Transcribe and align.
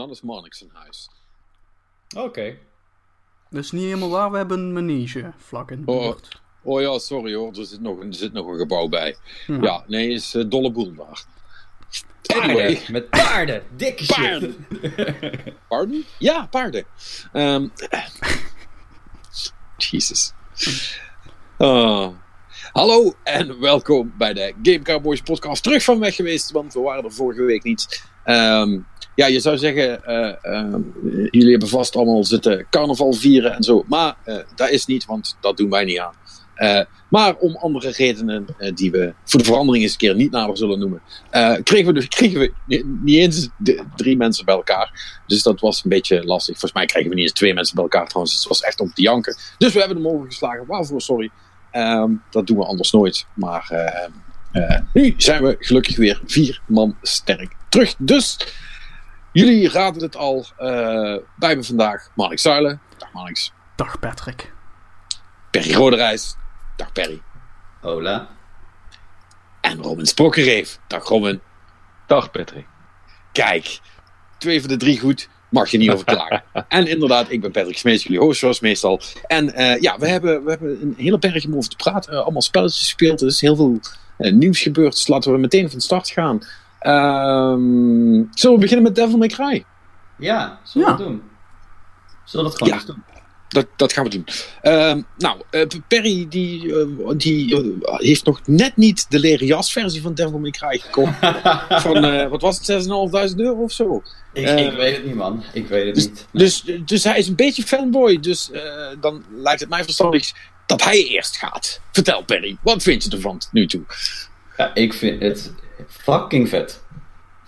dan 0.00 0.10
is 0.10 0.20
Marnix 0.20 0.60
een 0.60 0.70
huis. 0.72 1.10
Oké. 2.16 2.56
Dat 3.50 3.64
is 3.64 3.70
niet 3.70 3.82
helemaal 3.82 4.10
waar, 4.10 4.30
we 4.30 4.36
hebben 4.36 4.58
een 4.58 4.72
manege 4.72 5.32
vlak 5.36 5.70
in 5.70 5.84
de 5.84 5.90
Oh. 5.92 6.00
buurt. 6.02 6.40
Oh 6.62 6.80
ja, 6.80 6.98
sorry 6.98 7.34
hoor, 7.34 7.52
er 7.58 7.64
zit 7.66 7.80
nog 7.80 8.00
een, 8.00 8.06
er 8.08 8.14
zit 8.14 8.32
nog 8.32 8.46
een 8.46 8.58
gebouw 8.58 8.88
bij. 8.88 9.16
Ja. 9.46 9.58
Ja, 9.60 9.84
nee, 9.86 10.08
is 10.10 10.34
eh, 10.34 10.44
dolle 10.48 10.70
boel 10.72 10.94
daar. 10.94 11.24
Paarden. 12.22 12.50
Anyway, 12.50 12.82
Met 12.90 13.10
paarden. 13.10 13.62
Dikke 13.76 14.04
shit. 14.04 14.16
paarden. 14.16 14.66
Pardon? 15.68 16.04
Ja, 16.18 16.46
paarden. 16.46 16.84
Ehm 17.32 17.68
Jesus. 19.76 20.32
Ah. 21.58 22.08
hallo 22.72 23.14
en 23.24 23.60
welkom 23.60 24.12
bij 24.18 24.32
de 24.32 24.54
Game 24.62 24.82
Cowboys 24.82 25.20
podcast. 25.20 25.62
Terug 25.62 25.84
van 25.84 25.98
weg 25.98 26.14
geweest, 26.14 26.50
want 26.50 26.72
we 26.74 26.80
waren 26.80 27.04
er 27.04 27.12
vorige 27.12 27.42
week 27.42 27.62
niet. 27.62 28.04
Ehm, 28.24 28.78
ja, 29.14 29.26
je 29.26 29.40
zou 29.40 29.58
zeggen, 29.58 30.04
eh, 30.04 30.34
ehm, 30.42 30.80
jullie 31.30 31.50
hebben 31.50 31.68
vast 31.68 31.96
allemaal 31.96 32.24
zitten 32.24 32.66
carnaval 32.70 33.12
vieren 33.12 33.54
en 33.54 33.62
zo. 33.62 33.84
Maar 33.86 34.16
eh, 34.24 34.36
dat 34.54 34.70
is 34.70 34.86
niet, 34.86 35.04
want 35.04 35.36
dat 35.40 35.56
doen 35.56 35.70
wij 35.70 35.84
niet 35.84 35.98
aan. 35.98 36.14
Eh, 36.54 36.80
maar 37.08 37.36
om 37.36 37.56
andere 37.56 37.90
redenen, 37.90 38.46
die 38.74 38.90
we 38.90 39.14
voor 39.24 39.38
de 39.40 39.46
verandering 39.46 39.82
eens 39.84 39.92
een 39.92 39.98
keer 39.98 40.14
niet 40.14 40.30
nader 40.30 40.56
zullen 40.56 40.78
noemen, 40.78 41.02
eh, 41.30 41.54
kregen 41.62 41.86
we, 41.86 41.92
dus, 41.92 42.08
kregen 42.18 42.40
we 42.40 42.52
ni- 42.66 42.82
niet 43.02 43.16
eens 43.16 43.48
drie 43.96 44.16
mensen 44.16 44.44
bij 44.44 44.54
elkaar. 44.54 45.20
Dus 45.26 45.42
dat 45.42 45.60
was 45.60 45.84
een 45.84 45.90
beetje 45.90 46.24
lastig. 46.24 46.52
Volgens 46.52 46.72
mij 46.72 46.86
kregen 46.86 47.08
we 47.08 47.14
niet 47.14 47.24
eens 47.24 47.32
twee 47.32 47.54
mensen 47.54 47.74
bij 47.74 47.84
elkaar 47.84 48.06
trouwens. 48.08 48.34
Het 48.36 48.48
was 48.48 48.60
echt 48.60 48.80
om 48.80 48.92
te 48.92 49.02
janken. 49.02 49.36
Dus 49.58 49.72
we 49.72 49.78
hebben 49.78 49.96
hem 49.96 50.08
overgeslagen. 50.08 50.66
Waarvoor, 50.66 51.00
sorry. 51.00 51.30
Ehm, 51.70 52.12
dat 52.30 52.46
doen 52.46 52.56
we 52.56 52.64
anders 52.64 52.92
nooit. 52.92 53.26
Maar 53.34 53.72
nu 54.92 55.14
zijn 55.16 55.42
we 55.42 55.56
gelukkig 55.58 55.96
weer 55.96 56.20
vier 56.26 56.60
man 56.66 56.96
sterk 57.02 57.52
terug. 57.68 57.94
Dus 57.98 58.36
jullie 59.32 59.68
raden 59.68 60.02
het 60.02 60.16
al. 60.16 60.46
eh, 60.56 61.16
bij 61.36 61.56
me 61.56 61.64
vandaag 61.64 62.10
Marnix 62.14 62.42
Zuilen. 62.42 62.80
Dag 62.98 63.12
Marnix. 63.12 63.52
Dag 63.76 63.98
Patrick. 63.98 64.52
Perry 65.50 65.72
Roderijs. 65.74 66.36
Dag 66.76 66.92
Perry. 66.92 67.22
Hola. 67.80 68.28
En 69.60 69.82
Robin 69.82 70.06
Sprokkereef. 70.06 70.78
Dag 70.86 71.08
Robin. 71.08 71.40
Dag 72.06 72.30
Patrick. 72.30 72.66
Kijk, 73.32 73.80
twee 74.38 74.60
van 74.60 74.68
de 74.68 74.76
drie 74.76 75.00
goed. 75.00 75.28
Mag 75.48 75.70
je 75.70 75.78
niet 75.78 75.90
over 75.90 76.04
klagen. 76.04 76.42
en 76.68 76.86
inderdaad, 76.86 77.30
ik 77.30 77.40
ben 77.40 77.50
Patrick 77.50 77.78
Smeets, 77.78 78.02
jullie 78.02 78.18
host 78.18 78.40
zoals 78.40 78.60
meestal. 78.60 79.00
En 79.26 79.54
eh, 79.54 79.80
ja, 79.80 79.98
we 79.98 80.08
hebben, 80.08 80.44
we 80.44 80.50
hebben 80.50 80.82
een 80.82 80.94
hele 80.96 81.18
berg 81.18 81.44
om 81.44 81.56
over 81.56 81.70
te 81.70 81.76
praten. 81.76 82.12
Eh, 82.12 82.18
allemaal 82.20 82.42
spelletjes 82.42 82.82
gespeeld. 82.82 83.20
Er 83.20 83.26
is 83.26 83.40
heel 83.40 83.56
veel 83.56 83.80
nieuws 84.16 84.60
gebeurd. 84.60 84.94
Dus 84.94 85.08
laten 85.08 85.32
we 85.32 85.38
meteen 85.38 85.70
van 85.70 85.80
start 85.80 86.08
gaan. 86.08 86.40
Ehm, 86.80 88.24
zullen 88.30 88.56
we 88.56 88.58
beginnen 88.58 88.82
met 88.82 88.94
Devil 88.94 89.18
May 89.18 89.28
Cry? 89.28 89.64
Ja, 90.16 90.60
zullen 90.64 90.86
we 90.86 91.02
Ja. 91.02 91.08
doen? 91.08 91.22
Zullen 92.24 92.44
we 92.46 92.50
dat 92.50 92.58
gewoon 92.58 92.68
Ja. 92.68 92.74
eens 92.74 92.84
doen? 92.86 93.04
Dat, 93.48 93.66
dat 93.76 93.92
gaan 93.92 94.04
we 94.04 94.10
doen. 94.10 94.26
Ehm, 94.62 95.02
nou, 95.16 95.40
eh, 95.50 95.66
Perry 95.88 96.26
die, 96.28 96.74
eh, 96.80 96.86
die 97.16 97.56
eh, 97.56 97.94
heeft 97.98 98.24
nog 98.24 98.40
net 98.46 98.76
niet 98.76 99.10
de 99.10 99.18
leren 99.18 99.46
jas 99.46 99.72
versie 99.72 100.02
van 100.02 100.14
Devil 100.14 100.38
May 100.38 100.50
Cry 100.50 100.78
gekocht. 100.78 101.12
van, 101.82 102.04
eh, 102.04 102.28
wat 102.28 102.40
was 102.40 102.56
het, 102.56 102.64
6.500 102.66 103.40
euro 103.40 103.62
of 103.62 103.72
zo? 103.72 104.02
Ik, 104.32 104.48
ik 104.48 104.72
weet 104.72 104.96
het 104.96 105.04
niet, 105.06 105.14
man. 105.14 105.44
Ik 105.52 105.66
weet 105.68 105.86
het 105.86 105.94
Dus, 105.94 106.04
niet. 106.04 106.26
dus, 106.32 106.62
dus 106.84 107.04
hij 107.04 107.18
is 107.18 107.28
een 107.28 107.34
beetje 107.36 107.62
fanboy. 107.62 108.20
Dus 108.20 108.50
eh, 108.50 108.62
dan 109.00 109.24
lijkt 109.30 109.60
het 109.60 109.68
mij 109.68 109.84
verstandig 109.84 110.32
dat 110.66 110.84
hij 110.84 111.04
eerst 111.06 111.36
gaat. 111.36 111.80
Vertel 111.92 112.24
Perry, 112.24 112.56
wat 112.62 112.82
vind 112.82 113.04
je 113.04 113.10
ervan 113.10 113.38
tot 113.38 113.52
nu 113.52 113.66
toe? 113.66 113.82
Ja, 114.56 114.74
ik 114.74 114.94
vind 114.94 115.22
het 115.22 115.52
fucking 115.88 116.48
vet. 116.48 116.82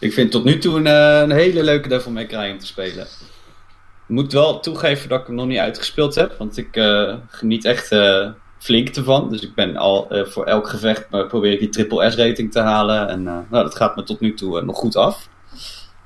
Ik 0.03 0.13
vind 0.13 0.31
tot 0.31 0.45
nu 0.45 0.59
toe 0.59 0.77
een, 0.77 0.87
eh, 0.87 1.21
een 1.21 1.31
hele 1.31 1.63
leuke 1.63 1.89
Devil 1.89 2.13
May 2.13 2.27
Cry 2.27 2.51
om 2.51 2.59
te 2.59 2.67
spelen. 2.67 3.03
Ik 3.03 4.19
moet 4.19 4.33
wel 4.33 4.61
toegeven 4.61 5.09
dat 5.09 5.21
ik 5.21 5.27
hem 5.27 5.35
nog 5.35 5.47
niet 5.47 5.59
uitgespeeld 5.59 6.15
heb. 6.15 6.35
Want 6.39 6.57
ik 6.57 6.77
eh, 6.77 7.15
geniet 7.29 7.65
echt 7.65 7.93
eh, 7.93 8.31
flink 8.59 8.89
ervan. 8.89 9.31
Dus 9.31 9.43
ik 9.43 9.55
ben 9.55 9.77
al 9.77 10.07
voor 10.11 10.45
elk 10.45 10.69
gevecht 10.69 11.09
probeer 11.09 11.53
ik 11.53 11.59
die 11.59 11.69
triple 11.69 12.11
S 12.11 12.17
rating 12.17 12.53
te 12.53 12.61
halen. 12.61 13.09
En 13.09 13.23
nou, 13.23 13.47
dat 13.51 13.75
gaat 13.75 13.97
me 13.97 14.03
tot 14.03 14.21
nu 14.21 14.35
toe 14.35 14.63
nog 14.63 14.77
goed 14.77 14.97
af. 14.97 15.29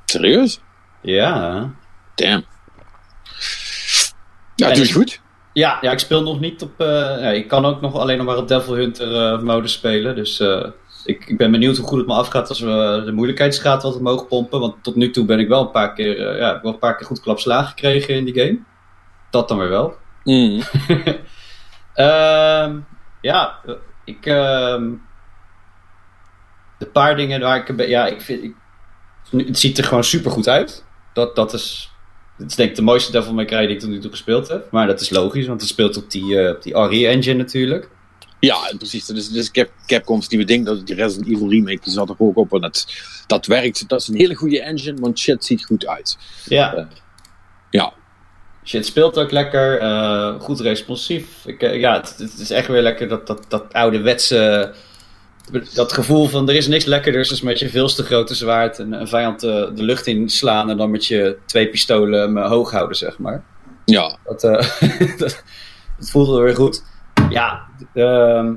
Serieus? 0.05 0.61
Ja. 1.03 1.71
Damn. 2.15 2.45
Ja, 4.55 4.73
doe 4.73 4.87
je 4.87 4.93
goed. 4.93 5.21
Ja, 5.53 5.79
ja, 5.81 5.93
ik 5.93 5.99
speel 5.99 6.23
nog 6.23 6.41
niet 6.41 6.63
op. 6.63 6.75
ja, 6.79 7.31
ik 7.31 7.49
kan 7.49 7.65
ook 7.65 7.81
nog 7.81 7.95
alleen 7.95 8.17
nog 8.17 8.27
maar 8.27 8.37
op 8.37 8.49
Devil 8.49 8.75
Hunter 8.75 9.33
eh 9.33 9.41
mode 9.41 9.69
spelen. 9.69 10.15
Dus 10.15 10.43
ik, 11.07 11.27
ik 11.27 11.37
ben 11.37 11.51
benieuwd 11.51 11.77
hoe 11.77 11.87
goed 11.87 11.99
het 11.99 12.07
me 12.07 12.15
afgaat 12.15 12.49
als 12.49 12.61
we 12.61 13.03
de 13.05 13.13
moeilijkheidsgraad 13.13 13.83
wat 13.83 13.97
omhoog 13.97 14.29
pompen. 14.29 14.61
Want 14.61 14.75
tot 14.83 14.95
nu 14.95 15.11
toe 15.11 15.25
ben 15.25 15.39
ik 15.39 15.49
wel 15.49 15.61
een 15.61 15.71
paar 15.71 15.93
keer, 15.93 16.29
eh, 16.29 16.39
ja, 16.39 16.61
wel 16.63 16.73
een 16.73 16.79
paar 16.79 16.97
keer 16.97 17.07
goed 17.07 17.21
klapslagen 17.21 17.69
gekregen 17.69 18.15
in 18.15 18.25
die 18.25 18.35
game. 18.35 18.59
Dat 19.31 19.49
dan 19.49 19.59
weer 19.59 19.69
wel. 19.69 19.97
Mm. 20.25 20.61
Ehm, 21.95 22.79
ja, 23.21 23.59
ik. 24.05 24.27
ehm, 24.27 24.93
de 26.79 26.87
paar 26.87 27.17
dingen 27.17 27.41
waar 27.41 27.71
ik. 27.71 27.89
Ja, 27.89 28.07
ik 28.07 28.21
vind. 28.21 28.43
Ik, 28.43 28.55
het 29.47 29.59
ziet 29.59 29.79
er 29.79 29.85
gewoon 29.85 30.05
super 30.05 30.31
goed 30.31 30.49
uit. 30.49 30.85
Dat, 31.13 31.37
dat 31.37 31.53
is. 31.53 31.91
Het 32.37 32.51
is 32.51 32.57
denk 32.57 32.71
ik 32.71 32.77
de 32.77 32.83
mooiste 32.83 33.13
Devil 33.13 33.35
May 33.35 33.45
Cry 33.45 33.67
die 33.67 33.75
ik 33.75 33.81
tot 33.81 33.89
nu 33.89 33.99
toe 33.99 34.11
gespeeld 34.11 34.49
heb. 34.49 34.71
Maar 34.71 34.87
dat 34.87 35.01
is 35.01 35.11
logisch, 35.11 35.47
want 35.47 35.61
het 35.61 35.71
speelt 35.71 35.97
op 35.97 36.11
die, 36.11 36.41
eh, 36.41 36.51
op 36.51 36.63
die 36.63 36.75
RE-engine 36.75 37.37
natuurlijk. 37.37 37.89
Ja, 38.41 38.73
precies. 38.79 39.07
Dus, 39.07 39.29
dus 39.29 39.51
Cap, 39.51 39.71
Capcom's 39.87 40.29
nieuwe 40.29 40.47
ding, 40.47 40.67
dat 40.67 40.87
die 40.87 40.95
Resident 40.95 41.29
Evil 41.29 41.49
remake, 41.49 41.81
die 41.83 41.93
zat 41.93 42.09
er 42.09 42.15
ook 42.19 42.37
op. 42.37 42.53
En 42.53 42.61
dat, 42.61 42.87
dat 43.27 43.47
werkt. 43.47 43.89
Dat 43.89 44.01
is 44.01 44.09
een 44.09 44.17
hele 44.17 44.35
goede 44.35 44.63
engine, 44.63 45.01
want 45.01 45.19
shit 45.19 45.45
ziet 45.45 45.65
goed 45.65 45.87
uit. 45.87 46.19
Ja. 46.45 46.75
Eh, 46.75 46.85
ja. 47.71 47.93
Shit 48.65 48.87
speelt 48.87 49.19
ook 49.19 49.31
lekker. 49.31 49.79
eh, 49.79 50.41
goed 50.41 50.61
responsief. 50.61 51.27
Ik, 51.45 51.63
eh, 51.63 51.81
ja, 51.81 51.95
het, 51.95 52.15
het 52.19 52.39
is 52.39 52.51
echt 52.51 52.69
weer 52.69 52.83
lekker 52.83 53.09
dat, 53.09 53.27
dat, 53.27 53.45
dat 53.49 53.73
ouderwetse... 53.73 54.73
Dat 55.75 55.93
gevoel 55.93 56.27
van 56.27 56.49
er 56.49 56.55
is 56.55 56.67
niks 56.67 56.85
lekkerders 56.85 57.29
dus 57.29 57.41
met 57.41 57.59
je 57.59 57.69
veel 57.69 57.89
te 57.89 58.03
grote 58.03 58.35
zwaard 58.35 58.79
een, 58.79 58.93
een 58.93 59.09
vijand 59.09 59.41
de 59.41 59.73
lucht 59.75 60.07
in 60.07 60.29
slaan 60.29 60.71
en 60.71 60.77
dan 60.77 60.91
met 60.91 61.07
je 61.07 61.39
twee 61.47 61.69
pistolen 61.69 62.21
hem 62.21 62.39
hoog 62.39 62.71
houden, 62.71 62.97
zeg 62.97 63.19
maar. 63.19 63.45
Ja, 63.85 64.19
Dat, 64.25 64.41
dat, 65.19 65.43
dat 65.99 66.11
voelt 66.11 66.29
wel 66.29 66.41
weer 66.41 66.55
goed. 66.55 66.83
Ja, 67.37 67.67
ehm, 67.95 68.55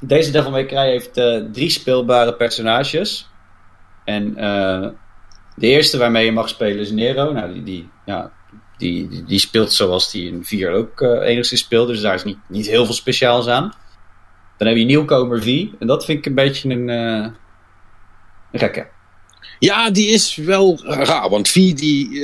deze 0.00 0.30
Devil 0.30 0.50
May 0.50 0.66
Cry 0.66 0.88
heeft 0.88 1.16
eh, 1.16 1.42
drie 1.52 1.70
speelbare 1.70 2.34
personages. 2.34 3.30
En 4.04 4.36
eh, 4.36 4.88
de 5.54 5.66
eerste 5.66 5.98
waarmee 5.98 6.24
je 6.24 6.32
mag 6.32 6.48
spelen 6.48 6.78
is 6.78 6.90
Nero. 6.90 7.32
Nou, 7.32 7.52
die, 7.52 7.62
die, 7.62 7.90
ja, 8.04 8.32
die, 8.76 9.24
die, 9.24 9.38
speelt 9.38 9.72
zoals 9.72 10.10
die 10.10 10.28
in 10.28 10.44
4 10.44 10.70
ook 10.70 11.00
eh, 11.00 11.28
enigszins 11.28 11.60
speelde. 11.60 11.92
Dus 11.92 12.00
daar 12.00 12.14
is 12.14 12.24
niet, 12.24 12.38
niet 12.48 12.66
heel 12.66 12.84
veel 12.84 12.94
speciaals 12.94 13.46
aan. 13.46 13.72
Dan 14.56 14.68
heb 14.68 14.76
je 14.76 14.84
nieuwkomer 14.84 15.42
V. 15.42 15.66
En 15.78 15.86
dat 15.86 16.04
vind 16.04 16.18
ik 16.18 16.26
een 16.26 16.34
beetje 16.34 16.70
een, 16.70 16.88
een 16.88 17.34
gekke. 18.52 18.86
ja 19.58 19.90
die 19.90 20.08
is 20.08 20.36
wel 20.36 20.80
raar, 20.84 21.28
want 21.28 21.48
Vie 21.48 21.74
die... 21.74 22.20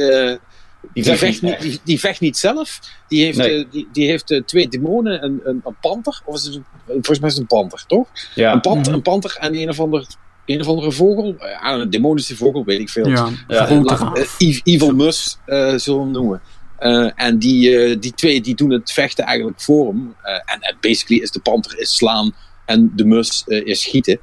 Die 0.92 1.02
Die 1.02 1.14
vecht 1.16 1.42
niet 1.42 1.60
die, 1.60 1.80
die 1.84 2.00
vecht 2.00 2.20
niet 2.20 2.36
zelf. 2.36 2.80
Die 3.08 3.24
heeft, 3.24 3.38
Nee. 3.38 3.64
eh, 3.64 3.70
die, 3.70 3.88
die 3.92 4.06
heeft 4.06 4.30
eh, 4.30 4.42
twee 4.42 4.68
demonen, 4.68 5.24
een, 5.24 5.40
een, 5.44 5.60
een 5.64 5.76
panter. 5.80 6.22
Of 6.24 6.34
is 6.36 6.44
het 6.44 6.54
een, 6.54 6.64
volgens 6.86 7.18
mij 7.18 7.28
is 7.28 7.34
het 7.34 7.42
een 7.50 7.58
panter, 7.58 7.84
toch? 7.86 8.08
Ja, 8.34 8.52
Een, 8.52 8.60
panter, 8.60 8.82
Mhm. 8.86 8.94
een 8.94 9.02
panter 9.02 9.36
en 9.40 9.54
een 9.54 9.68
of, 9.68 9.80
ander, 9.80 10.06
een 10.46 10.60
of 10.60 10.66
andere 10.66 10.92
vogel. 10.92 11.34
Eh, 11.38 11.50
Ja, 11.50 11.72
een 11.72 11.90
demonische 11.90 12.36
vogel, 12.36 12.64
weet 12.64 12.80
ik 12.80 12.88
veel. 12.88 13.08
Ja, 13.08 13.28
Evil 14.64 14.94
Mus, 14.94 15.38
eh, 15.44 15.74
zullen 15.76 15.98
we 15.98 16.04
hem 16.04 16.10
noemen. 16.12 16.40
Eh, 16.78 17.10
en 17.14 17.38
die, 17.38 17.76
eh, 17.78 17.96
die 18.00 18.12
twee 18.14 18.40
die 18.40 18.54
doen 18.54 18.70
het 18.70 18.92
vechten 18.92 19.24
eigenlijk 19.24 19.60
voor 19.60 19.86
hem. 19.86 20.14
Eh, 20.22 20.32
en, 20.34 20.76
basically 20.80 21.22
is 21.22 21.30
de 21.30 21.40
panter 21.40 21.78
is 21.78 21.96
slaan 21.96 22.34
en 22.66 22.92
de 22.96 23.04
mus 23.04 23.42
is 23.46 23.80
schieten. 23.82 24.18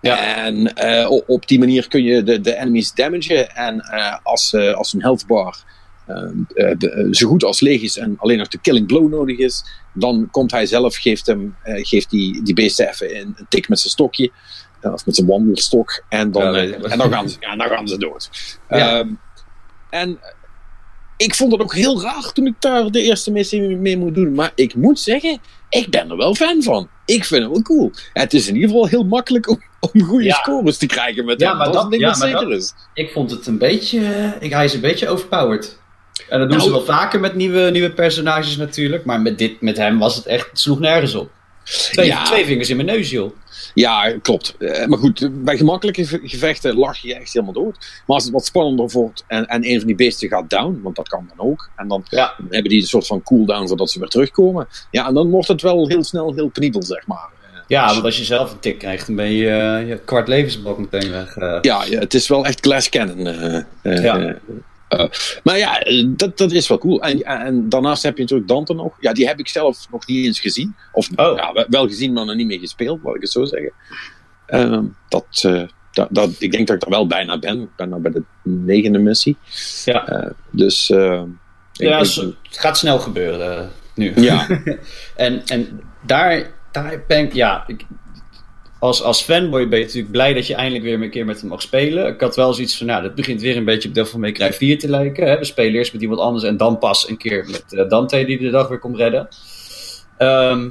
Ja. 0.00 0.36
En 0.44 0.74
eh, 0.74 1.10
op 1.26 1.48
die 1.48 1.58
manier 1.58 1.88
kun 1.88 2.02
je 2.02 2.22
de, 2.22 2.40
de 2.40 2.56
enemies 2.56 2.92
damagen. 2.94 3.54
En 3.54 3.80
eh, 3.80 4.16
als, 4.22 4.52
eh, 4.52 4.74
als 4.74 4.92
een 4.92 5.00
health 5.02 5.26
bar 5.26 5.56
zo 7.10 7.28
goed 7.28 7.44
als 7.44 7.60
leeg 7.60 7.82
is 7.82 7.96
en 7.98 8.14
alleen 8.18 8.38
nog 8.38 8.48
de 8.48 8.58
killing 8.60 8.86
blow 8.86 9.10
nodig 9.10 9.38
is, 9.38 9.64
dan 9.94 10.28
komt 10.30 10.50
hij 10.50 10.66
zelf, 10.66 10.96
geeft, 10.96 11.26
hem, 11.26 11.56
eh, 11.62 11.84
geeft 11.84 12.10
die, 12.10 12.42
die 12.42 12.54
beesten 12.54 12.88
even 12.88 13.16
een, 13.16 13.34
een 13.36 13.46
tik 13.48 13.68
met 13.68 13.78
zijn 13.80 13.92
stokje. 13.92 14.30
eh, 14.80 14.92
of 14.92 15.06
met 15.06 15.14
zijn 15.14 15.26
wandelstok. 15.26 16.04
En 16.08 16.30
dan, 16.32 16.42
Ja, 16.42 16.52
eh, 16.54 16.92
en 16.92 16.98
dan, 16.98 17.12
gaan, 17.12 17.28
ze, 17.30 17.36
ja, 17.40 17.56
dan 17.56 17.68
gaan 17.68 17.88
ze 17.88 17.98
dood. 17.98 18.30
Ja. 18.68 18.98
Ehm, 18.98 19.08
en 19.90 20.18
ik 21.16 21.34
vond 21.34 21.52
het 21.52 21.60
ook 21.60 21.74
heel 21.74 22.02
raar 22.02 22.32
toen 22.32 22.46
ik 22.46 22.54
daar 22.58 22.90
de 22.90 23.02
eerste 23.02 23.30
missie 23.30 23.60
mee 23.76 23.98
moet 23.98 24.14
doen. 24.14 24.32
Maar 24.34 24.52
ik 24.54 24.74
moet 24.74 25.00
zeggen, 25.00 25.38
ik 25.68 25.90
ben 25.90 26.10
er 26.10 26.16
wel 26.16 26.34
fan 26.34 26.62
van. 26.62 26.88
Ik 27.04 27.24
vind 27.24 27.42
het 27.42 27.52
wel 27.52 27.62
cool. 27.62 27.90
Het 28.12 28.34
is 28.34 28.48
in 28.48 28.54
ieder 28.54 28.68
geval 28.70 28.86
heel 28.86 29.04
makkelijk 29.04 29.48
om, 29.48 29.62
om 29.92 30.02
goede 30.02 30.24
Ja. 30.24 30.34
scores 30.34 30.76
te 30.78 30.86
krijgen 30.86 31.24
met 31.24 31.40
Ja, 31.40 31.48
hem. 31.48 31.56
maar 31.58 31.72
dat 31.72 31.86
ja, 31.90 32.06
maar 32.06 32.14
zeker 32.16 32.48
dat- 32.48 32.58
is. 32.58 32.74
Ik 32.94 33.10
vond 33.12 33.30
het 33.30 33.46
een 33.46 33.58
beetje. 33.58 34.00
eh, 34.14 34.30
Ik, 34.42 34.52
hij 34.52 34.64
is 34.64 34.74
een 34.74 34.80
beetje 34.80 35.08
overpowered. 35.08 35.78
En 36.28 36.38
dat 36.38 36.48
doen 36.48 36.58
Nou, 36.58 36.70
ze 36.70 36.76
wel 36.76 36.84
vaker 36.84 37.20
met 37.20 37.34
nieuwe, 37.34 37.70
nieuwe 37.70 37.90
personages 37.92 38.56
natuurlijk. 38.56 39.04
Maar 39.04 39.20
met, 39.20 39.38
dit, 39.38 39.60
met 39.60 39.76
hem 39.76 39.98
was 39.98 40.16
het 40.16 40.26
echt. 40.26 40.50
Het 40.50 40.58
sloeg 40.58 40.78
nergens 40.78 41.14
op. 41.14 41.30
Twee, 41.64 42.06
Ja. 42.06 42.24
twee 42.24 42.44
vingers 42.44 42.70
in 42.70 42.76
mijn 42.76 42.88
neus, 42.88 43.10
joh. 43.10 43.30
Ja, 43.74 44.18
klopt. 44.22 44.56
Eh, 44.58 44.86
maar 44.86 44.98
goed, 44.98 45.28
bij 45.44 45.56
gemakkelijke 45.56 46.06
ge- 46.06 46.20
gevechten 46.22 46.74
lach 46.76 46.96
je 46.98 47.14
echt 47.14 47.32
helemaal 47.32 47.54
dood. 47.54 47.76
Maar 47.78 48.16
als 48.16 48.24
het 48.24 48.32
wat 48.32 48.44
spannender 48.44 48.88
wordt 48.88 49.24
en, 49.26 49.46
en 49.46 49.64
een 49.68 49.78
van 49.78 49.86
die 49.86 49.96
beesten 49.96 50.28
gaat 50.28 50.50
down, 50.50 50.80
want 50.82 50.96
dat 50.96 51.08
kan 51.08 51.30
dan 51.36 51.46
ook. 51.46 51.70
En 51.76 51.88
dan 51.88 52.04
Ja. 52.10 52.34
hebben 52.50 52.70
die 52.70 52.80
een 52.80 52.86
soort 52.86 53.06
van 53.06 53.22
cooldown 53.22 53.66
voordat 53.68 53.90
ze 53.90 53.98
weer 53.98 54.08
terugkomen. 54.08 54.68
Ja, 54.90 55.06
en 55.06 55.14
dan 55.14 55.30
wordt 55.30 55.48
het 55.48 55.62
wel 55.62 55.88
heel 55.88 56.04
snel 56.04 56.34
heel 56.34 56.48
penibel, 56.48 56.82
zeg 56.82 57.06
maar. 57.06 57.28
Ja, 57.66 57.86
want 57.92 58.04
als 58.04 58.18
je 58.18 58.24
zelf 58.24 58.52
een 58.52 58.58
tik 58.58 58.78
krijgt, 58.78 59.06
dan 59.06 59.16
ben 59.16 59.32
je 59.32 59.48
eh, 59.48 59.88
je 59.88 59.98
kwart 60.04 60.28
levensblok 60.28 60.78
meteen 60.78 61.10
weg. 61.10 61.36
eh. 61.36 61.58
Ja, 61.60 61.84
ja, 61.84 61.98
het 61.98 62.14
is 62.14 62.28
wel 62.28 62.44
echt 62.44 62.60
glass 62.60 62.88
cannon. 62.88 63.18
Ja. 63.82 64.36
Eh, 64.88 65.08
maar 65.44 65.58
ja, 65.58 65.80
eh, 65.80 66.04
dat, 66.08 66.38
dat 66.38 66.52
is 66.52 66.68
wel 66.68 66.78
cool. 66.78 67.02
En, 67.02 67.22
en 67.22 67.68
daarnaast 67.68 68.02
heb 68.02 68.16
je 68.16 68.22
natuurlijk 68.22 68.48
Dante 68.48 68.74
nog. 68.74 68.96
Ja, 69.00 69.12
die 69.12 69.26
heb 69.26 69.38
ik 69.38 69.48
zelf 69.48 69.86
nog 69.90 70.06
niet 70.06 70.24
eens 70.26 70.40
gezien. 70.40 70.76
Of 70.92 71.08
Oh. 71.16 71.36
ja, 71.36 71.66
wel- 71.68 71.86
gezien, 71.88 72.12
maar 72.12 72.24
nog 72.26 72.34
niet 72.36 72.46
meer 72.46 72.58
gespeeld, 72.58 73.00
laat 73.02 73.14
ik 73.14 73.20
het 73.20 73.30
zo 73.30 73.44
zeggen. 73.44 73.72
Ehm, 74.46 74.84
dat, 75.08 75.26
eh, 75.42 75.62
dat, 75.92 76.08
dat, 76.10 76.30
ik 76.38 76.52
denk 76.52 76.66
dat 76.66 76.76
ik 76.76 76.82
er 76.82 76.90
wel 76.90 77.06
bijna 77.06 77.38
ben. 77.38 77.60
Ik 77.60 77.76
ben 77.76 77.88
nou 77.88 78.02
bij 78.02 78.12
de 78.12 78.22
negende 78.42 78.98
missie. 78.98 79.36
Ja. 79.84 80.32
Dus... 80.50 80.90
eh, 80.90 81.22
ik- 81.76 81.88
Ja, 81.88 81.98
ik- 81.98 82.14
het 82.48 82.58
gaat 82.58 82.78
snel 82.78 82.98
gebeuren 82.98 83.70
nu. 83.94 84.12
ja, 84.16 84.46
En, 85.16 85.42
en 85.46 85.80
daar, 86.06 86.50
daar 86.72 87.02
ben 87.06 87.18
ik, 87.24 87.32
ja, 87.32 87.64
ik, 87.66 87.84
als, 88.78 89.02
als 89.02 89.22
fanboy 89.22 89.68
ben 89.68 89.78
je 89.78 89.84
natuurlijk 89.84 90.12
blij 90.12 90.34
dat 90.34 90.46
je 90.46 90.54
eindelijk 90.54 90.84
weer 90.84 91.02
een 91.02 91.10
keer 91.10 91.24
met 91.24 91.40
hem 91.40 91.48
mag 91.48 91.62
spelen. 91.62 92.06
Ik 92.06 92.20
had 92.20 92.36
wel 92.36 92.54
zoiets 92.54 92.76
van, 92.76 92.86
nou, 92.86 93.02
dat 93.02 93.14
begint 93.14 93.40
weer 93.40 93.56
een 93.56 93.64
beetje 93.64 93.88
op 93.88 93.94
Devil 93.94 94.18
May 94.18 94.32
Cry 94.32 94.52
4 94.52 94.78
te 94.78 94.88
lijken. 94.88 95.26
Hè? 95.26 95.38
We 95.38 95.44
spelen 95.44 95.74
eerst 95.74 95.92
met 95.92 96.02
iemand 96.02 96.20
anders 96.20 96.44
en 96.44 96.56
dan 96.56 96.78
pas 96.78 97.08
een 97.08 97.16
keer 97.16 97.44
met 97.50 97.64
eh, 97.72 97.88
Dante 97.88 98.24
die 98.24 98.38
de 98.38 98.50
dag 98.50 98.68
weer 98.68 98.78
komt 98.78 98.96
redden. 98.96 99.28
Ehm, 100.18 100.68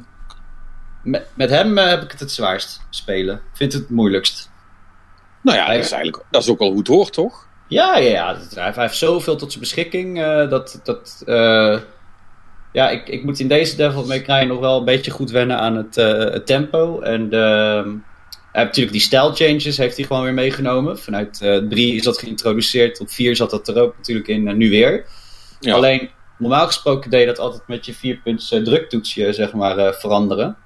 met, 1.04 1.28
met 1.34 1.50
hem 1.50 1.78
eh, 1.78 1.88
heb 1.88 2.04
ik 2.04 2.12
het 2.12 2.20
het 2.20 2.32
zwaarst 2.32 2.82
spelen. 2.90 3.36
Ik 3.36 3.58
vind 3.58 3.74
het 3.74 3.82
het 3.82 3.92
moeilijkst. 3.92 4.52
nou 5.42 5.58
ja, 5.58 5.68
dat 5.68 5.84
is 5.84 5.92
eigenlijk 5.92 6.24
dat 6.32 6.44
is 6.44 6.50
ook 6.50 6.60
wel 6.60 6.70
hoe 6.70 6.78
het 6.78 6.88
hoort, 6.88 7.14
toch? 7.14 7.48
Ja, 7.68 7.98
ja, 7.98 8.10
ja. 8.10 8.38
Hij 8.54 8.74
heeft 8.76 8.98
zoveel 8.98 9.36
tot 9.36 9.50
zijn 9.50 9.64
beschikking. 9.64 10.22
eh, 10.22 10.50
dat, 10.50 10.80
dat, 10.84 11.24
ja, 12.76 12.90
ik, 12.90 13.10
ik 13.10 13.24
moet 13.24 13.40
in 13.40 13.48
deze 13.48 13.76
Devil 13.76 14.06
May 14.06 14.22
Cry 14.22 14.44
nog 14.44 14.60
wel 14.60 14.78
een 14.78 14.86
beetje 14.86 15.12
goed 15.12 15.32
wennen 15.32 15.60
aan 15.60 15.76
het, 15.76 15.98
eh, 15.98 16.18
het 16.18 16.46
tempo. 16.46 17.00
En 17.00 17.30
de, 17.30 17.38
hij 18.56 18.64
heeft 18.64 18.76
natuurlijk 18.78 18.92
die 18.92 19.02
style 19.02 19.34
changes 19.34 19.78
heeft 19.78 19.98
hij 19.98 20.06
gewoon 20.06 20.24
weer 20.24 20.34
meegenomen. 20.34 21.00
Vanuit 21.00 21.38
3 21.70 21.96
is 21.96 22.04
dat 22.04 22.18
geïntroduceerd. 22.18 23.00
Op 23.00 23.10
4 23.10 23.36
zat 23.36 23.50
dat 23.50 23.68
er 23.68 23.82
ook 23.82 23.98
natuurlijk 23.98 24.28
in, 24.28 24.48
eh, 24.48 24.54
nu 24.54 24.70
weer. 24.70 25.06
Ja. 25.60 25.74
Alleen, 25.74 26.10
normaal 26.38 26.66
gesproken 26.66 27.10
deed 27.10 27.20
je 27.20 27.26
dat 27.26 27.40
altijd 27.40 27.68
met 27.68 27.86
je 27.86 27.94
vierpunts 27.94 28.52
eh, 28.52 28.64
druktoetsje, 28.64 29.34
zeg 29.34 29.54
maar, 29.54 29.78
eh, 29.78 29.94
veranderen. 29.94 30.58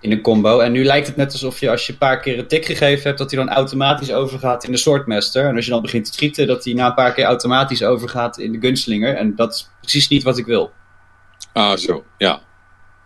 In 0.00 0.12
een 0.12 0.20
combo. 0.20 0.58
En 0.58 0.72
nu 0.72 0.84
lijkt 0.84 1.06
het 1.06 1.16
net 1.16 1.32
alsof 1.32 1.60
je 1.60 1.70
als 1.70 1.86
je 1.86 1.92
een 1.92 1.98
paar 1.98 2.20
keer 2.20 2.38
een 2.38 2.46
tik 2.46 2.64
gegeven 2.64 3.02
hebt, 3.02 3.18
dat 3.18 3.30
hij 3.30 3.44
dan 3.44 3.54
automatisch 3.54 4.12
overgaat 4.12 4.64
in 4.64 4.72
de 4.72 4.78
Swordmaster. 4.78 5.44
En 5.44 5.56
als 5.56 5.64
je 5.64 5.70
dan 5.70 5.82
begint 5.82 6.04
te 6.04 6.12
schieten, 6.12 6.46
dat 6.46 6.64
hij 6.64 6.74
na 6.74 6.86
een 6.86 6.94
paar 6.94 7.12
keer 7.12 7.24
automatisch 7.24 7.82
overgaat 7.82 8.38
in 8.38 8.52
de 8.52 8.60
Gunslinger. 8.60 9.14
En 9.14 9.34
dat 9.34 9.54
is 9.54 9.70
precies 9.80 10.08
niet 10.08 10.22
wat 10.22 10.38
ik 10.38 10.46
wil. 10.46 10.70
Ah, 11.58 11.76
zo, 11.76 12.04
ja. 12.18 12.40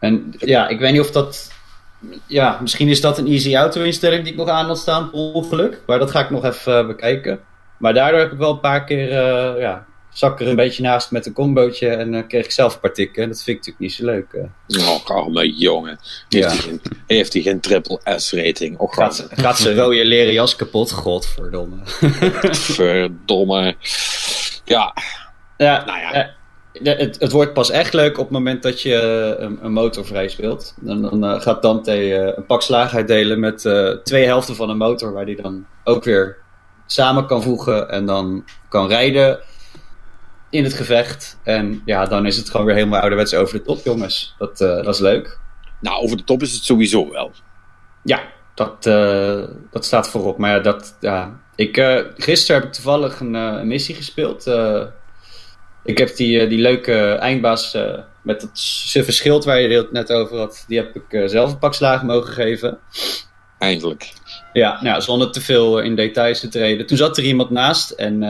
En 0.00 0.34
ja, 0.38 0.68
ik 0.68 0.78
weet 0.78 0.92
niet 0.92 1.00
of 1.00 1.10
dat. 1.10 1.52
Ja, 2.26 2.58
misschien 2.60 2.88
is 2.88 3.00
dat 3.00 3.18
een 3.18 3.26
easy 3.26 3.54
auto-instelling 3.54 4.22
die 4.22 4.32
ik 4.32 4.38
nog 4.38 4.48
aan 4.48 4.66
had 4.66 4.78
staan, 4.78 5.10
per 5.10 5.18
ongeluk. 5.18 5.80
Maar 5.86 5.98
dat 5.98 6.10
ga 6.10 6.20
ik 6.20 6.30
nog 6.30 6.44
even 6.44 6.78
eh, 6.78 6.86
bekijken. 6.86 7.40
Maar 7.78 7.94
daardoor 7.94 8.20
heb 8.20 8.32
ik 8.32 8.38
wel 8.38 8.50
een 8.50 8.60
paar 8.60 8.84
keer. 8.84 9.10
eh, 9.10 9.60
ja, 9.60 9.84
zak 10.12 10.40
er 10.40 10.48
een 10.48 10.56
beetje 10.56 10.82
naast 10.82 11.10
met 11.10 11.26
een 11.26 11.32
combootje 11.32 11.88
en 11.88 12.14
eh, 12.14 12.26
kreeg 12.28 12.44
ik 12.44 12.50
zelf 12.50 12.74
een 12.74 12.80
paar 12.80 12.92
tikken. 12.92 13.28
Dat 13.28 13.42
vind 13.42 13.48
ik 13.48 13.66
natuurlijk 13.66 13.78
niet 13.78 13.92
zo 13.92 14.04
leuk. 14.04 14.32
eh. 14.78 14.88
Och, 14.94 15.10
arme 15.10 15.54
jongen. 15.56 15.98
Heeft, 16.00 16.26
Ja. 16.28 16.48
hij 16.48 16.56
geen, 16.56 16.80
heeft 17.06 17.32
hij 17.32 17.42
geen 17.42 17.60
triple 17.60 18.00
S-rating? 18.16 18.78
Och, 18.78 18.94
Gaat, 18.94 19.16
ze- 19.16 19.26
gaat 19.30 19.58
zijn 19.58 19.76
rode 19.76 20.04
leren 20.04 20.32
jas 20.32 20.56
kapot? 20.56 20.92
Godverdomme. 20.92 21.76
verdomme. 22.52 23.76
Ja, 24.64 24.94
Ja, 25.56 25.84
Nou 25.84 25.98
ja. 25.98 26.30
Het, 26.72 27.20
het 27.20 27.32
wordt 27.32 27.52
pas 27.52 27.70
echt 27.70 27.92
leuk 27.92 28.18
op 28.18 28.24
het 28.24 28.32
moment 28.32 28.62
dat 28.62 28.82
je 28.82 28.94
eh, 28.94 29.44
een, 29.44 29.58
een 29.62 29.72
motor 29.72 30.06
vrij 30.06 30.28
speelt. 30.28 30.74
Dan, 30.80 31.02
dan 31.02 31.24
eh, 31.24 31.40
gaat 31.40 31.62
Dante 31.62 31.92
eh, 31.92 32.36
een 32.36 32.46
pak 32.46 32.62
slaag 32.62 32.94
uitdelen 32.94 33.40
met 33.40 33.68
twee 34.04 34.24
helften 34.24 34.56
van 34.56 34.70
een 34.70 34.76
motor, 34.76 35.12
waar 35.12 35.24
hij 35.24 35.34
dan 35.34 35.66
ook 35.84 36.04
weer 36.04 36.36
samen 36.86 37.26
kan 37.26 37.42
voegen 37.42 37.90
en 37.90 38.06
dan 38.06 38.44
kan 38.68 38.88
rijden 38.88 39.40
in 40.50 40.64
het 40.64 40.74
gevecht. 40.74 41.38
En 41.42 41.82
ja, 41.84 42.06
dan 42.06 42.26
is 42.26 42.36
het 42.36 42.50
gewoon 42.50 42.66
weer 42.66 42.74
helemaal 42.74 43.00
ouderwets 43.00 43.34
over 43.34 43.58
de 43.58 43.62
top, 43.62 43.80
jongens. 43.84 44.34
Dat, 44.38 44.58
dat 44.58 44.88
is 44.88 44.98
leuk. 44.98 45.38
nou, 45.80 46.02
over 46.02 46.16
de 46.16 46.24
top 46.24 46.42
is 46.42 46.52
het 46.52 46.64
sowieso 46.64 47.10
wel. 47.10 47.30
Ja, 48.02 48.22
dat, 48.54 48.82
dat 49.70 49.84
staat 49.84 50.08
voorop. 50.08 50.38
Maar 50.38 50.50
ja, 50.50 50.58
dat, 50.58 50.96
ja. 51.00 51.40
Ik, 51.54 52.04
gisteren 52.16 52.60
heb 52.60 52.68
ik 52.68 52.74
toevallig 52.74 53.20
een, 53.20 53.34
een 53.34 53.66
missie 53.66 53.94
gespeeld. 53.94 54.44
Ik 55.84 55.98
heb 55.98 56.16
die, 56.16 56.40
eh, 56.40 56.48
die 56.48 56.58
leuke 56.58 57.12
eindbaas 57.12 57.74
eh, 57.74 57.98
met 58.22 58.40
dat 58.40 58.50
suffe 58.58 59.12
schild 59.12 59.44
waar 59.44 59.60
je 59.60 59.76
het 59.76 59.92
net 59.92 60.12
over 60.12 60.38
had. 60.38 60.64
Die 60.68 60.78
heb 60.78 60.96
ik 60.96 61.12
eh, 61.12 61.28
zelf 61.28 61.52
een 61.52 61.58
pak 61.58 61.74
slagen 61.74 62.06
mogen 62.06 62.32
geven. 62.32 62.78
Eindelijk. 63.58 64.12
Ja, 64.52 64.82
nou, 64.82 65.02
zonder 65.02 65.32
te 65.32 65.40
veel 65.40 65.80
in 65.80 65.94
details 65.94 66.40
te 66.40 66.48
treden. 66.48 66.86
Toen 66.86 66.96
zat 66.96 67.16
er 67.16 67.24
iemand 67.24 67.50
naast 67.50 67.90
en 67.90 68.20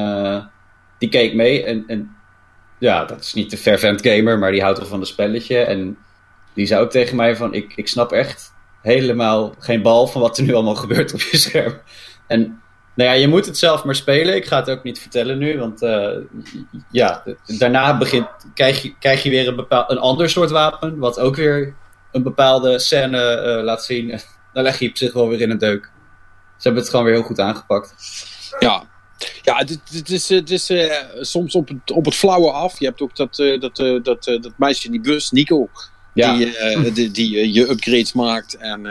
die 0.99 1.09
keek 1.09 1.35
mee. 1.35 1.65
En, 1.65 1.85
en 1.87 2.17
ja, 2.79 3.05
dat 3.05 3.21
is 3.21 3.35
niet 3.35 3.51
de 3.51 3.57
fervent 3.57 4.07
gamer, 4.07 4.39
maar 4.39 4.53
die 4.53 4.63
houdt 4.63 4.79
wel 4.79 4.89
van 4.89 5.01
een 5.01 5.07
spelletje. 5.07 5.59
En 5.59 5.99
die 6.55 6.67
zei 6.67 6.81
ook 6.81 6.91
tegen 6.91 7.17
mij 7.17 7.37
van, 7.37 7.55
ik, 7.55 7.73
ik 7.77 7.89
snap 7.89 8.13
echt 8.13 8.53
helemaal 8.83 9.55
geen 9.59 9.83
bal 9.83 10.07
van 10.07 10.21
wat 10.21 10.39
er 10.39 10.45
nu 10.45 10.55
allemaal 10.55 10.75
gebeurt 10.75 11.15
op 11.15 11.21
je 11.21 11.37
scherm. 11.37 11.81
En 12.27 12.62
nou 12.95 13.11
ja, 13.11 13.17
je 13.17 13.29
moet 13.29 13.47
het 13.47 13.59
zelf 13.59 13.85
maar 13.85 13.95
spelen. 13.95 14.37
Ik 14.37 14.47
ga 14.47 14.57
het 14.57 14.71
ook 14.71 14.83
niet 14.83 14.99
vertellen 14.99 15.39
nu, 15.39 15.59
want 15.59 15.83
eh, 15.83 16.17
ja, 16.91 17.25
daarna 17.59 17.99
begint, 17.99 18.27
krijg, 18.55 18.83
je, 18.83 18.95
krijg 18.99 19.23
je 19.23 19.31
weer 19.31 19.49
een, 19.49 19.57
bepaal, 19.57 19.91
een 19.91 19.99
ander 19.99 20.31
soort 20.31 20.51
wapen, 20.51 20.99
wat 20.99 21.19
ook 21.19 21.37
weer 21.37 21.75
een 22.13 22.23
bepaalde 22.23 22.79
scène 22.79 23.21
eh, 23.21 23.63
laat 23.63 23.85
zien. 23.85 24.21
Dan 24.53 24.63
leg 24.63 24.79
je 24.79 24.89
op 24.89 24.97
zich 24.97 25.13
wel 25.13 25.29
weer 25.29 25.41
in 25.41 25.51
een 25.51 25.59
deuk. 25.59 25.91
Ze 26.57 26.69
hebben 26.69 26.83
het 26.83 26.91
gewoon 26.91 27.05
weer 27.05 27.15
heel 27.15 27.25
goed 27.25 27.41
aangepakt. 27.41 27.95
Ja. 28.59 28.91
Ja, 29.43 29.57
het, 29.57 29.79
het 29.93 30.11
is, 30.11 30.29
het 30.29 30.51
is 30.51 30.71
eh, 30.71 30.97
soms 31.21 31.55
op 31.55 31.69
het, 31.69 31.91
op 31.91 32.05
het 32.05 32.15
flauwe 32.15 32.51
af. 32.51 32.79
Je 32.79 32.87
hebt 32.87 33.01
ook 33.01 33.17
dat, 33.17 33.37
dat, 33.37 33.77
dat, 34.05 34.25
dat 34.25 34.53
meisje 34.57 34.87
in 34.87 34.93
die 34.93 35.01
bus, 35.01 35.31
Nico, 35.31 35.69
Ja, 36.15 36.37
die, 36.37 36.93
die, 36.93 37.11
die 37.11 37.53
je 37.53 37.71
upgrades 37.71 38.13
maakt 38.13 38.57
en, 38.57 38.87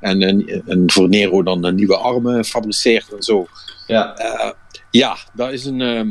en, 0.00 0.22
en, 0.22 0.62
en 0.66 0.82
voor 0.90 1.08
Nero 1.08 1.42
dan 1.42 1.64
een 1.64 1.74
nieuwe 1.74 1.96
armen 1.96 2.44
fabriceert 2.44 3.12
en 3.12 3.22
zo. 3.22 3.46
ja. 3.86 4.14
Eh, 4.16 4.50
ja, 4.90 5.16
dat 5.32 5.52
is 5.52 5.64
een. 5.64 5.80
ehm, 5.80 6.08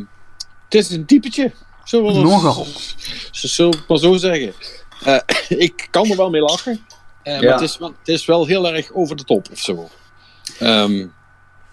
het 0.64 0.74
is 0.74 0.90
een 0.90 1.06
typetje. 1.06 1.52
Zullen 1.84 2.14
we 2.14 2.20
Nogal. 2.20 2.68
Zullen 3.32 3.72
we 3.72 3.78
het 3.78 3.88
maar 3.88 3.98
zo 3.98 4.16
zeggen. 4.18 4.54
Eh, 5.04 5.20
ik 5.68 5.88
kan 5.90 6.10
er 6.12 6.18
wel 6.18 6.30
mee 6.30 6.42
lachen. 6.42 6.86
eh, 7.24 7.34
maar 7.34 7.44
Ja. 7.44 7.52
het 7.52 7.62
is, 7.62 7.78
wel, 7.78 7.90
het 8.00 8.08
is 8.08 8.26
wel 8.26 8.46
heel 8.46 8.68
erg 8.74 8.92
over 8.94 9.16
de 9.16 9.24
top 9.24 9.48
of 9.52 9.60
zo. 9.60 9.90
Ehm, 10.60 11.08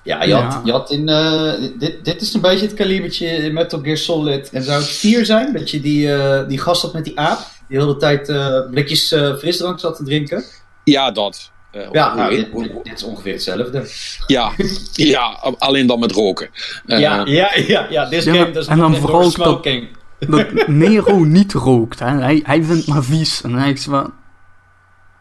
Ja, 0.03 0.23
je 0.23 0.29
Ja. 0.29 0.41
had, 0.51 0.67
je 0.67 0.73
had 0.73 0.91
in. 0.91 1.09
eh, 1.09 1.53
dit, 1.79 2.05
dit 2.05 2.21
is 2.23 2.35
een 2.35 2.41
beetje 2.41 2.67
het 2.67 2.75
kalibertje 2.75 3.27
in 3.27 3.53
Metal 3.53 3.81
Gear 3.81 3.97
Solid. 3.97 4.51
En 4.51 4.63
zou 4.63 4.81
het 4.81 4.89
4 4.91 5.25
zijn? 5.27 5.53
Dat 5.53 5.71
je 5.71 5.81
die, 5.81 6.13
eh, 6.15 6.49
die 6.49 6.59
gast 6.59 6.83
had 6.83 6.93
met 6.93 7.05
die 7.05 7.19
aap. 7.19 7.39
Die 7.69 7.79
de 7.79 7.85
hele 7.85 7.97
tijd 7.97 8.29
eh, 8.29 8.71
blikjes 8.71 9.13
eh, 9.13 9.37
frisdrank 9.37 9.81
zat 9.81 9.97
te 9.97 10.05
drinken. 10.05 10.45
ja, 10.85 11.11
dat. 11.11 11.53
Eh, 11.75 11.89
Ja, 11.93 12.15
nou, 12.15 12.31
dit, 12.37 12.53
dit- 12.53 12.85
dit 12.85 12.93
is 12.95 13.03
ongeveer 13.03 13.33
hetzelfde. 13.33 13.85
ja, 14.27 14.53
ja, 14.93 15.39
alleen 15.59 15.87
dan 15.87 15.99
met 15.99 16.13
roken. 16.13 16.49
Eh, 16.87 16.99
ja, 17.01 17.23
ja, 17.27 17.51
ja, 17.67 17.87
ja. 17.91 18.09
This 18.09 18.25
Ja, 18.25 18.33
game 18.35 18.51
does 18.51 18.67
en 18.67 18.79
dan 18.79 18.95
vooral 18.95 19.23
ook 19.23 19.37
dat- 19.37 19.47
smoking. 19.47 19.89
Dat 20.29 20.67
Nero 20.67 21.19
niet 21.25 21.53
rookt. 21.53 21.99
Hè. 21.99 22.07
Hij, 22.07 22.41
hij 22.45 22.63
vindt 22.65 22.87
maar 22.87 23.03
vies. 23.05 23.43
En 23.43 23.53
hij 23.55 23.71
is 23.71 23.85
van... 23.85 24.13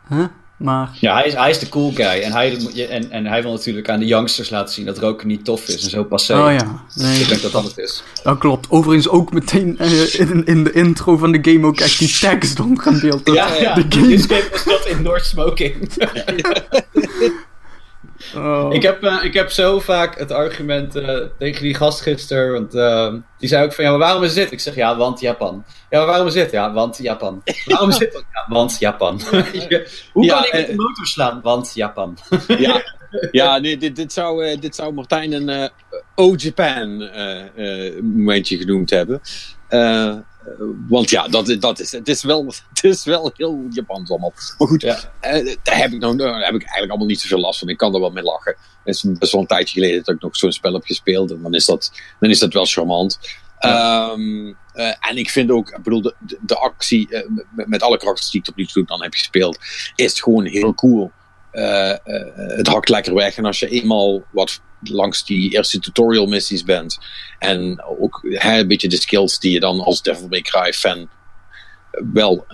Huh? 0.10 0.26
Maar... 0.64 0.90
Ja, 1.00 1.14
hij 1.14 1.26
is, 1.26 1.34
hij 1.34 1.50
is 1.50 1.60
de 1.60 1.70
cool 1.70 1.92
guy. 1.92 2.06
En 2.22 2.32
hij, 2.32 2.58
en, 2.90 3.12
en 3.12 3.26
hij 3.26 3.42
wil 3.42 3.52
natuurlijk 3.52 3.90
aan 3.90 4.00
de 4.00 4.06
youngsters 4.06 4.50
laten 4.50 4.74
zien 4.74 4.86
dat 4.86 4.98
roken 4.98 5.28
niet 5.28 5.46
tof 5.46 5.68
is. 5.68 5.84
En 5.84 5.90
zo 5.90 6.04
passé. 6.04 6.34
Oh 6.34 6.52
ja. 6.52 6.84
Nee, 6.96 7.20
Ik 7.20 7.28
denk 7.28 7.42
dat 7.42 7.52
dat 7.52 7.64
het 7.64 7.78
is. 7.78 8.04
dat 8.24 8.38
klopt. 8.38 8.70
Overigens 8.70 9.10
ook 9.10 9.32
meteen 9.32 9.78
eh, 9.78 10.20
in, 10.20 10.46
in 10.46 10.64
de 10.64 10.72
intro 10.72 11.18
van 11.18 11.32
de 11.32 11.52
game 11.52 11.68
ook 11.68 11.80
echt 11.80 12.00
die 12.00 12.18
tekst 12.20 12.60
omgedeeld. 12.60 13.26
Dat 13.26 13.36
Ja, 13.36 13.56
ja. 13.56 13.74
De 13.74 13.86
game... 13.90 14.08
This 14.08 14.26
game 14.26 14.50
does 14.52 14.66
not 14.66 14.86
endorse 14.86 15.26
smoking. 15.26 15.76
Oh. 18.36 18.74
Ik 18.74 18.82
heb, 18.82 19.04
eh, 19.04 19.24
ik 19.24 19.34
heb 19.34 19.52
zo 19.52 19.80
vaak 19.80 20.18
het 20.20 20.32
argument 20.32 20.96
eh, 20.96 21.18
tegen 21.40 21.64
die 21.64 21.74
gast 21.76 22.02
gisteren. 22.02 22.52
Want 22.52 22.76
eh, 22.76 23.14
die 23.38 23.50
zei 23.50 23.66
ook 23.66 23.74
van 23.74 23.84
ja, 23.84 23.90
maar 23.90 24.00
waarom 24.00 24.24
is 24.24 24.34
dit? 24.34 24.52
Ik 24.52 24.60
zeg 24.60 24.76
ja, 24.76 24.98
want 24.98 25.20
Japan. 25.20 25.64
Ja, 25.90 25.98
maar 25.98 26.08
waarom 26.08 26.28
is 26.28 26.34
dit? 26.34 26.52
Ja, 26.52 26.74
want 26.74 26.98
Japan. 26.98 27.42
Waarom 27.66 27.90
is 27.90 27.98
dit? 27.98 28.24
Ja, 28.34 28.46
want 28.48 28.80
Japan. 28.80 29.20
Hoe 30.14 30.26
Ja, 30.26 30.36
kan 30.36 30.46
ik 30.46 30.54
met 30.54 30.62
eh, 30.62 30.68
de 30.68 30.76
motor 30.76 31.06
slaan? 31.06 31.40
Want 31.44 31.72
Japan. 31.74 32.18
ja, 32.48 32.82
ja 33.32 33.58
nee, 33.58 33.78
dit, 33.78 33.96
dit, 33.96 34.14
zou, 34.14 34.46
eh, 34.46 34.60
dit 34.60 34.76
zou 34.76 34.94
Martijn 34.94 35.32
een 35.32 35.50
eh 35.50 35.70
Oh 36.16 36.38
Japan 36.38 37.02
eh, 37.02 37.88
eh, 37.88 37.94
momentje 38.04 38.58
genoemd 38.58 38.90
hebben. 38.90 39.22
Eh, 40.46 40.52
want 40.88 41.10
ja, 41.10 41.28
dat, 41.28 41.56
dat 41.60 41.80
is, 41.80 41.92
het, 41.92 42.08
is 42.08 42.24
wel, 42.24 42.46
het 42.74 42.84
is 42.84 43.04
wel 43.04 43.32
heel 43.36 43.66
Japans 43.70 44.10
allemaal. 44.10 44.34
Maar 44.58 44.68
goed, 44.68 44.82
Ja. 44.82 45.00
eh, 45.20 45.56
daar, 45.64 45.78
heb 45.78 45.92
ik 45.92 46.02
daar 46.02 46.12
heb 46.20 46.56
ik 46.56 46.62
eigenlijk 46.62 46.90
allemaal 46.90 47.08
niet 47.08 47.22
zoveel 47.22 47.40
last 47.40 47.60
van. 47.60 47.70
Ik 47.70 47.78
kan 47.78 47.94
er 47.94 48.00
wel 48.00 48.12
mee 48.12 48.24
lachen. 48.24 48.56
Het 48.84 48.96
is 48.96 49.06
best 49.20 49.32
wel 49.32 49.42
een 49.42 49.48
tijdje 49.48 49.74
geleden 49.74 50.04
dat 50.04 50.16
ik 50.16 50.22
nog 50.22 50.36
zo'n 50.36 50.52
spel 50.52 50.74
heb 50.74 50.86
gespeeld. 50.86 51.32
En 51.32 51.42
dan 51.42 51.54
is 51.54 51.66
dat, 51.66 51.92
dan 52.20 52.30
is 52.30 52.40
dat 52.40 52.54
wel 52.54 52.66
charmant. 52.66 53.20
Ehm, 53.60 54.54
eh, 54.74 54.94
en 55.00 55.18
ik 55.18 55.30
vind 55.30 55.52
ook, 55.52 55.70
ik 55.70 55.84
bedoel, 55.84 56.12
de, 56.42 56.56
actie 56.58 57.08
met, 57.52 57.68
met 57.68 57.82
alle 57.82 57.98
karakters 57.98 58.30
die 58.30 58.40
ik 58.40 58.46
tot 58.46 58.56
nu 58.56 58.66
toe 58.66 58.86
dan 58.86 59.02
heb 59.04 59.14
gespeeld, 59.14 59.60
is 59.96 60.22
gewoon 60.22 60.46
heel 60.46 60.74
cool. 60.74 61.12
Eh, 61.54 61.92
eh, 61.92 61.98
het 62.36 62.68
hakt 62.68 62.90
lekker 62.90 63.14
weg. 63.14 63.36
En 63.36 63.46
als 63.46 63.60
je 63.60 63.70
eenmaal 63.70 64.24
wat 64.32 64.62
langs 64.80 65.26
die 65.26 65.52
eerste 65.52 65.80
tutorial 65.80 66.26
missies 66.26 66.64
bent. 66.64 66.98
En 67.40 67.84
ook 68.00 68.20
hè, 68.24 68.60
een 68.60 68.68
beetje 68.68 68.88
de 68.88 69.02
skills 69.02 69.40
die 69.40 69.52
je 69.52 69.60
dan 69.60 69.80
als 69.80 70.02
Devil 70.02 70.28
May 70.28 70.42
Cry 70.42 70.74
fan 70.74 71.10
wel, 72.14 72.46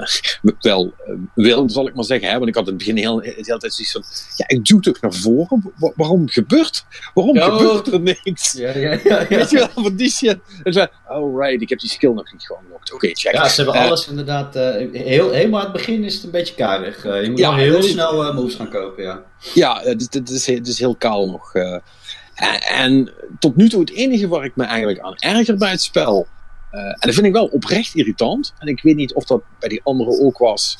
wel 0.62 0.93
eh, 1.08 1.13
wil, 1.36 1.69
zal 1.69 1.88
ik 1.88 1.96
maar 1.96 2.03
zeggen. 2.03 2.29
Hè? 2.29 2.38
Want 2.38 2.48
ik 2.50 2.55
had 2.55 2.63
in 2.63 2.69
het 2.69 2.77
begin 2.77 2.98
heel, 2.98 3.15
de 3.15 3.34
hele 3.36 3.58
tijd 3.60 3.74
zoiets 3.74 3.91
van... 3.91 4.03
Ja, 4.36 4.48
ik 4.48 4.65
duw 4.65 4.79
toch 4.79 5.01
naar 5.01 5.13
voren? 5.13 5.74
Wa- 5.77 5.91
waarom 5.96 6.29
gebeurt, 6.29 6.86
waarom 7.13 7.38
gebeurt 7.39 7.88
er 7.93 8.00
niks? 8.01 8.51
Ja, 8.53 8.77
ja, 8.77 9.00
ja. 9.03 9.27
Weet 9.27 9.50
je 9.50 9.58
wel, 9.58 9.84
van 9.84 9.96
die 9.96 10.10
shit. 10.10 10.38
En 10.63 10.74
zo, 10.74 10.86
oh 11.08 11.39
right, 11.41 11.62
ik 11.62 11.69
heb 11.69 11.79
die 11.79 11.89
skill 11.89 12.12
nog 12.13 12.31
niet 12.31 12.46
geunlocked. 12.46 12.93
Oké, 12.93 13.08
check. 13.08 13.34
Ja, 13.34 13.48
ze 13.50 13.62
hebben 13.63 13.81
Eh, 13.81 13.88
alles 13.88 14.08
inderdaad. 14.08 14.55
eh, 14.55 14.88
heel, 14.91 15.31
helemaal 15.31 15.60
aan 15.60 15.65
het 15.65 15.74
begin 15.75 16.03
is 16.03 16.13
het 16.15 16.24
een 16.24 16.31
beetje 16.31 16.55
karig. 16.55 17.03
Je 17.03 17.27
moet 17.29 17.39
Ja, 17.39 17.55
heel 17.55 17.77
is- 17.77 17.89
snel 17.91 18.34
moves 18.34 18.55
gaan 18.55 18.69
kopen, 18.69 19.03
ja. 19.03 19.24
Ja, 19.53 19.81
het 19.84 20.01
is, 20.29 20.46
het 20.48 20.67
is, 20.67 20.79
heel 20.79 20.96
kaal 20.96 21.29
nog. 21.29 21.53
en, 21.53 21.81
en 22.62 23.12
tot 23.39 23.55
nu 23.55 23.69
toe 23.69 23.79
het 23.79 23.91
enige 23.91 24.27
waar 24.27 24.46
ik 24.46 24.55
me 24.55 24.63
eigenlijk 24.63 25.00
aan 25.00 25.15
erger 25.17 25.58
bij 25.58 25.72
het 25.72 25.81
spel. 25.81 26.27
Eh, 26.72 26.80
en 26.82 26.98
dat 27.00 27.14
vind 27.14 27.26
ik 27.26 27.34
wel 27.34 27.46
oprecht 27.46 27.96
irritant. 27.96 28.54
En 28.60 28.68
ik 28.68 28.82
weet 28.82 28.96
niet 28.96 29.14
of 29.14 29.24
dat 29.26 29.42
bij 29.60 29.70
die 29.70 29.82
anderen 29.84 30.20
ook 30.20 30.38
was. 30.38 30.78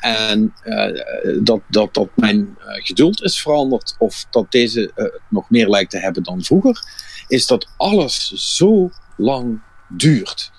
En 0.00 0.54
eh, 0.62 1.02
dat, 1.42 1.60
dat, 1.68 1.94
dat 1.94 2.08
mijn 2.14 2.56
eh, 2.58 2.84
geduld 2.84 3.22
is 3.22 3.40
veranderd. 3.42 3.94
Of 3.98 4.26
dat 4.30 4.50
deze 4.52 4.90
nog 5.28 5.50
meer 5.50 5.68
lijkt 5.68 5.90
te 5.90 5.98
hebben 5.98 6.22
dan 6.22 6.42
vroeger. 6.42 6.82
Is 7.28 7.46
dat 7.46 7.68
alles 7.76 8.32
zo 8.56 8.90
lang 9.16 9.62
duurt. 9.88 10.50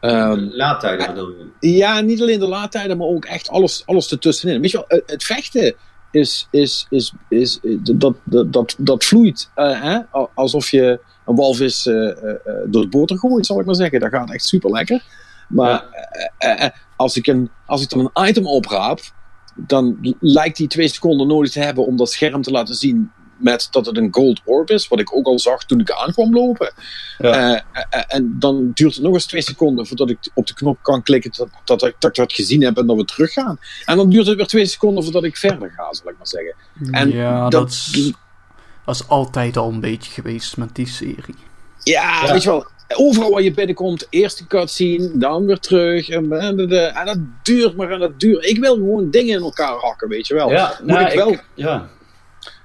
Ehm, 0.00 0.48
Laadtijden 0.50 1.06
bedoel 1.06 1.34
je? 1.60 1.70
ja, 1.76 2.00
niet 2.00 2.20
alleen 2.20 2.38
de 2.38 2.48
laadtijden, 2.48 2.96
maar 2.96 3.06
ook 3.06 3.24
echt 3.24 3.48
alles, 3.48 3.82
alles 3.86 4.10
ertussenin. 4.10 4.60
Weet 4.60 4.70
je 4.70 4.84
wel, 4.88 5.00
het- 5.06 5.24
vechten 5.24 5.74
is, 6.10 6.46
is, 6.50 6.86
is, 6.90 7.12
is, 7.28 7.60
dat, 7.62 8.14
dat, 8.24 8.52
dat, 8.52 8.74
dat 8.78 9.04
vloeit 9.04 9.50
hè? 9.54 9.98
alsof 10.34 10.70
je 10.70 11.00
een 11.26 11.34
walvis 11.36 11.86
eh, 11.86 11.94
eh, 12.10 12.30
eh, 12.30 12.36
door 12.66 12.80
het 12.82 12.90
boter 12.90 13.18
gooit, 13.18 13.46
zal 13.46 13.60
ik 13.60 13.66
maar 13.66 13.74
zeggen. 13.74 14.00
Dat 14.00 14.10
gaat 14.10 14.32
echt 14.32 14.44
super 14.44 14.70
lekker. 14.70 15.02
Maar 15.48 15.84
als, 16.96 17.16
ik 17.16 17.26
een, 17.26 17.50
als 17.66 17.82
ik 17.82 17.88
dan 17.90 18.10
een 18.12 18.28
item 18.28 18.46
opraap, 18.46 19.00
dan 19.54 20.16
lijkt 20.20 20.56
die 20.56 20.66
twee 20.68 20.88
seconden 20.88 21.26
nodig 21.26 21.50
te 21.50 21.60
hebben 21.60 21.86
om 21.86 21.96
dat 21.96 22.10
scherm 22.10 22.42
te 22.42 22.50
laten 22.50 22.74
zien 22.74 23.10
met 23.36 23.68
dat 23.70 23.86
het 23.86 23.96
een 23.96 24.08
gold 24.14 24.40
orb 24.44 24.70
is, 24.70 24.88
wat 24.88 25.00
ik 25.00 25.16
ook 25.16 25.26
al 25.26 25.38
zag 25.38 25.64
toen 25.64 25.80
ik 25.80 25.90
aankwam 25.90 26.34
lopen. 26.34 26.72
Ja. 27.18 27.64
En 28.08 28.36
dan 28.38 28.70
duurt 28.74 28.94
het 28.94 29.02
nog 29.04 29.12
eens 29.14 29.26
twee 29.26 29.42
seconden 29.42 29.86
voordat 29.86 30.10
ik 30.10 30.18
op 30.34 30.46
de 30.46 30.54
knop 30.54 30.78
kan 30.82 31.02
klikken 31.02 31.30
dat, 31.36 31.48
dat, 31.64 31.82
ik, 31.84 31.94
dat 31.98 32.10
ik 32.10 32.16
dat 32.16 32.32
gezien 32.32 32.62
heb 32.62 32.76
en 32.78 32.86
dat 32.86 32.96
we 32.96 33.04
teruggaan. 33.04 33.58
En 33.84 33.96
dan 33.96 34.10
duurt 34.10 34.26
het 34.26 34.36
weer 34.36 34.46
twee 34.46 34.66
seconden 34.66 35.02
voordat 35.04 35.24
ik 35.24 35.36
verder 35.36 35.70
ga, 35.70 35.92
zal 35.94 36.10
ik 36.10 36.16
maar 36.16 36.26
zeggen. 36.26 36.54
En 36.90 37.10
ja, 37.10 37.48
dat- 37.48 37.90
dat, 37.92 38.12
is, 38.94 38.98
dat 38.98 39.06
is 39.06 39.08
altijd 39.08 39.56
al 39.56 39.68
een 39.68 39.80
beetje 39.80 40.10
geweest 40.12 40.56
met 40.56 40.74
die 40.74 40.88
serie. 40.88 41.34
Ja, 41.82 42.24
Ja. 42.24 42.32
weet 42.32 42.42
je 42.42 42.48
wel. 42.48 42.66
Overal 42.96 43.30
waar 43.30 43.42
je 43.42 43.54
binnenkomt, 43.54 44.06
eerst 44.10 44.40
een 44.40 44.46
cutscene, 44.46 45.10
dan 45.18 45.46
weer 45.46 45.58
terug. 45.58 46.08
En, 46.08 46.32
en, 46.32 46.58
en, 46.58 46.94
en 46.94 47.06
dat 47.06 47.18
duurt 47.42 47.76
maar 47.76 47.90
en 47.90 47.98
dat 47.98 48.20
duurt. 48.20 48.44
Ik 48.44 48.58
wil 48.58 48.74
gewoon 48.74 49.10
dingen 49.10 49.36
in 49.36 49.42
elkaar 49.42 49.74
hakken, 49.76 50.08
weet 50.08 50.26
je 50.26 50.34
wel. 50.34 50.50
Ja, 50.50 50.76
moet, 50.78 50.88
nou, 50.90 51.06
ik 51.06 51.14
wel, 51.14 51.36
ja. 51.54 51.88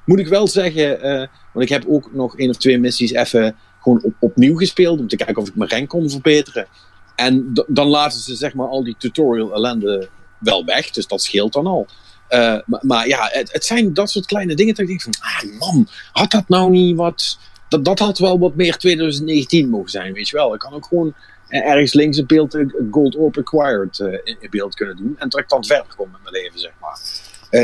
moet 0.06 0.20
ik 0.20 0.28
wel 0.28 0.48
zeggen, 0.48 1.02
eh, 1.02 1.28
want 1.54 1.66
ik 1.66 1.70
heb 1.70 1.84
ook 1.88 2.14
nog 2.14 2.38
één 2.38 2.50
of 2.50 2.58
twee 2.58 2.80
missies 2.80 3.12
even 3.12 3.56
gewoon 3.82 4.02
op, 4.04 4.14
opnieuw 4.20 4.58
gespeeld. 4.58 5.00
Om 5.00 5.08
te 5.08 5.16
kijken 5.16 5.42
of 5.42 5.48
ik 5.48 5.56
mijn 5.56 5.70
rank 5.70 5.90
kon 5.90 6.10
verbeteren. 6.10 6.68
En 7.16 7.52
dan 7.68 7.88
laten 7.88 8.20
ze 8.20 8.36
zeg 8.36 8.54
maar 8.54 8.68
al 8.68 8.84
die 8.84 8.96
tutorial 8.98 9.54
ellende 9.54 10.10
wel 10.40 10.66
weg. 10.66 10.90
Dus 10.90 11.08
dat 11.08 11.22
scheelt 11.22 11.54
dan 11.54 11.68
al. 11.68 11.88
Eh, 12.32 12.58
maar, 12.66 12.80
maar 12.82 13.08
ja, 13.08 13.28
het, 13.32 13.52
het 13.52 13.66
zijn 13.66 13.94
dat 13.94 14.10
soort 14.10 14.26
kleine 14.26 14.56
dingen 14.56 14.74
dat 14.76 14.84
ik 14.84 14.88
denk 14.88 15.02
van, 15.02 15.14
ah 15.20 15.60
man, 15.60 15.88
had 16.12 16.32
dat 16.32 16.48
nou 16.48 16.70
niet 16.70 16.96
wat... 16.96 17.38
Dat, 17.68 17.86
dat 17.86 18.00
had 18.00 18.18
wel 18.18 18.40
wat 18.40 18.56
meer 18.56 18.78
2019 18.78 19.70
mogen 19.70 19.90
zijn, 19.90 20.14
weet 20.14 20.30
je 20.30 20.36
wel. 20.38 20.54
Ik 20.54 20.60
kan 20.60 20.74
ook 20.74 20.86
gewoon 20.86 21.14
eh, 21.48 21.66
ergens 21.70 21.94
links 21.94 22.18
een 22.18 22.26
beeld, 22.26 22.56
eh, 22.56 22.66
Gold 22.92 23.16
Orb 23.16 23.38
Acquired 23.38 24.00
in, 24.24 24.38
beeld 24.50 24.76
kunnen 24.76 24.96
doen. 24.96 25.16
En 25.20 25.30
dat 25.30 25.40
ik 25.40 25.50
dan 25.50 25.66
verder 25.66 25.96
kom 25.96 26.12
met 26.12 26.22
mijn 26.22 26.44
leven, 26.44 26.60
zeg 26.60 26.72
maar. 26.82 27.00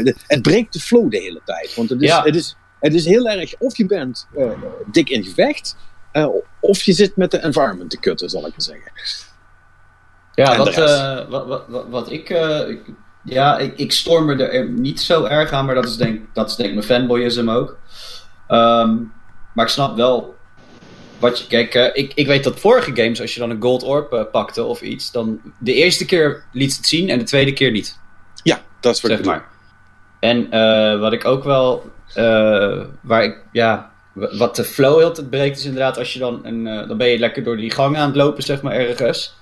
De- 0.03 0.15
het 0.27 0.41
breekt 0.41 0.73
de 0.73 0.79
flow 0.79 1.11
de 1.11 1.17
hele 1.17 1.41
tijd. 1.45 1.75
Want 1.75 1.89
het 1.89 2.01
is, 2.01 2.07
Ja. 2.09 2.23
het 2.23 2.35
is, 2.35 2.55
het 2.79 2.93
is 2.93 3.05
heel 3.05 3.27
erg, 3.29 3.55
of 3.59 3.77
je 3.77 3.85
bent 3.85 4.27
dik 4.91 5.09
in 5.09 5.23
gevecht, 5.23 5.75
of 6.59 6.81
je 6.83 6.93
zit 6.93 7.15
met 7.15 7.31
de 7.31 7.37
environment 7.39 7.89
te 7.89 7.99
kutten, 7.99 8.29
zal 8.29 8.45
ik 8.45 8.51
maar 8.51 8.61
zeggen. 8.61 8.91
Ja, 10.35 10.57
wat, 10.57 10.75
wat, 11.29 11.65
wat, 11.67 11.85
wat, 11.89 12.11
ik, 12.11 12.29
ik- 12.69 12.93
Ja, 13.27 13.57
ik, 13.57 13.77
ik 13.77 13.91
storm 13.91 14.25
me 14.25 14.47
er 14.47 14.69
niet 14.69 15.01
zo 15.01 15.23
erg 15.23 15.51
aan, 15.51 15.65
maar 15.65 15.75
dat 15.75 15.85
is 15.85 15.95
denk, 15.95 16.21
dat 16.33 16.49
is 16.49 16.55
denk 16.55 16.69
ik 16.69 16.75
mijn 16.75 16.87
fanboyism 16.87 17.49
ook. 17.49 17.77
Ehm, 18.47 18.95
maar 19.53 19.65
ik 19.65 19.71
snap 19.71 19.95
wel 19.95 20.35
wat 21.19 21.39
je. 21.39 21.47
Kijk, 21.47 21.75
eh, 21.75 21.89
ik, 21.93 22.11
ik 22.15 22.27
weet 22.27 22.43
dat 22.43 22.59
vorige 22.59 22.95
games, 22.95 23.21
als 23.21 23.33
je 23.33 23.39
dan 23.39 23.49
een 23.49 23.61
Gold 23.61 23.83
Orb 23.83 24.13
eh, 24.13 24.23
pakte 24.31 24.63
of 24.63 24.81
iets, 24.81 25.11
dan 25.11 25.39
de 25.59 25.73
eerste 25.73 26.05
keer 26.05 26.43
liet 26.51 26.75
het 26.77 26.87
zien 26.87 27.09
en 27.09 27.19
de 27.19 27.25
tweede 27.25 27.53
keer 27.53 27.71
niet. 27.71 27.99
Ja, 28.43 28.61
dat 28.79 28.95
is 28.95 29.01
wat 29.01 29.11
zeg 29.11 29.23
maar. 29.23 29.45
En 30.19 30.51
eh, 30.51 30.99
wat 30.99 31.13
ik 31.13 31.25
ook 31.25 31.43
wel, 31.43 31.91
waar 33.01 33.23
ik, 33.23 33.37
ja, 33.51 33.91
wat 34.13 34.55
de 34.55 34.63
flow 34.63 34.97
heel 34.97 35.11
tijd 35.11 35.29
breekt, 35.29 35.57
is 35.57 35.65
inderdaad 35.65 35.97
als 35.97 36.13
je 36.13 36.19
dan, 36.19 36.39
een, 36.43 36.63
dan 36.63 36.97
ben 36.97 37.07
je 37.07 37.19
lekker 37.19 37.43
door 37.43 37.57
die 37.57 37.71
gang 37.71 37.97
aan 37.97 38.07
het 38.07 38.15
lopen, 38.15 38.43
zeg 38.43 38.61
maar, 38.61 38.73
ergens. 38.73 39.35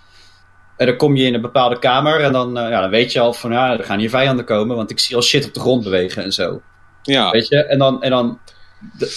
En 0.77 0.86
dan 0.86 0.96
kom 0.96 1.15
je 1.15 1.25
in 1.25 1.34
een 1.34 1.41
bepaalde 1.41 1.79
kamer 1.79 2.20
en 2.22 2.32
dan, 2.32 2.58
eh, 2.58 2.70
ja, 2.70 2.82
dan 2.82 2.89
weet 2.89 3.12
je 3.12 3.20
al 3.20 3.34
van, 3.34 3.51
ja, 3.51 3.77
er 3.77 3.84
gaan 3.84 4.00
hier 4.00 4.10
vijanden 4.10 4.46
komen, 4.46 4.75
want 4.75 4.91
ik 4.91 5.00
zie 5.00 5.15
al 5.15 5.22
shit 5.22 5.46
op 5.48 5.53
de 5.53 5.60
grond 5.60 5.84
bewegen 5.84 6.24
en 6.24 6.32
zo. 6.32 6.62
Ja, 7.01 7.29
Weet 7.32 7.48
je, 7.48 7.63
en 7.65 7.79
dan, 7.79 8.01
en 8.03 8.10
dan, 8.10 8.39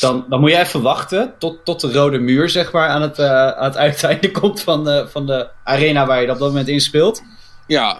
dan, 0.01 0.25
dan 0.29 0.41
moet 0.41 0.51
je 0.51 0.59
even 0.59 0.83
wachten 0.83 1.35
tot, 1.39 1.65
tot 1.65 1.81
de 1.81 1.93
rode 1.93 2.19
muur, 2.19 2.49
zeg 2.49 2.73
maar, 2.73 2.89
aan 2.89 3.03
het, 3.03 3.19
eh, 3.19 3.49
aan 3.49 3.65
het 3.65 3.77
uiteinde 3.87 4.31
komt 4.31 4.61
van 4.63 4.85
de, 4.85 5.07
van 5.09 5.27
de 5.27 5.49
arena 5.65 6.07
waar 6.07 6.23
je 6.23 6.31
op 6.31 6.39
dat 6.39 6.49
moment 6.49 6.69
in 6.69 6.81
speelt. 6.81 7.23
ja, 7.67 7.99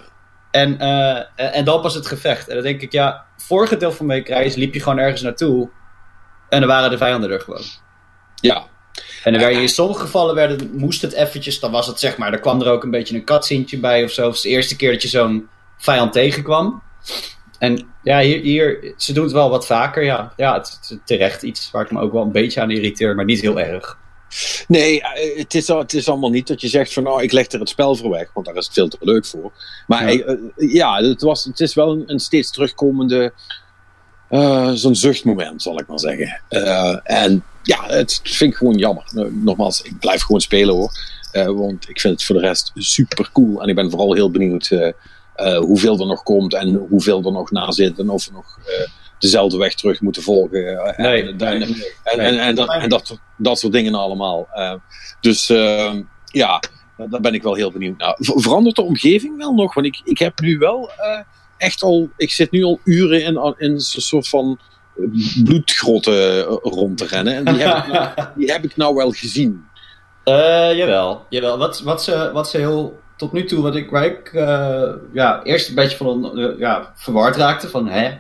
En, 0.51 0.79
eh, 0.79 1.57
en- 1.57 1.65
dan 1.65 1.81
pas 1.81 1.95
het 1.95 2.07
gevecht. 2.07 2.49
En 2.49 2.55
dan 2.55 2.65
denk 2.65 2.81
ik, 2.81 2.93
ja, 2.93 3.25
vorige 3.37 3.77
deel 3.77 3.93
van 3.93 4.07
mijn 4.07 4.23
reis 4.25 4.55
liep 4.55 4.75
je 4.75 4.81
gewoon 4.81 4.99
ergens 4.99 5.23
naartoe. 5.23 5.71
En 6.49 6.61
dan 6.61 6.69
waren 6.69 6.91
de 6.91 6.99
vijanden 6.99 7.31
er 7.31 7.41
gewoon. 7.41 7.63
ja. 8.41 8.63
En 9.25 9.33
dan 9.33 9.43
werd 9.43 9.55
je 9.55 9.61
in 9.61 9.69
sommige 9.69 10.01
gevallen 10.01 10.35
werden, 10.35 10.71
moest 10.73 11.03
het 11.03 11.13
eventjes, 11.13 11.61
dan 11.61 11.71
was 11.71 11.87
het 11.87 11.99
zeg 12.01 12.17
maar, 12.17 12.33
er 12.33 12.41
kwam 12.41 12.61
er 12.63 12.71
ook 12.71 12.83
een 12.83 12.91
beetje 12.91 13.15
een 13.15 13.25
cutscene 13.25 13.79
bij 13.81 14.05
of 14.05 14.11
zo. 14.11 14.27
Het 14.27 14.35
is 14.35 14.41
de 14.41 14.49
eerste 14.49 14.77
keer 14.77 14.93
dat 14.93 15.03
je 15.03 15.09
zo'n 15.09 15.49
vijand 15.79 16.13
tegenkwam. 16.13 16.83
En 17.59 17.87
ja, 18.03 18.21
hier, 18.21 18.41
hier, 18.41 18.95
ze 18.97 19.13
doen 19.13 19.25
het 19.25 19.33
wel 19.33 19.51
wat 19.51 19.67
vaker, 19.67 20.05
ja. 20.05 20.33
Ja, 20.37 20.55
het, 20.55 20.99
terecht 21.05 21.43
iets 21.43 21.71
waar 21.71 21.85
ik 21.85 21.91
me 21.91 22.01
ook 22.01 22.13
wel 22.13 22.23
een 22.23 22.33
beetje 22.33 22.61
aan 22.61 22.71
irriteer, 22.71 23.15
maar 23.15 23.25
niet 23.25 23.41
heel 23.41 23.61
erg. 23.61 23.99
Nee, 24.69 25.03
eh, 25.03 25.39
het 25.39 25.55
is, 25.55 25.69
het 25.69 25.93
is 25.93 26.09
allemaal 26.09 26.31
niet 26.31 26.47
dat 26.47 26.61
je 26.61 26.69
zegt 26.69 26.93
van 26.93 27.03
nou, 27.03 27.23
ik 27.23 27.33
leg 27.33 27.47
er 27.53 27.59
het 27.61 27.69
spel 27.69 27.95
voor 27.97 28.11
weg, 28.11 28.31
want 28.35 28.47
daar 28.47 28.55
is 28.55 28.65
het 28.65 28.75
veel 28.75 28.89
te 28.89 28.97
leuk 29.01 29.27
voor. 29.27 29.53
Maar 29.87 30.13
Ja. 30.15 30.25
eh, 30.25 30.37
ja, 30.73 30.97
het, 31.03 31.23
was, 31.23 31.45
het 31.45 31.61
is 31.61 31.75
wel 31.75 31.93
een, 31.93 32.03
een 32.07 32.19
steeds 32.19 32.51
terugkomende, 32.51 33.33
eh, 34.29 34.71
zo'n 34.73 34.95
zuchtmoment, 34.95 35.63
zal 35.63 35.79
ik 35.81 35.87
maar 35.87 35.99
zeggen. 35.99 36.41
En 37.05 37.45
ja, 37.69 37.87
het 37.87 38.21
vind 38.23 38.53
ik 38.53 38.57
gewoon 38.57 38.77
jammer. 38.77 39.05
Eh, 39.15 39.25
Nogmaals, 39.31 39.83
ik 39.83 39.99
blijf 39.99 40.23
gewoon 40.23 40.41
spelen 40.41 40.75
hoor. 40.75 40.91
Eh, 41.33 41.47
want 41.47 41.89
ik 41.89 42.01
vind 42.01 42.15
het 42.15 42.25
voor 42.25 42.35
de 42.35 42.41
rest 42.47 42.73
super 42.75 43.31
cool. 43.33 43.63
En 43.63 43.69
ik 43.69 43.75
ben 43.75 43.91
vooral 43.91 44.15
heel 44.15 44.31
benieuwd 44.31 44.71
eh, 44.71 45.59
hoeveel 45.59 46.01
er 46.01 46.07
nog 46.07 46.23
komt 46.23 46.55
en 46.55 46.75
hoeveel 46.75 47.25
er 47.25 47.33
nog 47.33 47.51
na 47.51 47.71
zit. 47.71 47.99
En 47.99 48.11
of 48.11 48.27
we 48.27 48.33
nog 48.33 48.59
dezelfde 49.19 49.59
weg 49.59 49.75
terug 49.75 50.01
moeten 50.01 50.23
volgen. 50.23 50.95
En, 50.95 52.55
dat, 53.37 53.59
soort 53.59 53.73
dingen 53.73 53.95
allemaal. 53.95 54.49
Dus 55.21 55.51
eh, 55.51 55.95
ja, 56.25 56.63
daar 56.97 57.21
ben 57.21 57.35
ik 57.35 57.43
wel 57.43 57.55
heel 57.55 57.73
benieuwd 57.73 57.99
naar. 57.99 58.17
Ver- 58.19 58.41
Verandert 58.41 58.77
de 58.77 58.83
omgeving 58.83 59.37
wel 59.37 59.55
nog? 59.55 59.75
Want 59.75 59.87
ik, 59.87 60.01
ik 60.05 60.19
heb 60.19 60.41
nu 60.41 60.59
wel 60.59 60.91
echt 61.57 61.83
al. 61.83 62.09
Ik 62.17 62.31
zit 62.31 62.51
nu 62.51 62.63
al 62.63 62.81
uren 62.85 63.23
in, 63.23 63.55
in 63.59 63.81
zo'n 63.81 64.03
soort 64.03 64.29
van 64.29 64.59
bloedgrotten 65.45 66.47
eh, 66.49 66.57
rond 66.63 66.99
te 66.99 67.07
rennen. 67.07 67.35
En 67.35 67.45
die 67.55 67.63
heb, 67.63 67.77
ik 67.85 67.93
nou, 67.93 68.11
die 68.39 68.53
heb 68.53 68.65
ik 68.65 68.77
nou 68.77 68.95
wel 68.95 69.11
gezien. 69.11 69.65
Eh, 70.25 70.77
jawel, 70.77 71.27
jawel. 71.29 71.59
Wat, 71.59 71.81
wat, 71.81 72.03
ze, 72.03 72.31
wat 72.33 72.49
ze 72.49 72.57
heel 72.57 73.01
tot 73.17 73.33
nu 73.33 73.45
toe, 73.45 73.63
wat 73.63 73.77
ik, 73.77 73.91
waar 73.91 74.05
ik 74.05 74.31
eh, 74.33 74.91
ja, 75.13 75.43
eerst 75.43 75.69
een 75.69 75.75
beetje 75.75 75.97
van 75.97 76.39
eh, 76.39 76.59
ja, 76.59 76.93
verward 76.97 77.37
raakte 77.37 77.69
van 77.69 77.89
hè, 77.89 78.19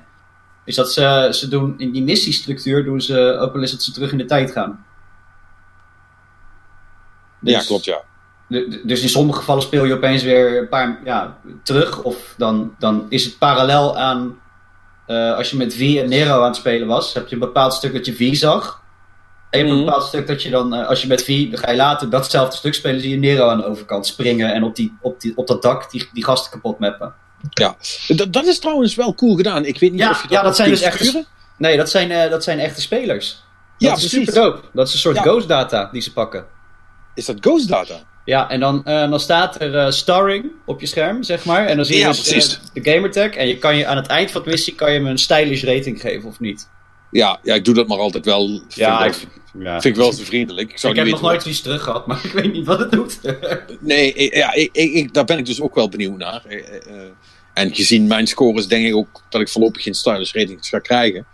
is 0.65 0.75
dat 0.75 0.93
ze, 0.93 1.29
ze 1.33 1.49
doen 1.49 1.75
in 1.79 1.93
die 1.93 2.03
missiestructuur 2.03 2.85
doen 2.85 3.01
ze 3.01 3.37
ook 3.41 3.53
wel 3.53 3.63
eens 3.63 3.71
dat 3.71 3.83
ze 3.83 3.93
terug 3.93 4.13
in 4.13 4.19
de 4.19 4.25
tijd 4.25 4.51
gaan. 4.51 4.85
ja, 7.41 7.59
Dus- 7.59 7.67
klopt, 7.67 7.85
ja. 7.85 8.01
de- 8.49 8.69
de- 8.69 8.83
dus 8.87 9.03
in 9.03 9.09
sommige 9.09 9.39
gevallen 9.39 9.63
speel 9.63 9.85
je 9.85 9.95
opeens 9.95 10.23
weer 10.23 10.59
een 10.59 10.69
paar 10.69 11.01
ja, 11.05 11.37
terug. 11.63 12.03
Of 12.03 12.35
dan, 12.37 12.75
dan 12.79 13.07
is 13.09 13.25
het 13.25 13.39
parallel 13.39 13.99
aan. 13.99 14.39
Eh, 15.09 15.35
als 15.37 15.51
je 15.51 15.57
met 15.57 15.75
V 15.75 15.81
en 16.03 16.09
Nero 16.09 16.39
aan 16.41 16.47
het 16.47 16.57
spelen 16.57 16.87
was, 16.87 17.15
heb 17.15 17.29
je 17.29 17.35
een 17.35 17.41
bepaald 17.41 17.73
stuk 17.75 17.93
dat 17.93 18.07
je 18.07 18.15
V 18.15 18.35
zag. 18.37 18.83
En 19.51 19.59
je 19.59 19.65
hebt 19.65 19.71
een 19.71 19.77
Mhm. 19.77 19.85
bepaald 19.85 20.05
stuk 20.09 20.27
dat 20.27 20.43
je 20.43 20.51
dan, 20.51 20.75
eh, 20.75 20.89
als 20.89 21.03
je 21.03 21.07
met 21.09 21.23
V, 21.25 21.51
dan 21.51 21.59
ga 21.59 21.71
je 21.71 21.77
later 21.77 22.11
datzelfde 22.11 22.57
stuk 22.57 22.75
spelen, 22.75 23.01
zie 23.01 23.11
je 23.11 23.17
Nero 23.17 23.49
aan 23.49 23.57
de 23.59 23.65
overkant 23.67 24.07
springen 24.07 24.53
en 24.55 24.63
op, 24.63 24.77
die, 24.77 24.97
op, 25.01 25.21
die, 25.21 25.33
op 25.37 25.47
dat 25.47 25.63
dak 25.63 25.91
die, 25.91 26.09
die 26.13 26.25
gasten 26.25 26.51
kapot 26.51 26.79
mappen. 26.79 27.15
Dat, 28.09 28.33
dat 28.33 28.47
is 28.47 28.59
trouwens 28.59 28.95
wel 28.95 29.15
cool 29.15 29.37
gedaan. 29.37 29.65
Ik 29.65 29.79
weet 29.79 29.91
niet 29.91 30.01
Ja, 30.01 30.11
of 30.11 30.17
je 30.23 30.29
dat 30.29 30.37
ja, 30.37 30.43
dat 30.43 30.57
zijn 30.57 30.71
dus 30.71 30.81
echt- 30.81 30.99
sturen. 31.05 31.27
Nee, 31.59 31.77
dat 31.77 31.91
zijn, 31.91 32.11
eh, 32.11 32.31
dat 32.31 32.45
zijn 32.45 32.59
echte 32.59 32.81
spelers. 32.81 33.43
Ja, 33.79 33.89
dat 33.89 33.99
is 33.99 34.09
precies. 34.09 34.29
super 34.29 34.43
dope. 34.43 34.61
Dat 34.73 34.87
is 34.87 34.93
een 34.93 34.99
soort 34.99 35.17
Ja. 35.17 35.23
ghost 35.23 35.49
data 35.49 35.89
die 35.93 36.01
ze 36.03 36.13
pakken. 36.13 36.45
Is 37.15 37.25
dat 37.25 37.37
Ghost 37.41 37.69
Data? 37.69 37.95
Ja, 38.29 38.49
en 38.51 38.61
dan, 38.61 38.85
eh, 38.85 39.11
dan 39.11 39.21
staat 39.21 39.61
er 39.61 39.77
eh, 39.77 39.91
starring 39.91 40.45
op 40.65 40.81
je 40.81 40.87
scherm, 40.87 41.23
zeg 41.23 41.45
maar. 41.45 41.67
En 41.67 41.77
dan 41.77 41.85
zie 41.85 41.95
je 41.95 42.01
Ja, 42.01 42.09
dus, 42.09 42.21
precies. 42.23 42.61
de 42.73 42.91
gamertag. 42.91 43.31
En 43.31 43.49
je 43.49 43.59
kan 43.59 43.77
je 43.77 43.87
aan 43.87 43.97
het 43.97 44.07
eind 44.07 44.31
van 44.31 44.41
het 44.41 44.51
missie 44.51 44.75
kan 44.75 44.93
je 44.93 44.99
hem 44.99 45.07
een 45.07 45.19
stylish 45.19 45.63
rating 45.65 46.01
geven 46.01 46.29
of 46.29 46.41
niet. 46.41 46.69
Ja, 47.11 47.39
ja, 47.43 47.55
ik 47.55 47.65
doe 47.65 47.75
dat 47.75 47.89
maar 47.89 47.99
altijd 47.99 48.25
wel. 48.25 48.47
Vind 48.49 48.75
Ja, 48.75 49.05
ik, 49.05 49.15
wel- 49.53 49.63
ja. 49.65 49.81
vind 49.81 49.95
ik 49.97 50.01
wel 50.01 50.13
zo 50.13 50.25
vriendelijk. 50.25 50.71
Ik, 50.71 50.79
zou 50.79 50.93
ik 50.93 50.99
heb 50.99 51.09
nog 51.09 51.21
nooit 51.21 51.45
iets 51.45 51.61
terug 51.61 51.83
gehad, 51.83 52.07
maar 52.07 52.21
ik 52.25 52.33
weet 52.33 52.53
niet 52.53 52.67
wat 52.67 52.79
het 52.79 52.91
doet. 52.91 53.19
Nee, 53.81 54.31
ja, 54.37 54.53
ik, 54.55 54.71
ik, 54.73 55.15
daar 55.15 55.25
ben 55.25 55.39
ik 55.39 55.47
dus 55.47 55.61
ook 55.61 55.75
wel 55.75 55.89
benieuwd 55.89 56.19
naar. 56.19 56.43
En 57.55 57.75
gezien 57.75 58.07
mijn 58.07 58.27
scores 58.27 58.67
denk 58.67 58.87
ik 58.87 58.95
ook 58.97 59.23
dat 59.29 59.41
ik 59.41 59.49
voorlopig 59.49 59.83
geen 59.83 59.95
stylish 59.95 60.33
ratings 60.33 60.69
ga 60.69 60.79
krijgen. 60.79 61.27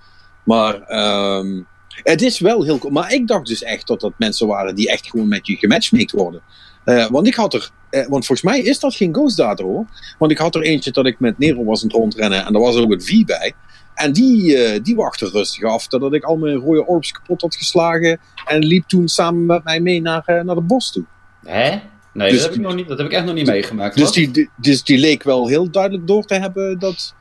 Maar 0.45 0.83
ehm, 0.83 1.61
het 1.89 2.23
is 2.23 2.39
wel 2.39 2.63
heel. 2.65 2.79
Maar 2.91 3.13
ik 3.13 3.27
dacht 3.27 3.47
dus 3.47 3.63
echt 3.63 3.87
dat 3.87 4.01
dat 4.01 4.13
mensen 4.17 4.47
waren 4.47 4.75
die 4.75 4.89
echt 4.91 5.11
gewoon 5.11 5.29
met 5.29 5.47
je 5.47 5.57
gematchmaked 5.57 6.11
worden. 6.11 6.43
Eh, 6.85 7.07
want 7.07 7.27
ik 7.27 7.35
had 7.35 7.55
er, 7.55 7.71
eh, 7.91 8.01
want 8.01 8.27
volgens 8.27 8.43
mij 8.43 8.61
is 8.61 8.79
dat 8.79 8.95
geen 8.95 9.15
ghost 9.15 9.37
data 9.37 9.65
hoor. 9.65 9.85
Want 10.19 10.33
ik 10.33 10.39
had 10.39 10.55
er 10.55 10.63
eentje 10.63 10.91
dat 10.91 11.07
ik 11.07 11.21
met 11.21 11.39
Nero 11.39 11.65
was 11.65 11.83
aan 11.83 11.89
het 11.89 11.97
rondrennen 11.97 12.47
en 12.47 12.53
daar 12.53 12.63
was 12.63 12.77
ook 12.77 12.93
een 12.93 13.03
V 13.03 13.25
bij. 13.25 13.53
En 13.95 14.13
die, 14.13 14.57
eh, 14.57 14.83
die 14.83 14.97
wachtte 14.97 15.29
rustig 15.29 15.65
af 15.65 15.87
totdat 15.87 16.15
ik 16.15 16.25
al 16.25 16.37
mijn 16.37 16.55
rode 16.57 16.87
orbs 16.87 17.13
kapot 17.13 17.41
had 17.41 17.57
geslagen. 17.57 18.21
En 18.47 18.65
liep 18.65 18.89
toen 18.89 19.09
samen 19.09 19.47
met 19.47 19.65
mij 19.65 19.81
mee 19.81 20.01
naar, 20.01 20.25
naar 20.45 20.55
de 20.55 20.61
bos 20.61 20.93
toe. 20.93 21.05
Hè? 21.45 21.81
Nee, 22.13 22.31
Dus 22.31 22.39
dat, 22.39 22.49
heb 22.49 22.59
ik 22.59 22.65
nog 22.65 22.75
niet, 22.75 22.89
dat 22.89 22.99
heb 22.99 23.07
ik 23.07 23.13
echt 23.13 23.25
nog 23.25 23.35
niet 23.35 23.47
meegemaakt. 23.47 23.95
Dus 23.97 24.05
Wat? 24.05 24.15
die, 24.15 24.51
dus 24.57 24.83
die 24.83 24.99
leek 24.99 25.23
wel 25.23 25.49
heel 25.49 25.71
duidelijk 25.71 26.07
door 26.07 26.25
te 26.25 26.35
hebben 26.35 26.79
dat, 26.79 27.15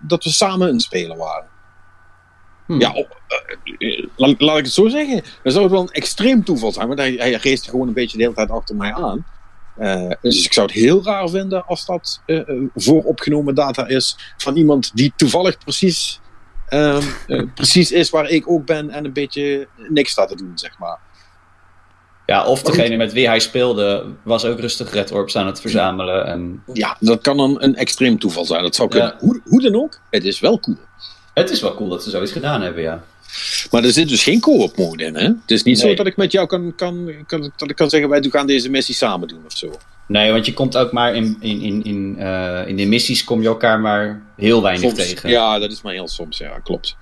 dat 0.00 0.24
we 0.24 0.30
samen 0.30 0.68
een 0.68 0.80
speler 0.80 1.16
waren. 1.16 1.49
Hm. 2.70 2.80
Ja, 2.80 2.92
op, 2.92 3.20
eh, 3.28 3.88
eh, 3.88 4.06
laat, 4.16 4.40
laat 4.40 4.58
ik 4.58 4.64
het 4.64 4.72
zo 4.72 4.88
zeggen. 4.88 5.22
Dan 5.42 5.52
zou 5.52 5.64
het 5.64 5.72
wel 5.72 5.82
een 5.82 5.90
extreem 5.90 6.44
toeval 6.44 6.72
zijn, 6.72 6.86
want 6.86 6.98
hij, 6.98 7.14
hij 7.18 7.32
race 7.32 7.70
gewoon 7.70 7.88
een 7.88 7.94
beetje 7.94 8.16
de 8.16 8.22
hele 8.22 8.34
tijd 8.34 8.50
achter 8.50 8.76
mij 8.76 8.94
aan. 8.94 9.24
Eh, 9.80 10.10
dus 10.20 10.44
ik 10.44 10.52
zou 10.52 10.66
het 10.66 10.76
heel 10.76 11.04
raar 11.04 11.28
vinden 11.28 11.66
als 11.66 11.86
dat 11.86 12.22
eh, 12.26 12.40
vooropgenomen 12.74 13.54
data 13.54 13.86
is 13.86 14.16
van 14.36 14.56
iemand 14.56 14.90
die 14.94 15.12
toevallig 15.16 15.58
precies, 15.58 16.20
ehm, 16.68 17.02
eh, 17.26 17.42
precies 17.54 17.92
is 17.92 18.10
waar 18.10 18.28
ik 18.28 18.50
ook 18.50 18.66
ben 18.66 18.90
en 18.90 19.04
een 19.04 19.12
beetje 19.12 19.68
niks 19.88 20.10
staat 20.10 20.28
te 20.28 20.36
doen, 20.36 20.52
zeg 20.54 20.78
maar. 20.78 20.98
Ja, 22.26 22.44
of 22.44 22.62
degene 22.62 22.96
met 22.96 23.12
wie 23.12 23.26
hij 23.28 23.40
speelde 23.40 24.14
was 24.22 24.44
ook 24.44 24.60
rustig 24.60 24.92
Red 24.92 25.12
Orbs 25.12 25.36
aan 25.36 25.46
het 25.46 25.60
verzamelen. 25.60 26.26
En 26.26 26.62
Ja, 26.72 26.96
dat 27.00 27.20
kan 27.20 27.36
dan 27.36 27.62
een 27.62 27.76
extreem 27.76 28.18
toeval 28.18 28.44
zijn. 28.44 28.62
Dat 28.62 28.74
zou 28.74 28.88
kunnen. 28.88 29.08
Ja. 29.08 29.26
Hoe, 29.26 29.40
hoe 29.44 29.60
dan 29.60 29.74
ook, 29.74 30.00
het 30.10 30.24
is 30.24 30.40
wel 30.40 30.60
cool. 30.60 30.76
Het 31.40 31.50
is 31.50 31.60
wel 31.60 31.74
cool 31.74 31.88
dat 31.88 32.02
ze 32.02 32.10
zoiets 32.10 32.32
gedaan 32.32 32.62
hebben, 32.62 32.82
ja. 32.82 33.04
Maar 33.70 33.84
er 33.84 33.92
zit 33.92 34.08
dus 34.08 34.22
geen 34.22 34.40
co-op 34.40 34.76
mode 34.76 35.04
in, 35.04 35.14
hè? 35.14 35.22
Het 35.22 35.34
is 35.50 35.62
niet 35.62 35.82
Nee. 35.82 35.88
zo 35.90 35.94
dat 35.94 36.06
ik 36.06 36.16
met 36.16 36.32
jou 36.32 36.46
kan, 36.46 36.72
kan, 36.76 37.10
kan, 37.26 37.52
dat 37.56 37.70
ik 37.70 37.76
kan 37.76 37.90
zeggen, 37.90 38.08
wij 38.10 38.22
gaan 38.30 38.46
deze 38.46 38.70
missie 38.70 38.94
samen 38.94 39.28
doen 39.28 39.42
of 39.46 39.56
zo. 39.56 39.70
Nee, 40.06 40.32
want 40.32 40.46
je 40.46 40.52
komt 40.54 40.76
ook 40.76 40.92
maar 40.92 41.14
in, 41.14 41.36
in, 41.40 41.60
in, 41.60 41.84
in, 41.84 42.16
eh, 42.18 42.62
in 42.66 42.76
de 42.76 42.86
missies 42.86 43.24
kom 43.24 43.42
je 43.42 43.48
elkaar 43.48 43.80
maar 43.80 44.22
heel 44.36 44.62
weinig 44.62 44.90
Soms, 44.90 45.06
tegen. 45.08 45.30
ja, 45.30 45.58
dat 45.58 45.70
is 45.70 45.82
maar 45.82 45.92
heel 45.92 46.08
soms, 46.08 46.38
ja, 46.38 46.58
klopt. 46.58 46.96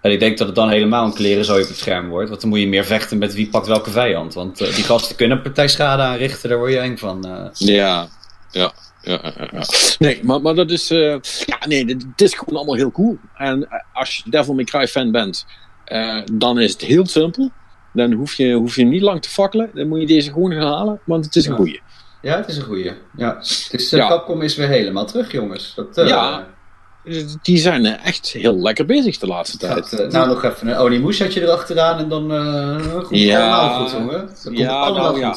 En 0.00 0.12
ik 0.12 0.20
denk 0.20 0.38
dat 0.38 0.46
het 0.46 0.56
dan 0.56 0.68
helemaal 0.70 1.04
een 1.04 1.14
klerenzooi 1.14 1.62
op 1.62 1.68
het 1.68 1.76
scherm 1.78 2.08
wordt. 2.08 2.28
Want 2.28 2.40
dan 2.40 2.50
moet 2.50 2.58
je 2.60 2.68
meer 2.68 2.84
vechten 2.84 3.18
met 3.18 3.34
wie 3.34 3.48
pakt 3.48 3.66
welke 3.66 3.90
vijand. 3.90 4.34
Want 4.34 4.60
eh, 4.60 4.74
die 4.74 4.84
gasten 4.84 5.16
kunnen 5.16 5.42
partijschade 5.42 6.02
aanrichten, 6.02 6.48
daar 6.48 6.58
word 6.58 6.72
je 6.72 6.78
eng 6.78 6.96
van. 6.96 7.26
eh. 7.26 7.46
Ja, 7.54 8.08
ja. 8.50 8.72
Ja, 9.06 9.20
ja, 9.22 9.48
ja. 9.52 9.62
Nee, 9.98 10.20
maar, 10.22 10.40
maar 10.40 10.54
dat 10.54 10.70
is. 10.70 10.90
eh, 10.90 11.16
ja, 11.44 11.58
nee, 11.66 11.84
het 11.84 12.20
is 12.20 12.34
gewoon 12.34 12.56
allemaal 12.56 12.74
heel 12.74 12.90
cool. 12.92 13.18
En 13.36 13.68
eh, 13.70 13.80
als 13.92 14.16
je 14.16 14.30
Devil 14.30 14.54
May 14.54 14.64
Cry 14.64 14.86
fan 14.88 15.10
bent, 15.10 15.46
eh, 15.84 16.18
dan 16.32 16.60
is 16.60 16.72
het 16.72 16.80
heel 16.80 17.06
simpel. 17.06 17.50
Dan 17.92 18.12
hoef 18.12 18.34
je, 18.34 18.52
hoef 18.52 18.76
je 18.76 18.84
niet 18.84 19.02
lang 19.02 19.22
te 19.22 19.28
fakkelen. 19.28 19.70
Dan 19.74 19.88
moet 19.88 20.00
je 20.00 20.06
deze 20.06 20.32
gewoon 20.32 20.52
gaan 20.52 20.72
halen, 20.72 21.00
want 21.04 21.24
het 21.24 21.36
is 21.36 21.46
een 21.46 21.54
goeie. 21.56 21.80
Ja, 22.22 22.36
het 22.36 22.48
is 22.48 22.56
een 22.56 22.62
goeie. 22.62 22.92
Ja. 23.16 23.34
Het 23.36 23.68
is. 23.70 23.88
Capcom 23.88 24.42
is 24.42 24.56
weer 24.56 24.68
helemaal 24.68 25.06
terug, 25.06 25.32
jongens. 25.32 25.74
Dat, 25.74 26.08
Ja. 26.08 26.46
Die 27.42 27.58
zijn 27.58 27.86
echt 27.86 28.28
heel 28.28 28.56
lekker 28.56 28.86
bezig 28.86 29.18
de 29.18 29.26
laatste 29.26 29.58
tijd. 29.58 29.88
gaat, 29.88 30.12
nou, 30.12 30.28
nog 30.28 30.44
even 30.44 30.68
een 30.68 30.78
Onimushatje 30.78 31.42
erachteraan 31.42 31.98
en 31.98 32.08
dan 32.08 32.30
goed, 33.04 33.18
Ja. 33.18 33.38
allemaal 33.38 33.80
goed, 33.80 33.90
jongen. 33.98 34.26
Dat 34.26 34.42
komt 34.44 34.58
Ja, 34.58 34.72
allemaal 34.80 35.04
nou, 35.12 35.18
ja. 35.20 35.36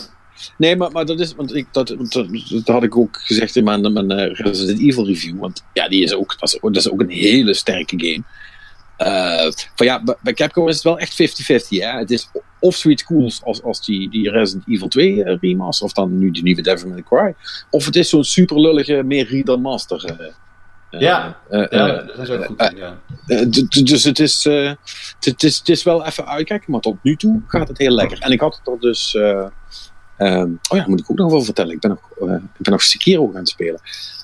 Nee, 0.58 0.76
maar, 0.76 0.92
maar 0.92 1.06
dat 1.06 1.20
is, 1.20 1.36
want 1.36 1.56
ik, 1.56 1.68
dat, 1.72 1.88
dat, 1.88 2.28
dat 2.50 2.68
had 2.68 2.84
ik 2.84 2.98
ook 2.98 3.18
gezegd 3.24 3.56
in 3.56 3.64
mijn, 3.64 3.94
mijn 3.94 4.12
eh, 4.12 4.34
Resident 4.36 4.80
Evil 4.80 5.06
review. 5.06 5.40
Want 5.40 5.64
ja, 5.74 5.88
die 5.88 6.04
is 6.04 6.14
ook, 6.14 6.36
dat 6.40 6.50
is, 6.50 6.62
ook- 6.62 6.74
dat 6.74 6.86
is 6.86 6.92
ook 6.92 7.00
een 7.02 7.10
hele 7.10 7.54
sterke 7.54 7.96
game. 8.00 8.24
Eh, 8.98 9.52
van 9.76 9.86
ja, 9.86 10.04
bij- 10.22 10.34
Capcom 10.34 10.68
is 10.68 10.76
het 10.76 10.84
wel 10.84 11.00
echt 11.00 11.14
50-50. 11.14 11.80
Hè? 11.80 11.98
Het 11.98 12.12
is 12.12 12.30
of 12.60 12.76
zoiets 12.76 13.04
cools 13.04 13.44
als, 13.44 13.64
als 13.64 13.86
die, 13.86 14.10
die 14.10 14.30
Resident 14.32 14.68
Evil 14.68 14.88
2 14.88 15.24
eh, 15.24 15.38
remaster, 15.42 15.86
of 15.86 15.94
dan 15.94 16.18
nu 16.18 16.32
de 16.32 16.42
nieuwe 16.42 16.62
Devil 16.62 16.90
May 16.90 17.04
Cry. 17.04 17.36
Of 17.70 17.86
het 17.86 17.96
is 17.96 18.10
zo'n 18.10 18.24
super 18.24 18.60
lullige, 18.62 19.04
meer 19.04 19.28
read 19.30 19.46
than 19.46 19.62
master. 19.62 20.04
eh, 20.06 20.26
eh, 20.90 21.00
Ja. 21.02 21.40
eh, 21.50 21.66
Ja, 21.70 21.88
eh, 22.02 22.16
zijn 22.16 22.26
ze 22.26 22.34
ook 22.38 22.46
goed 22.46 22.74
ja. 22.78 23.00
eh, 23.28 23.46
dus 23.84 24.04
het 24.04 24.20
is, 24.20 24.46
eh, 24.46 24.66
het, 24.66 25.26
het 25.26 25.44
is, 25.44 25.58
het 25.58 25.70
is 25.70 25.84
wel 25.84 26.06
even 26.06 26.28
uitkijken, 26.28 26.72
maar 26.72 26.82
tot 26.82 26.98
nu 27.04 27.16
toe 27.16 27.42
gaat 27.48 27.68
het 27.68 27.78
heel 27.78 27.92
lekker. 27.92 28.20
En 28.20 28.32
ik 28.32 28.40
had 28.40 28.56
het 28.64 28.68
er 28.74 28.80
dus. 28.80 29.18
Eh, 30.20 30.34
ehm, 30.34 30.52
oh 30.70 30.78
ja, 30.78 30.84
moet 30.88 31.00
ik 31.00 31.12
ook 31.12 31.18
nog 31.18 31.32
wel 31.32 31.42
vertellen. 31.42 31.72
Ik 31.74 31.80
ben 31.80 31.90
nog, 31.90 32.30
eh, 32.30 32.36
ik 32.36 32.62
ben 32.62 32.72
nog 32.72 32.82
Sekiro 32.82 33.28
gaan 33.34 33.46
spelen. 33.46 33.82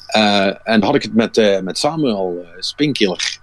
Eh, 0.07 0.51
en 0.63 0.83
had 0.83 0.95
ik 0.95 1.01
het 1.03 1.13
met, 1.15 1.37
eh, 1.37 1.59
met 1.59 1.77
Samuel 1.77 2.37
uh, 2.41 2.47
Spinkiller, 2.59 3.37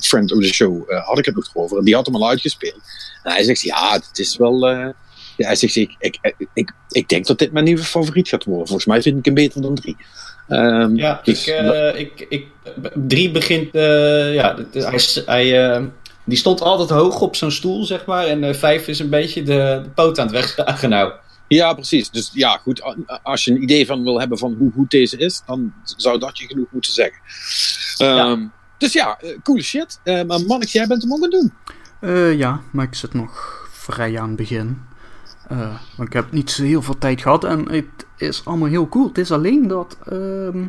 friend 0.00 0.32
of 0.32 0.42
the 0.42 0.52
show, 0.54 0.90
had 1.04 1.18
ik 1.18 1.24
het 1.24 1.34
nog 1.34 1.50
over. 1.52 1.78
En 1.78 1.84
die 1.84 1.94
had 1.94 2.06
hem 2.06 2.14
al 2.14 2.28
uitgespeeld. 2.28 2.80
En 3.22 3.32
hij 3.32 3.42
zegt: 3.42 3.60
Ja, 3.60 3.92
het 3.92 4.18
is 4.18 4.36
wel. 4.36 4.68
ja, 4.68 4.92
hij 5.36 5.56
zegt: 5.56 5.76
ik, 5.76 5.94
ik, 5.98 6.34
ik, 6.54 6.72
ik, 6.88 7.08
denk 7.08 7.26
dat 7.26 7.38
dit 7.38 7.52
mijn 7.52 7.64
nieuwe 7.64 7.82
favoriet 7.82 8.28
gaat 8.28 8.44
worden. 8.44 8.66
Volgens 8.66 8.86
mij 8.88 9.02
vind 9.02 9.18
ik 9.18 9.24
hem 9.24 9.34
beter 9.34 9.62
dan 9.62 9.74
drie. 9.74 9.96
Ehm, 10.48 10.96
Ja, 10.96 11.20
dus 11.24 11.46
ik, 11.48 11.62
dat- 11.64 11.74
eh, 11.74 12.00
ik, 12.00 12.26
ik, 12.28 12.46
drie 12.94 13.30
begint, 13.30 13.68
ja, 13.72 14.56
hij, 14.74 15.46
hij, 15.46 15.90
die 16.24 16.38
stond 16.38 16.60
altijd 16.60 16.90
hoog 16.90 17.20
op 17.20 17.36
zo'n 17.36 17.50
stoel, 17.50 17.84
zeg 17.84 18.04
maar. 18.04 18.26
En 18.26 18.54
vijf 18.56 18.88
is 18.88 18.98
een 18.98 19.10
beetje 19.10 19.42
de, 19.42 19.80
de 19.84 19.90
poot 19.94 20.18
aan 20.18 20.26
het 20.26 20.34
wegzagen 20.34 20.88
nou. 20.88 21.12
Ja, 21.48 21.74
precies. 21.74 22.10
Dus 22.10 22.30
ja, 22.32 22.56
goed. 22.56 22.82
Als 23.22 23.44
je 23.44 23.50
een 23.50 23.62
idee 23.62 23.86
van 23.86 24.02
wil 24.02 24.20
hebben 24.20 24.38
van 24.38 24.54
hoe 24.58 24.72
goed 24.72 24.90
deze 24.90 25.16
is, 25.16 25.42
dan 25.46 25.72
zou 25.84 26.18
dat 26.18 26.38
je 26.38 26.46
genoeg 26.46 26.66
moeten 26.70 26.92
zeggen. 26.92 27.20
Ehm, 27.98 28.46
Dus 28.78 28.92
ja, 28.92 29.18
eh, 29.20 29.38
coole 29.42 29.62
shit. 29.62 30.00
Eh, 30.02 30.14
maar 30.24 30.40
mannetje, 30.40 30.78
jij 30.78 30.86
bent 30.86 31.02
hem 31.02 31.12
ook 31.12 31.24
aan 31.24 31.30
het 31.30 31.40
doen. 31.40 31.52
Eh, 32.00 32.38
ja, 32.38 32.60
maar 32.72 32.84
ik 32.84 32.94
zit 32.94 33.14
nog 33.14 33.62
vrij 33.72 34.20
aan 34.20 34.28
het 34.28 34.36
begin. 34.36 34.82
Eh, 35.48 35.74
want 35.96 36.08
ik 36.08 36.14
heb 36.14 36.32
niet 36.32 36.50
zo 36.50 36.62
heel 36.62 36.82
veel 36.82 36.98
tijd 36.98 37.20
gehad 37.22 37.44
en 37.44 37.68
het 37.72 38.06
is 38.16 38.44
allemaal 38.44 38.68
heel 38.68 38.88
cool. 38.88 39.08
Het 39.08 39.18
is 39.18 39.32
alleen 39.32 39.68
dat. 39.68 39.96
ehm, 40.04 40.66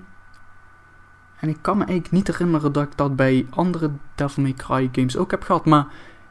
en 1.40 1.50
ik 1.50 1.58
kan 1.62 1.78
me 1.78 1.84
eigenlijk 1.86 2.14
niet 2.16 2.28
herinneren 2.28 2.72
dat 2.72 2.84
ik 2.84 2.98
dat 2.98 3.16
bij 3.16 3.46
andere 3.50 3.92
Devil 4.16 4.44
May 4.44 4.54
Cry 4.54 4.90
games 4.92 5.18
ook 5.18 5.32
heb 5.32 5.44
gehad. 5.44 5.66
Maar 5.66 5.88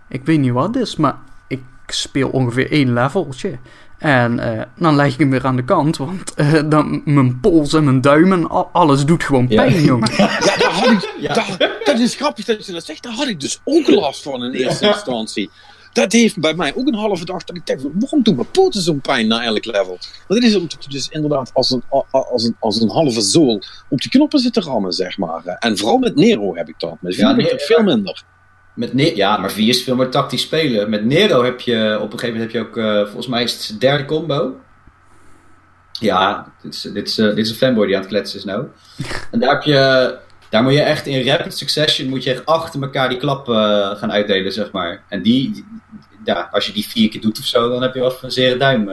ik 0.09 0.25
weet 0.25 0.39
niet 0.41 0.53
wat 0.53 0.67
het 0.75 0.77
is, 0.77 0.97
maar 0.97 1.19
ik 1.49 1.63
speel 1.87 2.29
ongeveer 2.29 2.71
één 2.71 2.93
leveltje. 2.93 3.59
En 4.05 4.39
eh, 4.39 4.63
dan 4.77 4.95
leg 4.97 5.13
ik 5.13 5.19
hem 5.19 5.31
weer 5.31 5.45
aan 5.47 5.57
de 5.57 5.65
kant, 5.65 5.97
want 5.97 6.35
eh, 6.35 6.63
dan, 6.67 7.03
mijn 7.05 7.41
pols 7.41 7.73
en 7.73 7.85
mijn 7.85 8.01
duimen, 8.01 8.49
al- 8.49 8.69
alles 8.73 9.05
doet 9.05 9.23
gewoon 9.25 9.47
Ja. 9.49 9.63
pijn, 9.63 9.83
jongen. 9.85 10.11
Ja, 10.17 10.27
daar 10.57 10.73
had 10.73 10.91
ik, 10.91 11.15
Ja. 11.21 11.35
daar- 11.35 11.71
dat 11.85 11.99
is 11.99 12.15
grappig 12.15 12.45
dat 12.45 12.67
je 12.67 12.73
dat 12.73 12.85
zegt. 12.85 13.03
Daar 13.03 13.13
had 13.13 13.27
ik 13.29 13.41
dus 13.41 13.61
ook 13.65 13.89
last 13.89 14.23
van 14.23 14.45
in 14.45 14.53
eerste 14.53 14.87
instantie. 14.87 15.51
Dat 15.93 16.13
heeft 16.13 16.39
bij 16.41 16.55
mij 16.55 16.73
ook 16.77 16.87
een 16.87 16.95
halve 16.95 17.25
dag 17.25 17.45
dat 17.45 17.57
ik 17.57 17.67
dacht, 17.67 17.83
waarom 18.01 18.23
doen 18.23 18.35
mijn 18.35 18.51
poten 18.51 18.81
zo'n 18.83 19.01
pijn 19.01 19.27
na 19.27 19.43
elk 19.45 19.65
level? 19.65 19.99
Dat 20.29 20.43
is 20.43 20.57
omdat 20.57 20.85
je 20.85 20.91
dus 20.91 21.09
inderdaad 21.09 21.51
als 21.55 21.71
een, 21.71 21.83
als 22.11 22.45
een, 22.45 22.57
als 22.61 22.81
een 22.81 22.91
halve 22.91 23.21
zool 23.21 23.63
op 23.89 24.01
die 24.01 24.11
knoppen 24.11 24.39
zit 24.39 24.53
te 24.53 24.61
rammen, 24.61 24.93
zeg 24.93 25.19
maar. 25.19 25.45
En 25.45 25.79
vooral 25.79 25.99
met 25.99 26.15
Nero 26.15 26.55
heb 26.57 26.69
ik 26.69 26.75
dat. 26.79 26.97
Met 27.01 27.15
Ja, 27.15 27.29
ja, 27.29 27.35
heb 27.37 27.45
ik 27.45 27.51
dat 27.51 27.63
veel 27.63 27.83
minder. 27.83 28.23
Met 28.75 28.95
Ne- 28.95 29.17
ja, 29.17 29.37
maar 29.37 29.51
vier 29.53 29.69
is 29.69 29.83
veel 29.83 29.97
meer 29.97 30.09
tactisch 30.09 30.43
spelen. 30.43 30.91
Met 30.91 31.05
Nero 31.05 31.45
heb 31.45 31.61
je 31.61 31.99
op 32.01 32.13
een 32.13 32.19
gegeven 32.19 32.41
moment 32.41 32.53
heb 32.53 32.63
je 32.63 32.69
ook, 32.69 32.77
eh, 32.77 33.03
volgens 33.03 33.27
mij 33.27 33.43
is 33.43 33.53
het 33.53 33.63
zijn 33.63 33.79
derde 33.79 34.05
combo. 34.05 34.61
Ja, 36.01 36.53
dit 36.63 36.75
is, 36.75 36.81
dit, 36.83 37.09
is, 37.09 37.19
eh, 37.19 37.27
dit 37.27 37.39
is 37.39 37.51
een 37.51 37.57
fanboy 37.57 37.87
die 37.87 37.95
aan 37.95 38.01
het 38.01 38.11
kletsen 38.11 38.39
is 38.39 38.45
nou. 38.45 38.67
En 39.31 39.41
daar 39.41 39.51
heb 39.51 39.63
je, 39.63 40.15
daar 40.49 40.63
moet 40.63 40.73
je 40.73 40.81
echt 40.83 41.07
in 41.07 41.27
rapid 41.27 41.57
succession, 41.57 42.09
moet 42.09 42.25
je 42.25 42.31
echt 42.31 42.47
achter 42.47 42.83
elkaar 42.83 43.09
die 43.09 43.19
klap 43.19 43.49
eh, 43.49 43.55
gaan 43.97 44.13
uitdelen, 44.13 44.53
zeg 44.53 44.73
maar. 44.73 45.03
En 45.09 45.23
die, 45.23 45.51
die- 45.53 45.65
ja, 46.25 46.49
als 46.53 46.67
je 46.67 46.73
die 46.73 46.87
vier 46.89 47.09
keer 47.09 47.21
doet 47.21 47.39
of 47.39 47.45
zo, 47.45 47.69
dan 47.69 47.83
heb 47.83 47.95
je 47.95 48.01
wel 48.01 48.13
een 48.23 48.31
zere 48.31 48.57
duim. 48.57 48.91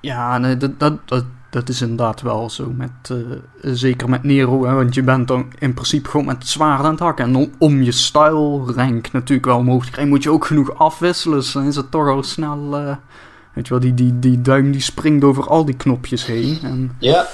Ja, 0.00 0.38
nee, 0.38 0.56
dat, 0.56 0.80
dat, 0.80 1.08
dat, 1.08 1.24
dat 1.54 1.68
is 1.68 1.80
inderdaad 1.80 2.22
wel 2.22 2.50
zo. 2.50 2.72
Met, 2.76 2.90
eh, 3.10 3.16
zeker 3.74 4.08
met 4.08 4.22
Nero, 4.22 4.66
hè, 4.66 4.74
want 4.74 4.94
je 4.94 5.02
bent 5.02 5.28
dan 5.28 5.52
in 5.58 5.74
principe 5.74 6.08
gewoon 6.08 6.26
met 6.26 6.36
het 6.38 6.48
zwaard 6.48 6.84
aan 6.84 6.90
het 6.90 7.00
hakken. 7.00 7.24
En 7.24 7.52
om, 7.58 7.82
je 7.82 7.92
style 7.92 8.72
rank 8.76 9.12
natuurlijk 9.12 9.46
wel 9.46 9.56
omhoog 9.56 9.84
te 9.84 9.90
krijgen, 9.90 10.12
moet 10.12 10.22
je 10.22 10.30
ook 10.30 10.44
genoeg 10.44 10.78
afwisselen. 10.78 11.38
Dus 11.38 11.52
dan 11.52 11.66
is 11.66 11.76
het 11.76 11.90
toch 11.90 12.08
al 12.08 12.22
snel. 12.22 12.76
eh, 12.76 12.96
weet 13.52 13.66
je 13.66 13.70
wel, 13.70 13.82
die, 13.82 13.94
die, 13.94 14.18
die 14.18 14.40
duim 14.40 14.72
die 14.72 14.80
springt 14.80 15.24
over 15.24 15.46
al 15.46 15.64
die 15.64 15.76
knopjes 15.76 16.26
heen. 16.26 16.58
En, 16.62 16.96
Ja, 16.98 17.26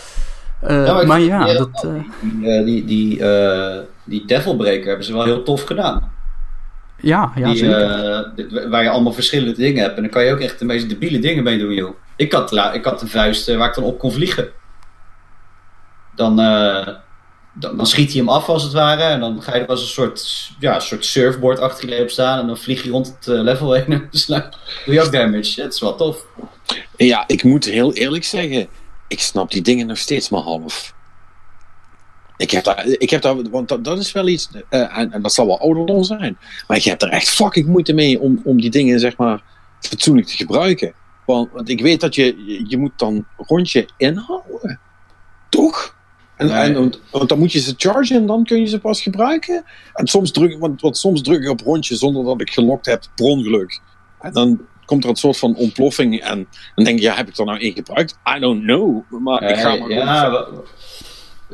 eh, 0.60 0.86
Ja, 0.86 1.04
maar 1.04 1.20
ja, 1.20 1.52
dat. 1.52 1.86
die, 2.24 2.64
die, 2.64 2.84
die, 2.84 3.22
die 4.04 4.26
Devilbreaker 4.26 4.86
hebben 4.86 5.06
ze 5.06 5.12
wel 5.12 5.24
heel 5.24 5.42
tof 5.42 5.62
gedaan. 5.62 6.12
ja, 6.96 7.32
ja, 7.34 7.46
die, 7.46 7.56
zeker. 7.56 8.68
waar 8.68 8.82
je 8.82 8.90
allemaal 8.90 9.12
verschillende 9.12 9.54
dingen 9.54 9.82
hebt. 9.82 9.96
En 9.96 10.02
dan 10.02 10.10
kan 10.10 10.24
je 10.24 10.32
ook 10.32 10.40
echt 10.40 10.58
de 10.58 10.64
meest 10.64 10.88
debiele 10.88 11.18
dingen 11.18 11.44
mee 11.44 11.58
doen, 11.58 11.74
joh. 11.74 11.94
Ik 12.20 12.32
had, 12.32 12.74
ik 12.74 12.84
had 12.84 13.02
een 13.02 13.08
vuist 13.08 13.48
eh, 13.48 13.56
waar 13.56 13.68
ik 13.68 13.74
dan 13.74 13.84
op 13.84 13.98
kon 13.98 14.12
vliegen. 14.12 14.48
Dan, 16.14 16.40
eh, 16.40 16.86
dan, 17.52 17.76
dan 17.76 17.86
schiet 17.86 18.10
hij 18.10 18.18
hem 18.18 18.28
af 18.28 18.48
als 18.48 18.62
het 18.62 18.72
ware. 18.72 19.02
En 19.02 19.20
dan 19.20 19.42
ga 19.42 19.54
je 19.54 19.62
er 19.62 19.68
als 19.68 19.80
een 19.80 19.86
soort, 19.86 20.50
ja, 20.58 20.80
soort 20.80 21.04
surfboard 21.04 21.58
achter 21.58 21.88
je 21.88 22.02
op 22.02 22.10
staan. 22.10 22.40
En 22.40 22.46
dan 22.46 22.56
vlieg 22.56 22.82
je 22.82 22.90
rond 22.90 23.06
het 23.06 23.28
eh, 23.28 23.42
level 23.42 23.72
heen. 23.72 23.86
En 23.92 24.08
dus 24.10 24.26
doe 24.26 24.44
je 24.84 25.02
ook 25.02 25.12
damage. 25.12 25.62
Het 25.62 25.74
is 25.74 25.80
wel 25.80 25.96
tof. 25.96 26.26
Ja, 26.96 27.24
ik 27.26 27.42
moet 27.42 27.64
heel 27.64 27.92
eerlijk 27.92 28.24
zeggen, 28.24 28.68
ik 29.08 29.20
snap 29.20 29.50
die 29.50 29.62
dingen 29.62 29.86
nog 29.86 29.98
steeds 29.98 30.28
maar 30.28 30.42
half. 30.42 30.94
Ik 32.36 32.50
heb 32.50 32.64
daar, 32.64 32.86
ik 32.86 33.10
heb 33.10 33.22
daar 33.22 33.50
want 33.50 33.68
dat, 33.68 33.84
dat 33.84 33.98
is 33.98 34.12
wel 34.12 34.28
iets, 34.28 34.48
en, 34.68 35.22
dat 35.22 35.32
zal 35.32 35.46
wel 35.46 35.60
ouderdom 35.60 36.04
zijn, 36.04 36.38
maar 36.66 36.76
ik 36.76 36.84
heb 36.84 37.02
er 37.02 37.08
echt 37.08 37.28
fucking 37.28 37.66
moeite 37.66 37.92
mee 37.92 38.20
om, 38.20 38.40
om 38.44 38.60
die 38.60 38.70
dingen, 38.70 39.00
zeg 39.00 39.16
maar, 39.16 39.42
fatsoenlijk 39.80 40.26
te 40.26 40.36
gebruiken. 40.36 40.94
Want, 41.30 41.52
want 41.52 41.68
ik 41.68 41.80
weet 41.80 42.00
dat 42.00 42.14
je, 42.14 42.62
je, 42.68 42.78
moet 42.78 42.98
dan 42.98 43.26
rondje 43.36 43.88
inhouden. 43.96 44.80
Toch? 45.48 45.98
En, 46.36 46.46
Nee. 46.46 46.56
en, 46.56 46.74
want, 46.74 47.00
want 47.10 47.28
dan 47.28 47.38
moet 47.38 47.52
je 47.52 47.60
ze 47.60 47.74
chargen 47.76 48.16
en 48.16 48.26
dan 48.26 48.44
kun 48.44 48.60
je 48.60 48.66
ze 48.66 48.80
pas 48.80 49.02
gebruiken. 49.02 49.64
En 49.94 50.06
soms 50.06 50.32
druk, 50.32 50.58
want, 50.58 50.80
want 50.80 50.96
soms 50.96 51.22
druk 51.22 51.42
ik 51.42 51.48
op 51.48 51.60
rondje 51.60 51.96
zonder 51.96 52.24
dat 52.24 52.40
ik 52.40 52.50
gelokt 52.50 52.86
heb, 52.86 53.04
per 53.14 53.24
ongeluk. 53.24 53.80
En 54.20 54.32
dan 54.32 54.60
komt 54.84 55.04
er 55.04 55.10
een 55.10 55.16
soort 55.16 55.38
van 55.38 55.56
ontploffing 55.56 56.20
en 56.20 56.48
dan 56.74 56.84
denk 56.84 56.98
je, 56.98 57.04
ja, 57.04 57.14
heb 57.14 57.28
ik 57.28 57.38
er 57.38 57.44
nou 57.44 57.58
één 57.58 57.72
gebruikt? 57.72 58.18
I 58.36 58.40
don't 58.40 58.62
know. 58.62 59.02
Maar 59.08 59.42
ik 59.42 59.56
ga 59.56 59.76
maar 59.76 59.90
ja, 59.90 60.46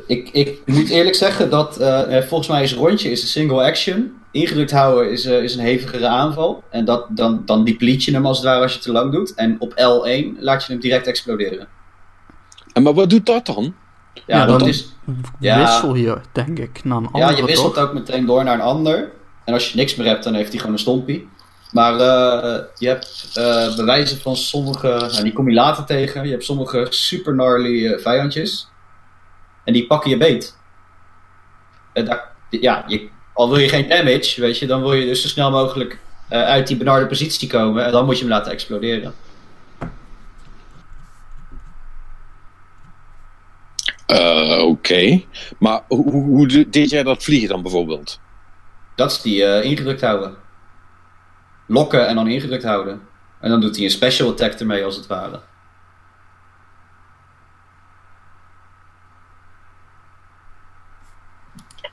ik, 0.07 0.29
ik 0.33 0.61
moet 0.65 0.89
eerlijk 0.89 1.17
zeggen 1.17 1.51
dat 1.51 1.77
eh, 1.77 2.17
eh, 2.19 2.25
volgens 2.25 2.49
mij 2.49 2.63
is 2.63 2.75
rondje 2.75 3.11
is 3.11 3.23
een 3.23 3.29
single 3.29 3.65
action. 3.65 4.13
Ingedrukt 4.31 4.71
houden 4.71 5.11
is, 5.11 5.25
eh, 5.25 5.43
is 5.43 5.55
een 5.55 5.61
hevigere 5.65 6.07
aanval. 6.07 6.63
En 6.71 6.85
dat, 6.85 7.07
dan, 7.11 7.43
dan 7.45 7.65
deplete 7.65 8.11
je 8.11 8.17
hem 8.17 8.27
als 8.27 8.37
het 8.37 8.47
ware 8.47 8.63
als 8.63 8.73
je 8.73 8.79
te 8.79 8.93
lang 8.93 9.13
doet. 9.13 9.35
En 9.35 9.57
op 9.59 9.73
L1 9.73 10.39
laat 10.41 10.65
je 10.65 10.73
hem 10.73 10.81
direct 10.81 11.07
exploderen. 11.07 11.69
En 12.73 12.83
maar 12.83 12.95
wat 12.95 13.11
doet 13.11 13.27
dat 13.27 13.47
dan? 13.47 13.75
Ja, 14.15 14.23
Ja, 14.27 14.47
dat 14.47 14.59
dan- 14.59 14.69
is, 14.69 14.93
ja. 15.41 15.59
Wissel 15.59 15.95
je, 15.95 16.19
denk 16.33 16.59
ik, 16.59 16.85
naar 16.85 16.97
een 16.97 17.09
ja 17.13 17.21
andere 17.25 17.41
je 17.41 17.47
wisselt 17.47 17.75
toch? 17.75 17.85
ook 17.85 17.93
meteen 17.95 18.27
door 18.27 18.45
naar 18.45 18.55
een 18.55 18.61
ander. 18.61 19.11
En 19.45 19.55
als 19.55 19.71
je 19.71 19.77
niks 19.77 19.95
meer 19.95 20.07
hebt, 20.07 20.25
dan 20.25 20.35
heeft 20.35 20.49
hij 20.49 20.59
gewoon 20.59 20.73
een 20.73 20.79
stompie. 20.81 21.29
Maar 21.73 21.93
eh, 21.93 22.63
je 22.79 22.89
hebt 22.89 23.31
eh, 23.35 23.77
bewijzen 23.77 24.19
van 24.21 24.37
sommige, 24.37 24.87
nou, 24.89 25.23
die 25.23 25.33
kom 25.33 25.49
je 25.49 25.55
later 25.55 25.85
tegen. 25.85 26.25
Je 26.25 26.31
hebt 26.31 26.45
sommige 26.45 26.87
super 26.91 27.33
gnarly 27.33 27.99
vijandjes. 27.99 28.69
En 29.67 29.73
die 29.73 29.87
pakken 29.87 30.11
je 30.11 30.17
beet. 30.17 30.57
En 31.93 32.05
daar, 32.05 32.33
ja, 32.51 32.85
je, 32.87 33.09
al 33.35 33.49
wil 33.49 33.59
je 33.59 33.69
geen 33.69 33.89
damage, 33.89 34.41
weet 34.41 34.59
je, 34.59 34.67
dan 34.67 34.81
wil 34.81 34.93
je 34.93 35.07
dus 35.07 35.23
zo 35.23 35.29
snel 35.29 35.51
mogelijk 35.51 35.99
eh, 36.29 36.43
uit 36.43 36.67
die 36.67 36.77
benarde 36.77 37.07
positie 37.07 37.49
komen. 37.49 37.85
En 37.85 37.93
dan 37.93 38.05
moet 38.05 38.15
je 38.17 38.25
hem 38.25 38.33
laten 38.33 38.53
exploderen. 38.53 39.15
Eh, 44.07 44.63
Oké. 44.65 45.23
Maar 45.59 45.83
hoe, 45.89 46.11
hoe, 46.11 46.23
hoe 46.25 46.47
de- 46.49 46.69
deed 46.69 46.91
jij 46.91 47.03
dat 47.03 47.23
vliegen 47.23 47.49
dan 47.49 47.63
bijvoorbeeld? 47.63 48.21
Dat 48.95 49.11
is 49.11 49.21
die 49.23 49.45
eh, 49.45 49.65
ingedrukt 49.71 50.01
houden. 50.01 50.35
Lokken 51.67 52.07
en 52.09 52.15
dan 52.15 52.29
ingedrukt 52.29 52.65
houden. 52.65 53.01
En 53.41 53.51
dan 53.51 53.61
doet 53.61 53.77
hij 53.77 53.85
een 53.85 53.91
special 53.91 54.29
attack 54.31 54.53
ermee 54.53 54.85
als 54.85 54.97
het 54.97 55.07
ware. 55.07 55.41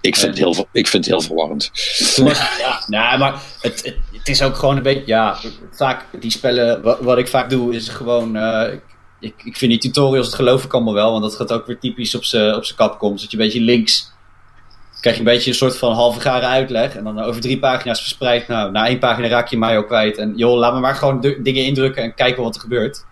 Ik 0.04 0.16
vind, 0.16 0.28
het 0.30 0.38
heel, 0.38 0.54
ver- 0.54 0.66
ik 0.72 0.88
vind 0.88 1.06
het 1.06 1.14
heel 1.14 1.24
verwarrend. 1.24 1.72
Ja, 2.60 2.84
nou, 2.88 3.18
maar 3.20 3.42
het, 3.62 3.96
het, 4.12 4.28
is 4.28 4.42
ook 4.42 4.56
gewoon 4.56 4.78
een 4.78 4.84
beetje, 4.84 5.04
ja, 5.06 5.38
vaak 5.72 6.06
die 6.20 6.32
spellen, 6.32 6.82
wat, 6.82 7.00
wat 7.00 7.18
ik 7.18 7.28
vaak 7.28 7.50
doe 7.50 7.76
is 7.76 7.90
gewoon, 7.90 8.36
eh, 8.36 8.74
ik, 9.20 9.34
ik 9.44 9.58
vind 9.58 9.72
die 9.72 9.80
tutorials, 9.80 10.26
het 10.26 10.36
geloof 10.36 10.64
ik 10.64 10.74
allemaal 10.74 10.94
wel, 10.94 11.12
want 11.12 11.24
dat 11.24 11.36
gaat 11.36 11.52
ook 11.52 11.66
weer 11.68 11.80
typisch 11.80 12.16
op 12.16 12.24
zijn 12.24 12.56
op 12.56 12.66
z'n 12.66 12.76
Capcom. 12.76 13.18
Zet 13.18 13.32
je 13.32 13.38
een 13.38 13.44
beetje 13.44 13.62
links, 13.62 14.12
krijg 15.02 15.16
je 15.16 15.22
een 15.22 15.28
beetje 15.34 15.50
een 15.50 15.56
soort 15.58 15.78
van 15.78 15.94
halve 15.94 16.20
garen 16.20 16.50
uitleg 16.50 16.96
en 16.96 17.04
dan 17.04 17.24
over 17.24 17.42
drie 17.42 17.60
pagina's 17.60 18.00
verspreid, 18.02 18.48
nou, 18.48 18.72
na 18.72 18.88
één 18.88 19.00
pagina 19.00 19.28
raak 19.28 19.48
je 19.48 19.58
mij 19.58 19.78
ook 19.78 19.88
kwijt 19.88 20.18
en 20.18 20.34
joh, 20.36 20.58
laat 20.58 20.74
me 20.74 20.80
maar 20.80 20.96
gewoon 20.96 21.22
dingen 21.22 21.66
indrukken 21.66 22.04
en 22.04 22.14
kijken 22.14 22.44
wat 22.44 22.56
er 22.56 22.62
gebeurt. 22.62 23.06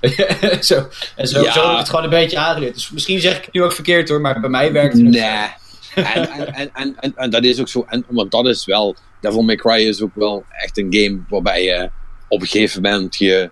zo, 0.60 0.88
en 1.16 1.28
zo, 1.28 1.42
Ja. 1.42 1.52
zo 1.52 1.62
heb 1.62 1.72
ik 1.72 1.78
het 1.78 1.88
gewoon 1.88 2.04
een 2.04 2.10
beetje 2.10 2.38
aangeleerd. 2.38 2.74
Dus 2.74 2.90
misschien 2.90 3.20
zeg 3.20 3.36
ik 3.36 3.44
het 3.44 3.54
nu 3.54 3.62
ook 3.62 3.72
verkeerd 3.72 4.08
hoor, 4.08 4.20
maar 4.20 4.40
bij 4.40 4.50
mij 4.50 4.72
werkt 4.72 4.94
het. 4.94 5.02
Nee. 5.02 5.60
En, 5.94 6.30
en, 6.30 6.54
en, 6.74 6.96
en, 6.96 7.12
en, 7.16 7.30
dat 7.30 7.44
is 7.44 7.60
ook 7.60 7.68
zo. 7.68 7.84
En, 7.88 8.04
want 8.08 8.30
dat 8.30 8.46
is 8.46 8.64
wel. 8.64 8.96
Devil 9.20 9.42
May 9.42 9.56
Cry 9.56 9.74
is 9.88 10.02
ook 10.02 10.14
wel 10.14 10.44
echt 10.48 10.78
een 10.78 10.94
game 10.94 11.20
waarbij 11.28 11.64
je 11.64 11.90
op 12.28 12.40
een 12.40 12.46
gegeven 12.46 12.82
moment 12.82 13.16
je, 13.16 13.50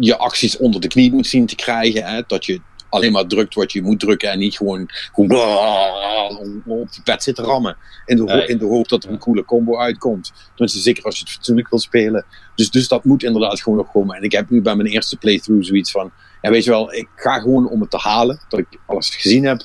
je 0.00 0.16
acties 0.16 0.56
onder 0.56 0.80
de 0.80 0.88
knie 0.88 1.12
moet 1.12 1.26
zien 1.26 1.46
te 1.46 1.54
krijgen. 1.54 2.04
Hè? 2.04 2.22
Dat 2.26 2.44
je 2.46 2.60
alleen 2.88 3.12
maar 3.12 3.26
drukt 3.26 3.54
wat 3.54 3.72
je 3.72 3.82
moet 3.82 4.00
drukken 4.00 4.30
en 4.30 4.38
niet 4.38 4.56
gewoon, 4.56 4.88
gewoon 5.12 6.62
op 6.66 6.92
die 6.92 7.02
pet 7.04 7.22
zit 7.22 7.34
te 7.34 7.42
rammen. 7.42 7.76
In 8.06 8.16
de, 8.16 8.22
ho- 8.22 8.38
in 8.46 8.58
de 8.58 8.64
hoop 8.64 8.88
dat 8.88 9.04
er 9.04 9.10
een 9.10 9.18
coole 9.18 9.44
combo 9.44 9.78
uitkomt. 9.78 10.32
Tenminste, 10.48 10.78
zeker 10.80 11.04
als 11.04 11.16
je 11.18 11.24
het 11.24 11.32
fatsoenlijk 11.32 11.68
wil 11.70 11.78
spelen. 11.78 12.24
Dus, 12.54 12.70
dus 12.70 12.88
dat 12.88 13.04
moet 13.04 13.22
inderdaad 13.22 13.62
gewoon 13.62 13.78
nog 13.78 13.90
komen. 13.92 14.16
En 14.16 14.22
ik 14.22 14.32
heb 14.32 14.50
nu 14.50 14.62
bij 14.62 14.76
mijn 14.76 14.88
eerste 14.88 15.16
playthrough 15.16 15.66
zoiets 15.66 15.90
van. 15.90 16.12
Ja, 16.42 16.50
weet 16.50 16.64
je 16.64 16.70
wel, 16.70 16.92
ik 16.92 17.08
ga 17.16 17.38
gewoon 17.38 17.68
om 17.68 17.80
het 17.80 17.90
te 17.90 17.98
halen. 17.98 18.40
Dat 18.48 18.60
ik 18.60 18.66
alles 18.86 19.14
gezien 19.16 19.44
heb. 19.44 19.62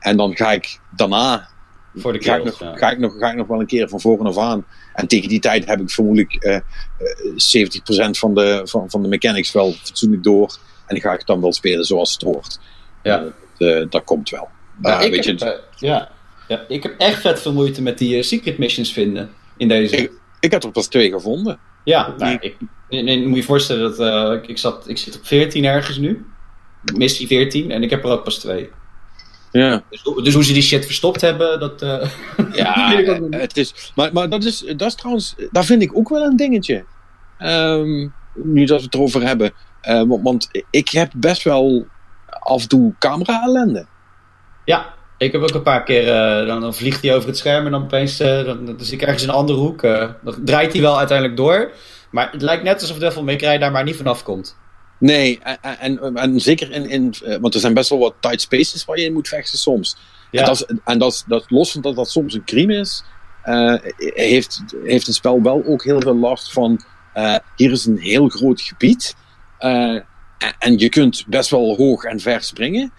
En 0.00 0.16
dan 0.16 0.36
ga 0.36 0.52
ik 0.52 0.78
daarna 0.96 1.48
Voor 1.94 2.12
de 2.12 2.22
ga 2.22 2.36
ik, 2.36 2.42
kills, 2.42 2.58
nog, 2.58 2.68
ja. 2.72 2.76
ga, 2.76 2.90
ik 2.90 2.98
nog, 2.98 3.14
ga 3.18 3.30
ik 3.30 3.36
nog 3.36 3.46
wel 3.46 3.60
een 3.60 3.66
keer 3.66 3.88
van 3.88 4.00
voren 4.00 4.26
af 4.26 4.38
aan. 4.38 4.64
En 4.94 5.06
tegen 5.06 5.28
die 5.28 5.40
tijd 5.40 5.66
heb 5.66 5.80
ik 5.80 5.90
vermoedelijk 5.90 6.34
eh, 6.34 6.54
eh, 6.56 6.62
70% 8.08 8.10
van 8.10 8.34
de, 8.34 8.60
van, 8.64 8.90
van 8.90 9.02
de 9.02 9.08
mechanics 9.08 9.52
wel 9.52 9.72
fatsoenlijk 9.72 10.22
door. 10.22 10.58
En 10.86 10.94
dan 10.94 11.00
ga 11.00 11.12
ik 11.12 11.18
het 11.18 11.26
dan 11.26 11.40
wel 11.40 11.52
spelen 11.52 11.84
zoals 11.84 12.12
het 12.12 12.22
hoort. 12.22 12.60
Ja. 13.02 13.24
Eh, 13.58 13.84
dat 13.90 14.04
komt 14.04 14.30
wel. 14.30 14.48
Ja, 14.82 15.00
ik, 15.00 15.10
weet 15.10 15.24
heb, 15.24 15.38
je, 15.38 15.44
eh, 15.44 15.58
ja. 15.76 16.10
Ja, 16.48 16.64
ik 16.68 16.82
heb 16.82 16.94
echt 16.98 17.20
vet 17.20 17.40
veel 17.40 17.52
moeite 17.52 17.82
met 17.82 17.98
die 17.98 18.16
eh, 18.16 18.22
secret 18.22 18.58
missions 18.58 18.92
vinden 18.92 19.30
in 19.56 19.68
deze. 19.68 19.96
Ik- 19.96 20.12
ik 20.40 20.50
heb 20.50 20.64
er 20.64 20.70
pas 20.70 20.86
twee 20.86 21.10
gevonden. 21.10 21.58
ja, 21.84 22.14
nou, 22.18 22.36
ik, 22.40 22.56
nee, 22.88 23.02
nee, 23.02 23.26
moet 23.26 23.36
je 23.38 23.42
voorstellen 23.44 23.82
dat 23.96 24.00
eh, 24.00 24.32
ik, 24.42 24.48
ik, 24.48 24.58
zat, 24.58 24.88
ik 24.88 24.98
zit 24.98 25.16
op 25.16 25.26
14 25.26 25.64
ergens 25.64 25.98
nu. 25.98 26.26
Missie 26.94 27.26
14 27.26 27.70
en 27.70 27.82
ik 27.82 27.90
heb 27.90 28.04
er 28.04 28.10
ook 28.10 28.24
pas 28.24 28.38
twee. 28.38 28.70
Ja, 29.50 29.84
Dus, 29.88 30.02
hoe- 30.02 30.22
dus 30.22 30.34
hoe 30.34 30.44
ze 30.44 30.52
die 30.52 30.62
shit 30.62 30.84
verstopt 30.86 31.20
hebben, 31.20 31.60
dat. 31.60 31.82
eh, 31.82 32.10
ja 32.52 32.94
niet. 32.96 33.34
het 33.34 33.56
is, 33.56 33.92
maar, 33.94 34.12
maar 34.12 34.28
dat, 34.28 34.44
is, 34.44 34.58
dat 34.76 34.88
is 34.88 34.94
trouwens, 34.94 35.34
daar 35.50 35.64
vind 35.64 35.82
ik 35.82 35.96
ook 35.96 36.08
wel 36.08 36.22
een 36.22 36.36
dingetje. 36.36 36.86
Ehm, 37.36 38.08
nu 38.32 38.64
dat 38.64 38.78
we 38.78 38.84
het 38.84 38.94
erover 38.94 39.22
hebben. 39.26 39.52
Eh, 39.80 40.02
want, 40.06 40.22
want 40.22 40.48
ik 40.70 40.88
heb 40.88 41.12
best 41.16 41.42
wel 41.42 41.90
af 42.26 42.62
en 42.62 42.68
toe 42.68 42.94
camera-ellende. 42.98 43.88
ja, 44.64 44.94
ik 45.16 45.32
heb 45.32 45.42
ook 45.42 45.54
een 45.54 45.62
paar 45.62 45.82
keer. 45.84 46.08
eh, 46.08 46.46
dan, 46.46 46.60
dan 46.60 46.74
vliegt 46.74 47.02
hij 47.02 47.14
over 47.14 47.28
het 47.28 47.38
scherm 47.38 47.64
en 47.66 47.70
dan 47.72 47.82
opeens. 47.82 48.20
eh, 48.20 48.44
dan, 48.44 48.64
dan 48.64 48.76
zit 48.80 48.92
ik 48.92 49.02
ergens 49.02 49.22
een 49.22 49.30
andere 49.30 49.58
hoek. 49.58 49.82
eh, 49.82 50.10
dan 50.22 50.34
draait 50.44 50.72
hij 50.72 50.80
wel 50.82 50.98
uiteindelijk 50.98 51.36
door. 51.36 51.72
Maar 52.10 52.32
het 52.32 52.42
lijkt 52.42 52.62
net 52.62 52.80
alsof 52.80 52.98
Devil 52.98 53.22
May 53.24 53.36
Cry 53.36 53.58
daar 53.58 53.70
maar 53.72 53.84
niet 53.84 53.96
vanaf 53.96 54.22
komt. 54.22 54.56
Nee, 54.98 55.38
en, 55.60 55.78
en, 55.78 56.16
en 56.16 56.40
zeker 56.40 56.70
in, 56.70 56.88
in 56.88 57.14
eh, 57.24 57.36
want 57.36 57.54
er 57.54 57.60
zijn 57.60 57.74
best 57.74 57.90
wel 57.90 57.98
wat 57.98 58.14
tight 58.20 58.40
spaces 58.40 58.84
waar 58.84 58.98
je 58.98 59.04
in 59.04 59.12
moet 59.12 59.28
vechten 59.28 59.58
soms. 59.58 59.96
Ja. 60.30 60.40
En, 60.40 60.46
dat, 60.46 60.54
is, 60.54 60.76
en 60.84 60.98
dat, 60.98 61.12
is, 61.12 61.24
dat 61.26 61.50
los 61.50 61.72
van 61.72 61.80
dat 61.80 61.96
dat 61.96 62.10
soms 62.10 62.34
een 62.34 62.44
crime 62.44 62.74
is, 62.74 63.04
eh, 63.42 63.74
heeft, 63.96 64.62
heeft 64.84 65.06
het 65.06 65.14
spel 65.14 65.42
wel 65.42 65.64
ook 65.64 65.84
heel 65.84 66.00
veel 66.00 66.16
last 66.16 66.52
van, 66.52 66.84
eh, 67.12 67.36
hier 67.56 67.70
is 67.70 67.86
een 67.86 67.98
heel 67.98 68.28
groot 68.28 68.60
gebied 68.60 69.16
en, 70.58 70.78
je 70.78 70.88
kunt 70.88 71.24
best 71.26 71.50
wel 71.50 71.76
hoog 71.76 72.04
en 72.04 72.20
ver 72.20 72.42
springen. 72.42 72.92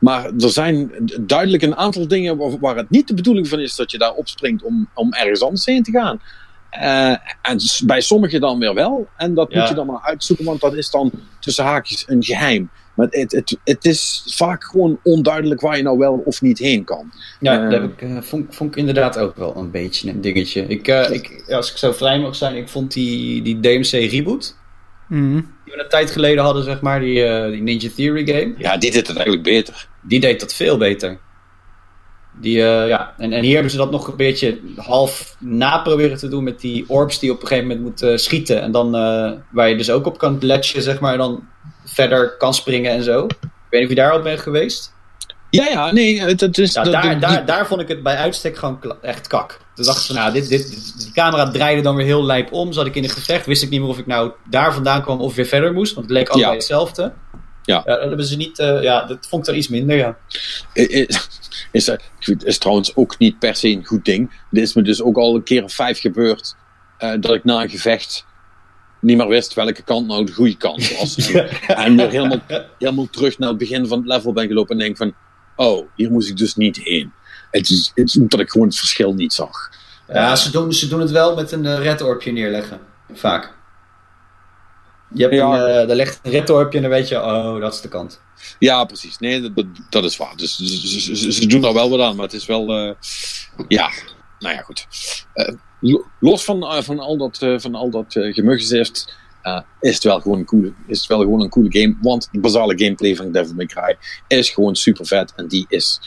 Maar 0.00 0.24
er 0.24 0.50
zijn 0.50 0.90
duidelijk 1.20 1.62
een 1.62 1.76
aantal 1.76 2.08
dingen 2.08 2.36
waar, 2.36 2.58
waar 2.58 2.76
het 2.76 2.90
niet 2.90 3.08
de 3.08 3.14
bedoeling 3.14 3.48
van 3.48 3.60
is 3.60 3.76
dat 3.76 3.90
je 3.90 3.98
daar 3.98 4.12
opspringt 4.12 4.62
om, 4.62 4.88
om 4.94 5.12
ergens 5.12 5.42
anders 5.42 5.66
heen 5.66 5.82
te 5.82 5.90
gaan. 5.90 6.20
Eh, 6.70 7.10
en 7.42 7.58
bij 7.86 8.00
sommigen 8.00 8.40
dan 8.40 8.58
weer 8.58 8.74
wel. 8.74 9.08
En 9.16 9.34
dat 9.34 9.52
Ja. 9.52 9.58
moet 9.60 9.68
je 9.68 9.74
dan 9.74 9.86
maar 9.86 10.00
uitzoeken, 10.02 10.44
want 10.44 10.60
dat 10.60 10.74
is 10.74 10.90
dan 10.90 11.10
tussen 11.40 11.64
haakjes 11.64 12.04
een 12.06 12.24
geheim. 12.24 12.70
Maar 12.94 13.06
het, 13.10 13.32
het, 13.32 13.56
het 13.64 13.84
is 13.84 14.22
vaak 14.26 14.64
gewoon 14.64 14.98
onduidelijk 15.02 15.60
waar 15.60 15.76
je 15.76 15.82
nou 15.82 15.98
wel 15.98 16.22
of 16.24 16.42
niet 16.42 16.58
heen 16.58 16.84
kan. 16.84 17.12
Ja, 17.40 17.54
Eh. 17.56 17.62
dat 17.70 17.80
heb 17.80 17.92
ik, 17.92 18.02
eh, 18.02 18.16
vond, 18.22 18.54
vond 18.54 18.70
ik 18.70 18.76
inderdaad 18.76 19.18
ook 19.18 19.36
wel 19.36 19.56
een 19.56 19.70
beetje 19.70 20.10
een 20.10 20.20
dingetje. 20.20 20.62
Ik, 20.66 20.88
eh, 20.88 21.10
ik, 21.10 21.44
als 21.48 21.70
ik 21.70 21.76
zo 21.76 21.92
vrij 21.92 22.18
mag 22.18 22.34
zijn, 22.36 22.56
ik 22.56 22.68
vond 22.68 22.92
die, 22.92 23.42
die 23.42 23.60
DMC 23.60 23.90
reboot 24.10 24.56
Mhm. 25.08 25.34
Die 25.64 25.74
we 25.76 25.82
een 25.82 25.88
tijd 25.88 26.10
geleden 26.10 26.44
hadden, 26.44 26.64
zeg 26.64 26.80
maar, 26.80 27.00
die, 27.00 27.24
eh, 27.24 27.50
die 27.50 27.62
Ninja 27.62 27.88
Theory 27.96 28.26
game. 28.26 28.54
Ja, 28.58 28.76
die 28.76 28.90
deed 28.90 29.06
het 29.06 29.16
eigenlijk 29.16 29.42
beter. 29.42 29.88
Die 30.02 30.20
deed 30.20 30.40
dat 30.40 30.54
veel 30.54 30.76
beter. 30.78 31.18
Die, 32.40 32.62
eh, 32.64 32.88
ja. 32.88 33.14
en, 33.18 33.32
en 33.32 33.42
hier 33.42 33.52
hebben 33.54 33.70
ze 33.70 33.76
dat 33.76 33.90
nog 33.90 34.06
een 34.08 34.16
beetje 34.16 34.58
half 34.76 35.36
na 35.38 35.78
proberen 35.78 36.16
te 36.18 36.28
doen 36.28 36.44
met 36.44 36.60
die 36.60 36.84
orbs 36.88 37.18
die 37.18 37.30
op 37.32 37.40
een 37.42 37.46
gegeven 37.48 37.68
moment 37.68 37.86
moet 37.86 38.02
eh, 38.02 38.16
schieten. 38.16 38.60
En 38.62 38.72
dan, 38.72 38.94
eh, 38.96 39.32
waar 39.50 39.68
je 39.68 39.76
dus 39.76 39.90
ook 39.90 40.06
op 40.06 40.18
kan 40.18 40.38
latchen, 40.40 40.82
zeg 40.82 41.00
maar, 41.00 41.12
en 41.12 41.18
dan 41.18 41.44
verder 41.84 42.36
kan 42.36 42.54
springen 42.54 42.90
en 42.92 43.02
zo. 43.02 43.24
Ik 43.24 43.30
weet 43.70 43.80
niet 43.80 43.82
of 43.82 43.88
je 43.88 43.94
daar 44.02 44.12
al 44.12 44.22
bent 44.22 44.40
geweest. 44.40 44.96
Ja, 45.50 45.66
ja, 45.68 45.92
nee, 45.92 46.20
het, 46.20 46.40
het 46.40 46.58
is... 46.58 46.72
Dat- 46.72 46.84
daar, 46.84 47.02
die- 47.10 47.18
daar, 47.18 47.46
daar 47.46 47.66
vond 47.66 47.80
ik 47.80 47.88
het 47.88 48.02
bij 48.02 48.16
uitstek 48.16 48.56
gewoon 48.56 48.80
echt 49.02 49.26
kak. 49.26 49.60
Toen 49.74 49.84
dacht 49.84 49.98
ik 50.00 50.06
van, 50.06 50.14
nou, 50.14 50.32
dit, 50.32 50.48
dit, 50.48 50.68
dit- 50.70 50.94
die 50.98 51.12
camera 51.12 51.50
draaide 51.50 51.82
dan 51.82 51.96
weer 51.96 52.06
heel 52.06 52.24
lijp 52.24 52.52
om. 52.52 52.72
Zat 52.72 52.86
ik 52.86 52.94
in 52.94 53.04
een 53.04 53.10
gevecht, 53.10 53.46
wist 53.46 53.62
ik 53.62 53.70
niet 53.70 53.80
meer 53.80 53.88
of 53.88 53.98
ik 53.98 54.06
nou 54.06 54.32
daar 54.50 54.74
vandaan 54.74 55.02
kwam 55.02 55.20
of 55.20 55.34
weer 55.34 55.46
verder 55.46 55.72
moest. 55.72 55.94
Want 55.94 56.06
het 56.06 56.16
leek 56.16 56.28
allebei 56.28 56.50
Ja. 56.52 56.56
hetzelfde. 56.58 57.12
Ja. 57.62 57.82
dat 57.84 58.00
hebben 58.00 58.24
ze 58.26 58.36
niet, 58.36 58.56
ja, 58.80 59.04
dat 59.04 59.26
vond 59.28 59.42
ik 59.42 59.48
dan 59.48 59.58
iets 59.58 59.68
minder, 59.68 59.96
ja. 59.96 60.16
Is, 61.70 61.88
is, 62.18 62.34
is 62.44 62.58
trouwens 62.58 62.96
ook 62.96 63.18
niet 63.18 63.38
per 63.38 63.56
se 63.56 63.68
een 63.68 63.84
goed 63.84 64.04
ding. 64.04 64.30
Dit 64.50 64.62
is 64.62 64.74
me 64.74 64.82
dus 64.82 65.02
ook 65.02 65.16
al 65.16 65.34
een 65.34 65.42
keer 65.42 65.64
of 65.64 65.72
vijf 65.72 66.00
gebeurd. 66.00 66.56
eh, 66.98 67.12
dat 67.20 67.34
ik 67.34 67.44
na 67.44 67.62
een 67.62 67.70
gevecht 67.70 68.26
niet 69.00 69.16
meer 69.16 69.28
wist 69.28 69.54
welke 69.54 69.82
kant 69.82 70.06
nou 70.06 70.26
de 70.26 70.32
goede 70.32 70.56
kant 70.56 70.98
was. 70.98 71.32
en 71.66 71.96
weer 71.96 72.10
helemaal, 72.10 72.40
helemaal 72.78 73.08
terug 73.10 73.38
naar 73.38 73.48
het 73.48 73.58
begin 73.58 73.86
van 73.86 73.98
het 73.98 74.06
level 74.06 74.32
ben 74.32 74.46
gelopen 74.46 74.72
en 74.72 74.78
denk 74.78 74.96
van... 74.96 75.14
Oh, 75.56 75.88
hier 75.94 76.10
moest 76.10 76.28
ik 76.28 76.36
dus 76.36 76.54
niet 76.54 76.76
heen. 76.76 77.12
Het 77.50 77.70
is, 77.70 77.92
het 77.94 78.08
is 78.08 78.18
omdat 78.18 78.40
ik 78.40 78.50
gewoon 78.50 78.66
het 78.66 78.76
verschil 78.76 79.14
niet 79.14 79.32
zag. 79.32 79.70
Ja, 80.08 80.36
ze 80.36 80.50
doen, 80.50 80.72
ze 80.72 80.88
doen 80.88 81.00
het 81.00 81.10
wel 81.10 81.34
met 81.34 81.52
een 81.52 81.66
eh, 81.66 81.78
red 81.78 82.02
orbje 82.02 82.32
neerleggen. 82.32 82.80
Vaak. 83.12 83.52
Je 85.14 85.22
hebt 85.22 85.34
Ja. 85.34 85.46
een, 85.46 85.80
eh, 85.80 85.86
daar 85.86 85.96
ligt 85.96 86.20
een 86.22 86.30
red 86.30 86.50
orbje 86.50 86.76
en 86.76 86.82
dan 86.82 86.92
weet 86.92 87.08
je, 87.08 87.16
oh, 87.22 87.60
dat 87.60 87.74
is 87.74 87.80
de 87.80 87.88
kant. 87.88 88.20
Ja, 88.58 88.84
precies. 88.84 89.18
Nee, 89.18 89.52
dat, 89.52 89.64
dat, 89.90 90.04
is 90.04 90.16
waar. 90.16 90.36
Dus 90.36 90.56
ze, 90.56 90.66
ze- 91.00 91.16
ze- 91.16 91.32
ze 91.32 91.46
doen 91.46 91.60
daar 91.60 91.74
wel 91.74 91.90
wat 91.90 92.00
aan, 92.00 92.14
maar 92.16 92.24
het 92.24 92.34
is 92.34 92.46
wel... 92.46 92.68
eh, 92.68 92.94
ja, 93.68 93.90
nou 94.38 94.54
ja, 94.54 94.60
goed. 94.60 94.86
Eh, 95.34 95.54
lo- 95.80 96.06
los 96.20 96.44
van, 96.44 96.62
eh, 96.66 96.82
van 96.82 96.98
al 96.98 97.16
dat, 97.16 97.42
eh, 97.42 97.54
van 97.58 97.74
al 97.74 97.90
dat 97.90 98.14
eh, 98.16 98.34
gemuggenzift, 98.34 99.14
eh, 99.42 99.60
is, 99.80 99.94
het 99.94 100.04
wel 100.04 100.20
gewoon 100.20 100.38
een 100.38 100.44
coole, 100.44 100.72
is 100.86 100.98
het 100.98 101.06
wel 101.08 101.18
gewoon 101.20 101.40
een 101.40 101.48
coole 101.48 101.72
game. 101.80 101.96
Want 102.02 102.28
de 102.32 102.40
basale 102.40 102.78
gameplay 102.78 103.16
van 103.16 103.32
Devil 103.32 103.54
May 103.54 103.66
Cry 103.66 103.96
is 104.26 104.50
gewoon 104.50 104.76
super 104.76 105.06
vet. 105.06 105.32
En 105.36 105.48
die 105.48 105.66
is, 105.68 106.00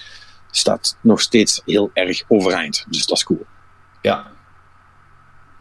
staat 0.52 0.98
nog 1.02 1.22
steeds 1.22 1.62
heel 1.66 1.92
erg 1.94 2.24
overeind. 2.28 2.86
Dus 2.90 3.06
dat 3.06 3.18
is 3.18 3.24
cool. 3.24 3.46
Ja. 4.02 4.32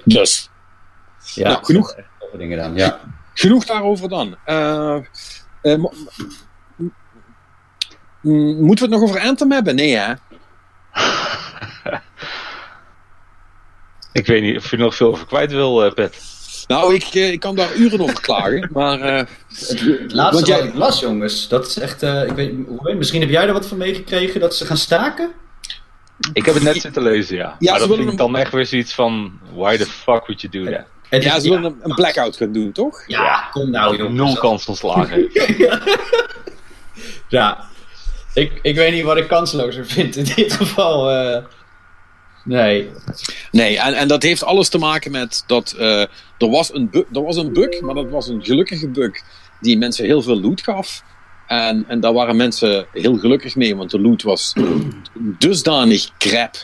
Dus, 0.04 0.50
ja 1.34 1.48
Nou, 1.50 1.64
genoeg. 1.64 1.94
dingen 2.38 2.56
gedaan, 2.58 2.74
ja. 2.76 3.00
Genoeg 3.40 3.64
daarover 3.64 4.08
dan. 4.08 4.36
Eh, 4.44 4.96
eh, 5.62 5.74
moeten 8.22 8.88
we 8.88 8.94
het 8.94 9.00
nog 9.00 9.02
over 9.02 9.20
Anthem 9.20 9.50
hebben? 9.52 9.74
Nee, 9.74 9.96
hè? 9.96 10.12
Ik 14.12 14.26
weet 14.26 14.42
niet 14.42 14.56
of 14.56 14.70
je 14.70 14.76
er 14.76 14.82
nog 14.82 14.94
veel 14.94 15.08
over 15.08 15.26
kwijt 15.26 15.52
wil, 15.52 15.84
eh, 15.84 15.92
Pet. 15.92 16.22
Nou, 16.66 16.94
ik, 16.94 17.04
ik 17.14 17.40
kan 17.40 17.54
daar 17.54 17.74
uren 17.76 18.00
over 18.00 18.20
klagen, 18.20 18.68
maar... 18.72 19.00
eh, 19.00 19.16
Het 19.48 20.12
laatste 20.12 20.34
Want 20.34 20.46
jij- 20.46 20.58
wat 20.58 20.66
ik 20.68 20.74
las, 20.74 21.00
jongens, 21.00 21.48
dat 21.48 21.66
is 21.66 21.78
echt, 21.78 22.02
eh, 22.02 22.22
ik 22.26 22.32
weet, 22.34 22.96
misschien 22.96 23.20
heb 23.20 23.30
jij 23.30 23.46
er 23.46 23.52
wat 23.52 23.66
van 23.68 23.78
meegekregen, 23.78 24.40
dat 24.40 24.54
ze 24.56 24.66
gaan 24.66 24.76
staken? 24.76 25.30
Ik 26.32 26.44
heb 26.44 26.54
het 26.54 26.62
net 26.64 26.80
zitten 26.80 27.02
lezen, 27.02 27.36
ja. 27.36 27.56
Ja, 27.58 27.70
maar 27.70 27.80
dat 27.80 27.96
vind 27.96 28.12
ik 28.12 28.18
dan 28.18 28.36
echt 28.36 28.52
weer 28.52 28.66
zoiets 28.66 28.94
van... 28.94 29.38
Why 29.54 29.76
the 29.76 29.86
fuck 29.86 30.26
would 30.26 30.40
you 30.40 30.64
do 30.64 30.72
that? 30.72 30.84
Het 31.10 31.22
ja, 31.22 31.40
ze 31.40 31.48
willen 31.48 31.64
een, 31.64 31.76
een 31.82 31.94
blackout 31.94 32.36
gaan 32.36 32.52
doen, 32.52 32.72
toch? 32.72 33.04
Ja, 33.06 33.48
kom 33.52 33.70
nou, 33.70 33.96
jongens. 33.96 34.16
Nul 34.16 34.34
kans 34.36 34.64
van 34.64 34.76
slagen. 34.76 35.28
Ja, 37.28 37.64
ik, 38.34 38.58
ik 38.62 38.76
weet 38.76 38.92
niet 38.92 39.04
wat 39.04 39.16
ik 39.16 39.28
kanslozer 39.28 39.86
vind 39.86 40.16
in 40.16 40.24
dit 40.36 40.52
geval. 40.52 41.10
eh. 41.10 41.44
nee. 42.44 42.90
Nee, 43.50 43.78
en, 43.78 43.94
en 43.94 44.08
dat 44.08 44.22
heeft 44.22 44.44
alles 44.44 44.68
te 44.68 44.78
maken 44.78 45.10
met 45.10 45.44
dat 45.46 45.74
eh, 45.78 46.00
er, 46.38 46.50
was 46.50 46.74
een 46.74 47.06
er 47.12 47.22
was 47.22 47.36
een 47.36 47.52
bug, 47.52 47.80
maar 47.80 47.94
dat 47.94 48.08
was 48.10 48.28
een 48.28 48.44
gelukkige 48.44 48.88
bug 48.88 49.12
die 49.60 49.78
mensen 49.78 50.04
heel 50.04 50.22
veel 50.22 50.40
loot 50.40 50.62
gaf. 50.62 51.02
En, 51.46 51.84
en 51.88 52.00
daar 52.00 52.12
waren 52.12 52.36
mensen 52.36 52.86
heel 52.92 53.18
gelukkig 53.18 53.56
mee, 53.56 53.76
want 53.76 53.90
de 53.90 54.00
loot 54.00 54.22
was 54.22 54.52
dusdanig 55.38 56.08
crap. 56.18 56.54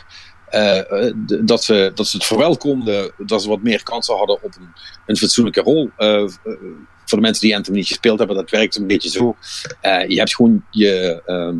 Eh, 0.56 1.06
eh, 1.06 1.14
dat, 1.42 1.64
ze, 1.64 1.92
dat 1.94 2.06
ze 2.06 2.16
het 2.16 2.26
verwelkomden, 2.26 3.12
dat 3.18 3.42
ze 3.42 3.48
wat 3.48 3.62
meer 3.62 3.82
kansen 3.82 4.16
hadden 4.16 4.42
op 4.42 4.56
een, 4.56 4.68
een 5.06 5.16
fatsoenlijke 5.16 5.60
rol. 5.60 5.90
Eh, 5.96 6.28
voor 7.04 7.18
de 7.18 7.24
mensen 7.24 7.46
die 7.46 7.56
Anthem 7.56 7.74
niet 7.74 7.86
gespeeld 7.86 8.18
hebben, 8.18 8.36
dat 8.36 8.50
werkt 8.50 8.76
een 8.76 8.86
beetje 8.86 9.08
zo. 9.08 9.36
Je 10.08 10.16
hebt 10.18 10.34
gewoon 10.34 10.64
je, 10.70 11.22
ehm 11.26 11.56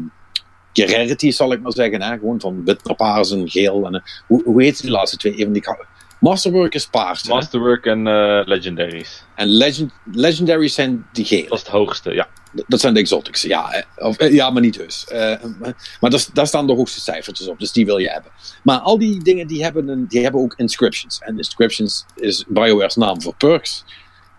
je 0.73 1.33
zal 1.33 1.53
ik 1.53 1.61
maar 1.61 1.73
zeggen. 1.73 2.03
Hè? 2.03 2.19
Gewoon 2.19 2.41
van 2.41 2.65
wit 2.65 2.85
naar 2.85 2.97
paars 2.97 3.31
en 3.31 3.49
geel. 3.49 3.87
En, 3.87 4.03
hoe, 4.27 4.43
hoe 4.45 4.63
heet 4.63 4.81
die 4.81 4.91
laatste 4.91 5.17
twee? 5.17 5.35
Even 5.35 5.53
die 5.53 5.63
Masterwork 6.21 6.75
is 6.75 6.87
paars. 6.87 7.23
hè? 7.23 7.29
Masterwork 7.29 7.87
en 7.87 8.07
eh, 8.07 8.41
Legendaries. 8.45 9.25
En 9.35 9.49
legend, 9.49 9.93
Legendaries 10.13 10.75
zijn 10.75 11.07
die 11.13 11.25
gele. 11.25 11.49
Dat 11.49 11.53
is 11.59 11.61
het 11.65 11.71
hoogste, 11.73 12.15
ja. 12.15 12.29
Dat 12.67 12.81
zijn 12.81 12.95
de 12.95 13.01
exotics. 13.01 13.43
Ja, 13.43 13.85
of, 13.97 14.17
eh, 14.17 14.33
ja 14.33 14.51
maar 14.51 14.63
niet 14.63 14.77
dus. 14.79 15.07
Maar 15.11 15.41
maar 16.01 16.11
daar, 16.11 16.27
daar 16.33 16.47
staan 16.47 16.67
de 16.67 16.73
hoogste 16.73 17.01
cijfertjes 17.01 17.49
op, 17.49 17.59
dus 17.59 17.73
die 17.73 17.87
wil 17.87 17.99
je 17.99 18.11
hebben. 18.11 18.31
Maar 18.63 18.79
al 18.79 18.99
die 18.99 19.23
dingen 19.23 19.47
die 19.47 19.63
hebben, 19.63 19.89
een, 19.89 20.07
die 20.07 20.23
hebben 20.23 20.41
ook 20.41 20.55
inscriptions. 20.57 21.19
En 21.19 21.37
inscriptions 21.37 22.05
is 22.15 22.45
BioWare's 22.49 22.95
naam 22.97 23.23
voor 23.23 23.35
perks. 23.37 23.85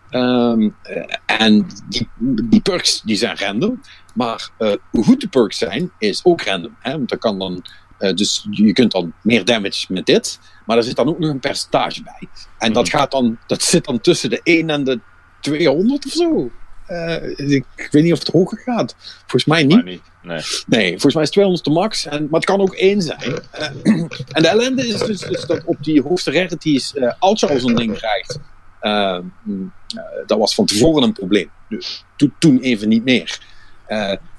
Ehm, 0.10 0.70
eh, 0.82 1.04
en 1.26 1.68
die, 1.90 2.10
die 2.44 2.62
perks 2.62 3.02
die 3.02 3.16
zijn 3.16 3.38
random. 3.38 3.82
Maar 4.14 4.50
hoe 4.92 5.04
goed 5.04 5.22
de 5.22 5.28
perks 5.28 5.58
zijn, 5.58 5.92
is 5.98 6.20
ook 6.24 6.42
random. 6.42 6.76
Hè? 6.80 6.92
Want 6.92 7.10
dan 7.10 7.18
kan 7.20 7.40
dan, 7.40 7.64
eh, 7.98 8.14
dus 8.14 8.48
je 8.52 8.74
kunt 8.74 8.92
dan 8.92 9.14
meer 9.22 9.46
damage 9.46 9.86
met 9.94 10.06
dit. 10.06 10.40
Maar 10.66 10.78
er 10.78 10.84
zit 10.84 10.96
dan 10.96 11.08
ook 11.08 11.20
nog 11.20 11.30
een 11.30 11.40
percentage 11.40 12.04
bij. 12.04 12.28
En 12.58 12.74
dat, 12.74 12.90
gaat 12.90 13.12
dan, 13.12 13.38
dat 13.48 13.64
zit 13.64 13.86
dan 13.86 14.02
tussen 14.02 14.30
de 14.30 14.40
1 14.44 14.70
en 14.70 14.84
de 14.84 15.00
200 15.42 16.06
of 16.06 16.12
zo. 16.12 16.52
Eh, 16.88 17.40
ik, 17.40 17.66
weet 17.92 18.04
niet 18.04 18.14
of 18.14 18.20
het 18.20 18.28
hoger 18.28 18.58
gaat. 18.58 18.96
Volgens 19.20 19.46
mij 19.46 19.64
niet. 19.64 19.84
Nee. 20.22 20.42
Nee, 20.68 20.90
volgens 20.90 21.14
mij 21.14 21.24
is 21.24 21.30
200 21.30 21.66
de 21.66 21.72
max. 21.72 22.06
En, 22.06 22.22
maar 22.22 22.40
het 22.40 22.46
kan 22.50 22.62
ook 22.62 22.74
1 22.74 23.02
zijn. 23.02 23.40
Eh, 23.52 23.70
en 24.36 24.42
de 24.42 24.48
ellende 24.48 24.88
is 24.88 25.00
dus, 25.00 25.20
dus 25.20 25.46
dat 25.46 25.64
op 25.66 25.84
die 25.84 26.02
hoogste 26.02 26.32
rarities, 26.32 26.94
als 27.20 27.40
je 27.40 27.48
al 27.48 27.60
zo'n 27.60 27.76
ding 27.76 27.98
krijgt, 27.98 28.40
eh, 28.80 29.20
mm, 29.44 29.72
eh, 29.96 30.04
dat 30.26 30.38
was 30.38 30.56
van 30.56 30.66
tevoren 30.66 31.04
een 31.04 31.14
probleem. 31.14 31.50
Dus 31.70 32.06
to- 32.16 32.32
toen 32.40 32.60
even 32.60 32.90
niet 32.90 33.04
meer. 33.04 33.40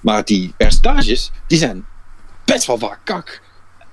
Maar 0.00 0.24
die 0.24 0.54
percentages, 0.56 1.30
die 1.46 1.58
zijn 1.58 1.84
best 2.44 2.66
wel 2.66 2.78
vaak 2.78 3.00
kak. 3.04 3.40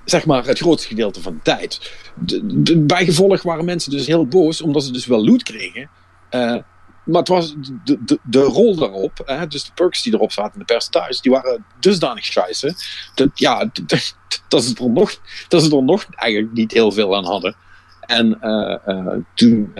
Zeg 0.06 0.26
maar 0.26 0.46
het 0.46 0.58
grootste 0.58 0.88
gedeelte 0.88 1.20
van 1.20 1.32
de 1.32 1.42
tijd. 1.42 1.92
De, 2.14 2.78
bijgevolg 2.78 3.42
waren 3.42 3.64
mensen 3.64 3.90
dus 3.90 4.06
heel 4.06 4.26
boos, 4.26 4.60
omdat 4.60 4.84
ze 4.84 4.92
dus 4.92 5.06
wel 5.06 5.24
loot 5.24 5.42
kregen. 5.42 5.90
Eh, 6.28 6.56
maar 7.04 7.20
het 7.20 7.28
was 7.28 7.54
de, 7.84 7.98
de, 8.04 8.18
de 8.22 8.42
rol 8.42 8.76
daarop, 8.76 9.22
hè, 9.24 9.46
dus 9.46 9.64
de 9.64 9.70
perks 9.74 10.02
die 10.02 10.14
erop 10.14 10.32
zaten, 10.32 10.58
de 10.58 10.64
percentages, 10.64 11.20
die 11.20 11.32
waren 11.32 11.64
dusdanig 11.80 12.24
scheisse. 12.24 12.74
Dat, 13.14 13.28
ja, 13.34 13.70
dat 14.48 14.64
ze, 14.64 14.74
er 14.80 14.90
nog, 14.90 15.20
dat 15.48 15.62
ze 15.62 15.76
er 15.76 15.82
nog 15.82 16.06
eigenlijk 16.14 16.52
niet 16.52 16.72
heel 16.72 16.92
veel 16.92 17.16
aan 17.16 17.24
hadden. 17.24 17.56
En 18.00 18.40
eh, 18.40 18.78
eh, 18.84 19.18
toen 19.34 19.72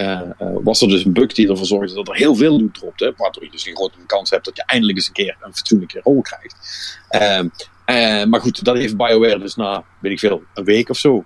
was 0.63 0.81
er 0.81 0.89
dus 0.89 1.05
een 1.05 1.13
bug 1.13 1.33
die 1.33 1.49
ervoor 1.49 1.67
zorgde 1.67 1.95
dat 1.95 2.09
er 2.09 2.15
heel 2.15 2.35
veel 2.35 2.61
loot 2.61 2.75
dropte. 2.75 3.15
Waardoor 3.17 3.45
je 3.45 3.51
dus 3.51 3.67
een 3.67 3.77
grotere 3.77 4.07
kans 4.07 4.31
hebt 4.31 4.45
dat 4.45 4.57
je 4.57 4.63
eindelijk 4.67 4.99
eens 4.99 5.07
een 5.07 5.13
keer 5.13 5.37
een 5.41 5.55
fatsoenlijke 5.55 6.01
rol 6.03 6.21
krijgt. 6.21 6.57
Eh, 7.87 8.25
maar 8.25 8.41
goed, 8.41 8.65
dat 8.65 8.77
heeft 8.77 8.97
BioWare 8.97 9.39
dus 9.39 9.55
na, 9.55 9.85
weet 10.01 10.13
ik 10.13 10.19
veel, 10.19 10.43
een 10.55 10.65
week 10.65 10.89
of 10.89 10.97
zo. 10.99 11.25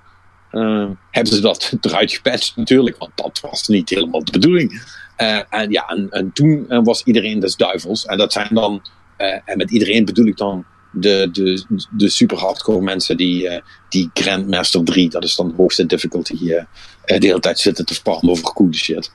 eh, 0.50 0.88
hebben 1.10 1.32
ze 1.32 1.40
dat 1.40 1.72
eruit 1.80 2.12
gepatcht 2.12 2.56
natuurlijk, 2.56 2.96
want 2.98 3.10
dat 3.14 3.40
was 3.40 3.68
niet 3.68 3.90
helemaal 3.90 4.24
de 4.24 4.32
bedoeling. 4.32 4.82
Eh, 5.16 5.40
en 5.50 5.70
ja, 5.70 5.86
en, 5.86 6.10
en 6.10 6.32
toen 6.32 6.66
was 6.84 7.02
iedereen 7.02 7.40
des 7.40 7.56
duivels. 7.56 8.04
En 8.04 8.18
dat 8.18 8.32
zijn 8.32 8.48
dan, 8.50 8.82
en 9.16 9.56
met 9.56 9.70
iedereen 9.70 10.04
bedoel 10.04 10.26
ik 10.26 10.36
dan 10.36 10.64
de, 10.92 11.28
de, 11.32 11.64
de 11.90 12.08
super 12.08 12.38
hardcore 12.38 12.80
mensen 12.80 13.16
die, 13.16 13.62
die 13.88 14.10
Grandmaster 14.14 14.84
3, 14.84 15.10
dat 15.10 15.24
is 15.24 15.34
dan 15.34 15.48
de 15.48 15.54
hoogste 15.56 15.86
difficulty, 15.86 16.38
de 16.38 16.66
hele 17.04 17.40
tijd 17.40 17.58
zitten 17.58 17.84
te 17.86 17.94
farmen 17.94 18.30
over 18.30 18.52
coole 18.52 18.74
shit. 18.74 19.10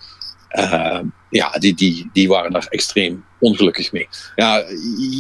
Ja, 1.29 1.49
die, 1.59 1.75
die, 1.75 2.09
die 2.13 2.27
waren 2.27 2.51
daar 2.51 2.67
extreem 2.69 3.25
ongelukkig 3.39 3.91
mee. 3.91 4.07
Ja, 4.35 4.63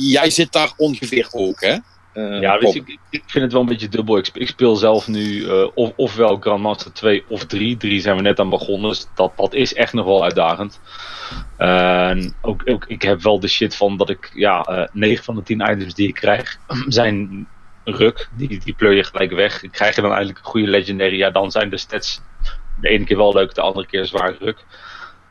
jij 0.09 0.29
zit 0.29 0.51
daar 0.51 0.73
ongeveer 0.77 1.27
ook, 1.31 1.61
hè? 1.61 1.77
Eh, 2.15 2.39
Ja, 2.41 2.59
ik, 2.59 2.97
ik 3.09 3.23
vind 3.25 3.43
het 3.43 3.51
wel 3.51 3.61
een 3.61 3.67
beetje 3.67 3.89
dubbel. 3.89 4.17
Ik, 4.17 4.25
sp- 4.25 4.37
ik 4.37 4.47
speel 4.47 4.75
zelf 4.75 5.07
nu 5.07 5.45
eh, 5.49 5.67
of, 5.73 5.91
ofwel 5.95 6.37
Grandmaster 6.37 6.93
2 6.93 7.23
of 7.29 7.45
3. 7.45 7.77
3 7.77 7.99
zijn 7.99 8.15
we 8.15 8.21
net 8.21 8.39
aan 8.39 8.49
begonnen, 8.49 8.89
dus 8.89 9.07
dat, 9.15 9.31
dat 9.35 9.53
is 9.53 9.73
echt 9.73 9.93
nog 9.93 10.05
wel 10.05 10.23
uitdagend. 10.23 10.79
En 11.57 12.35
ook, 12.41 12.61
ook, 12.65 12.85
ik 12.87 13.01
heb 13.01 13.21
wel 13.21 13.39
de 13.39 13.47
shit 13.47 13.75
van 13.75 13.97
dat 13.97 14.09
ik, 14.09 14.31
ja, 14.33 14.61
eh 14.61 14.87
9 14.91 15.23
van 15.23 15.35
de 15.35 15.43
10 15.43 15.61
items 15.61 15.93
die 15.93 16.07
ik 16.07 16.13
krijg 16.13 16.57
zijn 16.87 17.47
ruk. 17.83 18.29
Die, 18.37 18.59
die 18.59 18.73
pleur 18.75 18.93
je 18.93 19.03
gelijk 19.03 19.31
weg. 19.31 19.63
Ik 19.63 19.71
krijg 19.71 19.95
je 19.95 20.01
dan 20.01 20.09
eigenlijk 20.09 20.39
een 20.39 20.51
goede 20.51 20.67
legendary. 20.67 21.17
Ja, 21.17 21.29
dan 21.29 21.51
zijn 21.51 21.69
de 21.69 21.77
stats 21.77 22.21
de 22.81 22.89
ene 22.89 23.05
keer 23.05 23.17
wel 23.17 23.33
leuk, 23.33 23.53
de 23.55 23.61
andere 23.61 23.85
keer 23.85 24.05
zwaar 24.05 24.35
ruk. 24.39 24.65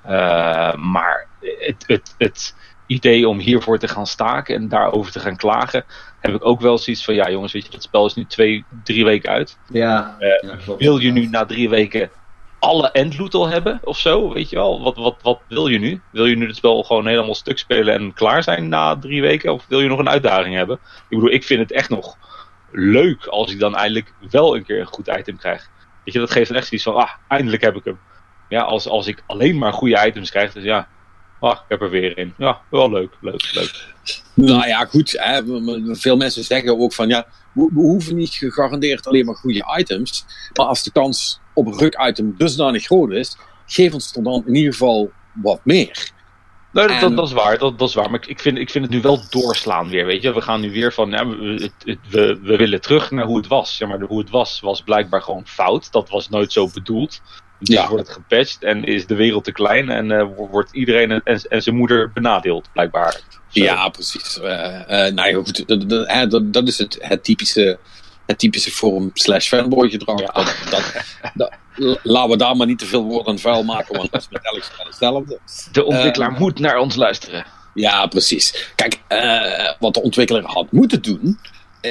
Eh, 0.02 0.74
maar 0.74 1.26
het, 1.40 1.84
het, 1.86 2.14
het 2.18 2.54
idee 2.86 3.28
om 3.28 3.38
hiervoor 3.38 3.78
te 3.78 3.88
gaan 3.88 4.06
staken 4.06 4.54
en 4.54 4.68
daarover 4.68 5.12
te 5.12 5.20
gaan 5.20 5.36
klagen, 5.36 5.84
heb 6.20 6.34
ik 6.34 6.44
ook 6.44 6.60
wel 6.60 6.78
zoiets 6.78 7.04
van, 7.04 7.14
ja 7.14 7.30
jongens, 7.30 7.52
weet 7.52 7.64
je, 7.64 7.70
dat 7.70 7.82
spel 7.82 8.06
is 8.06 8.14
nu 8.14 8.24
twee, 8.24 8.64
drie 8.84 9.04
weken 9.04 9.30
uit. 9.30 9.58
Ja, 9.68 10.16
Eh, 10.18 10.48
ja, 10.48 10.56
klopt. 10.64 10.80
Wil 10.80 10.98
je 10.98 11.12
nu 11.12 11.26
na 11.26 11.44
drie 11.44 11.68
weken 11.68 12.10
alle 12.58 12.90
endloot 12.90 13.34
al 13.34 13.48
hebben 13.48 13.80
of 13.84 13.98
zo? 13.98 14.32
Weet 14.32 14.50
je 14.50 14.56
wel, 14.56 14.82
wat, 14.82 14.96
wat, 14.96 15.16
wat 15.22 15.40
wil 15.48 15.66
je 15.66 15.78
nu? 15.78 16.00
Wil 16.10 16.26
je 16.26 16.36
nu 16.36 16.46
het 16.46 16.56
spel 16.56 16.82
gewoon 16.82 17.06
helemaal 17.06 17.34
stuk 17.34 17.58
spelen 17.58 17.94
en 17.94 18.12
klaar 18.12 18.42
zijn 18.42 18.68
na 18.68 18.96
drie 18.98 19.20
weken? 19.20 19.52
Of 19.52 19.64
wil 19.68 19.80
je 19.80 19.88
nog 19.88 19.98
een 19.98 20.08
uitdaging 20.08 20.54
hebben? 20.54 20.76
Ik 21.08 21.16
bedoel, 21.18 21.32
ik 21.32 21.44
vind 21.44 21.60
het 21.60 21.72
echt 21.72 21.88
nog 21.90 22.16
leuk 22.70 23.26
als 23.26 23.52
ik 23.52 23.58
dan 23.58 23.76
eindelijk 23.76 24.12
wel 24.30 24.56
een 24.56 24.64
keer 24.64 24.80
een 24.80 24.86
goed 24.86 25.08
item 25.18 25.36
krijg. 25.36 25.68
Weet 26.04 26.14
je, 26.14 26.20
dat 26.20 26.30
geeft 26.30 26.48
dan 26.48 26.56
echt 26.56 26.66
zoiets 26.66 26.86
van, 26.86 26.96
ah, 26.96 27.10
eindelijk 27.28 27.62
heb 27.62 27.76
ik 27.76 27.84
hem. 27.84 27.98
Ja, 28.48 28.60
als, 28.62 28.88
als 28.88 29.06
ik 29.06 29.22
alleen 29.26 29.58
maar 29.58 29.72
goede 29.72 30.06
items 30.06 30.30
krijg, 30.30 30.52
dus 30.52 30.64
ja, 30.64 30.88
ah, 31.40 31.52
ik 31.52 31.64
heb 31.68 31.80
er 31.80 31.90
weer 31.90 32.18
in. 32.18 32.34
Ja, 32.36 32.60
wel 32.70 32.90
leuk, 32.90 33.10
leuk, 33.20 33.52
leuk. 33.54 33.92
Nou 34.34 34.66
ja, 34.66 34.84
goed. 34.84 35.12
Hè, 35.18 35.42
veel 35.96 36.16
mensen 36.16 36.44
zeggen 36.44 36.78
ook 36.78 36.92
van 36.92 37.08
ja, 37.08 37.26
we, 37.52 37.70
we 37.74 37.80
hoeven 37.80 38.16
niet 38.16 38.34
gegarandeerd 38.34 39.06
alleen 39.06 39.24
maar 39.24 39.34
goede 39.34 39.76
items. 39.78 40.24
Maar 40.54 40.66
als 40.66 40.82
de 40.82 40.92
kans 40.92 41.40
op 41.54 41.66
een 41.66 41.78
ruk-item 41.78 42.34
dusdanig 42.36 42.84
groot 42.84 43.10
is, 43.10 43.36
geef 43.66 43.92
ons 43.92 44.16
er 44.16 44.22
dan 44.22 44.42
in 44.46 44.54
ieder 44.54 44.72
geval 44.72 45.12
wat 45.32 45.60
meer. 45.64 46.12
Nee, 46.72 46.86
dat, 46.86 47.02
En- 47.02 47.14
dat, 47.14 47.26
is 47.26 47.32
waar, 47.32 47.58
dat, 47.58 47.78
dat 47.78 47.88
is 47.88 47.94
waar. 47.94 48.10
Maar 48.10 48.28
ik, 48.28 48.40
vind, 48.40 48.58
ik 48.58 48.70
vind 48.70 48.84
het 48.84 48.94
nu 48.94 49.00
wel 49.00 49.20
doorslaan 49.30 49.88
weer, 49.88 50.06
weet 50.06 50.22
je. 50.22 50.34
We 50.34 50.40
gaan 50.40 50.60
nu 50.60 50.72
weer 50.72 50.92
van, 50.92 51.10
ja, 51.10 51.26
we, 51.26 51.70
we, 52.10 52.38
we 52.42 52.56
willen 52.56 52.80
terug 52.80 53.10
naar 53.10 53.24
hoe 53.24 53.36
het 53.36 53.46
was. 53.46 53.76
Zeg 53.76 53.88
maar, 53.88 54.00
hoe 54.00 54.18
het 54.18 54.30
was, 54.30 54.60
was 54.60 54.82
blijkbaar 54.82 55.22
gewoon 55.22 55.46
fout. 55.46 55.92
Dat 55.92 56.08
was 56.08 56.28
nooit 56.28 56.52
zo 56.52 56.68
bedoeld. 56.74 57.20
Dus 57.64 57.74
Ja. 57.74 57.88
wordt 57.88 58.06
het 58.06 58.16
gepatcht 58.16 58.62
en 58.62 58.84
is 58.84 59.06
de 59.06 59.14
wereld 59.14 59.44
te 59.44 59.52
klein 59.52 59.90
en 59.90 60.10
eh, 60.10 60.26
wordt 60.36 60.72
iedereen 60.72 61.10
en, 61.10 61.42
en 61.48 61.62
zijn 61.62 61.76
moeder 61.76 62.10
benadeeld, 62.12 62.68
blijkbaar. 62.72 63.12
Zo. 63.48 63.62
Ja, 63.62 63.88
precies. 63.88 64.40
Eh, 64.40 65.06
eh, 65.06 65.14
nou 65.14 65.28
ja, 65.28 65.34
goed, 65.34 65.68
dat, 66.30 66.52
dat, 66.52 66.68
is 66.68 66.78
het, 66.78 66.98
het 67.00 67.24
typische, 67.24 67.78
het 68.26 68.38
typische 68.38 68.70
forum 68.70 69.10
slash 69.14 69.48
fanboy 69.48 69.90
gedrag. 69.90 70.20
Ja. 70.20 70.26
Dat, 70.32 70.56
dat, 70.70 70.92
dat- 71.34 71.52
laten 72.02 72.30
we 72.30 72.36
daar 72.36 72.56
maar 72.56 72.66
niet 72.66 72.78
te 72.78 72.86
veel 72.86 73.04
woorden 73.04 73.32
aan 73.32 73.38
vuil 73.38 73.62
maken, 73.64 73.96
want 73.96 74.12
dat 74.12 74.20
is 74.20 74.28
met 74.30 74.44
elk 74.44 74.62
spel 74.62 74.84
hetzelfde. 74.86 75.38
De 75.72 75.84
ontwikkelaar 75.84 76.32
moet 76.32 76.58
naar 76.58 76.78
ons 76.78 76.94
luisteren. 76.96 77.44
Ja, 77.74 78.06
precies. 78.06 78.72
Kijk, 78.74 79.00
wat 79.78 79.94
de 79.94 80.02
ontwikkelaar 80.02 80.42
had 80.44 80.72
moeten 80.72 81.02
doen, 81.02 81.38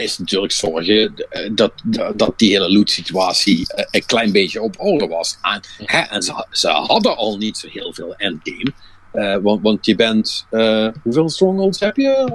is 0.01 0.17
natuurlijk 0.17 0.51
zorgen 0.51 1.13
dat, 1.51 1.71
dat, 2.15 2.33
die 2.39 2.49
hele 2.51 2.71
loot-situatie 2.71 3.73
eh, 3.73 3.85
een 3.91 4.05
klein 4.05 4.31
beetje 4.31 4.61
op 4.61 4.75
orde 4.77 5.07
was. 5.07 5.37
En, 5.41 5.61
hè, 5.85 5.99
en 5.99 6.21
ze, 6.21 6.45
ze 6.51 6.67
hadden 6.69 7.17
al 7.17 7.37
niet 7.37 7.57
zo 7.57 7.67
heel 7.71 7.93
veel 7.93 8.15
endgame. 8.15 8.73
Eh, 9.11 9.37
want, 9.41 9.61
want 9.61 9.85
je 9.85 9.95
bent. 9.95 10.45
eh, 10.49 10.87
hoeveel 11.03 11.29
strongholds 11.29 11.79
heb 11.79 11.95
je 11.97 12.27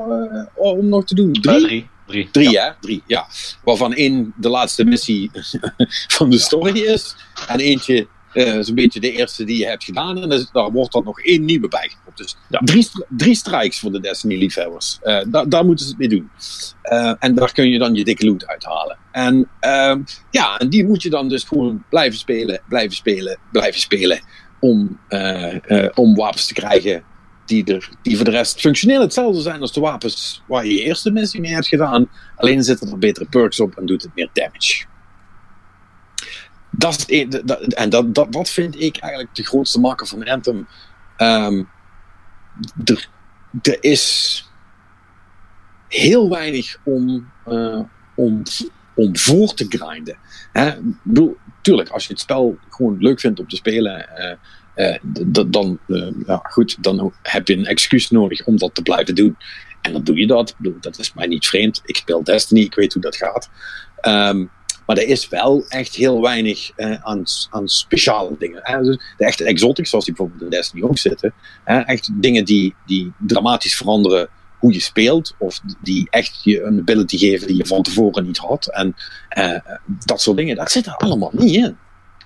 om 0.54 0.88
nog 0.88 1.04
te 1.04 1.14
doen? 1.14 1.32
Drie? 1.32 1.60
drie. 1.66 1.88
Drie. 2.06 2.28
Drie, 2.30 2.50
Ja. 2.50 2.64
hè? 2.64 2.70
Drie, 2.80 3.02
ja. 3.06 3.26
Waarvan 3.64 3.94
één 3.94 4.32
de 4.36 4.48
laatste 4.48 4.84
missie 4.84 5.30
van 6.16 6.30
de 6.30 6.38
story 6.38 6.78
is. 6.78 7.14
En 7.48 7.60
eentje 7.60 8.06
eh 8.32 8.58
zo'n 8.60 8.74
beetje 8.74 9.00
de 9.00 9.12
eerste 9.12 9.44
die 9.44 9.58
je 9.58 9.66
hebt 9.66 9.84
gedaan. 9.84 10.22
En 10.22 10.28
dus, 10.28 10.50
daar 10.52 10.70
wordt 10.70 10.92
dan 10.92 11.04
nog 11.04 11.20
één 11.20 11.44
nieuwe 11.44 11.68
bijgekomen. 11.68 12.12
Dus 12.14 12.36
Ja. 12.48 12.60
drie, 12.64 12.88
drie 13.08 13.34
strikes 13.34 13.78
voor 13.78 13.92
de 13.92 14.00
Destiny-liefhebbers. 14.00 14.98
Eh, 15.02 15.20
daar, 15.28 15.48
daar 15.48 15.64
moeten 15.64 15.84
ze 15.84 15.90
het 15.90 16.00
mee 16.00 16.08
doen. 16.08 16.30
Eh, 16.82 17.12
en 17.18 17.34
daar 17.34 17.52
kun 17.52 17.68
je 17.70 17.78
dan 17.78 17.94
je 17.94 18.04
dikke 18.04 18.26
loot 18.26 18.46
uithalen. 18.46 18.98
En 19.12 19.48
ehm, 19.60 20.00
ja, 20.30 20.58
en 20.58 20.68
die 20.68 20.86
moet 20.86 21.02
je 21.02 21.10
dan 21.10 21.28
dus 21.28 21.44
gewoon 21.44 21.84
blijven 21.90 22.18
spelen, 22.18 22.60
blijven 22.68 22.96
spelen, 22.96 23.38
blijven 23.52 23.80
spelen. 23.80 24.20
Om, 24.60 25.00
om 25.94 26.14
wapens 26.14 26.46
te 26.46 26.54
krijgen 26.54 27.02
die, 27.46 27.64
er, 27.74 27.88
die 28.02 28.16
voor 28.16 28.24
de 28.24 28.30
rest 28.30 28.60
functioneel 28.60 29.00
hetzelfde 29.00 29.40
zijn 29.40 29.60
als 29.60 29.72
de 29.72 29.80
wapens 29.80 30.42
waar 30.46 30.66
je 30.66 30.74
je 30.74 30.82
eerste 30.82 31.10
missie 31.10 31.40
mee 31.40 31.52
hebt 31.52 31.68
gedaan. 31.68 32.08
Alleen 32.36 32.62
zitten 32.62 32.90
er 32.90 32.98
betere 32.98 33.26
perks 33.26 33.60
op 33.60 33.76
en 33.76 33.86
doet 33.86 34.02
het 34.02 34.14
meer 34.14 34.28
damage. 34.32 34.84
Dat 36.78 37.04
is 37.06 37.20
het 37.20 37.74
en 37.74 37.90
dat, 37.90 38.14
dat, 38.14 38.50
vind 38.50 38.80
ik 38.80 38.96
eigenlijk 38.96 39.34
de 39.34 39.44
grootste 39.44 39.80
makker 39.80 40.06
van 40.06 40.28
Anthem. 40.28 40.66
Ehm, 41.16 41.62
er, 42.84 43.08
is 43.80 44.44
heel 45.88 46.30
weinig 46.30 46.76
om, 46.84 47.30
eh, 47.44 47.80
om, 48.14 48.42
om 48.94 49.16
voor 49.16 49.54
te 49.54 49.66
grinden. 49.68 50.18
Hè? 50.52 50.72
Tuurlijk, 51.60 51.88
als 51.88 52.06
je 52.06 52.12
het 52.12 52.22
spel 52.22 52.58
gewoon 52.68 52.98
leuk 52.98 53.20
vindt 53.20 53.40
om 53.40 53.48
te 53.48 53.56
spelen, 53.56 54.16
eh, 54.16 54.36
eh, 54.74 55.00
dan, 55.46 55.78
ja, 56.26 56.40
goed, 56.42 56.82
dan 56.82 57.12
heb 57.22 57.48
je 57.48 57.56
een 57.56 57.66
excuus 57.66 58.10
nodig 58.10 58.44
om 58.44 58.56
dat 58.56 58.74
te 58.74 58.82
blijven 58.82 59.14
doen. 59.14 59.36
En 59.82 59.92
dan 59.92 60.04
doe 60.04 60.16
je 60.16 60.26
dat. 60.26 60.54
Bedoel, 60.58 60.80
dat 60.80 60.98
is 60.98 61.14
mij 61.14 61.26
niet 61.26 61.46
vreemd. 61.46 61.82
Ik 61.84 61.96
speel 61.96 62.24
Destiny, 62.24 62.60
ik 62.60 62.74
weet 62.74 62.92
hoe 62.92 63.02
dat 63.02 63.16
gaat. 63.16 63.50
Ehm, 64.00 64.46
maar 64.88 64.96
er 64.96 65.06
is 65.08 65.28
wel 65.28 65.64
echt 65.68 65.94
heel 65.94 66.20
weinig 66.20 66.70
eh, 66.76 67.02
aan, 67.04 67.22
aan 67.50 67.68
speciale 67.68 68.36
dingen. 68.38 68.82
Dus 68.82 68.98
de 69.16 69.24
echte 69.24 69.44
exotics, 69.44 69.90
zoals 69.90 70.04
die 70.04 70.14
bijvoorbeeld 70.14 70.44
in 70.44 70.56
Destiny 70.58 70.82
ook 70.82 70.98
zitten. 70.98 71.32
Hè? 71.64 71.78
Echt 71.78 72.10
dingen 72.12 72.44
die, 72.44 72.74
die 72.86 73.12
dramatisch 73.18 73.76
veranderen 73.76 74.28
hoe 74.58 74.72
je 74.72 74.80
speelt. 74.80 75.34
Of 75.38 75.60
die 75.82 76.06
echt 76.10 76.44
je 76.44 76.62
een 76.62 76.78
ability 76.78 77.18
geven 77.18 77.46
die 77.46 77.56
je 77.56 77.66
van 77.66 77.82
tevoren 77.82 78.26
niet 78.26 78.38
had. 78.38 78.66
En 78.66 78.94
eh, 79.28 79.58
dat 80.04 80.20
soort 80.20 80.36
dingen, 80.36 80.56
dat 80.56 80.70
zit 80.70 80.86
er 80.86 80.96
allemaal 80.96 81.30
niet 81.32 81.54
in. 81.54 81.76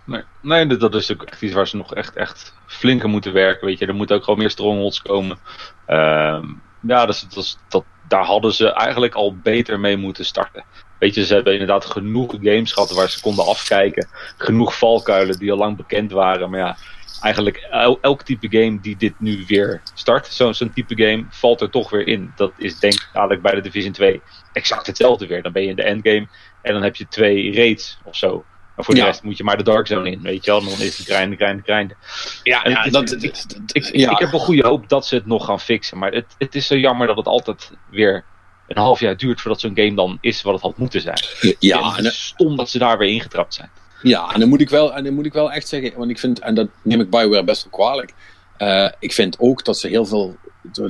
Nee, 0.06 0.22
nee 0.42 0.66
dat- 0.66 0.80
dat 0.80 0.94
is 0.94 1.12
ook 1.12 1.22
echt 1.22 1.42
iets 1.42 1.54
waar 1.54 1.68
ze 1.68 1.76
nog 1.76 1.94
echt, 1.94 2.14
echt 2.16 2.54
flink 2.66 3.06
moeten 3.06 3.32
werken. 3.32 3.66
Weet 3.66 3.78
je, 3.78 3.86
er 3.86 3.94
moeten 3.94 4.16
ook 4.16 4.24
gewoon 4.24 4.38
meer 4.38 4.50
strongholds 4.50 5.02
komen. 5.02 5.38
Ehm, 5.86 6.46
ja, 6.86 7.06
dus, 7.06 7.26
dat, 7.34 7.58
dat, 7.68 7.84
daar 8.12 8.24
hadden 8.24 8.52
ze 8.52 8.72
eigenlijk 8.72 9.14
al 9.14 9.36
beter 9.36 9.80
mee 9.80 9.96
moeten 9.96 10.24
starten. 10.24 10.64
Weet 10.98 11.14
je, 11.14 11.24
ze 11.24 11.34
hebben 11.34 11.52
inderdaad 11.52 11.84
genoeg 11.84 12.34
games 12.42 12.72
gehad 12.72 12.90
waar 12.92 13.10
ze 13.10 13.20
konden 13.20 13.46
afkijken. 13.46 14.08
Genoeg 14.36 14.78
valkuilen 14.78 15.38
die 15.38 15.52
al 15.52 15.58
lang 15.58 15.76
bekend 15.76 16.10
waren. 16.10 16.50
Maar 16.50 16.58
ja, 16.60 16.76
eigenlijk 17.20 17.56
el- 17.70 17.98
elk 18.00 18.22
type 18.22 18.46
game 18.58 18.80
die 18.80 18.96
dit 18.96 19.14
nu 19.20 19.44
weer 19.46 19.82
start, 19.94 20.26
zo- 20.26 20.52
zo'n 20.52 20.72
type 20.72 21.02
game, 21.02 21.24
valt 21.30 21.60
er 21.60 21.70
toch 21.70 21.90
weer 21.90 22.06
in. 22.06 22.32
Dat 22.36 22.52
is 22.56 22.78
denk 22.78 22.92
ik 22.94 23.08
dadelijk 23.12 23.42
bij 23.42 23.54
de 23.54 23.60
Division 23.60 23.92
2 23.92 24.22
exact 24.52 24.86
hetzelfde 24.86 25.26
weer. 25.26 25.42
Dan 25.42 25.52
ben 25.52 25.62
je 25.62 25.68
in 25.68 25.76
de 25.76 25.82
endgame 25.82 26.28
en 26.62 26.72
dan 26.72 26.82
heb 26.82 26.96
je 26.96 27.08
twee 27.08 27.54
raids 27.54 27.98
of 28.04 28.16
zo. 28.16 28.44
En 28.76 28.84
voor 28.84 28.94
de 28.94 29.00
Ja. 29.00 29.06
rest 29.06 29.22
moet 29.22 29.36
je 29.36 29.44
maar 29.44 29.56
de 29.56 29.62
Dark 29.62 29.86
Zone 29.86 30.10
in, 30.10 30.22
weet 30.22 30.44
je 30.44 30.50
wel. 30.50 30.60
Dan 30.60 30.68
is 30.80 30.98
het 30.98 31.06
grinden, 31.06 31.38
grinden, 31.38 31.64
grinden. 31.64 31.96
Ja, 32.42 32.64
En 32.64 32.70
ja, 32.70 32.84
dat, 32.90 33.12
ik- 33.12 33.22
Ik, 33.22 33.84
ik- 33.86 33.96
ja. 33.96 34.10
ik 34.10 34.18
heb 34.18 34.30
wel 34.30 34.40
goede 34.40 34.66
hoop 34.66 34.88
dat 34.88 35.06
ze 35.06 35.14
het 35.14 35.26
nog 35.26 35.44
gaan 35.44 35.60
fixen. 35.60 35.98
Maar 35.98 36.12
het, 36.12 36.26
het 36.38 36.54
is 36.54 36.66
zo 36.66 36.76
jammer 36.76 37.06
dat 37.06 37.16
het 37.16 37.26
altijd 37.26 37.70
weer 37.90 38.24
een 38.68 38.76
half 38.82 39.00
jaar 39.00 39.16
duurt 39.16 39.40
voordat 39.40 39.60
zo'n 39.60 39.72
game 39.76 39.94
dan 39.94 40.18
is 40.20 40.42
wat 40.42 40.52
het 40.54 40.62
had 40.62 40.76
moeten 40.78 41.00
zijn. 41.00 41.20
ja, 41.58 41.78
en 41.80 42.04
het 42.04 42.12
is 42.12 42.24
stom 42.26 42.56
dat 42.56 42.70
ze 42.70 42.78
daar 42.78 42.98
weer 42.98 43.08
ingetrapt 43.08 43.54
zijn. 43.54 43.70
Ja, 44.02 44.32
en 44.34 44.40
dan 44.40 44.48
moet 44.48 44.60
ik 44.60 44.68
wel, 44.70 44.94
en 44.94 45.04
dan 45.04 45.14
moet 45.14 45.26
ik 45.26 45.32
wel 45.32 45.52
echt 45.52 45.68
zeggen, 45.68 45.92
want 45.96 46.10
ik 46.10 46.18
vind, 46.18 46.38
en 46.38 46.54
dat 46.54 46.68
neem 46.82 47.00
ik 47.00 47.10
Bioware 47.10 47.44
best 47.44 47.62
wel 47.62 47.72
kwalijk. 47.72 48.12
eh, 48.56 48.88
ik 48.98 49.12
vind 49.12 49.36
ook 49.38 49.64
dat 49.64 49.78
ze 49.78 49.88
heel 49.88 50.06
veel 50.06 50.36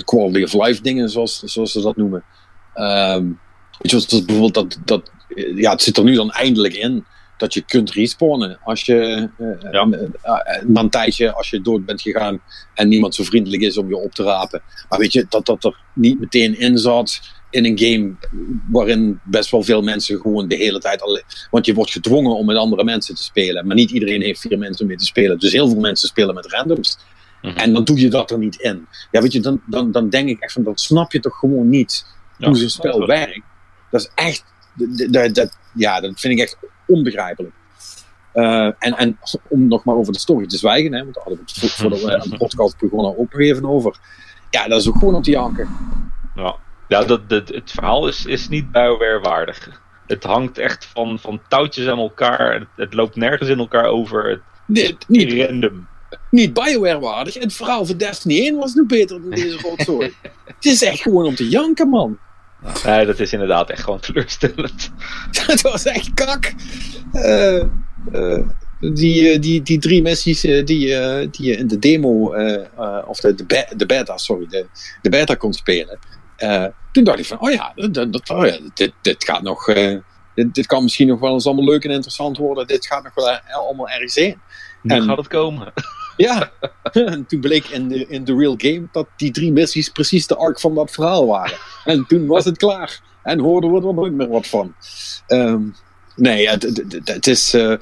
quality 0.05 0.42
of 0.42 0.66
life 0.66 0.83
dingen, 0.83 1.11
zoals, 1.11 1.38
zoals 1.42 1.73
ze 1.73 1.81
dat 1.81 1.97
noemen. 1.97 2.25
weet 2.75 3.90
je, 3.90 4.01
zoals 4.01 4.25
bijvoorbeeld 4.25 4.55
dat, 4.55 4.79
dat, 4.85 5.11
ja, 5.55 5.71
het 5.71 5.83
zit 5.83 5.97
er 5.97 6.05
nu 6.05 6.14
dan 6.14 6.31
eindelijk 6.31 6.75
in 6.75 7.04
dat 7.43 7.55
je 7.55 7.63
kunt 7.63 7.90
respawnen 7.90 8.59
als 8.65 8.83
je 8.87 9.29
Ja. 9.73 9.85
na 10.67 10.81
een 10.81 10.90
tijdje, 10.90 11.33
als 11.33 11.51
je 11.51 11.61
dood 11.61 11.85
bent 11.85 12.01
gegaan 12.03 12.40
en 12.75 12.88
niemand 12.88 13.15
zo 13.15 13.25
vriendelijk 13.25 13.63
is 13.63 13.79
om 13.79 13.88
je 13.88 13.97
op 13.97 14.13
te 14.13 14.23
rapen. 14.23 14.63
Maar 14.88 14.99
weet 14.99 15.13
je, 15.13 15.27
dat 15.29 15.47
dat 15.47 15.65
er 15.65 15.77
niet 15.95 16.21
meteen 16.21 16.59
in 16.59 16.79
zat 16.79 17.21
in 17.51 17.65
een 17.65 17.79
game 17.79 18.15
waarin 18.71 19.21
best 19.25 19.51
wel 19.51 19.63
veel 19.63 19.83
mensen 19.83 20.21
gewoon 20.21 20.49
de 20.49 20.55
hele 20.57 20.79
tijd 20.79 21.03
alleen. 21.03 21.23
Want 21.51 21.67
je 21.67 21.75
wordt 21.75 21.90
gedwongen 21.90 22.37
om 22.37 22.47
met 22.47 22.57
andere 22.57 22.85
mensen 22.85 23.15
te 23.15 23.23
spelen. 23.23 23.67
Maar 23.67 23.77
niet 23.77 23.90
iedereen 23.90 24.23
heeft 24.23 24.40
vier 24.40 24.59
mensen 24.59 24.81
om 24.83 24.87
mee 24.88 24.97
te 24.97 25.05
spelen. 25.05 25.38
Dus 25.38 25.53
heel 25.53 25.69
veel 25.69 25.81
mensen 25.81 26.09
spelen 26.09 26.35
met 26.35 26.47
randoms. 26.47 26.99
Mhm. 27.43 27.57
En 27.57 27.73
dan 27.73 27.85
doe 27.85 28.01
je 28.01 28.09
dat 28.09 28.31
er 28.31 28.38
niet 28.38 28.57
in. 28.61 28.87
Ja, 29.11 29.21
weet 29.23 29.33
je, 29.33 29.40
dan, 29.40 29.63
dan, 29.67 29.93
dan 29.93 30.09
denk 30.09 30.29
ik 30.29 30.40
echt 30.40 30.53
van, 30.53 30.63
dat 30.63 30.81
snap 30.81 31.13
je 31.13 31.21
toch 31.21 31.38
gewoon 31.38 31.69
niet 31.69 32.07
Ja, 32.38 32.47
hoe 32.49 32.57
zo'n 32.57 32.69
spel 32.69 33.07
werkt. 33.07 33.40
Dat 33.90 34.01
is 34.01 34.11
echt, 34.15 34.45
dat- 35.35 35.59
ja, 35.75 36.01
dat 36.01 36.21
vind 36.21 36.33
ik 36.35 36.40
echt 36.40 36.57
onbegrijpelijk. 36.87 37.54
Eh, 38.33 38.64
en, 38.64 38.96
en 38.96 39.18
om 39.48 39.68
nog 39.68 39.85
maar 39.85 39.96
over 39.96 40.12
de 40.12 40.18
story 40.18 40.46
te 40.46 40.56
zwijgen, 40.56 40.92
hè, 40.92 41.02
want 41.02 41.14
daar 41.14 41.24
hadden 41.24 41.44
we 41.44 41.50
het 41.52 41.60
vo- 41.70 41.83
voordat 41.83 42.00
we 42.02 42.20
aan 42.22 42.30
de 42.30 42.37
podcast 42.37 42.78
begonnen 42.78 43.18
ook 43.18 43.35
even 43.38 43.64
over. 43.68 43.96
Ja, 44.50 44.68
dat 44.68 44.80
is 44.80 44.88
ook 44.88 44.98
gewoon 44.98 45.14
om 45.14 45.22
te 45.22 45.30
janken. 45.30 45.68
Ja, 46.35 46.54
ja 46.88 47.04
dat, 47.04 47.28
dat, 47.28 47.48
het 47.48 47.70
verhaal 47.70 48.08
is, 48.08 48.26
is 48.26 48.48
niet 48.48 48.72
Bioware 48.72 49.20
waardig. 49.20 49.80
Het 50.06 50.24
hangt 50.24 50.58
echt 50.58 50.87
van, 50.87 51.18
van 51.18 51.40
touwtjes 51.48 51.87
aan 51.88 51.98
elkaar. 51.98 52.54
Het, 52.54 52.68
het 52.76 52.94
loopt 52.94 53.16
nergens 53.16 53.48
in 53.48 53.58
elkaar 53.58 53.85
over. 53.87 54.28
Het 54.30 54.40
Nee, 54.66 54.85
is 54.85 54.94
niet, 55.08 55.33
random. 55.48 55.87
niet 56.30 56.52
Bioware 56.52 56.98
waardig. 56.98 57.35
Het 57.35 57.52
verhaal 57.52 57.87
van 57.87 57.96
Destiny 57.96 58.38
1 58.38 58.56
was 58.56 58.74
nu 58.74 58.87
beter 58.87 59.20
dan 59.20 59.30
deze 59.30 59.58
rotzooi. 59.60 60.14
het 60.56 60.64
is 60.64 60.83
echt 60.83 61.00
gewoon 61.00 61.26
om 61.26 61.35
te 61.35 61.48
janken, 61.48 61.88
man. 61.88 62.18
Nee, 62.85 63.06
dat 63.06 63.21
is 63.21 63.33
inderdaad 63.33 63.71
echt 63.71 63.83
gewoon 63.83 64.00
teleurstellend. 64.00 64.90
Dat 65.46 65.60
was 65.60 65.85
echt 65.85 66.15
kak. 66.15 66.52
Eh, 67.13 67.60
eh, 68.13 68.46
die, 68.81 69.29
eh, 69.31 69.40
die, 69.40 69.63
die 69.63 69.79
drie 69.79 70.02
missies 70.02 70.40
die, 70.40 70.65
die 70.65 70.90
je 71.37 71.56
in 71.56 71.67
de 71.67 71.79
demo, 71.79 72.35
of 73.06 73.21
de, 73.21 73.35
de, 73.35 73.44
be- 73.44 73.73
de 73.77 73.87
beta, 73.87 74.17
sorry, 74.17 74.46
de, 74.46 74.67
de 75.02 75.08
beta 75.10 75.35
kon 75.35 75.52
spelen. 75.52 75.98
toen 76.92 77.04
dacht 77.04 77.19
ik 77.19 77.27
van, 77.27 77.40
oh 77.40 77.50
ja, 77.50 77.73
dat, 77.75 78.13
dat, 78.13 78.31
oh 78.31 78.46
ja 78.46 78.58
dit, 78.75 78.92
dit 79.02 79.25
gaat 79.25 79.42
nog, 79.42 79.65
dit, 80.35 80.54
dit 80.54 80.67
kan 80.67 80.83
misschien 80.83 81.08
nog 81.08 81.21
wel 81.21 81.33
eens 81.33 81.46
allemaal 81.46 81.65
leuk 81.65 81.85
en 81.85 81.90
interessant 81.90 82.37
worden. 82.38 82.67
Dit 82.67 82.87
gaat 82.87 83.02
nog 83.04 83.15
wel 83.15 83.38
allemaal 83.52 83.88
ergens. 83.88 84.17
Nu 84.17 84.37
En- 84.83 85.02
gaat 85.02 85.17
het 85.17 85.29
komen. 85.29 85.73
Ja, 86.23 86.50
en 86.92 87.27
toen 87.27 87.40
bleek 87.40 87.64
in 87.64 87.88
de, 87.88 88.06
in 88.06 88.25
de 88.25 88.35
real 88.37 88.54
game 88.56 88.88
dat 88.92 89.06
die 89.16 89.31
drie 89.31 89.52
missies 89.52 89.88
precies 89.88 90.27
de 90.27 90.37
arc 90.37 90.60
van 90.60 90.75
dat 90.75 90.90
verhaal 90.90 91.27
waren. 91.27 91.56
En 91.85 92.04
toen 92.08 92.27
was 92.27 92.44
het 92.44 92.56
klaar. 92.56 93.00
En 93.23 93.38
hoorden 93.38 93.73
we 93.73 93.87
er 93.88 93.94
nooit 93.94 94.12
meer 94.12 94.29
wat 94.29 94.46
van. 94.46 94.75
Ehm, 95.27 95.62
nee, 96.16 96.48
het, 96.48 97.27
is... 97.27 97.54
eh, 97.54 97.75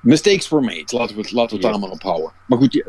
mistakes 0.00 0.48
were 0.48 0.62
made. 0.64 0.96
Laten 0.96 1.14
we 1.16 1.20
het, 1.20 1.32
laten 1.32 1.50
we 1.50 1.54
het 1.56 1.64
Ja. 1.64 1.70
daar 1.70 1.80
maar 1.80 1.90
op 1.90 2.02
houden. 2.02 2.32
Maar 2.46 2.58
goed, 2.58 2.82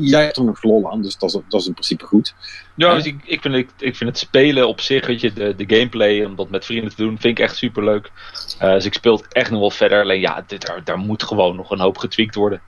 jij 0.00 0.24
hebt 0.24 0.36
er 0.36 0.44
nog 0.44 0.62
lol 0.62 0.90
aan, 0.90 1.02
dus 1.02 1.18
dat 1.18 1.34
is, 1.34 1.40
dat 1.48 1.60
is 1.60 1.66
in 1.66 1.72
principe 1.72 2.04
goed. 2.04 2.34
Ja, 2.74 2.94
dus 2.94 3.04
ik, 3.04 3.16
ik, 3.24 3.40
vind, 3.40 3.54
ik, 3.54 3.70
ik 3.78 3.96
vind 3.96 4.10
het 4.10 4.18
spelen 4.18 4.68
op 4.68 4.80
zich, 4.80 5.06
weet 5.06 5.20
je, 5.20 5.32
de, 5.32 5.54
de 5.56 5.76
gameplay, 5.76 6.24
om 6.24 6.36
dat 6.36 6.50
met 6.50 6.64
vrienden 6.64 6.90
te 6.90 6.96
doen, 7.02 7.18
vind 7.18 7.38
ik 7.38 7.44
echt 7.44 7.56
super 7.56 7.84
leuk. 7.84 8.10
dus 8.58 8.84
ik 8.84 8.94
speel 8.94 9.16
het 9.16 9.32
echt 9.32 9.50
nog 9.50 9.60
wel 9.60 9.70
verder. 9.70 10.02
Alleen 10.02 10.20
ja, 10.20 10.44
dit, 10.46 10.66
daar, 10.66 10.84
daar 10.84 10.98
moet 10.98 11.22
gewoon 11.22 11.56
nog 11.56 11.70
een 11.70 11.80
hoop 11.80 11.98
getweakt 11.98 12.34
worden. 12.34 12.60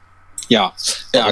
Ja, 0.49 0.73
ja 1.11 1.31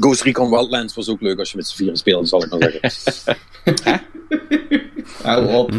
Ghost, 0.00 0.22
Recon 0.22 0.50
Wildlands 0.50 0.94
was 0.94 1.08
ook 1.08 1.20
leuk 1.20 1.38
als 1.38 1.50
je 1.50 1.56
met 1.56 1.66
z'n 1.68 1.76
vieren 1.76 1.96
speelde, 1.96 2.26
zal 2.26 2.44
ik 2.44 2.50
maar 2.50 2.92
zeggen. 2.92 3.36
Hou 5.22 5.54
op. 5.54 5.72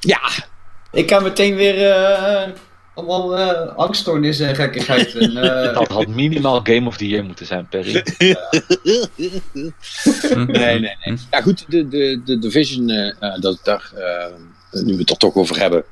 ja, 0.00 0.20
Ik 0.92 1.06
kan 1.06 1.22
meteen 1.22 1.54
weer 1.54 1.90
eh, 1.90 2.48
allemaal 2.94 3.38
eh 3.38 3.76
angststoornissen 3.76 4.48
en 4.48 4.54
gekkigheid. 4.54 5.14
En, 5.14 5.36
eh, 5.36 5.74
Dat 5.78 5.88
had 5.88 6.06
minimaal 6.06 6.60
Game 6.62 6.86
of 6.86 6.96
the 6.96 7.08
Year 7.08 7.24
moeten 7.24 7.46
zijn, 7.46 7.68
Perry. 7.68 8.04
nee, 10.46 10.80
nee, 10.80 10.96
nee. 11.04 11.18
Ja, 11.30 11.40
goed, 11.40 11.64
de, 11.68 11.88
de, 11.88 12.22
de 12.24 12.38
Division, 12.38 13.14
dat, 13.40 13.58
daar, 13.62 13.92
nu 14.70 14.92
we 14.92 14.98
het 14.98 15.10
er 15.10 15.16
toch 15.16 15.34
over 15.34 15.58
hebben, 15.58 15.84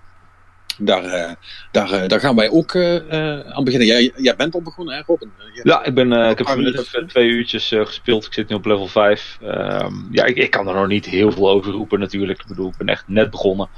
daar, 0.85 1.05
eh, 1.05 1.31
daar, 1.71 1.93
eh, 1.93 2.09
daar 2.09 2.21
gaan 2.21 2.37
wij 2.37 2.51
ook 2.51 2.75
eh, 2.75 3.41
aan 3.41 3.65
beginnen. 3.65 3.89
Jij, 3.89 4.13
jij 4.17 4.37
bent 4.37 4.55
al 4.55 4.63
begonnen, 4.63 4.95
hè, 4.95 5.03
Robin? 5.07 5.33
Ja, 5.63 5.85
ik, 5.85 5.95
ben, 5.95 6.13
ik 6.13 6.39
heb 6.39 6.57
minuten. 6.57 7.07
twee 7.07 7.29
uurtjes 7.29 7.69
gespeeld. 7.69 8.27
Ik 8.27 8.33
zit 8.33 8.49
nu 8.49 8.55
op 8.57 8.65
level 8.65 8.87
5. 8.87 9.39
Ehm, 9.43 9.95
ja, 10.11 10.25
ik, 10.25 10.37
ik 10.37 10.51
kan 10.51 10.69
er 10.69 10.75
nog 10.75 10.87
niet 10.87 11.05
heel 11.07 11.33
veel 11.33 11.51
over 11.51 11.73
roepen 11.73 11.99
natuurlijk. 11.99 12.41
Ik 12.41 12.47
bedoel, 12.47 12.69
ik 12.69 12.77
ben 12.77 12.89
echt 12.89 13.05
net 13.09 13.31
begonnen. 13.31 13.69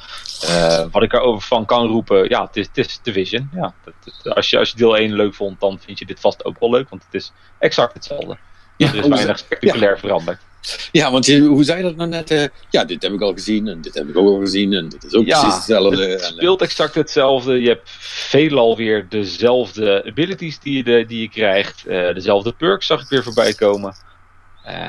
Wat 0.90 1.02
ik 1.02 1.12
erover 1.12 1.42
van 1.48 1.64
kan 1.64 1.86
roepen, 1.86 2.28
ja, 2.28 2.44
het 2.44 2.56
is, 2.56 2.66
het 2.66 2.78
is 2.78 3.00
Division. 3.02 3.50
Ja, 3.54 3.74
dat, 3.84 3.94
dat- 4.22 4.34
als, 4.34 4.50
je, 4.50 4.58
als 4.58 4.70
je 4.70 4.76
deel 4.76 4.96
1 4.96 5.12
leuk 5.14 5.34
vond, 5.34 5.60
dan 5.60 5.78
vind 5.80 5.98
je 5.98 6.06
dit 6.06 6.20
vast 6.20 6.44
ook 6.44 6.58
wel 6.60 6.70
leuk. 6.70 6.88
Want 6.88 7.04
het 7.04 7.14
is 7.14 7.32
exact 7.58 7.94
hetzelfde. 7.94 8.36
Ja, 8.76 8.88
er 8.88 8.94
is 8.94 9.00
hoe 9.00 9.10
weinig 9.10 9.38
spectaculair 9.38 9.98
veranderd. 9.98 10.40
Ja, 10.92 11.10
want 11.10 11.26
je, 11.26 11.40
hoe 11.40 11.64
zei 11.64 11.78
je 11.78 11.82
dat 11.84 11.96
nou 11.96 12.08
net? 12.08 12.30
eh, 12.30 12.44
ja, 12.70 12.84
dit 12.84 13.02
heb 13.02 13.12
ik 13.12 13.20
al 13.20 13.32
gezien 13.32 13.68
en 13.68 13.80
dit 13.80 13.94
heb 13.94 14.08
ik 14.08 14.16
ook 14.16 14.28
al 14.28 14.40
gezien 14.40 14.72
en 14.72 14.88
dit 14.88 15.04
is 15.04 15.14
ook 15.14 15.26
Ja, 15.26 15.40
precies 15.40 15.56
hetzelfde. 15.56 16.06
Het 16.06 16.20
En, 16.20 16.26
eh, 16.28 16.32
speelt 16.32 16.62
exact 16.62 16.94
hetzelfde. 16.94 17.60
Je 17.60 17.68
hebt 17.68 17.90
veelal 17.98 18.76
weer 18.76 19.06
dezelfde 19.08 20.04
abilities 20.06 20.58
die 20.58 20.76
je, 20.76 20.82
de, 20.84 21.04
die 21.08 21.20
je 21.20 21.28
krijgt. 21.28 21.86
Eh, 21.86 22.14
dezelfde 22.14 22.52
perks 22.52 22.86
zag 22.86 23.02
ik 23.02 23.08
weer 23.08 23.22
voorbij 23.22 23.54
komen. 23.54 23.94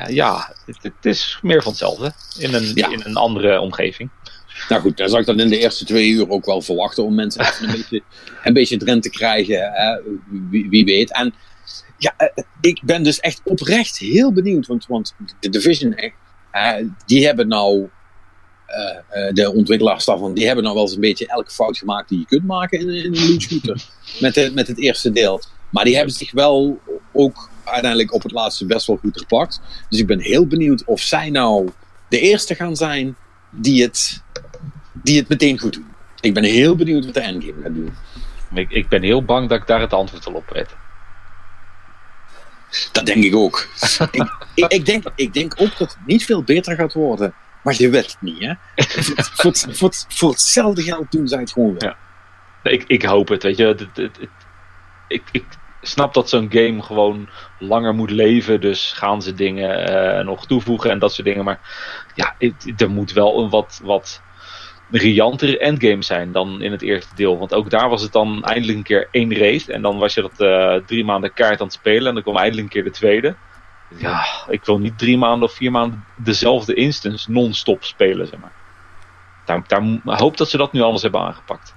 Ja, 0.07 0.55
het, 0.65 0.77
het 0.81 1.05
is 1.05 1.39
meer 1.41 1.61
van 1.61 1.71
hetzelfde. 1.71 2.11
In 2.39 2.53
een, 2.53 2.71
Ja. 2.75 2.89
in 2.91 3.01
een 3.05 3.15
andere 3.15 3.59
omgeving. 3.59 4.09
Nou 4.69 4.81
goed, 4.81 4.97
dan 4.97 5.09
zou 5.09 5.21
ik 5.21 5.27
dat 5.27 5.39
in 5.39 5.49
de 5.49 5.57
eerste 5.57 5.85
twee 5.85 6.09
uur 6.09 6.29
ook 6.29 6.45
wel 6.45 6.61
verwachten 6.61 7.03
om 7.03 7.15
mensen 7.15 7.41
even 7.41 7.65
een 7.69 7.71
beetje, 7.77 8.01
een 8.43 8.53
beetje 8.53 8.77
erin 8.81 9.01
te 9.01 9.09
krijgen. 9.09 9.73
Wie, 10.49 10.69
wie 10.69 10.85
weet. 10.85 11.11
En 11.13 11.33
ja, 11.97 12.13
eh, 12.17 12.43
ik 12.61 12.81
ben 12.83 13.03
dus 13.03 13.19
echt 13.19 13.41
oprecht 13.43 13.97
heel 13.97 14.33
benieuwd. 14.33 14.67
Want, 14.67 14.85
want 14.87 15.15
de 15.39 15.49
Division, 15.49 15.95
eh, 16.51 16.83
die 17.05 17.25
hebben 17.25 17.47
nou, 17.47 17.89
eh, 18.65 19.33
de 19.33 19.51
ontwikkelaars 19.53 20.05
daarvan, 20.05 20.33
die 20.33 20.45
hebben 20.45 20.63
nou 20.63 20.75
wel 20.75 20.85
eens 20.85 20.93
een 20.93 21.01
beetje 21.01 21.27
elke 21.27 21.51
fout 21.51 21.77
gemaakt 21.77 22.09
die 22.09 22.19
je 22.19 22.25
kunt 22.25 22.45
maken 22.45 22.79
in, 22.79 22.89
in 22.89 23.15
een 23.15 23.29
loot 23.29 23.41
shooter. 23.41 23.83
met, 24.19 24.53
met 24.53 24.67
het 24.67 24.79
eerste 24.79 25.11
deel. 25.11 25.41
Maar 25.69 25.83
die 25.83 25.95
hebben 25.95 26.13
zich 26.13 26.31
wel 26.31 26.79
ook 27.13 27.49
uiteindelijk 27.63 28.13
op 28.13 28.23
het 28.23 28.31
laatste 28.31 28.65
best 28.65 28.87
wel 28.87 28.97
goed 28.97 29.17
gepakt. 29.19 29.61
Dus 29.89 29.99
ik 29.99 30.07
ben 30.07 30.19
heel 30.19 30.47
benieuwd 30.47 30.85
of 30.85 31.01
zij 31.01 31.29
nou 31.29 31.69
de 32.09 32.19
eerste 32.19 32.55
gaan 32.55 32.75
zijn 32.75 33.15
die 33.51 33.83
het, 33.83 34.23
die 34.93 35.17
het 35.17 35.27
meteen 35.27 35.59
goed 35.59 35.73
doen. 35.73 35.85
Ik 36.21 36.33
ben 36.33 36.43
heel 36.43 36.75
benieuwd 36.75 37.05
wat 37.05 37.13
de 37.13 37.19
endgame 37.19 37.61
gaat 37.61 37.73
doen. 37.73 37.93
Ik, 38.53 38.71
ik 38.71 38.89
ben 38.89 39.03
heel 39.03 39.23
bang 39.23 39.49
dat 39.49 39.61
ik 39.61 39.67
daar 39.67 39.81
het 39.81 39.93
antwoord 39.93 40.25
al 40.25 40.33
op 40.33 40.49
weet. 40.49 40.75
Dat 42.91 43.05
denk 43.05 43.23
ik 43.23 43.35
ook. 43.35 43.67
ik, 44.11 44.29
ik, 44.55 44.65
ik, 44.71 44.85
denk, 44.85 45.03
ik 45.15 45.33
denk 45.33 45.53
ook 45.57 45.77
dat 45.77 45.89
het 45.93 46.05
niet 46.05 46.25
veel 46.25 46.43
beter 46.43 46.75
gaat 46.75 46.93
worden. 46.93 47.33
Maar 47.63 47.75
je 47.77 47.89
weet 47.89 48.05
het 48.05 48.17
niet, 48.19 48.39
hè? 48.39 48.53
voor, 48.85 49.23
voor, 49.35 49.51
het- 49.51 49.67
voor, 49.77 49.89
het- 49.89 50.05
voor 50.09 50.29
hetzelfde 50.29 50.81
geld 50.81 51.11
doen 51.11 51.27
zij 51.27 51.39
het 51.39 51.51
gewoon 51.51 51.75
wel. 51.77 51.89
Ja. 51.89 52.71
Ik, 52.71 52.83
ik 52.87 53.03
hoop 53.03 53.27
het, 53.27 53.43
weet 53.43 53.57
je. 53.57 53.65
Het, 53.65 53.79
het, 53.79 53.97
het- 53.97 54.17
het- 54.19 54.29
ik, 55.07 55.23
ik 55.31 55.45
snap 55.81 56.13
dat 56.13 56.29
zo'n 56.29 56.51
game 56.51 56.81
gewoon 56.81 57.29
langer 57.59 57.93
moet 57.93 58.09
leven. 58.11 58.61
Dus 58.61 58.91
gaan 58.91 59.21
ze 59.21 59.33
dingen 59.33 59.87
eh, 60.17 60.25
nog 60.25 60.47
toevoegen 60.47 60.89
en 60.91 60.99
dat 60.99 61.13
soort 61.13 61.27
dingen. 61.27 61.43
Maar 61.43 61.59
ja, 62.15 62.35
er 62.77 62.89
moet 62.89 63.11
wel 63.11 63.43
een 63.43 63.49
wat, 63.49 63.79
wat 63.83 64.21
riantere 64.91 65.59
endgame 65.59 66.03
zijn 66.03 66.31
dan 66.31 66.61
in 66.61 66.71
het 66.71 66.81
eerste 66.81 67.15
deel. 67.15 67.37
Want 67.37 67.53
ook 67.53 67.69
daar 67.69 67.89
was 67.89 68.01
het 68.01 68.11
dan 68.11 68.43
eindelijk 68.43 68.77
een 68.77 68.83
keer 68.83 69.07
één 69.11 69.37
race. 69.37 69.73
En 69.73 69.81
dan 69.81 69.97
was 69.97 70.13
je 70.13 70.21
dat 70.21 70.39
eh, 70.39 70.85
drie 70.85 71.05
maanden 71.05 71.33
kaart 71.33 71.59
aan 71.59 71.65
het 71.65 71.75
spelen. 71.75 72.07
En 72.07 72.13
dan 72.13 72.23
kwam 72.23 72.37
eindelijk 72.37 72.63
een 72.63 72.73
keer 72.73 72.83
de 72.83 72.97
tweede. 72.97 73.35
Ja, 73.97 74.25
ik 74.49 74.65
wil 74.65 74.79
niet 74.79 74.97
drie 74.97 75.17
maanden 75.17 75.49
of 75.49 75.55
vier 75.55 75.71
maanden 75.71 76.05
dezelfde 76.15 76.73
instance 76.73 77.31
non-stop 77.31 77.83
spelen, 77.83 78.27
zeg 78.27 78.39
maar. 78.39 78.51
Daar, 79.45 79.63
daar 79.67 80.17
hoop 80.19 80.37
dat 80.37 80.49
ze 80.49 80.57
dat 80.57 80.71
nu 80.71 80.81
anders 80.81 81.01
hebben 81.01 81.21
aangepakt. 81.21 81.73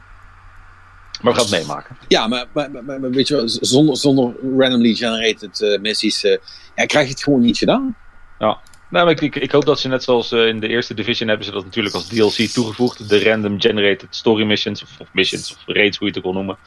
Maar 1.22 1.32
we 1.32 1.38
gaan 1.38 1.48
het 1.50 1.58
meemaken. 1.58 1.96
Ja, 2.08 2.26
maar, 2.26 2.46
maar, 2.52 2.70
maar, 2.70 3.00
maar 3.00 3.10
weet 3.10 3.28
je 3.28 3.34
wel, 3.34 3.48
zonder, 3.48 3.96
zonder 3.96 4.34
randomly 4.58 4.94
generated 4.94 5.62
eh, 5.62 5.80
missies 5.80 6.24
eh, 6.24 6.38
ja, 6.74 6.86
krijg 6.86 7.06
je 7.06 7.12
het 7.12 7.22
gewoon 7.22 7.40
niet 7.40 7.58
gedaan. 7.58 7.96
Nou, 8.90 9.10
ik, 9.10 9.20
ik, 9.20 9.36
ik 9.36 9.52
hoop 9.52 9.64
dat 9.64 9.80
ze 9.80 9.88
net 9.88 10.02
zoals 10.02 10.32
eh, 10.32 10.46
in 10.46 10.60
de 10.60 10.68
eerste 10.68 10.94
division 10.94 11.28
hebben 11.28 11.46
ze 11.46 11.52
dat 11.52 11.64
natuurlijk 11.64 11.94
als 11.94 12.06
DLC 12.06 12.48
toegevoegd. 12.48 13.08
De 13.08 13.22
random 13.22 13.60
generated 13.60 14.14
story 14.16 14.44
missions, 14.44 14.82
of, 14.82 15.12
missions, 15.12 15.52
of 15.52 15.62
raids, 15.66 15.98
hoe 15.98 16.06
je 16.08 16.14
het 16.14 16.24
ook 16.24 16.32
wil 16.32 16.42
noemen. 16.42 16.58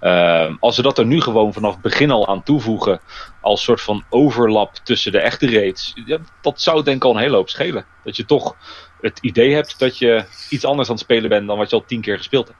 Ehm, 0.00 0.56
als 0.60 0.74
ze 0.74 0.82
dat 0.82 0.98
er 0.98 1.06
nu 1.06 1.20
gewoon 1.20 1.52
vanaf 1.52 1.72
het 1.72 1.82
begin 1.82 2.10
al 2.10 2.28
aan 2.28 2.42
toevoegen, 2.42 3.00
als 3.40 3.62
soort 3.62 3.80
van 3.80 4.04
overlap 4.08 4.74
tussen 4.74 5.12
de 5.12 5.18
echte 5.18 5.50
raids, 5.50 5.92
ja, 6.06 6.18
dat 6.40 6.60
zou 6.60 6.82
denk 6.82 6.96
ik 6.96 7.04
al 7.04 7.10
een 7.14 7.22
hele 7.22 7.36
hoop 7.36 7.48
schelen. 7.48 7.86
Dat 8.04 8.16
je 8.16 8.24
toch 8.24 8.56
het 9.00 9.18
idee 9.20 9.54
hebt 9.54 9.78
dat 9.78 9.98
je 9.98 10.24
iets 10.50 10.64
anders 10.64 10.88
aan 10.88 10.94
het 10.94 11.04
spelen 11.04 11.28
bent 11.28 11.46
dan 11.46 11.58
wat 11.58 11.70
je 11.70 11.76
al 11.76 11.84
tien 11.86 12.00
keer 12.00 12.16
gespeeld 12.16 12.48
hebt. 12.48 12.58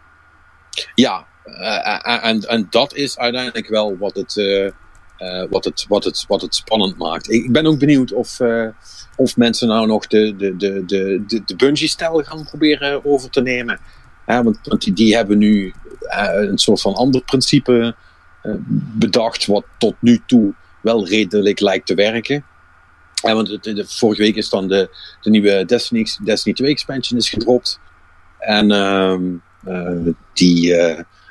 Ja, 0.95 1.27
eh, 1.45 2.25
en, 2.25 2.41
en 2.41 2.67
dat 2.71 2.95
is 2.95 3.19
uiteindelijk 3.19 3.69
wel 3.69 3.97
wat 3.99 4.15
het, 4.15 4.37
eh, 5.19 5.45
wat 5.51 5.65
het, 5.65 5.85
wat 5.89 6.05
het, 6.05 6.25
wat 6.29 6.43
het 6.43 6.55
spannend 6.55 6.99
maakt. 6.99 7.31
Ik 7.31 7.53
ben 7.53 7.67
ook 7.67 7.79
benieuwd 7.79 8.13
of, 8.13 8.41
eh, 8.41 8.69
of 9.17 9.37
mensen 9.37 9.69
nou 9.69 9.87
nog 9.87 10.07
de, 10.07 10.37
de, 10.37 10.57
de, 10.57 10.85
de, 10.87 11.25
de, 11.27 11.45
de 11.45 11.57
Bungie-stijl 11.57 12.23
gaan 12.23 12.45
proberen 12.45 13.05
over 13.05 13.31
te 13.31 13.41
nemen. 13.41 13.81
Want 14.27 14.59
want 14.63 14.83
die, 14.83 14.93
die 14.93 15.17
hebben 15.17 15.39
nu 15.39 15.73
eh, 16.01 16.29
een 16.33 16.59
soort 16.59 16.81
van 16.81 16.95
ander 16.95 17.23
principe 17.23 17.95
bedacht, 18.93 19.47
wat 19.47 19.65
tot 19.79 19.95
nu 20.01 20.23
toe 20.27 20.55
wel 20.81 21.09
redelijk 21.09 21.61
lijkt 21.61 21.87
te 21.87 21.95
werken. 21.95 22.45
Want 23.23 23.63
de, 23.63 23.85
vorige 23.87 24.23
week 24.23 24.37
is 24.37 24.49
dan 24.49 24.69
de, 24.69 24.97
de 25.21 25.31
nieuwe 25.31 25.65
Destiny, 25.65 26.07
Destiny 26.25 26.55
2 26.55 26.71
expansion 26.71 27.19
is 27.19 27.29
gedropt. 27.29 27.81
En 28.39 28.71
ehm, 28.71 29.25
eh, 29.65 30.13
die, 30.33 30.67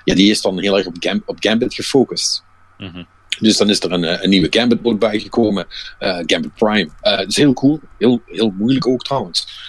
ja, 0.03 0.15
die 0.15 0.29
is 0.29 0.41
dan 0.41 0.59
heel 0.59 0.77
erg 0.77 0.85
op, 0.85 0.95
Gam- 0.99 1.23
op 1.25 1.37
Gambit 1.39 1.73
gefocust. 1.73 2.43
Mhm. 2.77 3.03
Dus 3.39 3.57
dan 3.57 3.69
is 3.69 3.79
er 3.83 3.91
een, 3.91 4.03
eh, 4.03 4.23
een 4.23 4.29
nieuwe 4.29 4.47
Gambit 4.49 4.81
mode 4.83 4.97
bijgekomen. 4.97 5.65
eh 5.99 6.17
Gambit 6.25 6.53
Prime. 6.53 6.89
Eh 7.01 7.17
Het 7.17 7.29
is 7.29 7.35
heel 7.35 7.53
cool. 7.53 7.79
Heel, 7.97 8.21
heel 8.25 8.53
moeilijk 8.57 8.87
ook 8.87 9.03
trouwens. 9.03 9.65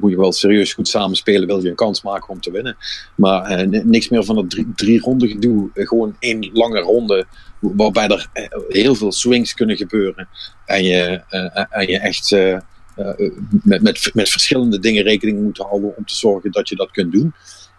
Moet 0.00 0.10
je 0.10 0.16
wel 0.16 0.32
serieus 0.32 0.72
goed 0.72 0.88
samenspelen, 0.88 1.46
wil 1.46 1.62
je 1.62 1.68
een 1.68 1.74
kans 1.74 2.02
maken 2.02 2.28
om 2.28 2.40
te 2.40 2.50
winnen. 2.50 2.76
Maar 3.14 3.68
ni- 3.68 3.82
niks 3.84 4.08
meer 4.08 4.24
van 4.24 4.34
dat 4.34 4.50
drie, 4.50 4.72
drie 4.76 5.00
ronde 5.00 5.28
gedoe. 5.28 5.70
Gewoon 5.74 6.16
één 6.18 6.50
lange 6.52 6.80
ronde. 6.80 7.26
Waarbij 7.60 8.08
er 8.08 8.26
heel 8.68 8.94
veel 8.94 9.12
swings 9.12 9.54
kunnen 9.54 9.76
gebeuren. 9.76 10.28
En 10.66 10.84
je, 10.84 11.20
en 11.70 11.86
je 11.86 11.98
echt 11.98 12.30
met, 13.62 13.82
met, 13.82 14.10
met 14.14 14.28
verschillende 14.28 14.78
dingen 14.78 15.02
rekening 15.02 15.42
moet 15.42 15.58
houden 15.58 15.96
om 15.96 16.04
te 16.04 16.14
zorgen 16.14 16.52
dat 16.52 16.68
je 16.68 16.76
dat 16.76 16.90
kunt 16.90 17.12
doen. 17.12 17.34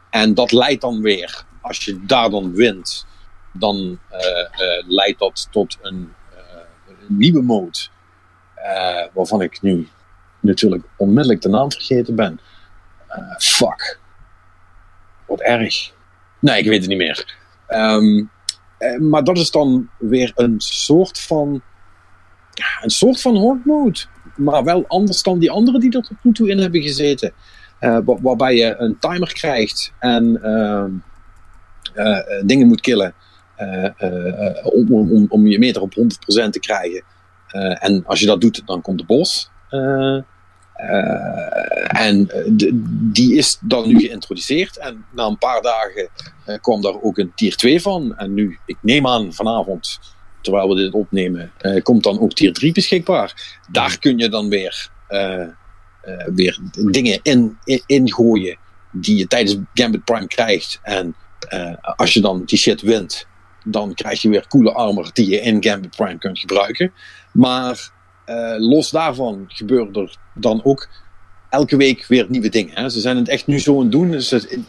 En 0.10 0.34
dat 0.34 0.52
leidt 0.52 0.82
dan 0.82 1.02
weer, 1.02 1.44
als 1.62 1.86
je 1.86 2.00
daar 2.06 2.30
dan 2.30 2.54
wint, 2.56 3.06
dan 3.52 4.00
eh, 4.10 4.42
eh, 4.42 4.88
leidt 4.88 5.20
dat 5.20 5.48
tot 5.52 5.78
een, 5.82 6.14
eh, 6.36 6.62
een 6.88 7.18
nieuwe 7.18 7.42
mode. 7.42 7.80
waarvan 9.14 9.42
ik 9.42 9.62
nu 9.62 9.88
natuurlijk 10.40 10.84
onmiddellijk 10.98 11.42
de 11.42 11.50
naam 11.50 11.72
vergeten 11.72 12.16
ben. 12.16 12.40
Fuck. 13.38 14.00
Wat 15.26 15.42
erg. 15.42 15.94
Nee, 16.40 16.60
ik 16.60 16.68
weet 16.68 16.80
het 16.80 16.90
niet 16.90 16.98
meer. 16.98 17.40
Ehm, 17.68 18.24
eh, 18.78 19.00
maar 19.00 19.24
dat 19.24 19.38
is 19.38 19.52
dan 19.52 19.90
weer 19.98 20.32
een 20.36 20.56
soort 20.58 21.20
van. 21.20 21.62
Een 22.82 22.90
soort 22.90 23.22
van 23.22 23.36
horde 23.36 23.62
mode. 23.66 24.00
Maar 24.36 24.64
wel 24.64 24.86
anders 24.88 25.24
dan 25.24 25.40
die 25.40 25.52
anderen 25.52 25.80
die 25.80 25.98
er 25.98 26.02
tot 26.02 26.18
nu 26.24 26.32
toe 26.32 26.50
in 26.50 26.58
hebben 26.58 26.82
gezeten. 26.82 27.34
Waarbij 28.06 28.56
je 28.56 28.76
een 28.78 29.00
timer 29.00 29.34
krijgt 29.34 29.94
en 30.00 30.40
uh, 31.96 32.20
dingen 32.46 32.68
moet 32.68 32.82
killen. 32.82 33.14
Om, 34.64 34.92
om, 34.92 35.26
om 35.30 35.48
je 35.48 35.60
meter 35.60 35.82
op 35.82 35.94
100% 35.96 36.50
te 36.50 36.60
krijgen. 36.60 37.04
en 37.80 38.04
als 38.06 38.20
je 38.20 38.26
dat 38.26 38.42
doet, 38.42 38.62
dan 38.66 38.82
komt 38.82 38.98
de 38.98 39.06
bos. 39.06 39.50
en 41.88 42.30
die 43.12 43.36
is 43.36 43.58
dan 43.62 43.88
nu 43.88 44.00
geïntroduceerd. 44.00 44.78
En 44.78 45.06
na 45.12 45.26
een 45.26 45.38
paar 45.38 45.62
dagen 45.62 46.10
kwam 46.62 46.82
daar 46.82 47.02
ook 47.02 47.18
een 47.18 47.32
tier 47.36 47.56
2 47.56 47.82
van. 47.82 48.18
En 48.18 48.34
nu, 48.34 48.58
ik 48.66 48.78
neem 48.82 49.08
aan 49.08 49.34
vanavond, 49.34 50.00
terwijl 50.42 50.70
we 50.70 50.76
dit 50.76 50.94
opnemen, 50.94 51.52
komt 51.84 52.04
dan 52.04 52.20
ook 52.20 52.34
tier 52.34 52.54
3 52.54 52.72
beschikbaar. 52.72 53.60
Daar 53.72 54.00
kun 54.00 54.18
je 54.18 54.30
dan 54.30 54.50
weer 54.50 54.90
uh, 55.10 55.48
weer 56.36 56.60
dingen 56.92 57.20
in, 57.24 57.58
in, 57.64 57.84
ingooien 57.86 58.58
die 58.92 59.18
je 59.18 59.28
tijdens 59.28 59.58
Gambit 59.74 60.04
Prime 60.04 60.28
krijgt. 60.28 60.80
En 60.84 61.16
uh, 61.54 61.74
als 61.82 62.14
je 62.14 62.22
dan 62.22 62.44
die 62.46 62.58
shit 62.58 62.82
wint, 62.82 63.28
dan 63.66 63.94
krijg 63.94 64.22
je 64.22 64.30
weer 64.30 64.48
coole 64.48 64.72
armor 64.72 65.10
die 65.14 65.30
je 65.30 65.40
in 65.40 65.64
Gambit 65.64 65.96
Prime 65.96 66.18
kunt 66.18 66.40
gebruiken. 66.40 66.92
Maar 67.34 67.92
uh, 68.26 68.56
los 68.58 68.90
daarvan 68.90 69.46
gebeuren 69.48 69.94
er 69.94 70.18
dan 70.34 70.64
ook 70.64 70.88
elke 71.50 71.78
week 71.78 72.06
weer 72.08 72.26
nieuwe 72.30 72.50
dingen. 72.50 72.76
Hè. 72.76 72.90
Ze 72.90 73.00
zijn 73.00 73.18
het 73.18 73.28
echt 73.28 73.48
nu 73.48 73.60
zo 73.60 73.76
aan 73.76 73.82
het 73.82 73.92
doen. 73.92 74.12
Dus 74.12 74.30
het, 74.30 74.60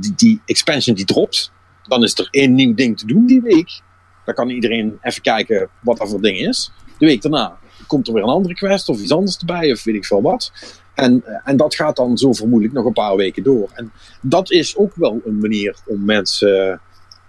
die, 0.00 0.14
die 0.16 0.40
expansion 0.44 0.96
die 0.96 1.04
dropt, 1.04 1.52
dan 1.82 2.02
is 2.02 2.18
er 2.18 2.28
één 2.30 2.54
nieuw 2.54 2.74
ding 2.74 2.98
te 2.98 3.06
doen 3.06 3.26
die 3.26 3.40
week. 3.40 3.80
Dan 4.24 4.34
kan 4.34 4.48
iedereen 4.48 4.98
even 5.02 5.22
kijken 5.22 5.68
wat 5.80 5.98
dat 5.98 6.08
voor 6.08 6.20
ding 6.20 6.38
is. 6.38 6.72
De 6.98 7.06
week 7.06 7.22
daarna 7.22 7.58
komt 7.86 8.08
er 8.08 8.14
weer 8.14 8.22
een 8.22 8.28
andere 8.28 8.54
quest 8.54 8.88
of 8.88 9.00
iets 9.00 9.12
anders 9.12 9.38
erbij 9.38 9.72
of 9.72 9.84
weet 9.84 9.94
ik 9.94 10.04
veel 10.04 10.22
wat. 10.22 10.52
En, 10.94 11.24
en 11.44 11.56
dat 11.56 11.74
gaat 11.74 11.96
dan 11.96 12.18
zo 12.18 12.32
vermoedelijk 12.32 12.74
nog 12.74 12.84
een 12.84 12.92
paar 12.92 13.16
weken 13.16 13.42
door. 13.42 13.70
En 13.74 13.92
dat 14.20 14.50
is 14.50 14.76
ook 14.76 14.94
wel 14.94 15.20
een 15.24 15.38
manier 15.38 15.76
om 15.86 16.04
mensen 16.04 16.80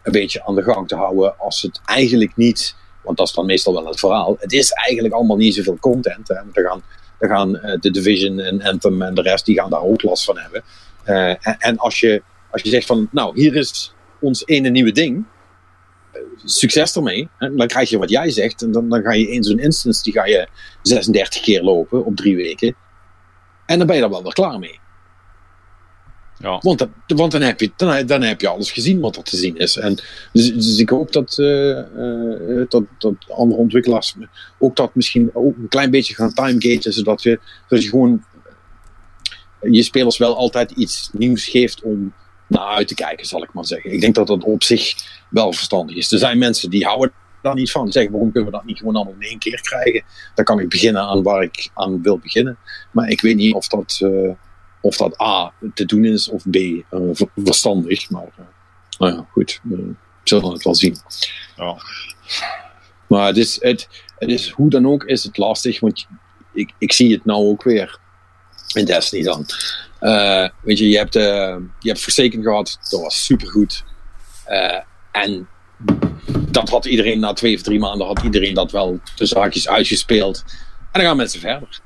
een 0.03 0.11
beetje 0.11 0.45
aan 0.45 0.55
de 0.55 0.63
gang 0.63 0.87
te 0.87 0.95
houden 0.95 1.37
als 1.37 1.61
het 1.61 1.81
eigenlijk 1.85 2.35
niet, 2.35 2.75
want 3.03 3.17
dat 3.17 3.27
is 3.27 3.33
dan 3.33 3.45
meestal 3.45 3.73
wel 3.73 3.85
het 3.85 3.99
verhaal, 3.99 4.35
het 4.39 4.51
is 4.51 4.71
eigenlijk 4.71 5.13
allemaal 5.13 5.37
niet 5.37 5.55
zoveel 5.55 5.77
content. 5.79 6.27
Hè. 6.27 6.35
Gaan, 6.63 6.83
er 7.19 7.29
gaan 7.29 7.55
uh, 7.55 7.79
de 7.79 7.91
Division 7.91 8.39
en 8.39 8.61
Anthem 8.61 9.01
en 9.01 9.13
de 9.13 9.21
rest, 9.21 9.45
die 9.45 9.59
gaan 9.59 9.69
daar 9.69 9.81
ook 9.81 10.03
last 10.03 10.23
van 10.23 10.37
hebben. 10.37 10.63
Uh, 11.05 11.65
en, 11.65 11.77
als, 11.77 11.99
je, 11.99 12.23
als 12.51 12.61
je 12.61 12.69
zegt 12.69 12.85
van, 12.85 13.07
nou, 13.11 13.41
hier 13.41 13.55
is 13.55 13.93
ons 14.19 14.45
ene 14.45 14.69
nieuwe 14.69 14.91
ding, 14.91 15.25
succes 16.43 16.95
ermee. 16.95 17.29
Dan 17.39 17.67
krijg 17.67 17.89
je 17.89 17.97
wat 17.97 18.09
jij 18.09 18.29
zegt. 18.29 18.61
En 18.61 18.71
dan, 18.71 18.89
dan 18.89 19.01
ga 19.01 19.13
je 19.13 19.31
in 19.31 19.43
zo'n 19.43 19.59
instance, 19.59 20.03
die 20.03 20.13
ga 20.13 20.25
je 20.25 20.47
36 20.81 21.41
keer 21.41 21.61
lopen 21.61 22.05
op 22.05 22.15
drie 22.15 22.35
weken. 22.35 22.75
En 23.65 23.77
dan 23.77 23.87
ben 23.87 23.95
je 23.95 24.01
er 24.01 24.09
wel 24.09 24.23
weer 24.23 24.33
klaar 24.33 24.59
mee. 24.59 24.79
Ja. 26.39 26.57
Want, 26.61 26.87
want 27.07 27.31
dan, 27.31 27.41
heb 27.41 27.59
je, 27.59 27.71
dan, 27.75 28.21
heb 28.21 28.41
je 28.41 28.47
alles 28.47 28.71
gezien 28.71 28.99
wat 28.99 29.15
er 29.15 29.23
te 29.23 29.37
zien 29.37 29.57
is. 29.57 29.77
En 29.77 29.95
dus, 30.33 30.53
dus 30.53 30.77
ik 30.77 30.89
hoop 30.89 31.11
dat, 31.11 31.37
uh, 31.37 31.77
uh, 31.97 32.65
dat, 32.69 32.83
dat 32.97 33.15
andere 33.27 33.59
ontwikkelaars 33.59 34.15
ook 34.59 34.75
dat 34.75 34.95
misschien 34.95 35.29
ook 35.33 35.57
een 35.57 35.67
klein 35.67 35.91
beetje 35.91 36.15
gaan 36.15 36.33
timegaten, 36.33 36.93
zodat 36.93 37.23
je, 37.23 37.39
zodat 37.67 37.83
je 37.83 37.89
gewoon 37.89 38.23
je 39.61 39.83
spelers 39.83 40.17
wel 40.17 40.37
altijd 40.37 40.71
iets 40.71 41.09
nieuws 41.13 41.45
geeft 41.45 41.81
om 41.81 42.13
naar 42.47 42.67
uit 42.67 42.87
te 42.87 42.95
kijken, 42.95 43.25
zal 43.25 43.43
ik 43.43 43.53
maar 43.53 43.65
zeggen. 43.65 43.93
Ik 43.93 44.01
denk 44.01 44.15
dat 44.15 44.27
dat 44.27 44.43
op 44.43 44.63
zich 44.63 44.95
wel 45.29 45.53
verstandig 45.53 45.95
is. 45.95 46.11
Er 46.11 46.19
zijn 46.19 46.37
mensen 46.37 46.69
die 46.69 46.85
houden 46.85 47.11
daar 47.41 47.55
niet 47.55 47.71
van. 47.71 47.91
Zeggen, 47.91 48.11
waarom 48.11 48.31
kunnen 48.31 48.51
we 48.51 48.57
dat 48.57 48.65
niet 48.65 48.77
gewoon 48.77 48.95
allemaal 48.95 49.13
in 49.19 49.27
één 49.27 49.39
keer 49.39 49.61
krijgen? 49.61 50.03
Dan 50.35 50.45
kan 50.45 50.59
ik 50.59 50.69
beginnen 50.69 51.01
aan 51.01 51.23
waar 51.23 51.43
ik 51.43 51.69
aan 51.73 52.01
wil 52.01 52.17
beginnen. 52.17 52.57
Maar 52.91 53.09
ik 53.09 53.21
weet 53.21 53.35
niet 53.35 53.53
of 53.53 53.67
dat, 53.67 53.99
uh, 54.03 54.31
of 54.81 54.97
dat 54.97 55.21
A 55.21 55.53
te 55.73 55.85
doen 55.85 56.05
is 56.05 56.29
of 56.29 56.43
B 56.49 56.55
uh, 56.55 56.83
verstandig. 57.35 58.09
Maar 58.09 58.29
uh, 58.39 58.45
nou 58.97 59.13
ja, 59.13 59.27
goed. 59.31 59.59
we 59.63 59.93
zullen 60.23 60.51
het 60.51 60.63
wel 60.63 60.75
zien. 60.75 60.97
Ja. 61.55 61.77
Maar 63.07 63.27
het 63.27 63.37
is, 63.37 63.61
het, 63.61 63.87
het 64.17 64.29
is, 64.29 64.49
hoe 64.49 64.69
dan 64.69 64.87
ook 64.87 65.03
is 65.03 65.23
het 65.23 65.37
lastig. 65.37 65.79
Want 65.79 66.07
ik, 66.53 66.73
ik 66.77 66.93
zie 66.93 67.11
het 67.11 67.25
nou 67.25 67.47
ook 67.47 67.63
weer 67.63 67.99
in 68.73 68.85
Destiny 68.85 69.23
dan. 69.23 69.45
Uh, 70.01 70.47
weet 70.61 70.77
je, 70.77 70.89
je 70.89 70.97
hebt, 70.97 71.15
uh, 71.15 71.55
je 71.79 71.87
hebt 71.89 71.99
verzekering 71.99 72.45
gehad, 72.45 72.77
dat 72.89 73.01
was 73.01 73.25
supergoed. 73.25 73.83
Uh, 74.47 74.79
en 75.11 75.47
dat 76.51 76.69
had 76.69 76.85
iedereen 76.85 77.19
na 77.19 77.33
twee 77.33 77.55
of 77.55 77.61
drie 77.61 77.79
maanden, 77.79 78.07
had 78.07 78.21
iedereen 78.23 78.53
dat 78.53 78.71
wel 78.71 78.99
tussen 79.15 79.39
haakjes 79.39 79.67
uitgespeeld. 79.67 80.43
En 80.91 80.99
dan 80.99 81.03
gaan 81.03 81.17
mensen 81.17 81.39
verder. 81.39 81.79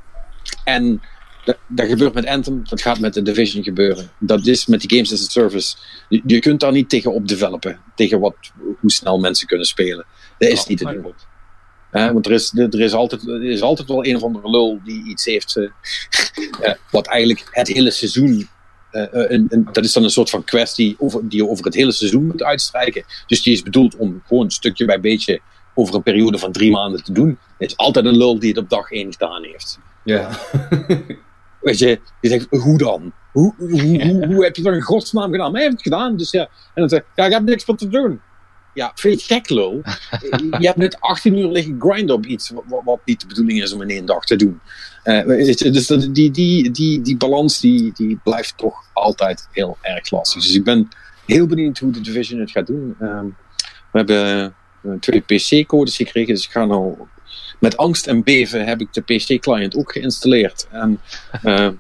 En 0.63 1.01
dat, 1.43 1.57
dat, 1.67 1.87
gebeurt 1.87 2.13
met 2.13 2.25
Anthem, 2.25 2.61
dat 2.69 2.81
gaat 2.81 2.99
met 2.99 3.13
de 3.13 3.21
Division 3.21 3.63
gebeuren. 3.63 4.11
Dat 4.19 4.45
is 4.45 4.65
met 4.65 4.81
die 4.81 4.89
Games 4.89 5.13
as 5.13 5.21
a 5.21 5.29
Service. 5.29 5.75
Je, 6.09 6.21
je 6.25 6.39
kunt 6.39 6.59
daar 6.59 6.71
niet 6.71 6.89
tegen 6.89 7.13
op 7.13 7.27
developen, 7.27 7.79
tegen 7.95 8.19
wat, 8.19 8.35
hoe 8.79 8.91
snel 8.91 9.19
mensen 9.19 9.47
kunnen 9.47 9.67
spelen. 9.67 10.05
Dat 10.37 10.49
is 10.49 10.65
niet 10.65 10.77
te 10.77 10.85
doen. 10.85 11.13
Want 12.13 12.25
er 12.25 12.31
is, 12.31 12.53
er, 12.57 12.81
is 12.81 12.93
altijd, 12.93 13.27
er 13.27 13.43
is 13.43 13.61
altijd 13.61 13.87
wel 13.87 14.05
een 14.05 14.15
of 14.15 14.23
andere 14.23 14.49
lul 14.49 14.79
die 14.83 15.07
iets 15.07 15.25
heeft. 15.25 15.55
Uh, 16.39 16.67
uh, 16.67 16.73
wat 16.91 17.07
eigenlijk 17.07 17.47
het 17.51 17.67
hele 17.67 17.91
seizoen. 17.91 18.47
Een, 18.91 19.45
een, 19.49 19.67
dat 19.71 19.83
is 19.83 19.93
dan 19.93 20.03
een 20.03 20.09
soort 20.09 20.29
van 20.29 20.43
kwestie 20.43 20.95
over, 20.99 21.29
die 21.29 21.43
je 21.43 21.49
over 21.49 21.65
het 21.65 21.73
hele 21.73 21.91
seizoen 21.91 22.25
moet 22.25 22.43
uitstrijken. 22.43 23.03
Dus 23.27 23.43
die 23.43 23.53
is 23.53 23.63
bedoeld 23.63 23.95
om 23.95 24.21
gewoon 24.27 24.43
een 24.43 24.51
stukje 24.51 24.85
bij 24.85 24.99
beetje 24.99 25.41
over 25.73 25.95
een 25.95 26.03
periode 26.03 26.37
van 26.37 26.51
drie 26.51 26.71
maanden 26.71 27.03
te 27.03 27.11
doen. 27.11 27.29
Er 27.57 27.65
is 27.65 27.77
altijd 27.77 28.05
een 28.05 28.17
lul 28.17 28.39
die 28.39 28.49
het 28.49 28.57
op 28.57 28.69
dag 28.69 28.91
één 28.91 29.11
gedaan 29.11 29.43
heeft. 29.43 29.79
Ja. 30.03 30.29
Weet 31.63 31.79
je, 31.79 31.99
je 32.21 32.29
zegt, 32.29 32.47
hoe 32.49 32.77
dan? 32.77 33.11
Hoe, 33.31 33.53
hoe, 33.57 34.03
hoe, 34.03 34.25
hoe 34.25 34.43
heb 34.43 34.55
je 34.55 34.61
dat 34.61 34.73
in 34.73 34.81
godsnaam 34.81 35.31
gedaan? 35.31 35.51
Maar 35.51 35.61
hij 35.61 35.69
heeft 35.69 35.83
het 35.83 35.93
gedaan. 35.93 36.17
Dus 36.17 36.31
ja. 36.31 36.41
En 36.41 36.49
dan 36.73 36.89
zeg 36.89 37.01
ja, 37.15 37.25
ik 37.25 37.31
heb 37.31 37.43
niks 37.43 37.65
meer 37.65 37.77
te 37.77 37.89
doen. 37.89 38.21
Ja, 38.73 38.91
vind 38.95 39.21
je 39.21 39.33
gek, 39.33 39.49
lul? 39.49 39.81
je 40.59 40.67
hebt 40.67 40.77
net 40.77 40.99
18 40.99 41.37
uur 41.37 41.47
liggen 41.47 41.75
grinden 41.79 42.15
op 42.15 42.25
iets 42.25 42.49
wat, 42.49 42.81
wat, 42.85 42.99
niet 43.05 43.21
de 43.21 43.27
bedoeling 43.27 43.61
is 43.61 43.73
om 43.73 43.81
in 43.81 43.89
één 43.89 44.05
dag 44.05 44.25
te 44.25 44.35
doen. 44.35 44.59
Uh, 45.03 45.25
dus 45.25 45.87
die, 45.87 46.31
die, 46.31 46.71
die, 46.71 47.01
die 47.01 47.17
balans 47.17 47.59
die, 47.59 47.91
die 47.93 48.19
blijft 48.23 48.57
toch 48.57 48.83
altijd 48.93 49.47
heel 49.51 49.77
erg 49.81 50.11
lastig. 50.11 50.41
Dus 50.41 50.55
ik 50.55 50.63
ben 50.63 50.89
heel 51.25 51.45
benieuwd 51.45 51.77
hoe 51.77 51.91
de 51.91 52.01
Division 52.01 52.39
het 52.39 52.51
gaat 52.51 52.67
doen. 52.67 52.95
Uh, 52.99 53.21
we 53.91 53.97
hebben 53.97 54.53
uh, 54.81 54.93
twee 54.99 55.21
PC-codes 55.21 55.95
gekregen, 55.95 56.33
dus 56.33 56.45
ik 56.45 56.51
ga 56.51 56.65
nou 56.65 56.95
met 57.63 57.77
angst 57.77 58.07
en 58.07 58.23
beven 58.23 58.65
heb 58.65 58.81
ik 58.81 58.93
de 58.93 59.01
PC-client 59.01 59.75
ook 59.75 59.91
geïnstalleerd. 59.91 60.67
En 60.71 61.01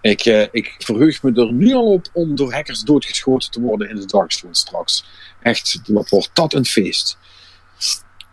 ik, 0.00 0.24
uh, 0.24 0.46
ik 0.50 0.74
verheug 0.78 1.22
me 1.22 1.32
er 1.32 1.52
nu 1.52 1.72
al 1.72 1.92
op 1.92 2.06
om 2.12 2.36
door 2.36 2.52
hackers 2.52 2.80
doodgeschoten 2.80 3.50
te 3.50 3.60
worden 3.60 3.88
in 3.88 3.96
de 3.96 4.06
Darkstone 4.06 4.54
straks. 4.54 5.04
Echt, 5.42 5.80
wat 5.86 6.08
wordt 6.08 6.30
dat 6.32 6.54
een 6.54 6.64
feest. 6.64 7.18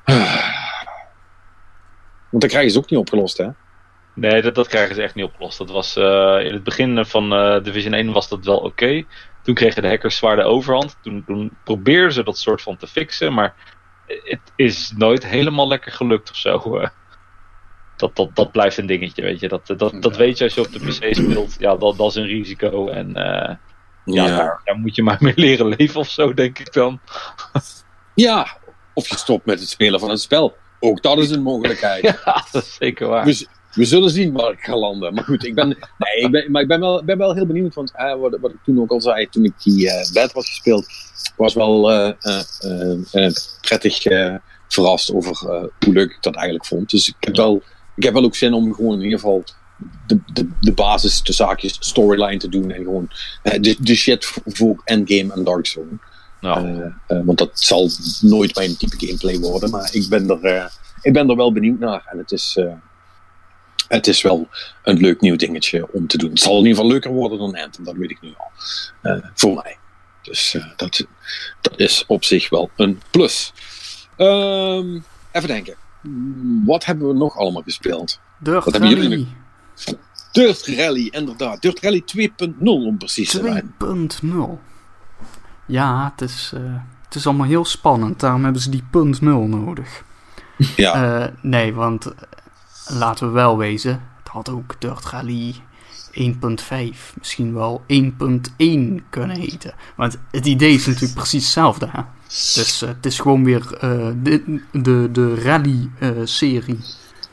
Want 2.29 2.43
dat 2.43 2.49
krijgen 2.49 2.71
ze 2.71 2.77
ook 2.77 2.89
niet 2.89 2.99
opgelost, 2.99 3.37
hè? 3.37 3.47
Nee, 4.15 4.41
dat, 4.41 4.55
dat 4.55 4.67
krijgen 4.67 4.95
ze 4.95 5.01
echt 5.01 5.15
niet 5.15 5.25
opgelost. 5.25 5.57
Dat 5.57 5.69
was, 5.69 5.97
uh, 5.97 6.45
in 6.45 6.53
het 6.53 6.63
begin 6.63 7.05
van 7.05 7.33
uh, 7.33 7.63
Division 7.63 7.93
1 7.93 8.11
was 8.11 8.29
dat 8.29 8.45
wel 8.45 8.57
oké. 8.57 8.67
Okay. 8.67 9.05
Toen 9.43 9.55
kregen 9.55 9.81
de 9.81 9.87
hackers 9.87 10.17
zwaar 10.17 10.35
de 10.35 10.43
overhand. 10.43 10.97
Toen, 11.01 11.23
toen 11.25 11.51
probeerden 11.63 12.13
ze 12.13 12.23
dat 12.23 12.37
soort 12.37 12.61
van 12.61 12.77
te 12.77 12.87
fixen. 12.87 13.33
Maar 13.33 13.55
het 14.23 14.51
is 14.55 14.93
nooit 14.97 15.25
helemaal 15.25 15.67
lekker 15.67 15.91
gelukt 15.91 16.29
of 16.29 16.35
zo 16.35 16.57
dat, 18.01 18.15
dat, 18.15 18.35
dat 18.35 18.51
blijft 18.51 18.77
een 18.77 18.85
dingetje, 18.85 19.21
weet 19.21 19.39
je. 19.39 19.47
Dat, 19.47 19.67
dat, 19.77 20.01
dat 20.01 20.17
weet 20.17 20.37
je 20.37 20.43
als 20.43 20.53
je 20.53 20.61
op 20.61 20.71
de 20.71 20.79
PC 20.79 21.15
speelt. 21.15 21.55
Ja, 21.59 21.75
dat, 21.75 21.97
dat 21.97 22.09
is 22.09 22.15
een 22.15 22.25
risico. 22.25 22.87
En 22.87 23.07
uh, 23.09 23.15
ja, 23.15 23.57
ja. 24.05 24.25
Daar, 24.25 24.61
daar, 24.63 24.75
moet 24.75 24.95
je 24.95 25.03
maar 25.03 25.17
mee 25.19 25.33
leren 25.35 25.67
leven 25.67 25.99
of 25.99 26.09
zo, 26.09 26.33
denk 26.33 26.59
ik 26.59 26.73
dan. 26.73 26.99
ja, 28.15 28.57
of 28.93 29.07
je 29.07 29.17
stopt 29.17 29.45
met 29.45 29.59
het 29.59 29.69
spelen 29.69 29.99
van 29.99 30.09
het 30.09 30.21
spel. 30.21 30.55
Ook 30.79 31.01
dat 31.01 31.17
is 31.17 31.31
een 31.31 31.41
mogelijkheid. 31.41 32.03
ja, 32.25 32.45
dat 32.51 32.63
is 32.63 32.75
zeker 32.75 33.07
waar. 33.07 33.25
We, 33.25 33.47
we 33.73 33.85
zullen 33.85 34.09
zien 34.09 34.33
waar 34.33 34.51
ik 34.51 34.59
ga 34.59 34.77
landen. 34.77 35.13
Maar 35.13 35.23
goed, 35.23 35.45
ik 35.45 35.55
ben, 35.55 35.67
nee, 35.67 36.25
ik 36.25 36.31
ben, 36.31 36.51
maar 36.51 36.61
ik 36.61 36.67
ben, 36.67 36.79
wel, 36.79 37.03
ben 37.03 37.17
wel 37.17 37.33
heel 37.33 37.45
benieuwd. 37.45 37.73
Want 37.73 37.91
uh, 37.95 38.15
wat, 38.15 38.37
wat 38.41 38.51
ik 38.51 38.57
toen 38.63 38.81
ook 38.81 38.91
al 38.91 39.01
zei, 39.01 39.29
toen 39.29 39.43
ik 39.45 39.53
die 39.63 39.85
uh, 39.85 40.11
bed 40.13 40.31
had 40.31 40.45
gespeeld, 40.45 40.85
was 41.35 41.53
wel 41.53 42.15
prettig 43.61 44.01
verrast 44.67 45.13
over 45.13 45.37
hoe 45.85 45.93
leuk 45.93 46.11
ik 46.11 46.17
dat 46.21 46.35
eigenlijk 46.35 46.65
vond. 46.65 46.89
Dus 46.89 47.07
ik 47.07 47.15
heb 47.19 47.35
wel 47.35 47.63
ik 47.95 48.03
heb 48.03 48.13
wel 48.13 48.23
ook 48.23 48.35
zin 48.35 48.53
om 48.53 48.73
gewoon 48.73 48.97
in 48.97 49.03
ieder 49.03 49.19
geval 49.19 49.43
de, 50.07 50.19
de, 50.33 50.47
de 50.59 50.71
basis, 50.71 51.23
de 51.23 51.33
zaakjes, 51.33 51.77
storyline 51.79 52.37
te 52.37 52.49
doen. 52.49 52.71
En 52.71 52.83
gewoon 52.83 53.09
de, 53.43 53.75
de 53.79 53.95
shit 53.95 54.25
voor 54.45 54.81
Endgame 54.85 55.33
en 55.33 55.43
Dark 55.43 55.65
Zone. 55.65 55.99
Nou. 56.41 56.93
Want 57.07 57.37
dat 57.37 57.49
zal 57.53 57.89
nooit 58.21 58.55
mijn 58.55 58.77
type 58.77 59.05
gameplay 59.05 59.39
worden. 59.39 59.69
Maar 59.69 59.89
ik 59.91 60.09
ben 60.09 60.29
er, 60.29 60.71
ik 61.01 61.13
ben 61.13 61.29
er 61.29 61.35
wel 61.35 61.53
benieuwd 61.53 61.79
naar. 61.79 62.07
En 62.11 62.17
het 62.17 62.31
is, 62.31 62.59
het 63.91 64.07
is 64.07 64.21
wel 64.21 64.47
een 64.83 64.97
leuk 64.97 65.21
nieuw 65.21 65.35
dingetje 65.35 65.93
om 65.93 66.07
te 66.07 66.17
doen. 66.17 66.29
Het 66.29 66.39
zal 66.39 66.51
in 66.51 66.57
ieder 66.57 66.75
geval 66.75 66.91
leuker 66.91 67.11
worden 67.11 67.37
dan 67.37 67.55
Anthem, 67.55 67.83
dat 67.83 67.95
weet 67.95 68.11
ik 68.11 68.21
nu 68.21 68.33
al. 68.37 68.51
voor 69.33 69.53
mij. 69.53 69.77
Dus 70.21 70.53
uh, 70.53 70.65
dat, 70.75 71.05
dat 71.61 71.79
is 71.79 72.03
op 72.07 72.23
zich 72.23 72.49
wel 72.49 72.69
een 72.75 73.01
plus. 73.11 73.53
Um, 74.17 75.03
even 75.31 75.47
denken. 75.47 75.75
Wat 76.65 76.85
hebben 76.85 77.07
we 77.07 77.13
nog 77.13 77.37
allemaal 77.37 77.61
gespeeld? 77.61 78.19
Dirt 78.39 78.65
Wat 78.65 78.75
Rally. 78.75 78.89
jullie 78.89 79.27
Dirt 80.31 80.67
Rally, 80.67 81.07
inderdaad. 81.11 81.61
Dirt 81.61 81.79
Rally 81.79 82.03
2.0 82.17 82.53
om 82.59 82.97
precies 82.97 83.31
te 83.31 83.41
zijn. 83.41 83.75
2.0. 84.23 84.29
Ja, 85.65 86.11
het 86.11 86.29
is, 86.29 86.51
uh, 86.55 86.75
het 87.05 87.15
is 87.15 87.25
allemaal 87.25 87.47
heel 87.47 87.65
spannend. 87.65 88.19
Daarom 88.19 88.43
hebben 88.43 88.61
ze 88.61 88.69
die 88.69 88.83
punt 88.91 89.21
0 89.21 89.41
nodig. 89.41 90.03
Ja. 90.75 91.33
Nee, 91.41 91.73
want 91.73 92.13
laten 92.93 93.27
we 93.27 93.33
wel 93.33 93.57
wezen. 93.57 94.03
Het 94.23 94.27
had 94.27 94.49
ook 94.49 94.75
Dirt 94.79 95.05
Rally 95.05 95.55
1.5, 96.11 96.17
misschien 97.17 97.53
wel 97.53 97.81
1.1 97.81 97.85
kunnen 99.09 99.39
heten. 99.39 99.73
Want 99.95 100.17
het 100.31 100.45
idee 100.45 100.73
is 100.73 100.85
natuurlijk 100.85 101.13
precies 101.13 101.43
hetzelfde. 101.43 101.89
Dus 102.27 102.83
uh, 102.83 102.89
het 102.89 103.05
is 103.05 103.19
gewoon 103.19 103.43
weer 103.43 103.69
uh, 103.73 103.79
de, 104.23 104.61
de, 104.71 105.09
de 105.11 105.41
rally-serie. 105.41 106.79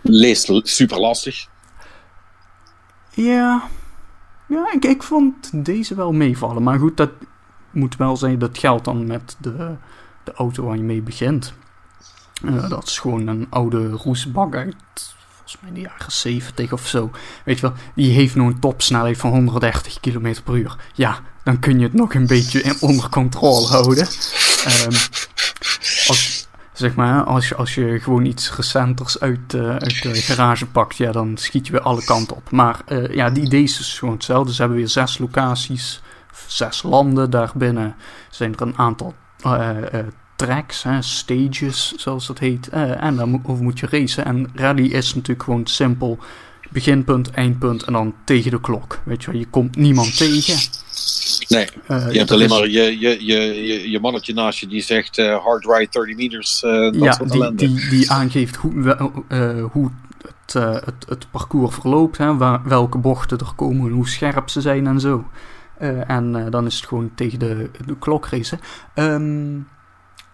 Leest 0.00 0.50
super 0.62 1.00
lastig. 1.00 1.48
Ja, 3.22 3.68
ja, 4.48 4.72
ik, 4.72 4.84
ik 4.84 5.02
vond 5.02 5.50
deze 5.64 5.94
wel 5.94 6.12
meevallen. 6.12 6.62
Maar 6.62 6.78
goed, 6.78 6.96
dat 6.96 7.10
moet 7.70 7.96
wel 7.96 8.16
zijn, 8.16 8.38
dat 8.38 8.58
geldt 8.58 8.84
dan 8.84 9.06
met 9.06 9.36
de, 9.38 9.74
de 10.24 10.32
auto 10.32 10.64
waar 10.64 10.76
je 10.76 10.82
mee 10.82 11.02
begint. 11.02 11.52
Uh, 12.42 12.68
dat 12.68 12.86
is 12.86 12.98
gewoon 12.98 13.26
een 13.26 13.46
oude 13.50 13.90
roesbak 13.90 14.54
uit, 14.54 15.14
volgens 15.28 15.56
mij 15.60 15.72
de 15.72 15.80
jaren 15.80 16.12
70 16.12 16.72
of 16.72 16.86
zo. 16.86 17.10
Weet 17.44 17.58
je 17.58 17.62
wel, 17.62 17.76
die 17.94 18.12
heeft 18.12 18.34
nog 18.34 18.46
een 18.46 18.60
topsnelheid 18.60 19.18
van 19.18 19.30
130 19.30 20.00
km 20.00 20.34
per 20.44 20.56
uur. 20.56 20.76
Ja, 20.94 21.20
dan 21.44 21.58
kun 21.58 21.78
je 21.78 21.84
het 21.84 21.94
nog 21.94 22.14
een 22.14 22.26
beetje 22.26 22.76
onder 22.80 23.08
controle 23.08 23.66
houden. 23.66 24.06
Um, 24.66 24.92
als, 26.06 26.37
zeg 26.78 26.94
maar, 26.94 27.24
als 27.24 27.48
je, 27.48 27.54
als 27.54 27.74
je 27.74 28.00
gewoon 28.00 28.24
iets 28.24 28.56
recenters 28.56 29.20
uit, 29.20 29.54
uh, 29.54 29.68
uit 29.68 30.02
de 30.02 30.14
garage 30.14 30.66
pakt, 30.66 30.96
ja, 30.96 31.12
dan 31.12 31.36
schiet 31.36 31.66
je 31.66 31.72
weer 31.72 31.80
alle 31.80 32.04
kanten 32.04 32.36
op. 32.36 32.50
Maar 32.50 32.80
uh, 32.88 33.14
ja, 33.14 33.30
die 33.30 33.44
idee 33.44 33.62
is 33.62 33.76
dus 33.76 33.98
gewoon 33.98 34.14
hetzelfde. 34.14 34.52
Ze 34.54 34.60
hebben 34.60 34.78
weer 34.78 34.88
zes 34.88 35.18
locaties, 35.18 36.02
zes 36.46 36.82
landen. 36.82 37.30
Daarbinnen 37.30 37.94
zijn 38.30 38.54
er 38.54 38.60
een 38.60 38.78
aantal 38.78 39.14
uh, 39.46 39.70
tracks, 40.36 40.82
hè, 40.82 41.02
stages, 41.02 41.92
zoals 41.96 42.26
dat 42.26 42.38
heet. 42.38 42.68
en 42.68 43.16
dan 43.16 43.40
over 43.44 43.62
moet 43.64 43.78
je 43.78 43.86
racen. 43.90 44.24
En 44.24 44.50
rally 44.54 44.86
is 44.86 45.14
natuurlijk 45.14 45.42
gewoon 45.42 45.66
simpel. 45.66 46.18
Beginpunt, 46.70 47.30
eindpunt 47.30 47.82
en 47.82 47.92
dan 47.92 48.14
tegen 48.24 48.50
de 48.50 48.60
klok. 48.60 48.98
Weet 49.04 49.24
je 49.24 49.30
wel, 49.30 49.40
je 49.40 49.46
komt 49.46 49.76
niemand 49.76 50.16
tegen. 50.16 50.54
Nee, 51.48 51.66
uh, 51.90 52.12
je 52.12 52.18
hebt 52.18 52.30
alleen 52.30 52.44
is... 52.44 52.58
maar 52.58 52.68
je, 52.68 52.98
je, 52.98 53.24
je, 53.26 53.90
je 53.90 54.00
mannetje 54.00 54.34
naast 54.34 54.58
je 54.58 54.66
die 54.66 54.82
zegt 54.82 55.18
uh, 55.18 55.44
hard 55.44 55.64
ride 55.64 55.88
30 55.90 56.16
meters. 56.16 56.62
Uh, 56.62 56.72
dat 56.72 56.94
ja, 56.94 57.12
soort 57.12 57.30
die, 57.30 57.54
die, 57.54 57.88
die 57.88 58.10
aangeeft 58.10 58.56
hoe, 58.56 58.96
hoe 59.72 59.90
het, 60.22 60.52
het, 60.84 61.04
het 61.08 61.30
parcours 61.30 61.74
verloopt, 61.74 62.18
hè, 62.18 62.36
waar, 62.36 62.60
welke 62.64 62.98
bochten 62.98 63.38
er 63.38 63.52
komen, 63.56 63.90
hoe 63.90 64.08
scherp 64.08 64.48
ze 64.50 64.60
zijn 64.60 64.86
en 64.86 65.00
zo. 65.00 65.24
en 66.06 66.50
dan 66.50 66.66
is 66.66 66.76
het 66.76 66.86
gewoon 66.86 67.10
tegen 67.14 67.38
de, 67.38 67.70
de 67.86 67.98
klok 67.98 68.26
racen. 68.26 68.60
Um, 68.94 69.68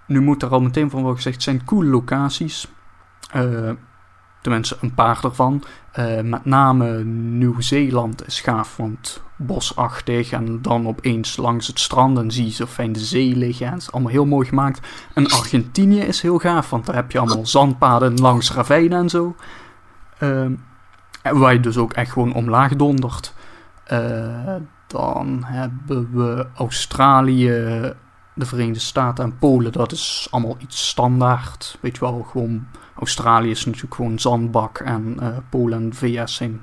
nu 0.07 0.21
moet 0.21 0.43
er 0.43 0.49
al 0.49 0.61
meteen 0.61 0.91
van 0.91 0.99
worden 1.01 1.17
gezegd, 1.17 1.35
het 1.35 1.45
zijn 1.45 1.65
coole 1.65 1.89
locaties. 1.89 2.67
Tenminste, 4.45 4.77
een 4.81 4.95
paar 4.95 5.25
ervan. 5.25 5.65
Uh, 5.99 6.21
met 6.21 6.45
name 6.45 7.05
Nieuw-Zeeland 7.05 8.27
is 8.27 8.41
gaaf, 8.41 8.77
want 8.77 9.23
bosachtig 9.37 10.31
en 10.31 10.63
dan 10.63 10.87
opeens 10.87 11.37
langs 11.37 11.67
het 11.67 11.81
strand 11.81 12.19
en 12.19 12.31
zie 12.31 12.45
je 12.45 12.51
zo 12.51 12.67
fijn 12.67 12.93
de 12.93 12.99
zee 12.99 13.37
liggen. 13.37 13.67
En 13.67 13.73
het 13.73 13.83
is 13.83 13.93
allemaal 13.93 14.11
heel 14.11 14.27
mooi 14.27 14.49
gemaakt. 14.49 14.89
En 15.15 15.27
Argentinië 15.27 16.01
is 16.01 16.23
heel 16.23 16.39
gaaf, 16.39 16.71
want 16.71 16.87
daar 16.87 16.95
heb 16.95 17.11
je 17.11 17.19
allemaal 17.19 17.47
zandpaden 17.47 18.21
langs 18.21 18.53
ravijnen 18.53 18.99
en 18.99 19.09
zo. 19.09 19.37
Uh, 20.19 20.47
waar 21.23 21.53
je 21.53 21.61
dus 21.61 21.77
ook 21.77 21.93
echt 21.93 22.13
gewoon 22.13 22.35
omlaag 22.35 22.77
dondert. 22.77 23.35
Uh, 23.93 24.55
dan 24.87 25.45
hebben 25.45 26.09
we 26.13 26.47
Australië, 26.55 27.49
de 28.35 28.47
Verenigde 28.47 28.81
Staten 28.81 29.25
en 29.25 29.39
Polen. 29.39 29.73
Dat 29.73 29.93
is 29.93 30.29
allemaal 30.31 30.57
iets 30.59 30.89
standaard. 30.89 31.79
Weet 31.81 31.95
je 31.95 32.01
wel, 32.01 32.27
gewoon 32.31 32.67
Australië 32.95 33.51
is 33.51 33.65
natuurlijk 33.65 33.95
gewoon 33.95 34.19
zandbak 34.19 34.79
en 34.79 35.17
uh, 35.21 35.29
Polen 35.51 35.83
en 35.83 35.95
VS 35.95 36.35
zijn 36.35 36.63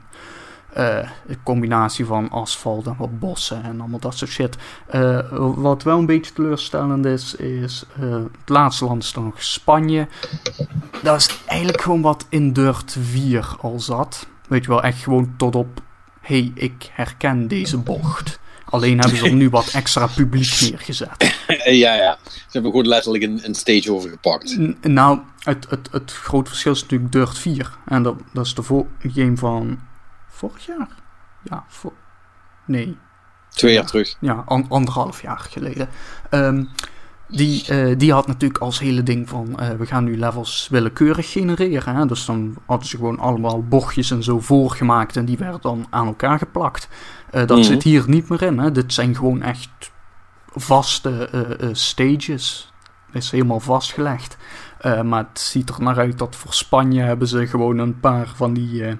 uh, 0.77 0.97
een 1.27 1.43
combinatie 1.43 2.05
van 2.05 2.29
asfalt 2.29 2.87
en 2.87 2.95
wat 2.97 3.19
bossen 3.19 3.63
en 3.63 3.79
allemaal 3.79 3.99
dat 3.99 4.17
soort 4.17 4.31
shit. 4.31 4.57
Uh, 4.95 5.19
wat 5.55 5.83
wel 5.83 5.99
een 5.99 6.05
beetje 6.05 6.33
teleurstellend 6.33 7.05
is, 7.05 7.35
is 7.35 7.85
het 7.99 8.49
laatste 8.49 8.85
land 8.85 9.03
is 9.03 9.13
dan 9.13 9.23
nog 9.23 9.43
Spanje. 9.43 10.07
Dat 11.03 11.17
is 11.17 11.43
eigenlijk 11.45 11.81
gewoon 11.81 12.01
wat 12.01 12.25
in 12.29 12.53
Dirt 12.53 12.97
4 12.99 13.55
al 13.61 13.79
zat. 13.79 14.27
Weet 14.47 14.63
je 14.63 14.69
wel, 14.69 14.83
echt 14.83 15.03
gewoon 15.03 15.33
tot 15.37 15.55
op, 15.55 15.81
hey, 16.21 16.51
ik 16.55 16.89
herken 16.93 17.47
deze 17.47 17.77
bocht. 17.77 18.39
Alleen 18.71 18.99
hebben 18.99 19.17
ze 19.17 19.25
er 19.29 19.33
nu 19.33 19.49
wat 19.49 19.71
extra 19.73 20.07
publiek 20.07 20.57
neergezet. 20.61 21.35
ja, 21.63 21.93
ja. 21.93 22.17
Ze 22.23 22.49
hebben 22.51 22.71
gewoon 22.71 22.87
letterlijk 22.87 23.23
een, 23.23 23.39
een 23.43 23.55
stage 23.55 23.93
overgepakt. 23.93 24.57
N 24.57 24.77
nou, 24.81 25.19
het, 25.39 25.69
het, 25.69 25.89
het 25.91 26.11
grote 26.11 26.49
verschil 26.49 26.71
is 26.71 26.81
natuurlijk 26.81 27.11
Dirt 27.11 27.37
4. 27.37 27.77
En 27.85 28.03
dat, 28.03 28.15
dat 28.33 28.45
is 28.45 28.53
de 28.53 28.85
game 29.01 29.37
van 29.37 29.79
vorig 30.29 30.65
jaar? 30.65 30.89
Ja, 31.43 31.63
voor... 31.67 31.93
nee. 32.65 32.97
Twee 33.49 33.73
jaar 33.73 33.85
terug. 33.85 34.15
Ja, 34.19 34.43
an 34.45 34.65
anderhalf 34.69 35.21
jaar 35.21 35.39
geleden. 35.39 35.89
Um, 36.29 36.69
die, 37.31 37.65
uh, 37.71 37.97
die 37.97 38.13
had 38.13 38.27
natuurlijk 38.27 38.61
als 38.61 38.79
hele 38.79 39.03
ding 39.03 39.29
van... 39.29 39.57
Uh, 39.59 39.69
we 39.69 39.85
gaan 39.85 40.03
nu 40.03 40.17
levels 40.17 40.67
willekeurig 40.71 41.31
genereren. 41.31 41.95
Hè? 41.95 42.05
Dus 42.05 42.25
dan 42.25 42.55
hadden 42.65 42.87
ze 42.87 42.95
gewoon 42.95 43.19
allemaal 43.19 43.63
bochtjes 43.63 44.11
en 44.11 44.23
zo 44.23 44.39
voorgemaakt... 44.39 45.15
en 45.15 45.25
die 45.25 45.37
werden 45.37 45.61
dan 45.61 45.87
aan 45.89 46.07
elkaar 46.07 46.37
geplakt. 46.37 46.87
Uh, 47.31 47.39
dat 47.39 47.49
mm 47.49 47.55
-hmm. 47.55 47.63
zit 47.63 47.83
hier 47.83 48.03
niet 48.07 48.29
meer 48.29 48.41
in. 48.41 48.59
Hè? 48.59 48.71
Dit 48.71 48.93
zijn 48.93 49.15
gewoon 49.15 49.41
echt 49.41 49.91
vaste 50.53 51.29
stages. 51.71 52.71
Dat 53.11 53.21
is 53.21 53.31
helemaal 53.31 53.59
vastgelegd. 53.59 54.37
maar 55.03 55.27
het 55.29 55.39
ziet 55.39 55.69
er 55.69 55.81
naar 55.81 55.97
uit 55.97 56.17
dat 56.17 56.35
voor 56.35 56.53
Spanje... 56.53 57.01
hebben 57.01 57.27
ze 57.27 57.47
gewoon 57.47 57.77
een 57.77 57.99
paar 57.99 58.31
van 58.35 58.53
die 58.53 58.97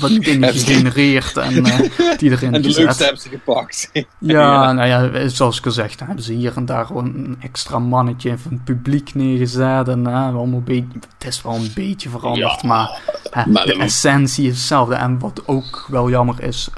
van 0.00 0.08
die 0.08 0.20
dingen 0.20 0.52
gegenereerd 0.52 1.36
en 1.36 1.66
uh, 1.66 1.78
die 2.16 2.30
erin 2.30 2.52
En 2.54 2.62
de 2.62 2.68
gezet. 2.68 2.84
leukste 2.84 3.02
hebben 3.04 3.22
ze 3.22 3.28
gepakt. 3.28 3.90
ja, 3.92 4.06
ja, 4.18 4.72
nou 4.72 4.88
ja, 4.88 5.28
zoals 5.28 5.60
dan 5.60 6.06
hebben 6.06 6.24
ze 6.24 6.32
hier 6.32 6.56
en 6.56 6.66
daar 6.66 6.86
gewoon 6.86 7.04
een 7.04 7.36
extra 7.40 7.78
mannetje 7.78 8.38
van 8.38 8.52
het 8.52 8.64
publiek 8.64 9.14
neergezet. 9.14 9.88
En 9.88 10.00
uh, 10.00 10.34
allemaal 10.34 10.62
beetje, 10.62 10.98
het 11.18 11.28
is 11.28 11.42
wel 11.42 11.54
een 11.54 11.72
beetje 11.74 12.08
veranderd, 12.08 12.60
Ja, 12.62 12.68
maar, 12.68 13.00
uh, 13.36 13.46
maar 13.46 13.66
de 13.66 13.78
essentie 13.78 14.46
is 14.48 14.56
hetzelfde. 14.56 14.94
En 14.94 15.18
wat 15.18 15.42
ook 15.46 15.86
wel 15.88 16.10
jammer 16.10 16.42
is, 16.42 16.68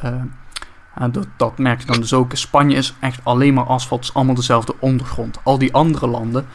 en 0.98 1.12
dat, 1.12 1.26
dat 1.36 1.58
merk 1.58 1.80
je 1.80 1.86
dan 1.86 2.00
dus 2.00 2.12
ook, 2.12 2.34
Spanje 2.34 2.76
is 2.76 2.94
echt 3.00 3.20
alleen 3.22 3.54
maar 3.54 3.66
asfalt, 3.66 4.00
het 4.00 4.08
is 4.08 4.14
allemaal 4.14 4.34
dezelfde 4.34 4.74
ondergrond. 4.78 5.38
Al 5.42 5.58
die 5.58 5.74
andere 5.74 6.06
landen, 6.06 6.46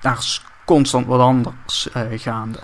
daar 0.00 0.18
is 0.18 0.44
constant 0.64 1.06
wat 1.06 1.20
anders 1.20 1.88
uh, 1.96 2.02
gaande. 2.10 2.58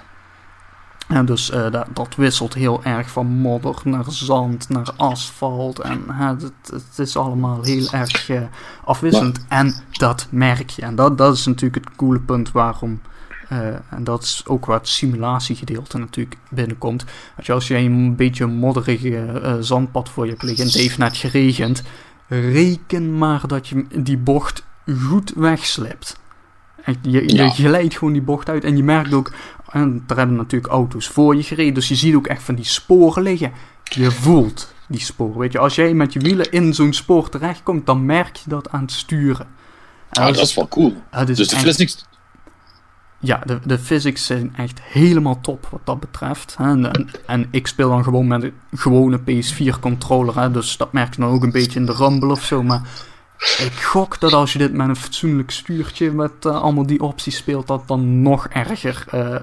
En 1.08 1.26
dus 1.26 1.50
uh, 1.50 1.70
dat, 1.70 1.86
dat, 1.92 2.14
wisselt 2.14 2.54
heel 2.54 2.84
erg 2.84 3.10
van 3.10 3.26
modder 3.26 3.76
naar 3.84 4.04
zand, 4.08 4.68
naar 4.68 4.90
asfalt. 4.96 5.78
En 5.78 6.04
uh, 6.08 6.28
het, 6.28 6.52
het, 6.70 6.98
is 6.98 7.16
allemaal 7.16 7.62
heel 7.62 7.90
erg 7.90 8.28
uh, 8.28 8.42
afwisselend. 8.84 9.44
En 9.48 9.74
dat 9.92 10.26
merk 10.30 10.70
je. 10.70 10.82
En 10.82 10.94
dat, 10.94 11.18
dat 11.18 11.34
is 11.34 11.46
natuurlijk 11.46 11.84
het 11.84 11.96
coole 11.96 12.20
punt 12.20 12.52
waarom. 12.52 13.00
En 13.49 14.05
dat 14.05 14.22
is 14.22 14.42
ook 14.47 14.66
waar 14.66 14.78
het 14.78 14.88
simulatiegedeelte 14.88 15.99
natuurlijk 15.99 16.36
binnenkomt. 16.51 17.05
Als 17.36 17.47
je, 17.47 17.53
als 17.53 17.68
je 17.68 17.76
een 17.76 18.16
beetje 18.16 18.44
een 18.44 18.55
modderige 18.55 19.59
zandpad 19.61 20.09
voor 20.09 20.24
je 20.24 20.30
hebt 20.30 20.42
liggen 20.42 20.64
en 20.64 20.70
het 20.70 20.80
heeft 20.80 20.99
net 20.99 21.16
geregend. 21.16 21.82
Reken 22.28 23.18
maar 23.18 23.47
dat 23.47 23.68
je 23.68 23.86
die 23.94 24.18
bocht 24.18 24.64
goed 25.07 25.32
wegslipt. 25.36 26.18
Je, 26.84 26.97
je, 27.11 27.34
ja. 27.34 27.44
je 27.44 27.51
glijdt 27.51 27.97
gewoon 27.97 28.12
die 28.12 28.22
bocht 28.22 28.49
uit 28.49 28.64
en 28.64 28.76
je 28.76 28.82
merkt 28.82 29.12
ook, 29.12 29.32
en 29.70 30.05
er 30.07 30.16
hebben 30.16 30.36
natuurlijk 30.36 30.72
auto's 30.72 31.07
voor 31.07 31.36
je 31.36 31.42
gereden, 31.42 31.74
dus 31.74 31.88
je 31.88 31.94
ziet 31.94 32.14
ook 32.14 32.26
echt 32.26 32.42
van 32.42 32.55
die 32.55 32.64
sporen 32.64 33.22
liggen. 33.22 33.53
Je 33.84 34.11
voelt 34.11 34.74
die 34.88 35.01
sporen, 35.01 35.38
weet 35.38 35.53
je. 35.53 35.59
Als 35.59 35.74
jij 35.74 35.94
met 35.94 36.12
je 36.12 36.18
wielen 36.18 36.51
in 36.51 36.74
zo'n 36.74 36.92
spoor 36.92 37.28
terechtkomt, 37.28 37.86
dan 37.86 38.05
merk 38.05 38.36
je 38.36 38.51
dat 38.51 38.70
aan 38.70 38.80
het 38.80 38.92
sturen. 38.92 39.47
En 40.11 40.32
dat 40.32 40.38
is 40.38 40.55
wel 40.55 40.68
cool. 40.68 40.94
is 41.26 41.36
dus 41.36 41.49
de 41.49 41.57
echt, 41.57 41.64
physics... 41.64 42.05
Ja, 43.18 43.40
de, 43.44 43.58
de 43.64 43.78
physics 43.78 44.26
zijn 44.26 44.56
echt 44.56 44.80
helemaal 44.82 45.40
top 45.40 45.66
wat 45.70 45.80
dat 45.84 46.00
betreft. 46.00 46.56
En, 46.58 47.10
en, 47.26 47.48
ik 47.50 47.66
speel 47.66 47.88
dan 47.88 48.04
gewoon 48.04 48.26
met 48.26 48.42
een 48.42 48.54
gewone 48.74 49.20
PS4 49.20 49.80
controller, 49.80 50.40
hè, 50.40 50.50
dus 50.50 50.76
dat 50.76 50.92
merk 50.92 51.14
je 51.14 51.20
dan 51.20 51.30
ook 51.30 51.42
een 51.42 51.50
beetje 51.50 51.80
in 51.80 51.86
de 51.86 51.92
rumble 51.92 52.30
of 52.30 52.44
zo, 52.44 52.62
maar 52.62 52.82
ik 53.38 53.72
gok 53.72 54.20
dat 54.20 54.32
als 54.32 54.52
je 54.52 54.58
dit 54.58 54.72
met 54.72 54.88
een 54.88 54.96
fatsoenlijk 54.96 55.50
stuurtje 55.50 56.12
met 56.12 56.32
eh, 56.40 56.62
allemaal 56.62 56.86
die 56.86 57.00
opties 57.00 57.36
speelt, 57.36 57.66
dat 57.66 57.88
dan 57.88 58.22
nog 58.22 58.48
erger 58.48 59.04
eh, 59.10 59.36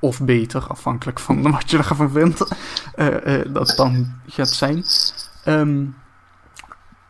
of 0.00 0.20
beter, 0.22 0.66
afhankelijk 0.66 1.20
van 1.20 1.42
wat 1.52 1.70
je 1.70 1.78
ervan 1.78 2.10
vindt, 2.10 2.48
eh, 2.94 3.40
dat 3.48 3.74
dan 3.76 4.14
gaat 4.26 4.48
zijn. 4.48 4.84
Ehm, 5.44 5.84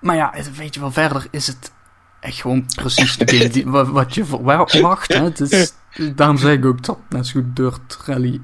maar 0.00 0.16
ja, 0.16 0.34
weet 0.56 0.74
je 0.74 0.80
wel, 0.80 0.90
verder 0.90 1.26
is 1.30 1.46
het 1.46 1.72
echt 2.20 2.40
gewoon 2.40 2.66
precies 2.74 3.16
de 3.16 3.36
game 3.36 3.48
die, 3.50 3.66
wat 3.68 4.14
je 4.14 4.24
verwacht. 4.24 5.12
Hè? 5.12 5.22
Het 5.24 5.40
is, 5.40 5.72
daarom 6.14 6.38
zeg 6.38 6.52
ik 6.52 6.64
ook 6.64 6.84
dat 6.84 6.98
net 7.08 7.26
zo 7.26 7.32
goed 7.40 7.56
Dirt 7.56 7.98
Rally 8.04 8.40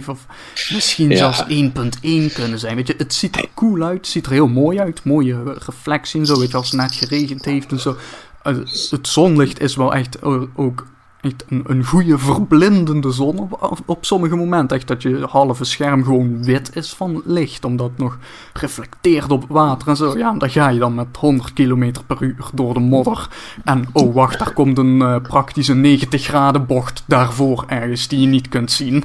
1.5 0.00 0.06
of 0.06 0.26
misschien 0.72 1.10
Ja. 1.10 1.16
zelfs 1.16 1.44
1.1 1.48 2.32
kunnen 2.34 2.58
zijn. 2.58 2.76
Weet 2.76 2.86
je, 2.86 2.94
het 2.96 3.14
ziet 3.14 3.36
er 3.36 3.48
cool 3.54 3.82
uit, 3.82 3.96
het 3.96 4.06
ziet 4.06 4.26
er 4.26 4.32
heel 4.32 4.48
mooi 4.48 4.78
uit. 4.80 5.04
Mooie 5.04 5.42
reflectie 5.66 6.20
en 6.20 6.26
zo, 6.26 6.38
weet 6.38 6.50
je, 6.50 6.56
als 6.56 6.70
het 6.70 6.80
net 6.80 6.94
geregend 6.94 7.44
heeft 7.44 7.70
en 7.72 7.80
zo. 7.80 7.96
Eh, 8.42 8.56
het 8.90 9.08
zonlicht 9.08 9.60
is 9.60 9.76
wel 9.76 9.94
echt 9.94 10.22
ook 10.54 10.86
echt 11.22 11.44
een, 11.48 11.64
een 11.66 11.84
goede 11.84 12.18
verblindende 12.18 13.12
zon 13.12 13.38
op, 13.38 13.82
op, 13.86 14.04
sommige 14.04 14.36
momenten. 14.36 14.76
Echt 14.76 14.88
dat 14.88 15.02
je 15.02 15.26
halve 15.28 15.64
scherm 15.64 16.04
gewoon 16.04 16.44
wit 16.44 16.76
is 16.76 16.92
van 16.92 17.22
licht, 17.24 17.64
omdat 17.64 17.88
het 17.88 17.98
nog 17.98 18.18
reflecteert 18.52 19.30
op 19.30 19.40
het 19.40 19.50
water 19.50 19.88
en 19.88 19.96
zo. 19.96 20.18
Ja, 20.18 20.32
daar 20.32 20.50
ga 20.50 20.68
je 20.68 20.78
dan 20.78 20.94
met 20.94 21.16
100 21.16 21.52
km 21.52 21.92
per 22.06 22.22
uur 22.22 22.50
door 22.54 22.74
de 22.74 22.80
modder. 22.80 23.28
En 23.64 23.84
oh 23.92 24.14
wacht, 24.14 24.38
daar 24.38 24.52
komt 24.52 24.78
een 24.78 25.02
eh, 25.02 25.16
praktische 25.22 25.74
90 25.74 26.22
graden 26.22 26.66
bocht 26.66 27.04
daarvoor 27.06 27.64
ergens 27.66 28.08
die 28.08 28.20
je 28.20 28.26
niet 28.26 28.48
kunt 28.48 28.70
zien. 28.70 29.04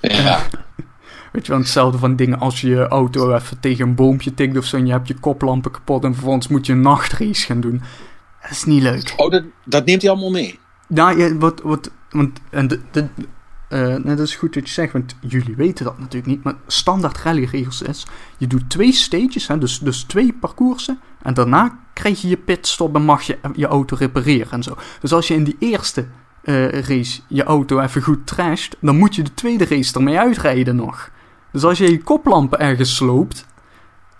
Ja. 0.00 0.40
Weet 1.32 1.46
je 1.46 1.52
wel, 1.52 1.60
hetzelfde 1.60 1.98
van 1.98 2.16
dingen 2.16 2.38
als 2.38 2.60
je 2.60 2.68
je 2.68 2.88
auto 2.88 3.34
even 3.34 3.60
tegen 3.60 3.88
een 3.88 3.94
boompje 3.94 4.34
tikt 4.34 4.56
of 4.56 4.64
zo 4.64 4.76
en 4.76 4.86
je 4.86 4.92
hebt 4.92 5.08
je 5.08 5.14
koplampen 5.14 5.70
kapot 5.70 6.04
en 6.04 6.14
vervolgens 6.14 6.48
moet 6.48 6.66
je 6.66 6.72
een 6.72 6.80
nachtrace 6.80 7.46
gaan 7.46 7.60
doen. 7.60 7.82
Dat 8.42 8.50
is 8.50 8.64
niet 8.64 8.82
leuk. 8.82 9.14
Oh, 9.16 9.30
dat, 9.30 9.44
dat 9.64 9.84
neemt 9.84 10.02
hij 10.02 10.10
allemaal 10.10 10.30
mee. 10.30 10.58
Ja, 10.94 11.10
ja 11.10 11.36
wat, 11.36 11.60
wat, 11.60 11.90
want, 12.10 12.40
en 12.50 12.68
eh, 13.68 13.80
nou, 13.80 14.14
dat 14.14 14.18
is 14.18 14.36
goed 14.36 14.54
dat 14.54 14.66
je 14.66 14.72
zegt, 14.72 14.92
want 14.92 15.16
jullie 15.20 15.56
weten 15.56 15.84
dat 15.84 15.98
natuurlijk 15.98 16.26
niet, 16.26 16.42
maar 16.42 16.54
standaard 16.66 17.18
rallyregels 17.18 17.82
is, 17.82 18.06
je 18.36 18.46
doet 18.46 18.70
twee 18.70 18.92
stages, 18.92 19.46
hè, 19.46 19.58
dus, 19.58 19.78
dus 19.78 20.02
twee 20.02 20.32
parcoursen, 20.32 21.00
en 21.22 21.34
daarna 21.34 21.78
krijg 21.92 22.22
je 22.22 22.28
je 22.28 22.36
pitstop 22.36 22.94
en 22.94 23.02
mag 23.02 23.22
je 23.22 23.38
je 23.54 23.66
auto 23.66 23.96
repareren 23.96 24.50
en 24.50 24.62
zo. 24.62 24.76
Dus 25.00 25.12
als 25.12 25.28
je 25.28 25.34
in 25.34 25.44
die 25.44 25.56
eerste 25.58 26.06
eh, 26.42 26.68
race 26.68 27.20
je 27.28 27.42
auto 27.42 27.80
even 27.80 28.02
goed 28.02 28.26
trasht, 28.26 28.76
dan 28.80 28.96
moet 28.96 29.14
je 29.14 29.22
de 29.22 29.34
tweede 29.34 29.64
race 29.64 29.94
ermee 29.94 30.18
uitrijden 30.18 30.76
nog. 30.76 31.10
Dus 31.52 31.64
als 31.64 31.78
je 31.78 31.90
je 31.90 32.02
koplampen 32.02 32.58
ergens 32.58 32.96
sloopt, 32.96 33.46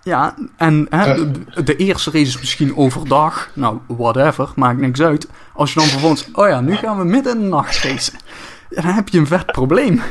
ja, 0.03 0.35
en 0.57 0.87
hè, 0.89 1.31
de, 1.31 1.63
de 1.63 1.75
eerste 1.75 2.11
race 2.11 2.25
is 2.25 2.39
misschien 2.39 2.75
overdag. 2.75 3.49
Nou, 3.53 3.79
whatever, 3.87 4.51
maakt 4.55 4.79
niks 4.79 5.01
uit. 5.01 5.27
Als 5.53 5.73
je 5.73 5.79
dan 5.79 5.89
vervolgens, 5.89 6.27
oh 6.33 6.47
ja, 6.47 6.61
nu 6.61 6.75
gaan 6.75 6.97
we 6.97 7.03
midden 7.03 7.35
in 7.35 7.41
de 7.41 7.47
nacht 7.47 7.83
racen. 7.83 8.19
Dan 8.69 8.85
heb 8.85 9.09
je 9.09 9.17
een 9.17 9.27
vet 9.27 9.45
probleem. 9.45 10.01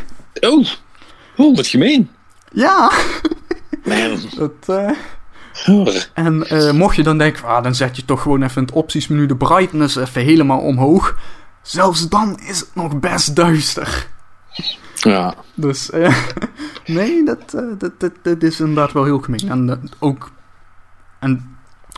Oh, 0.40 0.66
oh 1.36 1.56
wat 1.56 1.66
gemeen. 1.66 2.10
Ja, 2.52 2.90
Man. 3.84 4.18
dat, 4.36 4.52
eh, 4.66 4.90
en 6.14 6.46
eh, 6.48 6.72
mocht 6.72 6.96
je 6.96 7.02
dan 7.02 7.18
denken, 7.18 7.44
ah, 7.44 7.62
dan 7.62 7.74
zet 7.74 7.96
je 7.96 8.04
toch 8.04 8.22
gewoon 8.22 8.42
even 8.42 8.56
in 8.56 8.62
het 8.62 8.74
optiesmenu 8.74 9.26
de 9.26 9.36
brightness 9.36 9.96
even 9.96 10.22
helemaal 10.22 10.60
omhoog. 10.60 11.16
Zelfs 11.62 12.08
dan 12.08 12.40
is 12.40 12.60
het 12.60 12.70
nog 12.74 13.00
best 13.00 13.36
duister. 13.36 14.06
Ja. 15.02 15.34
Dus 15.54 15.90
eh, 15.90 16.16
nee, 16.86 17.24
dat, 17.24 17.54
eh, 17.54 17.64
dat, 17.78 18.00
dat, 18.00 18.12
dat 18.22 18.42
is 18.42 18.60
inderdaad 18.60 18.92
wel 18.92 19.04
heel 19.04 19.20
gemeen. 19.20 19.48
En 19.48 19.70
eh, 19.70 19.76
ook. 19.98 20.30
En 21.20 21.56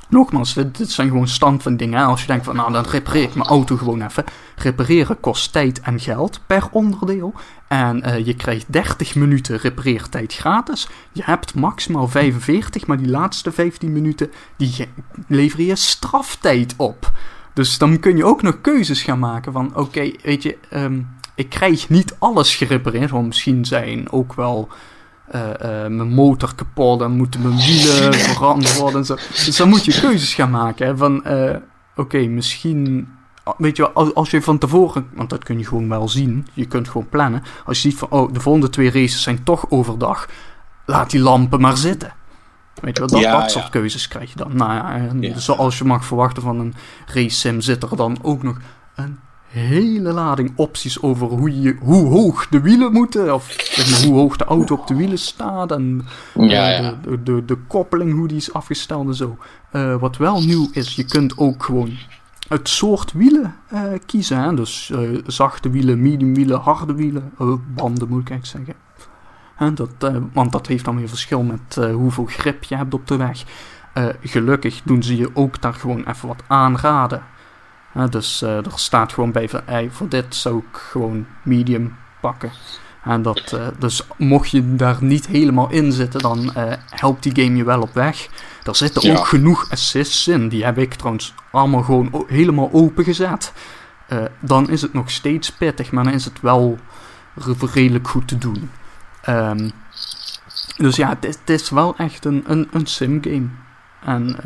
nogmaals, 0.09 0.55
dit, 0.55 0.91
zijn 0.91 1.09
gewoon 1.09 1.29
stand 1.29 1.63
van 1.63 1.77
dingen. 1.77 2.05
Als 2.05 2.21
je 2.21 2.27
denkt 2.27 2.45
van 2.45 2.57
nou, 2.57 2.73
dan 2.73 2.85
repareer 2.85 3.23
ik 3.23 3.35
mijn 3.35 3.49
auto 3.49 3.77
gewoon 3.77 4.03
even. 4.03 4.25
Repareren 4.57 5.21
kost 5.21 5.53
tijd 5.53 5.81
en 5.81 6.01
geld 6.01 6.41
per 6.47 6.69
onderdeel. 6.71 7.35
En 7.69 8.25
je 8.25 8.35
krijgt 8.35 8.73
30 8.73 9.15
minuten 9.15 9.57
repareertijd 9.57 10.33
gratis. 10.35 10.89
Je 11.13 11.23
hebt 11.25 11.55
maximaal 11.55 12.09
45, 12.09 12.87
maar 12.87 12.97
die 12.97 13.09
laatste 13.09 13.53
15 13.53 13.93
minuten 13.93 14.31
die 14.57 14.89
lever 15.29 15.61
je 15.61 15.77
straftijd 15.77 16.75
op. 16.77 17.13
Dus 17.53 17.79
dan 17.79 18.01
kun 18.01 18.17
je 18.17 18.25
ook 18.25 18.43
nog 18.43 18.61
keuzes 18.61 19.03
gaan 19.03 19.19
maken 19.19 19.53
van 19.53 19.77
oké, 19.77 20.11
weet 20.23 20.43
je, 20.43 20.59
ehm, 20.71 21.01
ik 21.35 21.49
krijg 21.49 21.89
niet 21.89 22.17
alles 22.19 22.57
gerepareerd, 22.57 23.11
want 23.11 23.27
misschien 23.27 23.65
zijn 23.65 24.11
ook 24.11 24.35
wel 24.35 24.69
eh, 25.25 25.51
eh, 25.51 25.91
mijn 25.91 26.09
motor 26.15 26.55
kapot 26.55 27.01
en 27.01 27.11
moeten 27.11 27.43
mijn 27.43 27.57
wielen 27.57 28.15
veranderd 28.31 28.77
worden 28.77 28.99
en 28.99 29.07
zo. 29.07 29.15
Dus 29.15 29.57
dan 29.57 29.69
moet 29.69 29.85
je 29.85 30.01
keuzes 30.01 30.35
gaan 30.35 30.51
maken 30.51 30.87
hè, 30.87 30.97
van 30.97 31.25
eh, 31.25 31.57
oké, 31.97 32.19
misschien, 32.19 33.09
weet 33.57 33.77
je 33.77 33.83
wel, 33.83 33.93
als, 33.93 34.15
als 34.15 34.31
je 34.31 34.43
van 34.43 34.59
tevoren, 34.59 35.07
want 35.15 35.31
dat 35.31 35.45
kun 35.45 35.59
je 35.59 35.67
gewoon 35.67 35.89
wel 35.89 36.09
zien, 36.09 36.47
je 36.53 36.67
kunt 36.67 36.89
gewoon 36.89 37.09
plannen. 37.09 37.43
Als 37.65 37.83
je 37.83 37.91
ziet 37.91 37.99
van 37.99 38.09
oh, 38.11 38.33
de 38.33 38.41
volgende 38.41 38.71
twee 38.71 38.91
races 38.91 39.23
zijn 39.23 39.45
toch 39.45 39.71
overdag, 39.71 40.29
laat 40.87 41.11
die 41.11 41.21
lampen 41.21 41.61
maar 41.61 41.77
zitten. 41.77 42.13
Weet 42.81 42.97
je 42.97 43.01
wel, 43.01 43.11
dat, 43.11 43.21
Ja, 43.21 43.33
dat 43.33 43.43
ja. 43.43 43.49
soort 43.49 43.71
keuzes 43.71 44.09
krijg 44.09 44.31
je 44.31 44.37
dan. 44.37 44.57
Nou 44.57 44.73
ja, 44.73 44.95
en 44.95 45.23
Ja. 45.23 45.39
zoals 45.39 45.79
je 45.79 45.85
mag 45.85 46.05
verwachten 46.05 46.43
van 46.43 46.61
een 46.61 46.75
race 47.07 47.37
sim 47.37 47.61
zit 47.61 47.83
er 47.83 47.97
dan 47.97 48.19
ook 48.23 48.43
nog 48.43 48.59
een 48.95 49.19
hele 49.61 50.13
lading 50.13 50.53
opties 50.57 51.03
over 51.03 51.27
hoe, 51.27 51.61
je, 51.61 51.77
hoe 51.81 52.07
hoog 52.07 52.49
de 52.49 52.61
wielen 52.61 52.93
moeten. 52.93 53.35
Of 53.35 53.57
zeg 53.59 53.91
maar, 53.91 54.01
hoe 54.09 54.19
hoog 54.19 54.37
de 54.37 54.45
auto 54.45 54.75
op 54.75 54.87
de 54.87 54.95
wielen 54.95 55.19
staat. 55.19 55.73
En 55.73 56.07
Ja, 56.35 56.71
eh, 56.71 56.83
ja. 56.83 56.99
De, 57.03 57.23
de, 57.23 57.45
de 57.45 57.57
koppeling, 57.57 58.13
hoe 58.13 58.29
die 58.29 58.37
is 58.37 58.53
afgesteld 58.53 59.07
en 59.07 59.15
zo. 59.15 59.39
Eh, 59.71 59.97
wat 59.97 60.17
wel 60.17 60.43
nieuw 60.43 60.69
is, 60.73 60.95
je 60.95 61.05
kunt 61.05 61.39
ook 61.39 61.63
gewoon 61.63 61.91
het 62.49 62.69
soort 62.69 63.13
wielen 63.13 63.55
eh, 63.69 63.83
kiezen. 64.07 64.39
Hè? 64.39 64.55
Dus 64.55 64.93
zachte 65.27 65.71
wielen, 65.71 66.03
medium 66.03 66.35
wielen, 66.35 66.61
harde 66.61 66.95
wielen. 66.95 67.33
banden 67.75 68.09
moet 68.09 68.21
ik 68.21 68.31
eigenlijk 68.31 68.47
zeggen. 68.47 68.83
Dat, 69.75 70.13
want 70.33 70.53
dat 70.53 70.67
heeft 70.67 70.85
dan 70.85 70.97
weer 70.97 71.09
verschil 71.09 71.43
met 71.43 71.93
hoeveel 71.93 72.25
grip 72.25 72.65
je 72.65 72.77
hebt 72.77 72.95
op 72.95 73.07
de 73.07 73.17
weg. 73.17 73.45
Gelukkig 74.23 74.83
doen 74.85 75.03
ze 75.03 75.17
je 75.17 75.31
ook 75.35 75.61
daar 75.61 75.75
gewoon 75.75 76.05
even 76.05 76.29
wat 76.29 76.43
aanraden. 76.47 77.23
Dus 78.11 78.43
eh, 78.43 78.57
er 78.57 78.73
staat 78.75 79.13
gewoon 79.13 79.33
bij 79.33 79.49
van, 79.49 79.61
hey, 79.65 79.91
voor 79.91 80.09
dit 80.09 80.35
zou 80.35 80.59
ik 80.59 80.77
gewoon 80.77 81.27
medium 81.43 81.97
pakken. 82.21 82.51
En 83.05 83.23
dat, 83.23 83.53
eh, 83.53 83.67
dus 83.79 84.03
mocht 84.17 84.51
je 84.51 84.75
daar 84.77 84.97
niet 85.01 85.27
helemaal 85.27 85.71
in 85.71 85.93
zitten, 85.93 86.21
dan 86.21 86.55
eh, 86.55 86.73
helpt 86.91 87.23
die 87.23 87.45
game 87.45 87.57
je 87.57 87.65
wel 87.65 87.81
op 87.81 87.95
weg. 87.95 88.29
Er 88.63 88.77
zitten 88.77 89.07
Ja. 89.07 89.17
ook 89.17 89.27
genoeg 89.27 89.71
assists 89.71 90.29
in. 90.29 90.49
Die 90.49 90.65
heb 90.65 90.79
ik 90.79 90.95
trouwens 90.95 91.35
allemaal 91.51 91.83
gewoon 91.83 92.25
helemaal 92.29 92.69
opengezet. 92.73 93.53
Dan 94.41 94.71
is 94.71 94.83
het 94.83 94.93
nog 94.93 95.11
steeds 95.11 95.51
pittig, 95.53 95.91
maar 95.93 96.05
dan 96.05 96.13
is 96.13 96.25
het 96.25 96.41
wel 96.41 96.79
re- 97.35 97.67
redelijk 97.73 98.09
goed 98.09 98.29
te 98.29 98.39
doen. 98.39 98.71
Ehm, 99.23 99.71
dus 100.77 100.97
ja, 100.97 101.09
het 101.09 101.25
is, 101.25 101.35
het 101.45 101.51
is 101.51 101.71
wel 101.71 101.95
echt 101.97 102.25
een, 102.25 102.45
een, 102.47 102.69
een 102.73 102.87
sim-game. 102.87 103.47
En 104.05 104.37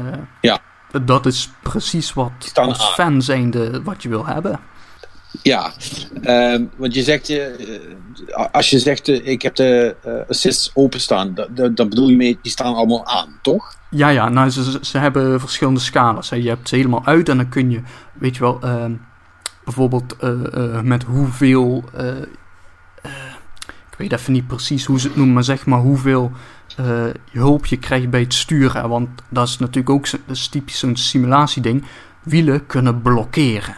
Ja. 0.40 0.58
Dat 1.04 1.26
is 1.26 1.50
precies 1.62 2.12
wat 2.14 2.30
Staan 2.38 2.68
als 2.68 2.84
fan 2.94 3.22
zijnde 3.22 3.82
wat 3.82 4.02
je 4.02 4.08
wil 4.08 4.26
hebben. 4.26 4.60
Ja, 5.42 5.72
ehm, 6.22 6.64
want 6.76 6.94
je 6.94 7.02
zegt, 7.02 7.26
je, 7.26 7.40
eh, 8.34 8.44
als 8.52 8.70
je 8.70 8.78
zegt, 8.78 9.08
eh, 9.08 9.26
ik 9.26 9.42
heb 9.42 9.54
de 9.54 9.96
eh, 10.02 10.12
assists 10.28 10.70
openstaan, 10.74 11.34
da- 11.34 11.46
da- 11.50 11.68
dan 11.68 11.88
bedoel 11.88 12.08
je 12.08 12.16
mee, 12.16 12.38
die 12.42 12.52
staan 12.52 12.74
allemaal 12.74 13.06
aan, 13.06 13.38
toch? 13.42 13.74
Ja, 13.90 14.08
ja, 14.08 14.28
nou, 14.28 14.50
ze, 14.80 14.98
hebben 14.98 15.40
verschillende 15.40 15.80
scala's. 15.80 16.30
Hè. 16.30 16.36
Je 16.36 16.48
hebt 16.48 16.68
ze 16.68 16.76
helemaal 16.76 17.04
uit 17.06 17.28
en 17.28 17.36
dan 17.36 17.48
kun 17.48 17.70
je, 17.70 17.80
weet 18.12 18.34
je 18.34 18.40
wel, 18.40 18.58
ehm, 18.62 18.92
bijvoorbeeld 19.64 20.16
met 20.82 21.02
hoeveel, 21.02 21.84
ik 23.90 23.96
weet 23.98 24.12
even 24.12 24.32
niet 24.32 24.46
precies 24.46 24.84
hoe 24.84 25.00
ze 25.00 25.06
het 25.06 25.16
noemen, 25.16 25.34
maar 25.34 25.44
zeg 25.44 25.66
maar 25.66 25.80
hoeveel 25.80 26.32
eh, 26.78 27.04
hulp 27.32 27.66
je 27.66 27.76
krijgt 27.76 28.10
bij 28.10 28.20
het 28.20 28.34
sturen. 28.34 28.88
Want 28.88 29.08
dat 29.28 29.48
is 29.48 29.58
natuurlijk 29.58 29.90
ook 29.90 30.10
dat 30.10 30.36
is 30.36 30.48
typisch 30.48 30.78
zo'n 30.78 30.96
simulatieding. 30.96 31.84
Wielen 32.22 32.66
kunnen 32.66 33.02
blokkeren. 33.02 33.76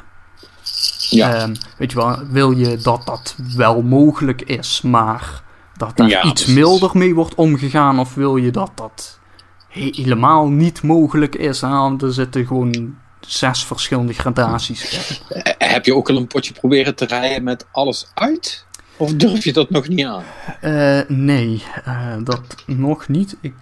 Ja. 1.11 1.35
Ehm, 1.35 1.55
weet 1.79 1.91
je 1.91 1.97
wel, 1.97 2.19
wil 2.29 2.51
je 2.51 2.77
dat 2.77 3.07
dat 3.07 3.35
wel 3.57 3.83
mogelijk 3.83 4.43
is, 4.43 4.81
maar 4.83 5.43
dat 5.77 5.97
daar 5.97 6.09
Ja, 6.09 6.23
iets 6.23 6.43
precies. 6.43 6.55
milder 6.61 6.91
mee 6.95 7.15
wordt 7.15 7.35
omgegaan, 7.35 7.99
of 7.99 8.15
wil 8.15 8.37
je 8.37 8.51
dat 8.51 8.71
dat 8.75 9.19
he- 9.69 9.91
helemaal 9.93 10.49
niet 10.49 10.83
mogelijk 10.83 11.35
is? 11.35 11.61
Nou, 11.61 11.97
er 12.05 12.13
zitten 12.13 12.47
gewoon 12.47 12.97
zes 13.21 13.65
verschillende 13.65 14.13
gradaties 14.13 14.91
in. 15.29 15.37
Eh, 15.43 15.71
Heb 15.73 15.85
je 15.85 15.95
ook 15.95 16.09
al 16.11 16.17
een 16.17 16.27
potje 16.27 16.53
proberen 16.53 16.95
te 16.95 17.05
rijden 17.05 17.43
met 17.43 17.67
alles 17.73 18.11
uit? 18.15 18.67
Of 19.01 19.13
durf 19.15 19.45
je 19.45 19.53
dat 19.53 19.71
nog 19.71 19.89
niet 19.89 20.05
aan? 20.05 20.23
Eh, 20.61 21.01
nee, 21.09 21.63
eh, 21.85 22.17
dat 22.25 22.65
nog 22.67 23.09
niet. 23.09 23.37
Ik 23.41 23.55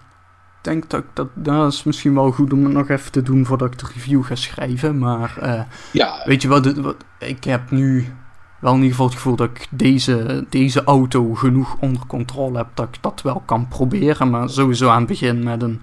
denk 0.61 0.91
dat 0.91 1.01
ik 1.01 1.07
dat, 1.15 1.29
dat 1.35 1.73
is 1.73 1.83
misschien 1.85 2.15
wel 2.15 2.31
goed 2.31 2.53
om 2.53 2.65
het 2.65 2.73
nog 2.73 2.89
even 2.89 3.13
te 3.13 3.23
doen 3.23 3.47
voordat 3.47 3.73
ik 3.73 3.79
de 3.79 3.87
review 3.95 4.25
ga 4.25 4.35
schrijven, 4.35 4.99
maar... 4.99 5.39
eh, 5.41 5.61
Ja, 5.93 6.23
Weet 6.25 6.43
je 6.43 6.49
wat, 6.49 6.75
wat, 6.75 6.97
ik 7.19 7.45
heb 7.45 7.71
nu 7.71 8.13
wel 8.61 8.71
in 8.73 8.77
ieder 8.77 8.91
geval 8.91 9.07
het 9.07 9.15
gevoel 9.15 9.37
dat 9.37 9.49
ik 9.49 9.67
deze, 9.71 10.47
deze 10.49 10.85
auto 10.85 11.35
genoeg 11.35 11.77
onder 11.81 12.07
controle 12.07 12.57
heb 12.59 12.69
dat 12.75 12.89
ik 12.93 12.97
dat 13.03 13.23
wel 13.23 13.43
kan 13.47 13.69
proberen. 13.69 14.31
Maar 14.31 14.49
sowieso 14.51 14.89
aan 14.89 14.99
het 14.99 15.07
begin 15.09 15.43
met 15.43 15.63
een 15.63 15.83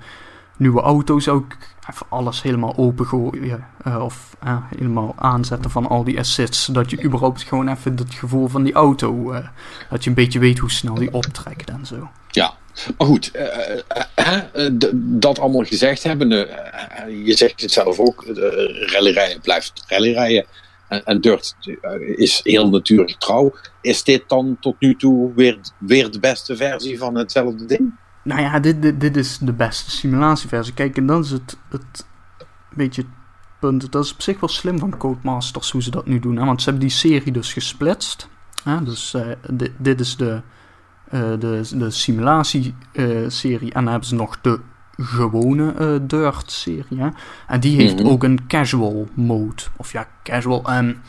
nieuwe 0.58 0.82
auto 0.82 1.20
zou 1.20 1.44
ik 1.48 1.75
even 1.90 2.06
alles 2.10 2.42
helemaal 2.42 2.78
opengooien. 2.78 3.68
Uh, 3.88 4.04
of 4.04 4.36
uh, 4.44 4.58
helemaal 4.76 5.14
aanzetten 5.18 5.72
van 5.72 5.88
al 5.88 6.04
die 6.04 6.20
assets. 6.20 6.64
Zodat 6.64 6.90
je 6.90 7.04
überhaupt 7.04 7.44
gewoon 7.44 7.68
even 7.70 7.96
het 7.96 8.14
gevoel 8.14 8.48
van 8.48 8.64
die 8.64 8.74
auto. 8.74 9.34
Uh, 9.34 9.48
dat 9.90 10.04
je 10.04 10.10
een 10.10 10.16
beetje 10.16 10.40
weet 10.40 10.58
hoe 10.58 10.72
snel 10.72 10.96
die 10.96 11.14
optrekt 11.14 11.70
en 11.70 11.86
zo. 11.86 12.10
Ja, 12.30 12.54
maar 12.98 13.08
goed. 13.08 13.32
dat 14.96 15.40
allemaal 15.40 15.64
gezegd 15.64 16.04
hebben. 16.04 16.30
je 17.24 17.38
zegt 17.38 17.62
het 17.62 17.72
zelf 17.72 18.00
ook. 18.00 18.24
rallyrijden 18.86 19.42
blijft 19.42 19.84
rallyrijden. 19.88 20.46
En, 20.88 21.06
en 21.06 21.22
Dirt 21.22 21.56
is 22.16 22.40
heel 22.44 22.70
natuurlijk 22.70 23.16
trouw. 23.20 23.54
Is 23.82 24.04
dit 24.04 24.24
dan 24.28 24.58
tot 24.60 24.76
nu 24.80 24.96
toe 24.96 25.34
weer, 25.34 25.60
weer 25.80 26.12
de 26.12 26.20
beste 26.20 26.56
versie 26.56 26.98
van 26.98 27.16
hetzelfde 27.16 27.66
ding? 27.66 27.94
Nou 28.26 28.42
ja, 28.42 28.60
dit, 28.60 28.82
dit, 28.82 29.00
dit 29.00 29.18
is 29.18 29.38
de 29.38 29.54
beste 29.54 29.92
simulatieversie. 29.92 30.74
Kijk, 30.74 30.98
en 30.98 31.06
dan 31.06 31.22
is 31.22 31.32
het, 31.32 31.58
het 31.70 32.06
beetje 32.76 33.02
het 33.02 33.12
punt. 33.60 33.92
Dat 33.92 34.04
is 34.04 34.14
op 34.14 34.22
zich 34.22 34.40
wel 34.40 34.50
slim 34.50 34.80
van 34.80 34.98
Codemasters 34.98 35.72
hoe 35.72 35.84
ze 35.84 35.92
dat 35.92 36.06
nu 36.06 36.20
doen. 36.20 36.38
Hè? 36.38 36.46
Want 36.46 36.62
ze 36.62 36.70
hebben 36.70 36.88
die 36.88 36.98
serie 36.98 37.32
dus 37.32 37.54
gesplitst. 37.54 38.30
Hè? 38.64 38.84
Dus 38.84 39.14
uh, 39.14 39.28
dit, 39.52 39.72
dit 39.78 40.00
is 40.00 40.16
de, 40.16 40.42
uh, 41.14 41.22
de, 41.40 41.62
de 41.76 41.90
simulatieserie. 41.90 43.74
en 43.74 43.84
dan 43.84 43.88
hebben 43.88 44.10
ze 44.10 44.16
nog 44.16 44.42
de 44.42 44.60
gewone 44.98 45.74
uh, 45.80 46.00
Dirt-serie. 46.02 47.12
En 47.48 47.60
die 47.60 47.76
heeft 47.76 47.94
mm 47.94 48.00
-hmm. 48.00 48.10
ook 48.10 48.24
een 48.24 48.48
casual 48.48 49.08
mode. 49.14 49.64
Of 49.76 49.92
ja, 49.92 50.08
casual. 50.24 50.78
Um, 50.78 51.02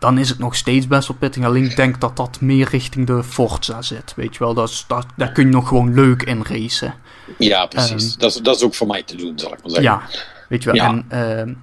dan 0.00 0.18
is 0.18 0.28
het 0.28 0.38
nog 0.38 0.54
steeds 0.54 0.86
best 0.86 1.08
wel 1.08 1.16
pittig. 1.16 1.44
Alleen 1.44 1.64
ik 1.64 1.76
denk 1.76 2.00
dat 2.00 2.16
dat 2.16 2.40
meer 2.40 2.68
richting 2.68 3.06
de 3.06 3.22
Forza 3.22 3.82
zit. 3.82 4.12
Weet 4.16 4.32
je 4.32 4.38
wel, 4.38 4.54
dat 4.54 4.68
is, 4.68 4.84
dat, 4.88 5.06
daar 5.16 5.32
kun 5.32 5.46
je 5.46 5.52
nog 5.52 5.68
gewoon 5.68 5.94
leuk 5.94 6.22
in 6.22 6.42
racen. 6.42 6.94
Ja, 7.38 7.66
precies. 7.66 8.12
Um, 8.12 8.18
dat, 8.18 8.30
is, 8.30 8.36
dat 8.42 8.56
is 8.56 8.62
ook 8.62 8.74
voor 8.74 8.86
mij 8.86 9.02
te 9.02 9.16
doen, 9.16 9.38
zal 9.38 9.52
ik 9.52 9.62
maar 9.62 9.70
zeggen. 9.70 9.92
Ja, 9.92 10.02
weet 10.48 10.62
je 10.62 10.72
wel. 10.72 10.82
Ja. 10.82 11.04
En, 11.08 11.56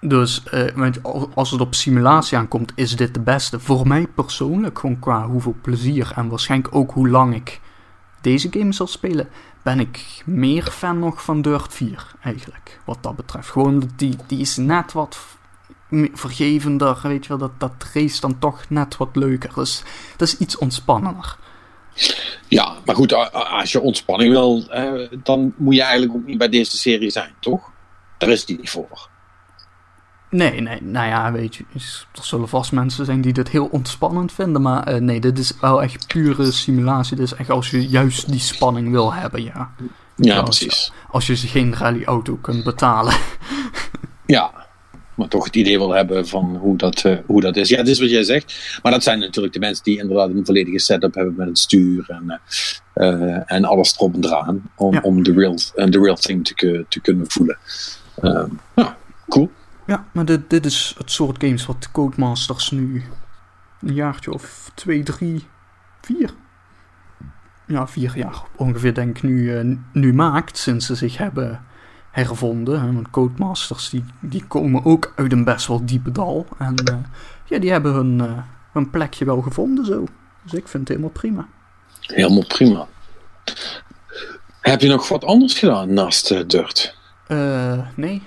uh, 0.00 0.08
dus 0.10 0.42
uh, 0.74 0.90
als 1.34 1.50
het 1.50 1.60
op 1.60 1.74
simulatie 1.74 2.38
aankomt, 2.38 2.72
is 2.74 2.96
dit 2.96 3.14
de 3.14 3.20
beste. 3.20 3.60
Voor 3.60 3.86
mij 3.86 4.06
persoonlijk, 4.06 4.78
gewoon 4.78 4.98
qua 4.98 5.26
hoeveel 5.26 5.56
plezier 5.62 6.12
en 6.14 6.28
waarschijnlijk 6.28 6.74
ook 6.74 6.92
hoe 6.92 7.08
lang 7.08 7.34
ik 7.34 7.60
deze 8.20 8.48
game 8.50 8.72
zal 8.72 8.86
spelen, 8.86 9.28
ben 9.62 9.80
ik 9.80 10.22
meer 10.24 10.64
fan 10.64 10.98
nog 10.98 11.22
van 11.22 11.42
Dirt 11.42 11.74
4 11.74 12.06
eigenlijk. 12.22 12.80
Wat 12.84 12.98
dat 13.00 13.16
betreft. 13.16 13.50
Gewoon, 13.50 13.90
die, 13.96 14.16
die 14.26 14.40
is 14.40 14.56
net 14.56 14.92
wat 14.92 15.18
vergevender, 16.12 16.98
weet 17.02 17.22
je 17.22 17.28
wel, 17.28 17.38
dat, 17.38 17.60
dat 17.60 17.90
race 17.94 18.20
dan 18.20 18.38
toch 18.38 18.64
net 18.68 18.96
wat 18.96 19.16
leuker. 19.16 19.50
Dus 19.54 19.82
dat 20.16 20.28
is 20.28 20.38
iets 20.38 20.58
ontspannender. 20.58 21.36
Ja, 22.48 22.76
maar 22.84 22.94
goed, 22.94 23.12
als 23.32 23.72
je 23.72 23.80
ontspanning 23.80 24.30
wil, 24.32 24.64
dan 25.22 25.54
moet 25.56 25.74
je 25.74 25.82
eigenlijk 25.82 26.14
ook 26.14 26.26
niet 26.26 26.38
bij 26.38 26.48
deze 26.48 26.76
serie 26.76 27.10
zijn, 27.10 27.34
toch? 27.40 27.70
Daar 28.18 28.28
is 28.30 28.44
die 28.44 28.56
niet 28.58 28.70
voor. 28.70 29.10
Nee, 30.30 30.60
nee, 30.60 30.82
nou 30.82 31.06
ja, 31.06 31.32
weet 31.32 31.56
je, 31.56 31.64
er 32.12 32.24
zullen 32.24 32.48
vast 32.48 32.72
mensen 32.72 33.04
zijn 33.04 33.20
die 33.20 33.32
dit 33.32 33.48
heel 33.48 33.66
ontspannend 33.66 34.32
vinden, 34.32 34.62
maar 34.62 34.94
uh, 34.94 35.00
nee, 35.00 35.20
dit 35.20 35.38
is 35.38 35.52
wel 35.60 35.82
echt 35.82 36.06
pure 36.06 36.52
simulatie. 36.52 37.16
Dit 37.16 37.24
is 37.24 37.34
echt 37.34 37.50
als 37.50 37.70
je 37.70 37.88
juist 37.88 38.30
die 38.30 38.40
spanning 38.40 38.90
wil 38.90 39.12
hebben, 39.12 39.42
ja. 39.42 39.70
Ja, 40.16 40.38
als, 40.38 40.58
precies. 40.58 40.92
Als 41.10 41.26
je 41.26 41.36
geen 41.36 41.74
rallyauto 41.76 42.36
kunt 42.36 42.64
betalen. 42.64 43.14
Ja, 44.26 44.61
maar 45.14 45.28
toch 45.28 45.44
het 45.44 45.56
idee 45.56 45.78
wil 45.78 45.90
hebben 45.90 46.28
van 46.28 46.56
hoe 46.56 46.76
dat, 46.76 47.04
uh, 47.04 47.16
hoe 47.26 47.40
dat 47.40 47.56
is. 47.56 47.68
Ja, 47.68 47.76
het 47.76 47.88
is 47.88 48.00
wat 48.00 48.10
jij 48.10 48.22
zegt. 48.22 48.78
Maar 48.82 48.92
dat 48.92 49.02
zijn 49.02 49.18
natuurlijk 49.18 49.54
de 49.54 49.60
mensen 49.60 49.84
die 49.84 49.98
inderdaad 49.98 50.30
een 50.30 50.46
volledige 50.46 50.78
setup 50.78 51.14
hebben 51.14 51.34
met 51.36 51.48
het 51.48 51.58
stuur 51.58 52.04
en, 52.08 52.40
uh, 52.94 53.52
en 53.52 53.64
alles 53.64 53.94
erop 53.94 54.14
en 54.14 54.24
eraan. 54.24 54.62
Om, 54.76 54.94
ja. 54.94 55.00
om 55.00 55.22
de, 55.22 55.32
real, 55.32 55.56
uh, 55.76 55.86
de 55.86 56.00
real 56.00 56.16
thing 56.16 56.44
te, 56.46 56.84
te 56.88 57.00
kunnen 57.00 57.30
voelen. 57.30 57.58
ja, 58.74 58.96
cool. 59.28 59.50
Ja, 59.86 60.06
maar 60.12 60.24
dit, 60.24 60.50
dit 60.50 60.66
is 60.66 60.94
het 60.98 61.10
soort 61.10 61.42
games 61.44 61.66
wat 61.66 61.88
Codemasters 61.92 62.70
nu 62.70 63.02
een 63.80 63.94
jaartje 63.94 64.32
of 64.32 64.70
twee, 64.74 65.02
drie, 65.02 65.46
vier. 66.00 66.30
Ja, 67.66 67.86
vier 67.86 68.12
jaar 68.16 68.42
ongeveer 68.56 68.94
denk 68.94 69.16
ik 69.16 69.22
nu, 69.22 69.62
nu 69.92 70.14
maakt. 70.14 70.58
Sinds 70.58 70.86
ze 70.86 70.94
zich 70.94 71.16
hebben 71.16 71.60
hervonden. 72.12 72.80
Hè, 72.80 72.92
want 72.92 73.10
Codemasters 73.10 73.90
die, 73.90 74.04
die 74.20 74.44
komen 74.46 74.84
ook 74.84 75.12
uit 75.16 75.32
een 75.32 75.44
best 75.44 75.66
wel 75.66 75.84
diepe 75.84 76.12
dal. 76.12 76.46
En 76.58 76.74
uh, 76.90 76.96
ja, 77.44 77.58
die 77.58 77.70
hebben 77.70 77.92
hun, 77.92 78.18
uh, 78.18 78.38
hun 78.72 78.90
plekje 78.90 79.24
wel 79.24 79.40
gevonden 79.40 79.84
zo. 79.84 80.04
Dus 80.42 80.52
ik 80.52 80.68
vind 80.68 80.88
het 80.88 80.88
helemaal 80.88 81.10
prima. 81.10 81.48
Helemaal 82.00 82.46
prima. 82.46 82.86
Heb 84.60 84.80
je 84.80 84.88
nog 84.88 85.08
wat 85.08 85.24
anders 85.24 85.58
gedaan 85.58 85.92
naast 85.92 86.30
uh, 86.30 86.40
Dirt? 86.46 86.96
nee. 87.94 88.22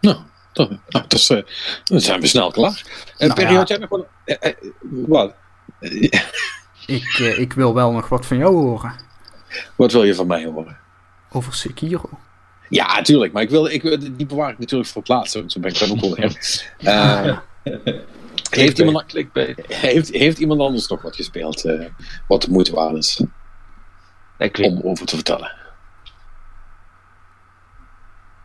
Nou, 0.00 0.16
dat, 0.52 0.68
nou, 0.68 0.80
dat 0.88 1.12
is, 1.12 1.26
dan 1.84 2.00
zijn 2.00 2.20
we 2.20 2.26
snel 2.26 2.50
klaar. 2.50 2.84
En 3.16 3.28
nou, 3.28 3.40
ja. 3.40 3.62
jij 3.64 3.78
nog 3.78 3.88
wat? 3.88 4.06
wat? 5.06 5.34
ik, 6.86 7.18
ik 7.18 7.52
wil 7.52 7.74
wel 7.74 7.92
nog 7.92 8.08
wat 8.08 8.26
van 8.26 8.36
jou 8.36 8.54
horen. 8.54 8.94
Wat 9.76 9.92
wil 9.92 10.04
je 10.04 10.14
van 10.14 10.26
mij 10.26 10.44
horen? 10.44 10.78
Over 11.30 11.54
Sekiro. 11.54 12.10
Ja, 12.68 12.96
natuurlijk. 12.96 13.32
Maar 13.32 13.42
ik 13.42 13.50
wil, 13.50 13.66
ik, 13.66 13.82
die 14.16 14.26
bewaar 14.26 14.50
ik 14.50 14.58
natuurlijk 14.58 14.90
voor 14.90 15.02
het 15.02 15.10
laatste. 15.10 15.44
Zo 15.46 15.60
ben 15.60 15.70
ik 15.70 15.78
dan 15.78 15.90
ook 15.90 16.00
wel. 16.00 16.30
Uh, 16.80 17.38
heeft, 18.50 18.78
iemand, 18.78 19.04
heeft, 19.66 20.10
heeft 20.10 20.38
iemand 20.38 20.60
anders 20.60 20.88
nog 20.88 21.02
wat 21.02 21.16
gespeeld? 21.16 21.64
Uh, 21.64 21.86
wat 22.28 22.42
de 22.42 22.50
moeite 22.50 22.74
waard 22.74 22.96
is? 22.96 23.20
om 24.62 24.80
over 24.82 25.06
te 25.06 25.14
vertellen. 25.14 25.52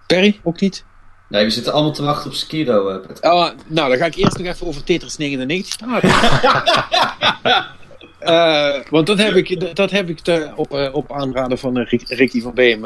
Perry, 0.08 0.40
ook 0.44 0.60
niet? 0.60 0.86
Nee, 1.28 1.44
we 1.44 1.50
zitten 1.50 1.74
allemaal 1.74 1.92
te 1.92 2.04
wachten 2.04 2.30
op 2.30 2.36
Sekiro. 2.36 2.90
Uh, 2.90 2.96
oh, 3.22 3.50
nou, 3.68 3.90
dan 3.90 3.98
ga 3.98 4.06
ik 4.06 4.16
eerst 4.16 4.38
nog 4.38 4.48
even 4.48 4.68
over 4.68 4.84
Tetris 4.84 5.18
99 5.18 5.78
praten. 5.78 6.10
Uh, 8.24 8.76
want 8.90 9.08
dat 9.08 9.18
heb 9.18 9.36
ik, 9.36 9.76
dat 9.76 9.92
heb 9.92 10.10
ik 10.10 10.20
te, 10.20 10.52
op, 10.56 10.74
uh, 10.74 10.94
op 10.94 11.12
aanraden 11.12 11.58
van 11.58 11.78
uh, 11.78 11.86
Ricky 12.08 12.42
van 12.42 12.54
Beem 12.54 12.86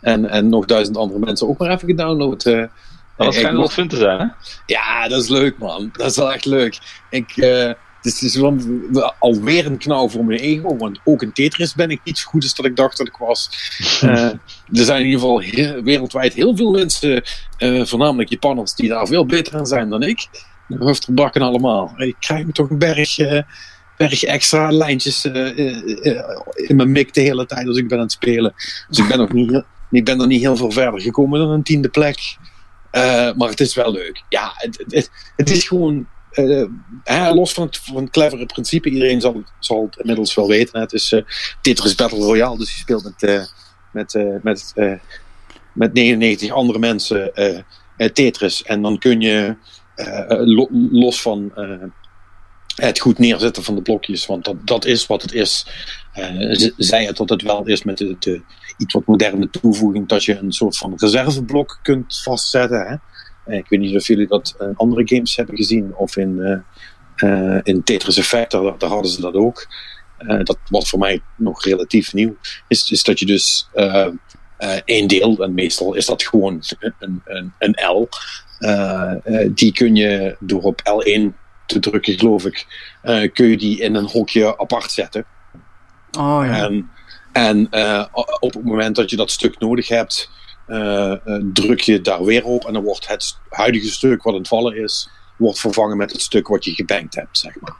en, 0.00 0.30
en 0.30 0.48
nog 0.48 0.64
duizend 0.64 0.96
andere 0.96 1.20
mensen 1.20 1.48
ook 1.48 1.58
maar 1.58 1.70
even 1.70 1.88
gedownload. 1.88 2.44
dat 3.16 3.34
schijnt 3.34 3.56
wel 3.56 3.68
fun 3.68 3.88
te 3.88 3.96
zijn, 3.96 4.18
hè? 4.18 4.26
Ja, 4.66 5.08
dat 5.08 5.22
is 5.22 5.28
leuk, 5.28 5.58
man. 5.58 5.90
Dat 5.92 6.10
is 6.10 6.16
wel 6.16 6.32
echt 6.32 6.44
leuk. 6.44 6.78
Ik, 7.10 7.34
het 8.02 8.22
is 8.22 8.42
alweer 9.18 9.66
een 9.66 9.78
knauw 9.78 10.08
voor 10.08 10.24
mijn 10.24 10.40
ego, 10.40 10.76
want 10.76 11.00
ook 11.04 11.22
in 11.22 11.32
Tetris 11.32 11.74
ben 11.74 11.90
ik 11.90 12.00
niet 12.04 12.18
zo 12.18 12.28
goed 12.28 12.42
als 12.42 12.54
dat 12.54 12.66
ik 12.66 12.76
dacht 12.76 12.96
dat 12.96 13.06
ik 13.06 13.16
was. 13.16 13.50
er 14.00 14.84
zijn 14.84 15.00
in 15.00 15.06
ieder 15.06 15.20
geval 15.20 15.42
wereldwijd 15.82 16.34
heel 16.34 16.56
veel 16.56 16.70
mensen, 16.70 17.22
voornamelijk 17.86 18.30
Japanners, 18.30 18.74
die 18.74 18.88
daar 18.88 19.06
veel 19.06 19.26
beter 19.26 19.56
aan 19.56 19.66
zijn 19.66 19.88
dan 19.88 20.02
ik. 20.02 20.28
Hoofdgebakken 20.78 21.42
allemaal. 21.42 21.92
Ik 21.96 22.16
krijg 22.18 22.46
me 22.46 22.52
toch 22.52 22.70
een 22.70 22.78
berg 22.78 23.16
berg 23.96 24.22
extra 24.22 24.70
lijntjes 24.70 25.24
uh, 25.24 25.58
uh, 25.58 26.40
in 26.54 26.76
mijn 26.76 26.92
mik 26.92 27.14
de 27.14 27.20
hele 27.20 27.46
tijd 27.46 27.66
als 27.66 27.76
ik 27.76 27.88
ben 27.88 27.98
aan 27.98 28.04
het 28.04 28.12
spelen. 28.12 28.54
Dus 28.88 28.98
ik 28.98 29.08
ben, 29.08 29.18
nog 29.18 29.32
niet, 29.32 29.62
ik 29.90 30.04
ben 30.04 30.20
er 30.20 30.26
niet 30.26 30.40
heel 30.40 30.56
veel 30.56 30.70
verder 30.70 31.00
gekomen 31.00 31.38
dan 31.38 31.50
een 31.50 31.62
tiende 31.62 31.88
plek. 31.88 32.36
maar 33.36 33.48
het 33.48 33.60
is 33.60 33.74
wel 33.74 33.92
leuk. 33.92 34.22
Ja, 34.28 34.52
het, 34.54 35.10
het, 35.36 35.50
is 35.50 35.68
gewoon. 35.68 36.06
Hè, 37.04 37.34
los 37.34 37.52
van 37.52 37.66
het, 37.66 37.78
van 37.78 38.10
clevere 38.10 38.46
principe, 38.46 38.90
iedereen 38.90 39.20
zal, 39.20 39.42
zal 39.58 39.82
het 39.82 39.96
inmiddels 39.96 40.34
wel 40.34 40.48
weten. 40.48 40.80
Het 40.80 40.92
is 40.92 41.22
Tetris 41.60 41.94
Battle 41.94 42.24
Royale, 42.24 42.58
dus 42.58 42.72
je 42.72 42.78
speelt 42.78 43.04
met, 43.04 43.48
met, 43.92 44.42
met, 44.42 44.72
met 45.72 45.92
99 45.92 46.50
andere 46.50 46.78
mensen 46.78 47.32
Tetris. 48.12 48.62
En 48.62 48.82
dan 48.82 48.98
kun 48.98 49.20
je 49.20 49.56
los 50.90 51.22
van 51.22 51.52
het 52.76 53.00
goed 53.00 53.18
neerzetten 53.18 53.62
van 53.62 53.74
de 53.74 53.82
blokjes, 53.82 54.26
want 54.26 54.44
dat, 54.44 54.66
dat 54.66 54.84
is 54.84 55.06
wat 55.06 55.22
het 55.22 55.32
is. 55.32 55.66
Uh, 56.14 56.70
zij 56.76 57.04
het 57.04 57.16
dat 57.16 57.28
het 57.28 57.42
wel 57.42 57.66
is 57.66 57.84
met 57.84 57.98
de, 57.98 58.42
iets 58.78 58.94
wat 58.94 59.06
moderne 59.06 59.50
toevoeging, 59.50 60.08
dat 60.08 60.24
je 60.24 60.36
een 60.36 60.52
soort 60.52 60.76
van 60.76 60.92
reserveblok 60.96 61.78
kunt 61.82 62.20
vastzetten. 62.22 62.86
Hè? 62.86 62.96
Uh, 63.52 63.58
ik 63.58 63.68
weet 63.68 63.80
niet 63.80 63.96
of 63.96 64.06
jullie 64.06 64.26
dat 64.26 64.54
in 64.58 64.76
andere 64.76 65.02
games 65.04 65.36
hebben 65.36 65.56
gezien, 65.56 65.94
of 65.96 66.16
in, 66.16 66.62
uh, 67.16 67.60
in 67.62 67.82
Tetris 67.82 68.16
Effect, 68.16 68.50
daar, 68.50 68.74
hadden 68.78 69.10
ze 69.10 69.20
dat 69.20 69.34
ook. 69.34 69.66
dat 70.42 70.58
was 70.68 70.88
voor 70.88 70.98
mij 70.98 71.20
nog 71.36 71.64
relatief 71.64 72.12
nieuw, 72.12 72.36
is, 72.68 72.90
is 72.90 73.02
dat 73.02 73.18
je 73.18 73.26
dus 73.26 73.68
één 74.84 75.08
deel, 75.08 75.38
en 75.38 75.54
meestal 75.54 75.94
is 75.94 76.06
dat 76.06 76.22
gewoon 76.22 76.62
een, 76.78 77.22
een, 77.24 77.52
een 77.58 77.76
L, 77.86 78.08
die 79.54 79.72
kun 79.72 79.96
je 79.96 80.36
door 80.40 80.62
op 80.62 80.80
L1 80.80 81.43
te 81.66 81.78
drukken, 81.78 82.18
geloof 82.18 82.44
ik, 82.44 82.66
uh, 83.04 83.32
kun 83.32 83.46
je 83.46 83.56
die 83.56 83.80
in 83.80 83.94
een 83.94 84.08
hokje 84.08 84.58
apart 84.58 84.90
zetten. 84.90 85.24
Oh 86.18 86.42
ja. 86.44 86.64
En, 86.64 86.90
en 87.32 87.68
uh, 87.70 88.04
op 88.40 88.54
het 88.54 88.64
moment 88.64 88.96
dat 88.96 89.10
je 89.10 89.16
dat 89.16 89.30
stuk 89.30 89.58
nodig 89.58 89.88
hebt, 89.88 90.30
uh, 90.66 91.14
druk 91.52 91.80
je 91.80 92.00
daar 92.00 92.24
weer 92.24 92.44
op 92.44 92.66
en 92.66 92.72
dan 92.72 92.82
wordt 92.82 93.08
het 93.08 93.38
huidige 93.48 93.90
stuk 93.90 94.22
wat 94.22 94.32
aan 94.32 94.38
het 94.38 94.48
vallen 94.48 94.76
is, 94.76 95.08
wordt 95.36 95.58
vervangen 95.58 95.96
met 95.96 96.12
het 96.12 96.20
stuk 96.20 96.48
wat 96.48 96.64
je 96.64 96.74
gebankt 96.74 97.14
hebt, 97.14 97.38
zeg 97.38 97.54
maar. 97.60 97.76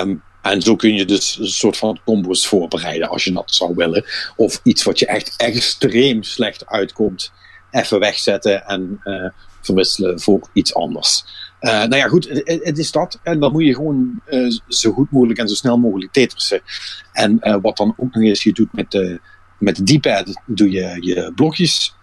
Um, 0.00 0.22
En 0.42 0.62
zo 0.62 0.76
kun 0.76 0.94
je 0.94 1.04
dus 1.04 1.38
een 1.38 1.46
soort 1.46 1.76
van 1.76 2.00
combos 2.04 2.46
voorbereiden 2.46 3.08
als 3.08 3.24
je 3.24 3.32
dat 3.32 3.54
zou 3.54 3.74
willen. 3.74 4.04
Of 4.36 4.60
iets 4.62 4.82
wat 4.82 4.98
je 4.98 5.06
echt 5.06 5.34
extreem 5.36 6.22
slecht 6.22 6.66
uitkomt, 6.66 7.32
even 7.70 7.98
wegzetten 7.98 8.66
en 8.66 9.00
uh, 9.04 9.28
verwisselen 9.60 10.20
voor 10.20 10.48
iets 10.52 10.74
anders. 10.74 11.24
Uh, 11.60 11.72
nou 11.72 11.96
ja, 11.96 12.08
goed, 12.08 12.28
het, 12.44 12.78
is 12.78 12.92
dat. 12.92 13.20
En 13.22 13.40
dan 13.40 13.52
moet 13.52 13.64
je 13.64 13.74
gewoon 13.74 14.20
uh, 14.28 14.50
zo 14.68 14.92
goed 14.92 15.10
mogelijk 15.10 15.38
en 15.38 15.48
zo 15.48 15.54
snel 15.54 15.78
mogelijk 15.78 16.12
tetrissen. 16.12 16.60
En 17.12 17.60
wat 17.62 17.76
dan 17.76 17.94
ook 17.96 18.14
nog 18.14 18.22
eens 18.22 18.42
je 18.42 18.52
doet 18.52 18.72
met 18.72 18.90
de, 18.90 19.20
met 19.58 19.76
de 19.76 19.98
D-pad, 19.98 20.42
doe 20.46 20.70
je 20.70 20.96
je 21.00 21.32
blokjes 21.34 21.94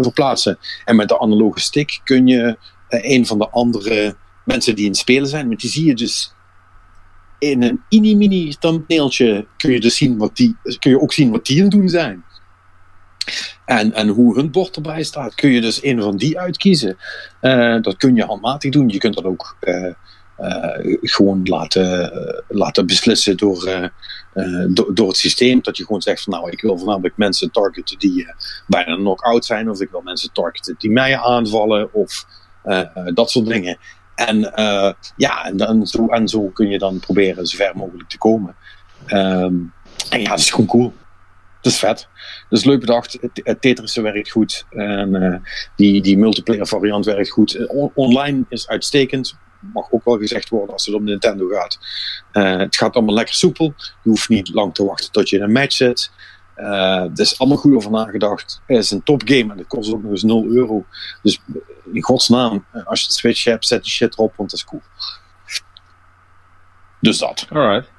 verplaatsen. 0.00 0.58
En 0.84 0.96
met 0.96 1.08
de 1.08 1.20
analoge 1.20 1.60
stick 1.60 2.00
kun 2.04 2.26
je 2.26 2.56
een 2.88 3.26
van 3.26 3.38
de 3.38 3.48
andere 3.48 4.16
mensen 4.44 4.74
die 4.74 4.84
in 4.84 4.90
het 4.90 5.00
spelen 5.00 5.28
zijn, 5.28 5.48
want 5.48 5.60
die 5.60 5.70
zie 5.70 5.86
je 5.86 5.94
dus 5.94 6.34
in 7.40 7.62
een 7.62 7.82
mini-mini 7.88 8.54
thumbnailtje 8.58 9.46
kun 9.56 9.72
je, 9.72 9.80
dus 9.80 9.96
zien 9.96 10.18
wat 10.18 10.36
die, 10.36 10.56
kun 10.78 10.90
je 10.90 11.00
ook 11.00 11.12
zien 11.12 11.30
wat 11.30 11.46
die 11.46 11.56
aan 11.56 11.62
het 11.62 11.72
doen 11.72 11.88
zijn. 11.88 12.24
En, 13.64 13.92
en 13.92 14.08
hoe 14.08 14.34
hun 14.34 14.50
bord 14.50 14.76
erbij 14.76 15.02
staat, 15.02 15.34
kun 15.34 15.50
je 15.50 15.60
dus 15.60 15.84
een 15.84 16.02
van 16.02 16.16
die 16.16 16.38
uitkiezen. 16.38 16.96
Uh, 17.40 17.82
dat 17.82 17.96
kun 17.96 18.14
je 18.14 18.24
handmatig 18.24 18.70
doen. 18.70 18.88
Je 18.88 18.98
kunt 18.98 19.14
dat 19.14 19.24
ook 19.24 19.56
uh, 19.60 19.92
uh, 20.40 20.96
gewoon 21.00 21.40
laten, 21.44 22.12
laten 22.48 22.86
beslissen 22.86 23.36
door, 23.36 23.90
do, 24.68 24.92
door 24.92 25.08
het 25.08 25.16
systeem. 25.16 25.62
Dat 25.62 25.76
je 25.76 25.84
gewoon 25.84 26.02
zegt 26.02 26.22
van 26.22 26.32
nou, 26.32 26.50
ik 26.50 26.60
wil 26.60 26.78
voornamelijk 26.78 27.16
mensen 27.16 27.50
targeten 27.50 27.98
die 27.98 28.34
bijna 28.66 28.94
knock-out 28.94 29.44
zijn. 29.44 29.70
Of 29.70 29.80
ik 29.80 29.90
wil 29.90 30.02
mensen 30.04 30.32
targeten 30.32 30.74
die 30.78 30.90
mij 30.90 31.18
aanvallen. 31.18 31.94
Of 31.94 32.26
dat 33.14 33.30
soort 33.30 33.46
dingen. 33.46 33.78
En 34.14 34.38
ja, 35.16 35.44
en, 35.44 35.56
dan, 35.56 35.86
zo, 35.86 36.06
en 36.06 36.28
zo 36.28 36.48
kun 36.48 36.68
je 36.68 36.78
dan 36.78 37.00
proberen 37.00 37.46
zo 37.46 37.56
ver 37.56 37.76
mogelijk 37.76 38.08
te 38.08 38.18
komen. 38.18 38.56
Um, 39.06 39.72
en 40.10 40.20
ja, 40.20 40.28
dat 40.28 40.38
is 40.38 40.50
gewoon 40.50 40.66
cool. 40.66 40.92
Dat 41.60 41.72
is 41.72 41.78
vet. 41.78 42.08
Is 42.50 42.64
leuk 42.64 42.80
bedacht. 42.80 43.18
Het, 43.20 43.40
het 43.44 43.60
Tetris 43.60 43.96
werkt 43.96 44.30
goed. 44.30 44.66
En 44.70 45.14
uh, 45.14 45.36
die, 45.76 46.02
die 46.02 46.18
multiplayer 46.18 46.66
variant 46.66 47.04
werkt 47.04 47.30
goed. 47.30 47.66
On 47.68 47.90
online 47.94 48.44
is 48.48 48.68
uitstekend. 48.68 49.36
Mag 49.72 49.92
ook 49.92 50.04
wel 50.04 50.18
gezegd 50.18 50.48
worden 50.48 50.72
als 50.72 50.86
het 50.86 50.94
om 50.94 51.04
Nintendo 51.04 51.48
gaat. 51.48 51.78
Uh, 52.32 52.56
het 52.56 52.76
gaat 52.76 52.94
allemaal 52.94 53.14
lekker 53.14 53.34
soepel. 53.34 53.74
Je 54.02 54.08
hoeft 54.08 54.28
niet 54.28 54.54
lang 54.54 54.74
te 54.74 54.84
wachten 54.84 55.12
tot 55.12 55.28
je 55.28 55.36
in 55.36 55.42
een 55.42 55.52
match 55.52 55.72
zit. 55.72 56.10
Uh, 56.56 56.66
er 57.02 57.20
is 57.20 57.38
allemaal 57.38 57.58
goed 57.58 57.74
over 57.74 57.90
nagedacht. 57.90 58.62
Het 58.66 58.78
is 58.78 58.90
een 58.90 59.02
topgame 59.02 59.52
en 59.52 59.58
het 59.58 59.66
kost 59.66 59.92
ook 59.92 60.02
nog 60.02 60.10
eens 60.10 60.22
0 60.22 60.44
euro. 60.44 60.84
Dus 61.22 61.40
in 61.92 62.02
godsnaam, 62.02 62.64
als 62.84 63.00
je 63.00 63.06
de 63.06 63.12
Switch 63.12 63.44
hebt, 63.44 63.66
zet 63.66 63.82
die 63.82 63.92
shit 63.92 64.12
erop, 64.12 64.36
want 64.36 64.50
dat 64.50 64.58
is 64.58 64.64
cool. 64.64 64.82
Dus 67.00 67.18
dat. 67.18 67.46
Alright. 67.50 67.90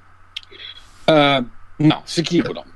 Nou, 1.78 2.02
Sekiro 2.04 2.54
dan. 2.54 2.71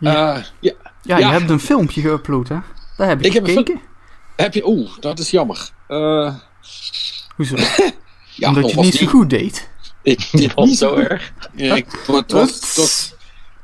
Ja. 0.00 0.36
Uh, 0.36 0.42
ja. 0.60 0.72
ja, 1.02 1.18
je 1.18 1.24
hebt 1.24 1.50
een 1.50 1.60
filmpje 1.60 2.00
geüpload, 2.00 2.48
hè? 2.48 2.56
Daar 2.96 3.08
heb 3.08 3.22
ik, 3.22 3.34
ik 3.34 3.46
gekeken. 3.46 3.74
Heb, 3.74 3.82
heb 4.36 4.54
je... 4.54 4.66
Oeh, 4.68 4.90
dat 5.00 5.18
is 5.18 5.30
jammer. 5.30 5.70
Uh, 5.88 6.34
Hoezo? 7.36 7.56
ja, 8.34 8.48
Omdat 8.48 8.70
je 8.70 8.76
het 8.76 8.84
niet 8.84 8.94
zo 8.94 9.06
goed 9.06 9.30
deed? 9.30 9.68
Ik, 10.02 10.20
zo 10.72 10.94
erg. 11.10 11.32
Ja, 11.54 11.74
ik, 11.74 11.86
het 11.90 12.06
was, 12.06 12.20
het 12.20 12.32
was, 12.76 13.14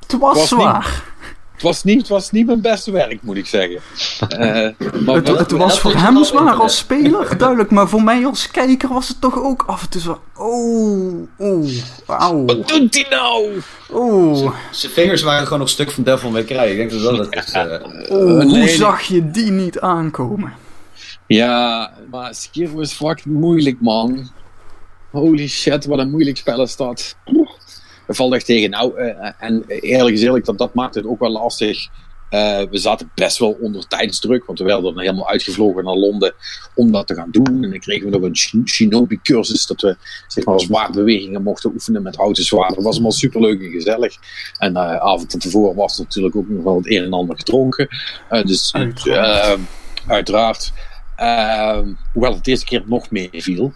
het 0.00 0.20
was 0.20 0.36
was 0.36 0.48
zwaar. 0.48 1.04
Was, 1.66 1.84
niet, 1.84 1.98
het 1.98 2.08
was 2.08 2.30
niet 2.30 2.46
mijn 2.46 2.60
beste 2.60 2.90
werk, 2.90 3.22
moet 3.22 3.36
ik 3.36 3.46
zeggen. 3.46 3.80
Uh, 4.38 5.00
maar 5.06 5.16
Het, 5.22 5.50
was 5.50 5.78
voor 5.80 5.94
hem 5.94 6.24
zwaar 6.24 6.54
als 6.54 6.76
speler, 6.76 7.38
duidelijk. 7.38 7.70
Maar 7.70 7.88
voor 7.88 8.02
mij 8.02 8.26
als 8.26 8.50
kijker 8.50 8.88
was 8.88 9.08
het 9.08 9.20
toch 9.20 9.42
ook 9.42 9.64
af 9.66 9.82
en 9.82 9.88
toe 9.88 10.00
zo... 10.00 10.20
Oeh, 10.38 11.28
oeh, 11.38 11.70
auw, 12.06 12.44
Wat 12.44 12.68
doet 12.68 12.94
hij 12.94 13.06
nou? 13.10 13.60
oeh. 13.92 14.52
Zijn 14.70 14.92
vingers 14.92 15.22
waren 15.22 15.44
gewoon 15.44 15.58
nog 15.58 15.68
stuk 15.68 15.90
van 15.90 16.04
Devil 16.04 16.30
May 16.30 16.44
Cry. 16.44 16.58
Ik 16.70 16.76
denk 16.76 16.90
dat 16.90 17.02
dat 17.02 17.18
het 17.18 17.34
is. 17.34 17.52
eh. 17.52 17.64
Nee, 17.64 18.06
hoe 18.08 18.44
nee. 18.44 18.68
zag 18.68 19.02
je 19.02 19.30
die 19.30 19.50
niet 19.50 19.80
aankomen? 19.80 20.52
Ja, 21.26 21.90
maar 22.10 22.34
Sekiro 22.34 22.80
is 22.80 22.92
fucking 22.92 23.34
moeilijk, 23.34 23.80
man. 23.80 24.30
Holy 25.10 25.48
shit, 25.48 25.86
wat 25.86 25.98
een 25.98 26.10
moeilijk 26.10 26.36
spel 26.36 26.62
is 26.62 26.76
dat. 26.76 27.16
Valt 28.08 28.34
echt 28.34 28.46
tegen. 28.46 28.70
Nou, 28.70 28.98
eh, 28.98 29.30
en 29.38 29.64
eerlijk 29.66 30.16
is 30.16 30.22
eerlijk, 30.22 30.44
dat, 30.44 30.58
dat 30.58 30.74
maakt 30.74 30.94
het 30.94 31.06
ook 31.06 31.20
wel 31.20 31.30
lastig. 31.30 31.88
Eh, 32.30 32.62
we 32.70 32.78
zaten 32.78 33.10
best 33.14 33.38
wel 33.38 33.56
onder 33.60 33.86
tijdsdruk, 33.86 34.44
want 34.44 34.58
we 34.58 34.64
werden 34.64 34.84
dan 34.84 34.98
helemaal 35.00 35.28
uitgevlogen 35.28 35.84
naar 35.84 35.94
Londen 35.94 36.34
om 36.74 36.92
dat 36.92 37.06
te 37.06 37.14
gaan 37.14 37.30
doen. 37.30 37.62
En 37.64 37.70
dan 37.70 37.78
kregen 37.78 38.04
we 38.04 38.10
nog 38.10 38.22
een 38.22 38.36
shi- 38.36 38.62
shinobi-cursus, 38.64 39.66
dat 39.66 39.80
we 39.80 39.96
zeg 40.26 40.44
maar, 40.44 40.60
zwaardbewegingen 40.60 41.42
mochten 41.42 41.70
oefenen 41.72 42.02
met 42.02 42.16
houten 42.16 42.44
zwaarden. 42.44 42.74
Dat 42.74 42.84
was 42.84 42.94
allemaal 42.94 43.12
superleuk 43.12 43.62
en 43.62 43.70
gezellig. 43.70 44.16
En 44.58 44.76
eh 44.76 44.96
avond 44.96 45.30
van 45.30 45.40
tevoren 45.40 45.76
was 45.76 45.98
er 45.98 46.04
natuurlijk 46.04 46.36
ook 46.36 46.48
nog 46.48 46.64
wel 46.64 46.76
het 46.76 46.90
een 46.90 47.02
en 47.04 47.12
ander 47.12 47.36
gedronken. 47.36 47.88
Dus 48.44 48.74
Uiteraard. 50.06 50.72
hoewel 52.12 52.34
het 52.34 52.44
deze 52.44 52.64
keer 52.64 52.82
nog 52.86 53.10
meer 53.10 53.28
viel. 53.32 53.72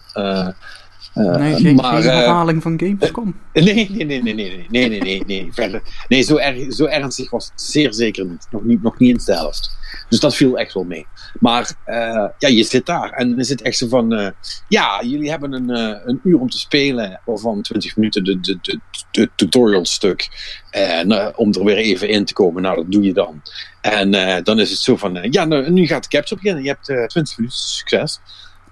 Eh, 1.14 1.36
Nee, 1.36 1.54
geen, 1.54 1.74
maar, 1.74 2.02
geen 2.02 2.10
eh, 2.10 2.16
herhaling 2.16 2.62
van 2.62 2.78
Gamescom. 2.78 3.34
Nee, 3.52 3.64
nee, 3.90 4.04
nee, 4.04 4.22
nee, 4.22 4.22
nee, 4.22 4.34
nee, 4.34 4.66
nee, 4.68 4.88
nee, 4.88 5.00
nee, 5.00 5.22
nee, 5.26 5.48
verder. 5.52 5.82
Nee, 6.08 6.22
zo, 6.22 6.36
erg, 6.36 6.72
zo 6.72 6.84
ernstig 6.84 7.30
was 7.30 7.50
het 7.50 7.62
zeer 7.62 7.94
zeker 7.94 8.26
niet. 8.26 8.46
Nog 8.50 8.64
niet, 8.64 8.82
nog 8.82 8.98
niet 8.98 9.10
eens 9.10 9.24
de 9.24 9.32
helft. 9.32 9.78
Dus 10.08 10.20
dat 10.20 10.36
viel 10.36 10.58
echt 10.58 10.74
wel 10.74 10.84
mee. 10.84 11.06
Maar 11.40 11.72
eh, 11.84 12.26
ja, 12.38 12.48
je 12.48 12.62
zit 12.62 12.86
daar 12.86 13.10
en 13.10 13.30
dan 13.30 13.38
is 13.38 13.48
het 13.48 13.62
echt 13.62 13.76
zo 13.76 13.88
van, 13.88 14.34
ja, 14.68 15.02
jullie 15.02 15.30
hebben 15.30 15.52
een, 15.52 15.68
een 16.08 16.20
uur 16.24 16.40
om 16.40 16.50
te 16.50 16.58
spelen, 16.58 17.20
waarvan 17.24 17.62
20 17.62 17.96
minuten 17.96 18.24
de, 18.24 18.40
de, 18.40 18.58
de, 18.62 18.80
de 19.10 19.30
tutorial 19.34 19.86
stuk. 19.86 20.28
En 20.70 21.36
om 21.36 21.52
er 21.52 21.64
weer 21.64 21.76
even 21.76 22.08
in 22.08 22.24
te 22.24 22.32
komen, 22.32 22.62
nou 22.62 22.76
dat 22.76 22.92
doe 22.92 23.02
je 23.02 23.12
dan. 23.12 23.42
En 23.80 24.10
dan 24.44 24.60
is 24.60 24.70
het 24.70 24.78
zo 24.78 24.96
van, 24.96 25.18
ja, 25.30 25.44
nou, 25.44 25.70
nu 25.70 25.86
gaat 25.86 26.02
de 26.02 26.08
capture 26.08 26.40
beginnen. 26.40 26.62
Je 26.62 26.68
hebt 26.68 26.88
eh 26.88 27.04
20 27.06 27.36
minuten, 27.36 27.58
succes. 27.58 28.20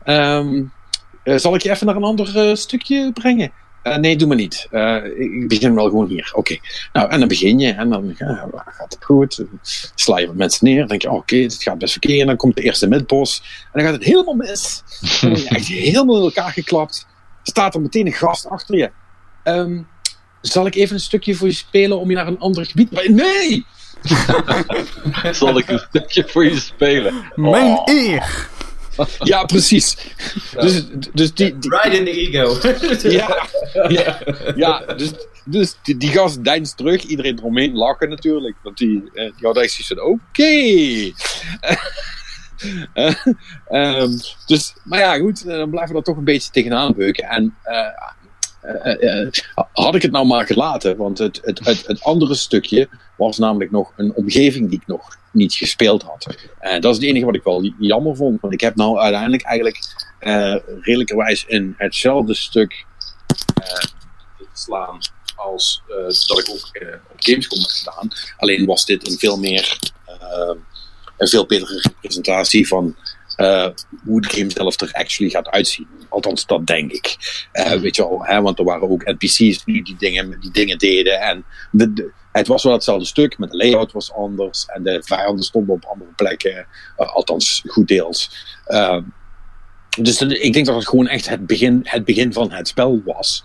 Ehm, 0.05 0.55
eh, 0.55 0.63
zal 1.37 1.55
ik 1.55 1.63
je 1.63 1.71
even 1.71 1.87
naar 1.87 1.97
een 1.97 2.03
ander 2.03 2.49
eh, 2.49 2.55
stukje 2.55 3.13
brengen? 3.13 3.53
Eh, 3.83 3.97
nee, 3.97 4.17
doe 4.17 4.29
maar 4.29 4.37
niet. 4.37 4.67
Eh, 4.71 5.05
ik 5.05 5.49
begin 5.49 5.75
wel 5.75 5.85
gewoon 5.85 6.09
hier. 6.09 6.31
Oké. 6.35 6.59
Nou, 6.93 7.11
en 7.11 7.19
dan 7.19 7.29
begin 7.29 7.59
je 7.59 7.73
en 7.73 7.89
dan 7.89 8.15
ja, 8.19 8.49
gaat 8.67 8.95
het 8.95 9.05
goed. 9.05 9.45
Sla 9.95 10.19
je 10.19 10.27
wat 10.27 10.37
mensen 10.37 10.65
neer. 10.67 10.79
Dan 10.79 10.89
denk 10.89 11.03
je, 11.03 11.11
oké, 11.11 11.37
dit 11.37 11.63
gaat 11.63 11.79
best 11.79 11.93
verkeerd. 11.93 12.21
En 12.21 12.27
dan 12.27 12.37
komt 12.37 12.57
de 12.57 12.63
eerste 12.63 12.89
midboss. 12.89 13.43
En 13.65 13.71
dan 13.73 13.83
gaat 13.83 13.93
het 13.93 14.05
helemaal 14.05 14.35
mis. 14.35 14.83
Dan 15.21 15.31
word 15.31 15.43
je 15.43 15.49
echt 15.49 15.67
helemaal 15.67 16.17
in 16.17 16.23
elkaar 16.23 16.53
geklapt. 16.53 17.07
Staat 17.43 17.75
er 17.75 17.81
meteen 17.81 18.07
een 18.07 18.13
gast 18.13 18.49
achter 18.49 18.77
je. 18.77 18.91
Ehm, 19.43 19.81
zal 20.41 20.67
ik 20.67 20.75
even 20.75 20.95
een 20.95 21.01
stukje 21.01 21.35
voor 21.35 21.47
je 21.47 21.55
spelen 21.55 21.99
om 21.99 22.11
je 22.11 22.17
naar 22.17 22.27
een 22.27 22.39
ander 22.39 22.67
gebied... 22.67 23.09
Nee! 23.09 23.67
Zal 25.33 25.59
ik 25.59 25.69
een 25.69 25.79
stukje 25.89 26.25
voor 26.27 26.45
je 26.45 26.59
spelen? 26.59 27.15
Mijn 27.35 27.77
Oh. 27.77 27.83
eer! 27.85 28.49
Ja, 29.19 29.45
precies. 29.45 29.97
Dus, 30.61 30.85
dus 31.13 31.35
die, 31.35 31.59
die, 31.59 31.71
Right 31.71 31.99
in 31.99 32.05
the 32.05 32.11
ego. 32.11 32.59
Ja, 33.11 33.49
ja, 33.89 34.19
ja 34.57 34.79
dus, 34.97 35.13
dus 35.45 35.77
die, 35.83 35.97
die 35.97 36.11
gast 36.11 36.45
deinst 36.45 36.77
terug. 36.77 37.03
Iedereen 37.03 37.39
eromheen 37.39 37.75
lachen 37.75 38.09
natuurlijk. 38.09 38.57
Want 38.63 38.79
die, 38.79 39.11
eh, 39.15 39.33
die 39.37 39.47
had 39.47 39.57
echt 39.57 39.73
zoiets 39.73 39.87
van, 39.89 40.01
oké. 40.01 40.53
Eh, 42.93 43.15
ehm, 43.69 44.11
dus, 44.47 44.75
maar 44.85 44.99
ja, 44.99 45.19
goed. 45.19 45.45
eh, 45.45 45.57
Dan 45.57 45.71
blijven 45.71 45.93
we 45.93 45.99
er 45.99 46.05
toch 46.05 46.17
een 46.17 46.25
beetje 46.25 46.51
tegenaan 46.51 46.95
beuken. 46.95 47.25
En 47.25 47.57
had 49.73 49.95
ik 49.95 50.03
het 50.03 50.11
nou 50.11 50.27
maar 50.27 50.47
gelaten. 50.47 50.97
Want 50.97 51.19
het, 51.19 51.41
het, 51.43 51.87
het, 51.87 52.03
andere 52.03 52.35
stukje 52.35 52.89
was 53.17 53.39
namelijk 53.39 53.71
nog 53.71 53.93
een 53.97 54.15
omgeving 54.15 54.69
die 54.71 54.81
ik 54.81 54.87
nog 54.87 55.17
niet 55.33 55.55
gespeeld 55.55 56.03
had. 56.03 56.27
En 56.59 56.81
dat 56.81 56.91
is 56.91 56.97
het 56.97 57.07
enige 57.07 57.25
wat 57.25 57.35
ik 57.35 57.43
wel 57.43 57.73
jammer 57.79 58.17
vond. 58.17 58.41
Want 58.41 58.53
ik 58.53 58.61
heb 58.61 58.77
nou 58.77 58.99
uiteindelijk 58.99 59.43
eigenlijk 59.43 60.07
eh 60.19 60.57
redelijkerwijs 60.81 61.45
in 61.47 61.75
hetzelfde 61.77 62.35
stuk 62.35 62.87
eh, 63.55 63.85
slaan 64.53 64.99
als 65.39 65.83
eh, 65.89 66.27
dat 66.27 66.39
ik 66.39 66.49
ook 66.51 66.69
eh, 66.73 66.95
op 67.13 67.17
Gamescom 67.17 67.61
heb 67.61 67.71
gedaan. 67.71 68.09
Alleen 68.37 68.67
was 68.67 68.85
dit 68.85 69.09
een 69.09 69.19
veel 69.19 69.39
meer 69.39 69.79
eh, 70.05 70.55
een 71.17 71.29
veel 71.29 71.47
betere 71.47 71.81
representatie 71.81 72.69
van 72.69 72.97
eh, 73.39 73.69
hoe 74.05 74.21
de 74.21 74.29
game 74.29 74.51
zelf 74.51 74.81
er 74.81 74.93
actually 74.93 75.31
gaat 75.31 75.49
uitzien. 75.49 75.87
Althans, 76.09 76.47
dat 76.47 76.67
denk 76.67 76.93
ik. 76.93 77.17
Eh, 77.53 77.73
weet 77.73 77.97
je 77.97 78.03
wel, 78.03 78.25
hè, 78.25 78.41
want 78.41 78.59
er 78.59 78.65
waren 78.65 78.91
ook 78.91 79.05
NPC's 79.05 79.65
die 79.65 79.85
die 79.85 79.97
dingen, 79.99 80.41
die 80.41 80.51
dingen 80.51 80.79
deden. 80.79 81.21
En 81.21 81.45
de, 81.71 81.93
de- 81.93 82.13
het 82.33 82.47
was 82.47 82.63
wel 82.63 82.73
hetzelfde 82.73 83.05
stuk, 83.07 83.39
maar 83.39 83.49
de 83.49 83.57
layout 83.57 83.93
was 83.93 84.13
anders. 84.13 84.67
En 84.67 84.83
de 84.83 85.03
vijanden 85.05 85.45
stonden 85.45 85.75
op 85.75 85.85
andere 85.85 86.11
plekken. 86.17 86.67
eh, 86.97 87.15
althans, 87.15 87.63
goed 87.67 87.89
deels. 87.89 88.31
Eh, 88.65 88.99
dus 90.01 90.21
ik 90.23 90.53
denk 90.53 90.67
dat 90.67 90.75
het 90.75 90.89
gewoon 90.89 91.09
echt 91.09 91.29
het 91.29 91.47
begin, 91.47 91.81
het 91.83 92.05
begin 92.05 92.33
van 92.33 92.53
het 92.53 92.69
spel 92.69 93.03
was. 93.05 93.45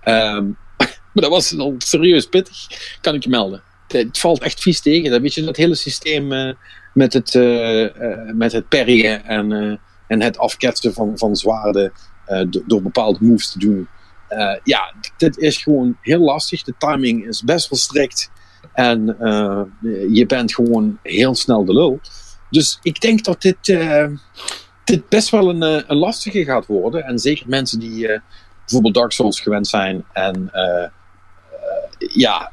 Ehm, 0.00 0.44
maar 1.12 1.22
dat 1.22 1.30
was 1.30 1.58
al 1.58 1.74
serieus 1.78 2.26
pittig, 2.26 2.56
kan 3.00 3.14
ik 3.14 3.22
je 3.22 3.28
melden. 3.30 3.62
Het, 3.88 4.18
valt 4.18 4.42
echt 4.42 4.60
vies 4.60 4.80
tegen. 4.80 5.10
Dat, 5.10 5.20
weet 5.20 5.34
je, 5.34 5.44
dat 5.44 5.56
hele 5.56 5.74
systeem 5.74 6.32
met, 6.94 7.12
het, 7.12 7.34
eh, 7.34 7.84
eh, 7.84 8.34
met 8.34 8.52
het 8.52 8.68
en, 8.68 9.52
eh, 9.52 9.76
en 10.06 10.22
het 10.22 10.38
afketsen 10.38 10.92
van, 10.92 11.18
van 11.18 11.36
zwaarden 11.36 11.92
do- 12.48 12.62
door 12.66 12.82
bepaalde 12.82 13.18
moves 13.20 13.52
te 13.52 13.58
doen. 13.58 13.88
ja, 14.64 14.94
dit 15.16 15.38
is 15.38 15.62
gewoon 15.62 15.96
heel 16.00 16.20
lastig. 16.20 16.62
De 16.62 16.74
timing 16.78 17.26
is 17.26 17.42
best 17.42 17.70
wel 17.70 17.78
strikt. 17.78 18.30
En 18.72 19.04
je 20.12 20.24
bent 20.26 20.54
gewoon 20.54 20.98
heel 21.02 21.34
snel 21.34 21.64
de 21.64 21.72
lul. 21.72 22.00
Dus 22.50 22.78
ik 22.82 23.00
denk 23.00 23.24
dat 23.24 23.42
dit, 23.42 23.56
dit 24.84 25.08
best 25.08 25.30
wel 25.30 25.48
een, 25.48 25.62
een, 25.62 25.96
lastige 25.96 26.44
gaat 26.44 26.66
worden. 26.66 27.04
En 27.04 27.18
zeker 27.18 27.48
mensen 27.48 27.78
die 27.78 28.20
bijvoorbeeld 28.58 28.94
Dark 28.94 29.12
Souls 29.12 29.40
gewend 29.40 29.66
zijn 29.66 30.04
en 30.12 30.50
ja, 31.98 32.50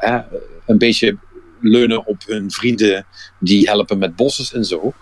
een 0.65 0.77
beetje 0.77 1.17
leunen 1.61 2.05
op 2.05 2.23
hun 2.25 2.51
vrienden 2.51 3.05
die 3.39 3.69
helpen 3.69 3.97
met 3.97 4.15
bossen 4.15 4.57
en 4.57 4.65
zo. 4.65 4.93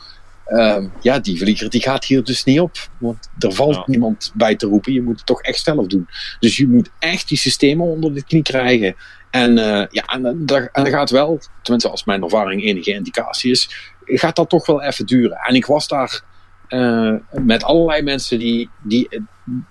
Ehm, 0.45 0.87
ja, 1.01 1.19
die 1.19 1.37
vlieger 1.37 1.69
die 1.69 1.81
gaat 1.81 2.05
hier 2.05 2.23
dus 2.23 2.43
niet 2.43 2.59
op. 2.59 2.77
Want 2.97 3.29
er 3.39 3.53
valt 3.53 3.87
niemand 3.87 4.31
bij 4.35 4.55
te 4.55 4.65
roepen. 4.65 4.93
Je 4.93 5.01
moet 5.01 5.17
het 5.17 5.25
toch 5.25 5.41
echt 5.41 5.63
zelf 5.63 5.87
doen. 5.87 6.07
Dus 6.39 6.57
je 6.57 6.67
moet 6.67 6.89
echt 6.99 7.27
die 7.27 7.37
systemen 7.37 7.85
onder 7.85 8.13
de 8.13 8.23
knie 8.23 8.41
krijgen. 8.41 8.95
En, 9.31 9.57
uh, 9.57 9.85
ja, 9.89 10.05
en, 10.05 10.45
dat, 10.45 10.69
en 10.71 10.83
dat 10.83 10.87
gaat 10.87 11.09
wel, 11.09 11.39
tenminste 11.61 11.89
als 11.89 12.03
mijn 12.03 12.23
ervaring 12.23 12.63
enige 12.63 12.91
indicatie 12.91 13.51
is, 13.51 13.93
gaat 14.05 14.35
dat 14.35 14.49
toch 14.49 14.65
wel 14.65 14.81
even 14.81 15.05
duren. 15.05 15.37
En 15.37 15.55
ik 15.55 15.65
was 15.65 15.87
daar 15.87 16.23
uh, 16.69 17.13
met 17.31 17.63
allerlei 17.63 18.01
mensen 18.01 18.39
die, 18.39 18.69
die, 18.83 19.21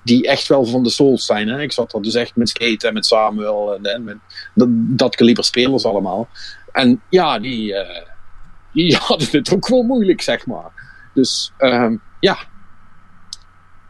die 0.04 0.26
echt 0.26 0.48
wel 0.48 0.64
van 0.64 0.82
de 0.82 0.90
Souls 0.90 1.26
zijn. 1.26 1.48
Hè. 1.48 1.60
Ik 1.60 1.72
zat 1.72 1.90
daar 1.90 2.02
dus 2.02 2.14
echt 2.14 2.36
met 2.36 2.48
Skate 2.48 2.88
en 2.88 2.94
met 2.94 3.06
Samuel 3.06 3.74
en, 3.74 3.84
en 3.84 4.04
met 4.04 4.16
dat, 4.54 4.68
dat 4.70 5.16
kaliber 5.16 5.44
spelers 5.44 5.84
allemaal. 5.84 6.28
En 6.78 7.02
ja, 7.08 7.38
die, 7.38 7.72
uh, 7.72 7.80
die 8.72 8.96
hadden 9.06 9.28
het 9.30 9.54
ook 9.54 9.68
wel 9.68 9.82
moeilijk, 9.82 10.22
zeg 10.22 10.46
maar. 10.46 10.70
Dus 11.14 11.52
um, 11.58 12.00
ja, 12.20 12.38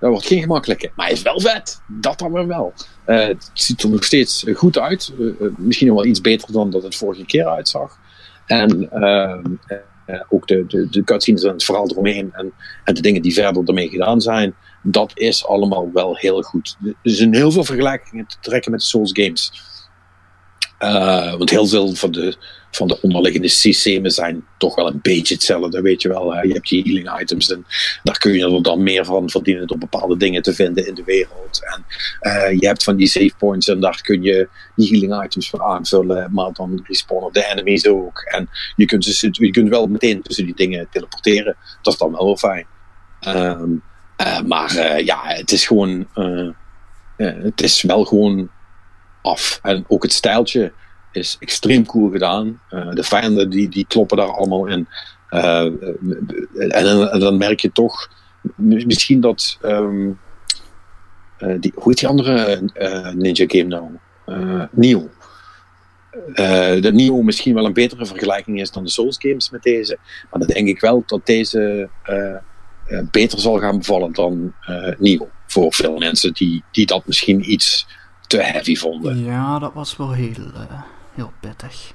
dat 0.00 0.10
wordt 0.10 0.26
geen 0.26 0.40
gemakkelijke. 0.40 0.90
Maar 0.94 1.06
hij 1.06 1.14
is 1.14 1.22
wel 1.22 1.40
vet. 1.40 1.80
Dat 1.86 2.18
dan 2.18 2.46
wel. 2.46 2.72
Uh, 3.06 3.26
het 3.26 3.50
ziet 3.52 3.82
er 3.82 3.90
nog 3.90 4.04
steeds 4.04 4.44
goed 4.54 4.78
uit. 4.78 5.12
Misschien 5.56 5.86
nog 5.86 5.96
wel 5.96 6.06
iets 6.06 6.20
beter 6.20 6.52
dan 6.52 6.70
dat 6.70 6.82
het 6.82 6.96
vorige 6.96 7.24
keer 7.24 7.46
uitzag. 7.46 7.98
En 8.46 8.88
uh, 8.92 10.20
ook 10.28 10.46
de, 10.46 10.64
de, 10.66 10.88
de 10.88 11.04
cutscenes 11.04 11.42
en 11.42 11.52
het 11.52 11.64
verhaal 11.64 11.90
eromheen 11.90 12.32
en, 12.32 12.52
en 12.84 12.94
de 12.94 13.00
dingen 13.00 13.22
die 13.22 13.32
verder 13.32 13.62
ermee 13.64 13.88
gedaan 13.88 14.20
zijn. 14.20 14.54
Dat 14.82 15.10
is 15.14 15.46
allemaal 15.46 15.90
wel 15.92 16.16
heel 16.16 16.42
goed. 16.42 16.76
Er 16.84 16.94
zijn 17.02 17.34
heel 17.34 17.50
veel 17.50 17.64
vergelijkingen 17.64 18.26
te 18.26 18.36
trekken 18.40 18.70
met 18.70 18.82
Souls 18.82 19.10
games. 19.12 19.52
Want 21.38 21.50
heel 21.50 21.66
veel 21.66 21.94
van 21.94 22.12
de, 22.12 22.36
van 22.70 22.88
de 22.88 23.00
onderliggende 23.00 23.48
systemen 23.48 24.10
zijn 24.10 24.44
toch 24.58 24.74
wel 24.74 24.86
een 24.86 24.98
beetje 25.02 25.34
hetzelfde, 25.34 25.80
weet 25.80 26.02
je 26.02 26.08
wel. 26.08 26.46
Je 26.46 26.52
hebt 26.52 26.68
je 26.68 26.82
healing 26.82 27.20
items 27.20 27.52
en 27.52 27.66
daar 28.02 28.18
kun 28.18 28.32
je 28.32 28.44
er 28.44 28.62
dan 28.62 28.82
meer 28.82 29.04
van 29.04 29.30
verdienen 29.30 29.66
door 29.66 29.78
bepaalde 29.78 30.16
dingen 30.16 30.42
te 30.42 30.54
vinden 30.54 30.86
in 30.86 30.94
de 30.94 31.04
wereld. 31.04 31.60
En 31.74 31.84
uh, 32.20 32.60
je 32.60 32.66
hebt 32.66 32.84
van 32.84 32.96
die 32.96 33.06
save 33.06 33.32
points 33.38 33.68
en 33.68 33.80
daar 33.80 34.00
kun 34.02 34.22
je 34.22 34.48
die 34.76 34.88
healing 34.88 35.24
items 35.24 35.50
voor 35.50 35.62
aanvullen, 35.62 36.32
maar 36.32 36.52
dan 36.52 36.84
respawnen 36.86 37.32
de 37.32 37.46
enemies 37.46 37.86
ook. 37.86 38.20
En 38.20 38.48
je 38.76 38.84
kunt, 38.84 39.04
dus, 39.04 39.20
je 39.30 39.50
kunt 39.50 39.68
wel 39.68 39.86
meteen 39.86 40.22
tussen 40.22 40.44
die 40.44 40.54
dingen 40.54 40.88
teleporteren. 40.90 41.56
Dat 41.82 41.92
is 41.92 41.98
dan 41.98 42.12
wel 42.12 42.24
wel 42.24 42.36
fijn. 42.36 42.66
Uh, 43.26 44.40
maar 44.46 45.02
ja, 45.04 45.20
het 45.24 45.52
is 45.52 45.66
gewoon, 45.66 46.08
het 47.16 47.62
is 47.62 47.82
wel 47.82 48.04
gewoon 48.04 48.50
af. 49.22 49.58
En 49.62 49.84
ook 49.88 50.02
het 50.02 50.12
stijltje 50.12 50.72
is 51.12 51.36
extreem 51.40 51.86
cool 51.86 52.10
gedaan. 52.10 52.60
Uh, 52.70 52.90
de 52.90 53.02
vijanden 53.02 53.50
die, 53.50 53.68
die 53.68 53.86
kloppen 53.88 54.16
daar 54.16 54.32
allemaal 54.32 54.66
in. 54.66 54.88
Uh, 55.30 55.64
en, 56.58 57.18
dan 57.20 57.36
merk 57.36 57.60
je 57.60 57.72
toch 57.72 58.10
misschien 58.56 59.20
dat. 59.20 59.58
Um, 59.62 60.18
uh, 61.38 61.60
die, 61.60 61.72
hoe 61.74 61.88
heet 61.88 61.98
die 61.98 62.08
andere 62.08 62.60
Ninja 63.14 63.44
game 63.48 63.64
nou? 63.64 63.88
Neo. 64.70 65.08
dat 66.80 66.92
Neo 66.92 67.22
misschien 67.22 67.54
wel 67.54 67.64
een 67.64 67.72
betere 67.72 68.06
vergelijking 68.06 68.60
is 68.60 68.70
dan 68.70 68.84
de 68.84 68.90
Souls 68.90 69.16
games 69.18 69.50
met 69.50 69.62
deze. 69.62 69.98
Maar 70.30 70.40
dan 70.40 70.48
denk 70.48 70.68
ik 70.68 70.80
wel 70.80 71.02
dat 71.06 71.26
deze 71.26 71.88
beter 73.10 73.38
zal 73.38 73.58
gaan 73.58 73.78
bevallen 73.78 74.12
dan 74.12 74.54
Neo. 74.98 75.28
Voor 75.46 75.74
veel 75.74 75.96
mensen 75.96 76.32
die, 76.32 76.62
die 76.70 76.86
dat 76.86 77.06
misschien 77.06 77.50
iets 77.50 77.86
te 78.28 78.42
heavy 78.42 78.76
vonden. 78.76 79.24
Ja, 79.24 79.58
dat 79.58 79.72
was 79.74 79.96
wel 79.96 80.12
heel 80.12 80.52
heel 81.18 81.32
pittig. 81.40 81.92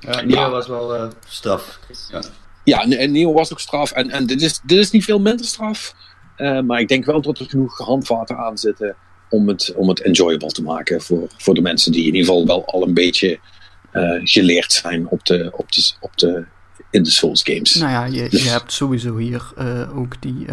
Ja, 0.00 0.20
Neo 0.20 0.50
was 0.50 0.66
wel 0.66 0.96
uh, 0.96 1.10
straf. 1.26 1.78
Ja. 2.10 2.22
ja, 2.64 2.82
en 2.82 3.12
Neo 3.12 3.32
was 3.32 3.52
ook 3.52 3.60
straf. 3.60 3.90
En, 3.90 4.10
en 4.10 4.26
dit, 4.26 4.42
is, 4.42 4.60
dit 4.62 4.78
is 4.78 4.90
niet 4.90 5.04
veel 5.04 5.20
minder 5.20 5.46
straf. 5.46 5.94
Uh, 6.36 6.60
maar 6.60 6.80
ik 6.80 6.88
denk 6.88 7.04
wel 7.04 7.20
dat 7.20 7.38
er 7.38 7.46
genoeg 7.46 7.78
handvaten 7.78 8.36
aan 8.36 8.58
zitten 8.58 8.96
om 9.28 9.48
het, 9.48 9.72
om 9.76 9.88
het 9.88 10.00
enjoyable 10.00 10.48
te 10.48 10.62
maken 10.62 11.00
voor, 11.00 11.28
voor 11.36 11.54
de 11.54 11.60
mensen 11.60 11.92
die 11.92 12.00
in 12.06 12.14
ieder 12.14 12.20
geval 12.20 12.46
wel 12.46 12.66
al 12.66 12.82
een 12.82 12.94
beetje 12.94 13.38
uh, 13.92 14.20
geleerd 14.24 14.72
zijn 14.72 15.08
op 15.08 15.24
de, 15.24 15.50
op 15.52 15.72
de, 15.72 15.92
op 16.00 16.16
de, 16.16 16.44
in 16.90 17.02
de 17.02 17.10
Souls 17.10 17.42
games. 17.42 17.74
Nou 17.74 17.90
ja, 17.90 18.04
je, 18.04 18.28
dus... 18.28 18.44
je 18.44 18.50
hebt 18.50 18.72
sowieso 18.72 19.16
hier 19.16 19.52
ook 19.94 20.22
die 20.22 20.46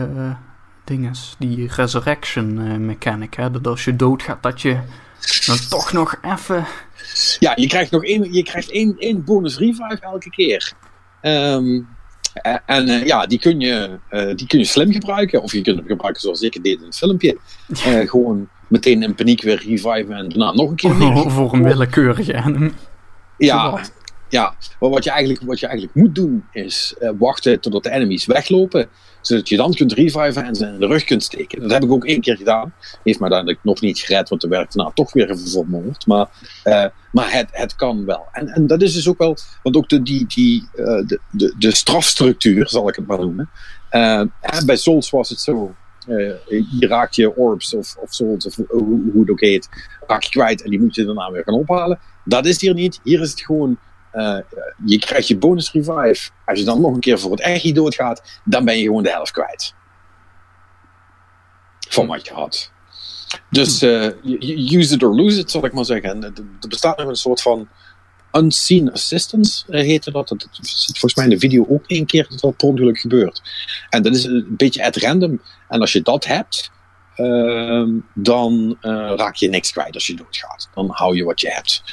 dinges, 0.83 1.35
die 1.39 1.67
resurrection 1.67 2.85
mechanic. 2.85 3.33
Hè? 3.33 3.51
Dat 3.51 3.67
als 3.67 3.85
je 3.85 3.95
doodgaat, 3.95 4.43
dat 4.43 4.61
je 4.61 4.79
dan 5.45 5.57
toch 5.69 5.93
nog 5.93 6.19
even 6.21 6.67
ja, 7.39 7.53
je 7.55 7.67
krijgt 7.67 7.91
nog 7.91 8.03
één, 8.03 8.33
je 8.33 8.43
krijgt 8.43 8.71
één, 8.71 8.95
één 8.97 9.23
bonus 9.23 9.57
revive 9.57 9.97
elke 10.01 10.29
keer. 10.29 10.73
Um, 11.21 11.87
en 12.65 12.89
uh, 12.89 13.05
ja, 13.05 13.25
die 13.25 13.39
kun, 13.39 13.59
je, 13.59 13.99
uh, 14.11 14.35
die 14.35 14.47
kun 14.47 14.59
je 14.59 14.65
slim 14.65 14.91
gebruiken. 14.91 15.41
Of 15.41 15.51
je 15.51 15.61
kunt 15.61 15.77
hem 15.77 15.87
gebruiken 15.87 16.21
zoals 16.21 16.41
ik 16.41 16.53
het 16.53 16.63
deed 16.63 16.79
in 16.79 16.85
het 16.85 16.97
filmpje. 16.97 17.37
Uh, 17.69 18.09
gewoon 18.09 18.49
meteen 18.67 19.03
in 19.03 19.15
paniek 19.15 19.41
weer 19.41 19.63
reviven 19.67 20.15
en 20.15 20.29
daarna 20.29 20.51
nog 20.51 20.69
een 20.69 20.75
keer. 20.75 21.01
Oh, 21.01 21.27
voor 21.27 21.53
een 21.53 21.63
willekeurige 21.63 22.33
enemy. 22.33 22.71
Ja, 23.37 23.81
ja, 24.29 24.55
maar 24.79 24.89
wat 24.89 25.03
je 25.03 25.09
eigenlijk, 25.09 25.41
wat 25.41 25.59
je 25.59 25.67
eigenlijk 25.67 25.97
moet 25.97 26.15
doen 26.15 26.45
is 26.51 26.95
wachten 27.17 27.59
totdat 27.59 27.83
de 27.83 27.91
enemies 27.91 28.25
weglopen 28.25 28.89
zodat 29.27 29.49
je 29.49 29.57
dan 29.57 29.73
kunt 29.73 29.93
reviven 29.93 30.45
en 30.45 30.55
ze 30.55 30.65
in 30.65 30.79
de 30.79 30.87
rug 30.87 31.03
kunt 31.03 31.23
steken. 31.23 31.61
Dat 31.61 31.71
heb 31.71 31.83
ik 31.83 31.91
ook 31.91 32.05
één 32.05 32.21
keer 32.21 32.37
gedaan. 32.37 32.73
Heeft 33.03 33.19
me 33.19 33.23
uiteindelijk 33.23 33.63
nog 33.63 33.81
niet 33.81 33.99
gered, 33.99 34.29
want 34.29 34.41
de 34.41 34.47
werkt 34.47 34.75
nou 34.75 34.91
toch 34.93 35.13
weer 35.13 35.37
vermoord. 35.37 36.07
Maar, 36.07 36.27
uh, 36.63 36.85
maar 37.11 37.31
het, 37.31 37.49
het 37.51 37.75
kan 37.75 38.05
wel. 38.05 38.25
En, 38.31 38.47
en 38.47 38.67
dat 38.67 38.81
is 38.81 38.93
dus 38.93 39.07
ook 39.07 39.17
wel, 39.17 39.37
want 39.63 39.75
ook 39.75 39.89
de, 39.89 40.01
die, 40.01 40.25
die, 40.27 40.69
uh, 40.75 40.85
de, 40.85 41.19
de, 41.31 41.55
de 41.57 41.75
strafstructuur, 41.75 42.69
zal 42.69 42.89
ik 42.89 42.95
het 42.95 43.07
maar 43.07 43.19
noemen. 43.19 43.49
Uh, 43.91 44.21
bij 44.65 44.75
Souls 44.75 45.09
was 45.09 45.29
het 45.29 45.39
zo. 45.39 45.75
je 46.05 46.87
raakt 46.87 47.15
je 47.15 47.35
orbs 47.35 47.73
of, 47.73 47.95
of 47.95 48.13
souls, 48.13 48.45
of 48.45 48.55
hoe, 48.55 49.01
hoe 49.11 49.21
het 49.21 49.29
ook 49.29 49.41
heet, 49.41 49.69
raak 50.07 50.23
je 50.23 50.29
kwijt 50.29 50.63
en 50.63 50.69
die 50.69 50.79
moet 50.79 50.95
je 50.95 51.05
daarna 51.05 51.31
weer 51.31 51.43
gaan 51.43 51.53
ophalen. 51.53 51.99
Dat 52.23 52.45
is 52.45 52.61
hier 52.61 52.73
niet. 52.73 52.99
Hier 53.03 53.21
is 53.21 53.29
het 53.29 53.41
gewoon 53.41 53.77
uh, 54.15 54.37
je 54.85 54.99
krijgt 54.99 55.27
je 55.27 55.37
bonus 55.37 55.71
revive. 55.71 56.29
Als 56.45 56.59
je 56.59 56.65
dan 56.65 56.81
nog 56.81 56.93
een 56.93 56.99
keer 56.99 57.19
voor 57.19 57.31
het 57.31 57.39
echt 57.39 57.75
doodgaat, 57.75 58.39
dan 58.43 58.65
ben 58.65 58.77
je 58.77 58.83
gewoon 58.83 59.03
de 59.03 59.09
helft 59.09 59.31
kwijt. 59.31 59.73
Van 61.89 62.07
wat 62.07 62.27
je 62.27 62.33
had. 62.33 62.71
Dus 63.49 63.83
uh, 63.83 64.11
use 64.71 64.93
it 64.93 65.03
or 65.03 65.15
lose 65.15 65.39
it, 65.39 65.51
zal 65.51 65.65
ik 65.65 65.73
maar 65.73 65.85
zeggen. 65.85 66.23
er 66.23 66.67
bestaat 66.67 66.97
nog 66.97 67.07
een 67.07 67.15
soort 67.15 67.41
van 67.41 67.67
unseen 68.31 68.91
assistance, 68.91 69.63
uh, 69.69 69.81
heette 69.81 70.11
dat. 70.11 70.27
Dat 70.27 70.47
zit 70.61 70.97
volgens 70.97 71.15
mij 71.15 71.23
in 71.23 71.29
de 71.29 71.39
video 71.39 71.65
ook 71.69 71.83
één 71.87 72.05
keer 72.05 72.27
dat 72.29 72.39
dat 72.39 72.57
per 72.57 72.67
ongeluk 72.67 72.99
gebeurt. 72.99 73.41
En 73.89 74.03
dat 74.03 74.15
is 74.15 74.23
een 74.23 74.45
beetje 74.49 74.85
at 74.85 74.95
random. 74.95 75.41
En 75.67 75.79
als 75.79 75.91
je 75.91 76.01
dat 76.01 76.25
hebt, 76.25 76.71
uh, 77.17 77.87
dan 78.13 78.77
raak 79.15 79.35
je 79.35 79.49
niks 79.49 79.71
kwijt 79.71 79.93
als 79.93 80.07
je 80.07 80.15
doodgaat. 80.15 80.69
Dan 80.73 80.89
hou 80.89 81.15
je 81.15 81.23
wat 81.23 81.41
je 81.41 81.51
hebt. 81.51 81.83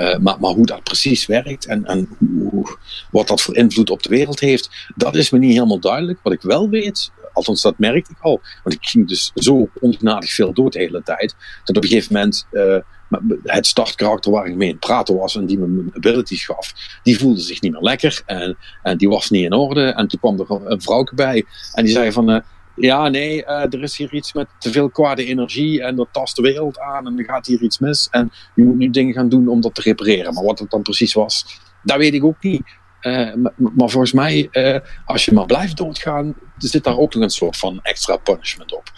Uh, 0.00 0.16
maar, 0.18 0.36
hoe 0.50 0.66
dat 0.66 0.82
precies 0.82 1.26
werkt 1.26 1.66
en, 1.66 1.84
en 1.84 2.08
hoe, 2.50 2.76
wat 3.10 3.28
dat 3.28 3.40
voor 3.40 3.56
invloed 3.56 3.90
op 3.90 4.02
de 4.02 4.08
wereld 4.08 4.40
heeft, 4.40 4.70
dat 4.96 5.14
is 5.14 5.30
me 5.30 5.38
niet 5.38 5.52
helemaal 5.52 5.80
duidelijk. 5.80 6.18
Wat 6.22 6.32
ik 6.32 6.42
wel 6.42 6.68
weet, 6.68 7.10
althans 7.32 7.62
dat 7.62 7.78
merkte 7.78 8.10
ik 8.10 8.20
al, 8.20 8.40
want 8.62 8.76
ik 8.76 8.86
ging 8.86 9.08
dus 9.08 9.30
zo 9.34 9.68
ongenadig 9.80 10.32
veel 10.32 10.52
dood 10.52 10.72
de 10.72 10.78
hele 10.78 11.02
tijd, 11.02 11.34
dat 11.64 11.76
op 11.76 11.82
een 11.82 11.88
gegeven 11.88 12.12
moment 12.12 12.46
uh, 12.52 12.76
het 13.42 13.66
startkarakter 13.66 14.32
waar 14.32 14.46
ik 14.46 14.54
mee 14.54 14.68
in 14.68 14.74
het 14.74 14.84
praten 14.84 15.16
was 15.16 15.36
en 15.36 15.46
die 15.46 15.58
me 15.58 15.84
abilities 15.92 16.44
gaf, 16.44 16.72
die 17.02 17.18
voelde 17.18 17.40
zich 17.40 17.60
niet 17.60 17.72
meer 17.72 17.82
lekker 17.82 18.22
en, 18.26 18.56
en 18.82 18.96
die 18.96 19.08
was 19.08 19.30
niet 19.30 19.44
in 19.44 19.52
orde. 19.52 19.84
En 19.84 20.08
toen 20.08 20.20
kwam 20.20 20.40
er 20.40 20.70
een 20.72 20.82
vrouw 20.82 21.06
bij 21.14 21.44
en 21.72 21.84
die 21.84 21.92
zei 21.92 22.12
van, 22.12 22.30
uh, 22.30 22.40
ja, 22.76 23.08
nee, 23.08 23.42
uh, 23.42 23.72
er 23.72 23.82
is 23.82 23.96
hier 23.96 24.14
iets 24.14 24.32
met 24.32 24.46
te 24.58 24.72
veel 24.72 24.90
kwade 24.90 25.24
energie 25.24 25.82
en 25.82 25.96
dat 25.96 26.08
tast 26.10 26.36
de 26.36 26.42
wereld 26.42 26.78
aan 26.78 27.06
en 27.06 27.18
er 27.18 27.24
gaat 27.24 27.46
hier 27.46 27.62
iets 27.62 27.78
mis. 27.78 28.08
En 28.10 28.32
je 28.54 28.64
moet 28.64 28.76
nu 28.76 28.90
dingen 28.90 29.14
gaan 29.14 29.28
doen 29.28 29.48
om 29.48 29.60
dat 29.60 29.74
te 29.74 29.80
repareren. 29.80 30.34
Maar 30.34 30.44
wat 30.44 30.58
het 30.58 30.70
dan 30.70 30.82
precies 30.82 31.12
was, 31.12 31.60
dat 31.82 31.96
weet 31.96 32.14
ik 32.14 32.24
ook 32.24 32.42
niet. 32.42 32.62
Uh, 33.00 33.34
maar, 33.34 33.52
maar, 33.56 33.88
volgens 33.88 34.12
mij, 34.12 34.48
uh, 34.52 34.78
als 35.04 35.24
je 35.24 35.32
maar 35.32 35.46
blijft 35.46 35.76
doodgaan, 35.76 36.34
zit 36.58 36.84
daar 36.84 36.98
ook 36.98 37.14
nog 37.14 37.22
een 37.22 37.30
soort 37.30 37.56
van 37.56 37.80
extra 37.82 38.16
punishment 38.16 38.74
op. 38.74 38.92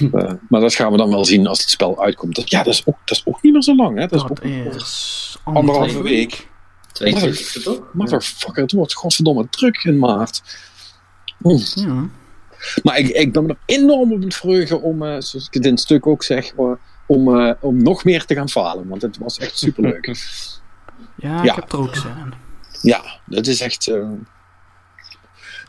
Uh, 0.00 0.32
maar 0.48 0.60
dat 0.60 0.74
gaan 0.74 0.90
we 0.90 0.96
dan 0.96 1.10
wel 1.10 1.24
zien 1.24 1.46
als 1.46 1.60
het 1.60 1.70
spel 1.70 2.02
uitkomt. 2.02 2.36
Dat, 2.36 2.50
ja, 2.50 2.62
dat 2.62 2.74
is, 2.74 2.82
ook, 2.86 2.96
dat 3.04 3.16
is 3.16 3.26
ook 3.26 3.42
niet 3.42 3.52
meer 3.52 3.62
zo 3.62 3.76
lang. 3.76 3.98
Hè? 3.98 4.06
Dat, 4.06 4.28
dat 4.28 4.44
is, 4.44 4.74
is 4.74 5.38
anderhalve 5.44 6.02
week. 6.02 6.48
Twee 6.92 7.14
weken, 7.14 7.62
toch? 7.62 7.90
Motherfucker, 7.92 8.62
het 8.62 8.72
wordt 8.72 8.94
godverdomme 8.94 9.48
druk 9.48 9.84
in 9.84 9.98
maart. 9.98 10.42
Oh. 11.42 11.60
Ja. 11.74 12.08
Maar 12.82 12.98
ik, 12.98 13.08
ik 13.08 13.32
ben 13.32 13.42
me 13.42 13.48
er 13.48 13.58
enorm 13.66 14.12
op 14.12 14.22
het 14.22 14.34
verheugen 14.34 14.82
om, 14.82 15.02
uh, 15.02 15.08
zoals 15.08 15.46
ik 15.46 15.54
het 15.54 15.64
in 15.64 15.70
het 15.70 15.80
stuk 15.80 16.06
ook 16.06 16.22
zeg, 16.22 16.52
uh, 16.58 16.72
om, 17.06 17.38
eh, 17.40 17.52
om 17.60 17.82
nog 17.82 18.04
meer 18.04 18.24
te 18.24 18.34
gaan 18.34 18.48
falen. 18.48 18.88
Want 18.88 19.02
het 19.02 19.18
was 19.18 19.38
echt 19.38 19.58
superleuk. 19.58 20.06
Ja, 20.06 20.14
Ja. 21.16 21.42
ik 21.42 21.54
heb 21.54 21.72
er 21.72 21.78
ook 21.78 21.94
zin 21.96 22.16
in. 22.16 22.32
ja, 22.82 23.02
dat 23.26 23.46
is 23.46 23.60
echt. 23.60 23.88
eh 23.88 24.08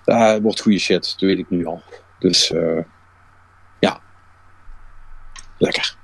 dat 0.03 0.41
wordt 0.41 0.61
goede 0.61 0.77
shit, 0.79 1.01
dat 1.11 1.19
weet 1.19 1.37
ik 1.37 1.49
nu 1.49 1.65
al. 1.65 1.83
Dus 2.19 2.51
eh, 2.51 2.83
ja. 3.79 3.99
Lekker. 5.57 5.95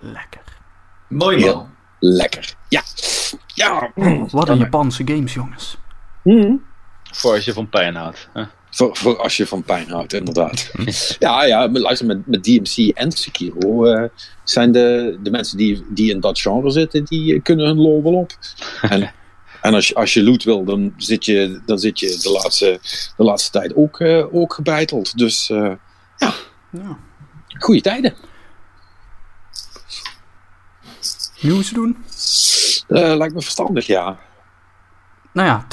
Lekker. 0.00 0.40
Mooi 1.08 1.44
man. 1.46 1.70
Lekker. 1.98 2.54
Ja. 2.68 2.82
Ja. 3.46 3.92
Wat 4.30 4.48
een 4.48 4.58
Japanse 4.58 5.02
games, 5.06 5.34
jongens. 5.34 5.78
Mhm. 6.24 6.54
Voor 7.12 7.32
als 7.34 7.44
je 7.44 7.52
van 7.52 7.68
pijn 7.68 7.94
houdt. 7.94 8.28
hè. 8.32 8.42
Voor, 8.70 8.96
voor 8.96 9.18
als 9.18 9.36
je 9.36 9.46
van 9.46 9.62
pijn 9.62 9.90
houdt, 9.90 10.12
inderdaad. 10.12 10.70
ja, 11.18 11.44
ja, 11.44 11.66
maar 11.66 11.80
luister, 11.80 12.06
met, 12.06 12.26
met 12.26 12.44
DMC 12.44 12.88
en 12.96 13.12
Sekiro 13.12 13.84
eh, 13.84 14.08
zijn 14.44 14.72
de, 14.72 15.18
de 15.22 15.30
mensen 15.30 15.56
die, 15.56 15.84
die 15.88 16.10
in 16.10 16.20
dat 16.20 16.40
genre 16.40 16.70
zitten, 16.70 17.04
die 17.04 17.34
eh, 17.34 17.42
kunnen 17.42 17.66
hun 17.66 17.76
lol 17.80 18.02
wel 18.02 18.14
op. 18.14 18.32
En, 18.80 19.12
en 19.60 19.74
als 19.74 19.88
je, 19.88 19.94
als 19.94 20.14
je 20.14 20.22
loot 20.22 20.44
wil, 20.44 20.64
dan 20.64 20.94
zit 20.96 21.24
je, 21.24 21.60
dan 21.66 21.78
zit 21.78 21.98
je 21.98 22.18
de, 22.22 22.30
laatste, 22.30 22.78
de 23.16 23.24
laatste 23.24 23.50
tijd 23.50 23.74
ook, 23.76 24.00
eh, 24.00 24.34
ook 24.34 24.54
gebeiteld. 24.54 25.18
Dus 25.18 25.50
eh 25.50 25.72
Ja. 26.70 26.98
goede 27.58 27.80
tijden. 27.80 28.14
Nieuws 31.40 31.70
doen? 31.70 31.96
Eh, 32.88 33.16
lijkt 33.16 33.34
me 33.34 33.40
verstandig, 33.42 33.86
ja. 33.86 34.18
Nou 35.32 35.48
ja, 35.48 35.66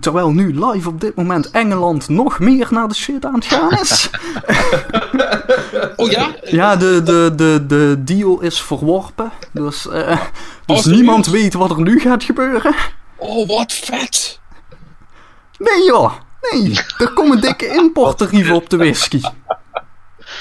terwijl 0.00 0.30
nu 0.30 0.66
live 0.66 0.88
op 0.88 1.00
dit 1.00 1.14
moment 1.14 1.50
Engeland 1.50 2.08
nog 2.08 2.38
meer 2.38 2.68
naar 2.70 2.88
de 2.88 2.94
shit 2.94 3.24
aan 3.24 3.34
het 3.34 3.44
gaan 3.44 3.70
is. 3.70 4.10
Oh 5.96 6.10
ja? 6.10 6.34
ja, 6.44 6.76
de, 6.76 7.02
de, 7.02 7.32
de, 7.36 7.64
de 7.66 8.04
deal 8.04 8.40
is 8.40 8.60
verworpen. 8.60 9.32
Dus, 9.52 9.88
eh, 9.88 10.20
dus 10.66 10.82
serieus? 10.82 10.84
niemand 10.84 11.26
weet 11.26 11.54
wat 11.54 11.70
er 11.70 11.80
nu 11.80 12.00
gaat 12.00 12.24
gebeuren. 12.24 12.74
Oh, 13.16 13.48
wat 13.48 13.72
vet. 13.72 14.40
Nee 15.58 15.84
joh, 15.84 16.12
nee. 16.50 16.80
Er 16.98 17.12
komen 17.12 17.40
dikke 17.40 17.66
importtarieven 17.66 18.54
op 18.54 18.70
de 18.70 18.76
whisky. 18.76 19.20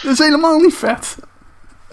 Dat 0.04 0.12
is 0.12 0.18
helemaal 0.20 0.60
niet 0.60 0.74
vet. 0.74 1.18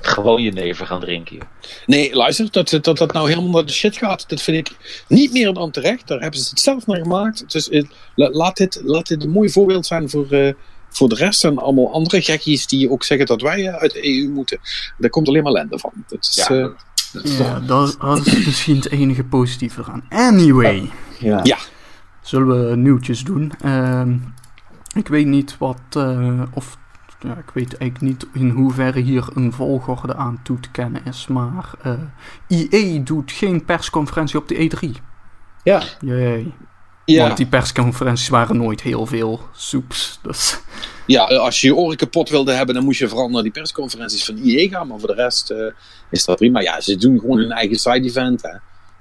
Gewoon 0.04 0.42
je 0.42 0.52
neven 0.52 0.86
gaan 0.86 1.00
drinken. 1.00 1.36
joh. 1.36 1.44
Nee, 1.86 2.14
luister, 2.14 2.50
dat, 2.50 2.78
dat 2.82 2.98
dat 2.98 3.12
nou 3.12 3.28
helemaal 3.28 3.50
naar 3.50 3.66
de 3.66 3.72
shit 3.72 3.96
gaat, 3.96 4.28
dat 4.28 4.42
vind 4.42 4.68
ik 4.68 4.76
niet 5.08 5.32
meer 5.32 5.52
dan 5.52 5.70
terecht. 5.70 6.08
Daar 6.08 6.20
hebben 6.20 6.40
ze 6.40 6.48
het 6.50 6.60
zelf 6.60 6.86
naar 6.86 6.96
gemaakt. 7.00 7.52
Dus 7.52 7.68
la- 8.14 8.30
laat, 8.30 8.56
dit, 8.56 8.80
laat 8.84 9.06
dit 9.06 9.22
een 9.24 9.30
mooi 9.30 9.50
voorbeeld 9.50 9.86
zijn 9.86 10.10
voor, 10.10 10.30
eh, 10.30 10.52
voor 10.88 11.08
de 11.08 11.14
rest 11.14 11.44
en 11.44 11.58
allemaal 11.58 11.92
andere 11.92 12.22
gekkies 12.22 12.66
die 12.66 12.90
ook 12.90 13.04
zeggen 13.04 13.26
dat 13.26 13.40
wij 13.40 13.66
eh, 13.68 13.74
uit 13.74 13.92
de 13.92 14.08
EU 14.08 14.28
moeten. 14.28 14.58
Daar 14.98 15.10
komt 15.10 15.28
alleen 15.28 15.42
maar 15.42 15.52
ellende 15.52 15.78
van. 15.78 15.92
Dat 16.08 16.18
is, 16.30 16.34
Ja, 16.34 16.54
eh, 16.56 16.60
dat, 16.62 16.74
dat 17.12 17.24
is 17.24 17.36
Ja, 17.38 17.54
toch... 17.58 17.66
dat, 17.66 17.96
dat 18.00 18.26
is 18.26 18.44
misschien 18.46 18.76
het 18.76 18.90
enige 18.90 19.24
positieve 19.24 19.80
eraan. 19.80 20.04
Anyway, 20.08 20.90
Ja. 21.18 21.40
Ja. 21.42 21.58
zullen 22.22 22.68
we 22.70 22.76
nieuwtjes 22.76 23.22
doen. 23.24 23.52
Ehm, 23.62 24.16
ik 24.94 25.08
weet 25.08 25.26
niet 25.26 25.58
wat, 25.58 25.80
eh, 25.90 26.42
of 26.52 26.76
ja, 27.24 27.36
ik 27.36 27.50
weet 27.54 27.76
eigenlijk 27.76 28.00
niet 28.00 28.26
in 28.32 28.50
hoeverre 28.50 29.00
hier 29.00 29.28
een 29.34 29.52
volgorde 29.52 30.14
aan 30.14 30.40
toe 30.42 30.60
te 30.60 30.70
kennen 30.70 31.04
is, 31.04 31.26
maar 31.26 31.70
eh 31.82 31.92
EA 32.48 32.98
doet 32.98 33.32
geen 33.32 33.64
persconferentie 33.64 34.38
op 34.38 34.48
de 34.48 34.70
E3. 34.70 35.02
Ja. 35.62 35.82
Jee. 36.00 36.52
ja, 37.04 37.24
Want 37.24 37.36
die 37.36 37.46
persconferenties 37.46 38.28
waren 38.28 38.56
nooit 38.56 38.80
heel 38.80 39.06
veel 39.06 39.40
soeps. 39.52 40.18
Dus 40.22 40.60
ja, 41.06 41.24
als 41.24 41.60
je 41.60 41.66
je 41.66 41.74
oren 41.74 41.96
kapot 41.96 42.28
wilde 42.28 42.52
hebben, 42.52 42.74
dan 42.74 42.84
moest 42.84 42.98
je 42.98 43.08
vooral 43.08 43.28
naar 43.28 43.42
die 43.42 43.52
persconferenties 43.52 44.24
van 44.24 44.36
IE 44.36 44.68
gaan. 44.68 44.86
Maar 44.86 44.98
voor 44.98 45.08
de 45.08 45.14
rest 45.14 45.50
eh, 45.50 45.66
is 46.10 46.24
dat 46.24 46.36
prima. 46.36 46.60
Ja, 46.60 46.80
ze 46.80 46.96
doen 46.96 47.18
gewoon 47.18 47.38
hun 47.38 47.50
eigen 47.50 47.78
side 47.78 48.08
event. 48.08 48.42
Hè. 48.42 48.56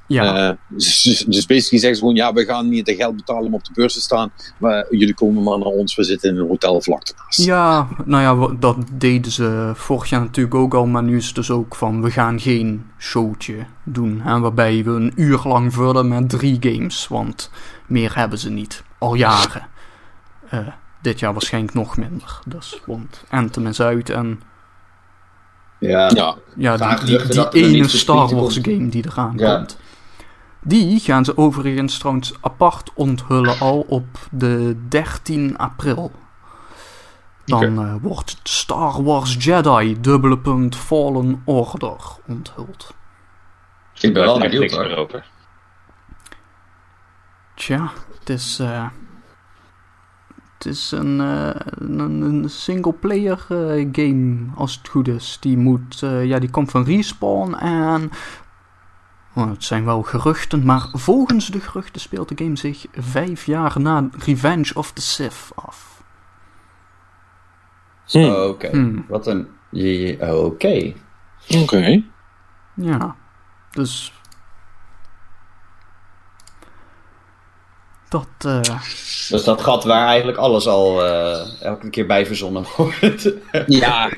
Ja, 0.07 0.49
Eh, 0.49 0.55
dus, 0.67 1.03
dus 1.27 1.45
basically 1.45 1.79
zeggen 1.81 1.95
ze 1.95 1.99
gewoon, 1.99 2.15
ja, 2.15 2.33
we 2.33 2.45
gaan 2.45 2.69
niet 2.69 2.85
de 2.85 2.95
geld 2.95 3.15
betalen 3.15 3.45
om 3.45 3.53
op 3.53 3.63
de 3.63 3.71
beurs 3.73 3.93
te 3.93 4.01
staan. 4.01 4.31
Maar 4.57 4.85
jullie 4.89 5.13
komen 5.13 5.43
maar 5.43 5.57
naar 5.57 5.67
ons, 5.67 5.95
we 5.95 6.03
zitten 6.03 6.29
in 6.29 6.37
een 6.37 6.47
hotel 6.47 6.81
vlak 6.81 7.07
ernaast. 7.07 7.43
Ja, 7.43 7.87
nou 8.05 8.21
ja, 8.49 8.55
dat 8.59 8.77
deden 8.91 9.31
ze 9.31 9.71
vorig 9.75 10.09
jaar 10.09 10.21
natuurlijk 10.21 10.55
ook 10.55 10.73
al, 10.73 10.85
maar 10.85 11.03
nu 11.03 11.17
is 11.17 11.25
het 11.25 11.35
dus 11.35 11.51
ook 11.51 11.75
van 11.75 12.01
we 12.01 12.11
gaan 12.11 12.39
geen 12.39 12.85
showtje 12.99 13.55
doen. 13.83 14.21
Hè, 14.21 14.39
waarbij 14.39 14.83
we 14.83 14.91
een 14.91 15.11
uur 15.15 15.41
lang 15.43 15.73
vullen 15.73 16.07
met 16.07 16.29
drie 16.29 16.57
games, 16.59 17.07
want 17.07 17.49
meer 17.87 18.15
hebben 18.15 18.39
ze 18.39 18.49
niet. 18.49 18.83
Al 18.97 19.13
jaren. 19.13 19.67
Eh, 20.49 20.59
dit 21.01 21.19
jaar 21.19 21.33
waarschijnlijk 21.33 21.73
nog 21.73 21.97
minder. 21.97 22.39
Dus, 22.47 22.79
want 22.85 23.23
Anthem 23.29 23.67
is 23.67 23.81
uit 23.81 24.09
en 24.09 24.41
Ja. 25.79 26.35
Ja, 26.55 26.97
die, 26.97 27.49
ene 27.51 27.87
Star 27.87 28.35
Wars 28.35 28.59
game 28.61 28.89
die 28.89 29.05
eraan 29.05 29.33
Ja. 29.37 29.55
komt. 29.55 29.77
Die 30.63 30.99
gaan 30.99 31.25
ze 31.25 31.37
overigens 31.37 31.97
trouwens 31.97 32.33
apart 32.41 32.91
onthullen 32.93 33.59
al 33.59 33.79
op 33.87 34.05
de 34.31 34.77
13 34.87 35.57
april. 35.57 36.11
Dan 37.45 37.79
eh, 37.85 37.95
wordt 38.01 38.39
Star 38.43 39.03
Wars 39.03 39.35
Jedi 39.39 40.01
dubbele 40.01 40.37
punt 40.39 40.75
Fallen 40.75 41.41
Order 41.45 41.97
onthuld. 42.27 42.93
Ik 43.99 44.13
ben 44.13 44.23
wel 44.23 44.39
benieuwd 44.39 44.71
hoor. 44.71 45.23
Tja, 47.55 47.91
het 48.19 48.29
is. 48.29 48.59
eh, 48.59 48.87
het 50.57 50.65
is 50.65 50.91
een, 50.91 51.21
eh, 51.21 51.49
een, 51.77 51.99
een 51.99 52.49
single-player 52.49 53.37
game, 53.91 54.35
als 54.55 54.75
het 54.77 54.87
goed 54.89 55.07
is. 55.07 55.37
Die, 55.39 55.57
moet, 55.57 56.01
eh, 56.03 56.25
ja, 56.25 56.39
die 56.39 56.49
komt 56.49 56.71
van 56.71 56.83
Respawn 56.83 57.53
en. 57.53 58.11
Oh, 59.35 59.49
het 59.49 59.63
zijn 59.63 59.85
wel 59.85 60.01
geruchten, 60.01 60.65
maar 60.65 60.87
volgens 60.91 61.47
de 61.47 61.59
geruchten 61.59 62.01
speelt 62.01 62.29
de 62.37 62.43
game 62.43 62.55
zich 62.57 62.85
vijf 62.93 63.45
jaar 63.45 63.81
na 63.81 64.09
Revenge 64.17 64.71
of 64.73 64.91
the 64.91 65.01
Sith 65.01 65.51
af. 65.55 66.03
Hm, 68.07 68.17
Oh, 68.17 68.47
Oké. 68.49 68.67
Hmm. 68.69 69.05
Wat 69.07 69.27
een... 69.27 69.47
je- 69.69 70.17
Oké. 70.45 70.93
oké. 71.61 72.03
Ja, 72.75 73.15
dus. 73.71 74.13
Dat. 78.13 78.27
eh, 78.65 78.79
Dus 79.29 79.43
dat 79.43 79.61
gat 79.61 79.83
waar 79.83 80.07
eigenlijk 80.07 80.37
alles 80.37 80.67
al 80.67 81.05
eh, 81.05 81.61
elke 81.61 81.89
keer 81.89 82.05
bij 82.05 82.25
verzonnen 82.25 82.65
wordt. 82.77 83.31
Ja, 83.67 84.09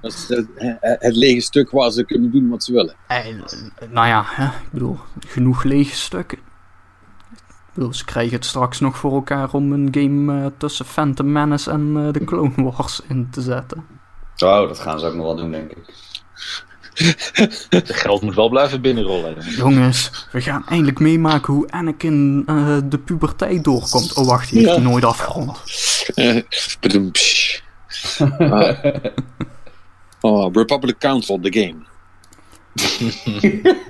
dat 0.00 0.12
is 0.12 0.28
het, 0.28 0.46
het 0.80 1.16
lege 1.16 1.40
stuk 1.40 1.70
waar 1.70 1.90
ze 1.90 2.04
kunnen 2.04 2.30
doen 2.30 2.48
wat 2.48 2.64
ze 2.64 2.72
willen. 2.72 2.94
Eh, 3.06 3.88
nou 3.90 4.06
ja, 4.06 4.22
hè, 4.26 4.44
ik 4.44 4.70
bedoel, 4.70 4.98
genoeg 5.26 5.62
lege 5.62 5.94
stukken. 5.96 6.38
Ik 6.38 7.80
bedoel, 7.80 7.94
ze 7.94 8.04
krijgen 8.04 8.34
het 8.34 8.44
straks 8.44 8.80
nog 8.80 8.96
voor 8.96 9.12
elkaar 9.12 9.52
om 9.52 9.72
een 9.72 9.88
game 9.90 10.40
eh, 10.44 10.50
tussen 10.58 10.84
Phantom 10.84 11.32
Menace 11.32 11.70
en 11.70 11.92
eh, 11.96 12.12
de 12.12 12.24
Clone 12.24 12.52
Wars 12.72 13.00
in 13.08 13.28
te 13.30 13.40
zetten. 13.40 13.86
Oh, 14.38 14.68
dat 14.68 14.78
gaan 14.78 14.98
ze 15.00 15.06
ook 15.06 15.14
nog 15.14 15.24
wel 15.24 15.36
doen, 15.36 15.50
denk 15.50 15.70
ik. 15.70 15.94
Het 17.68 17.92
geld 17.94 18.22
moet 18.22 18.34
wel 18.34 18.48
blijven 18.48 18.80
binnenrollen. 18.80 19.36
Jongens, 19.56 20.10
we 20.32 20.40
gaan 20.40 20.66
eindelijk 20.68 20.98
meemaken 20.98 21.52
hoe 21.54 21.70
Anakin 21.70 22.42
eh, 22.46 22.78
de 22.84 22.98
puberteit 22.98 23.64
doorkomt. 23.64 24.12
Oh 24.14 24.26
wacht, 24.26 24.48
die 24.50 24.58
heeft 24.58 24.70
Ja. 24.70 24.80
hij 24.80 24.90
nooit 24.90 25.04
afgerond. 25.04 25.58
Eh. 26.14 26.36
Ah. 28.38 28.84
Oh, 30.20 30.52
Republic 30.54 30.98
Council, 30.98 31.40
the 31.40 31.52
game. 31.52 31.82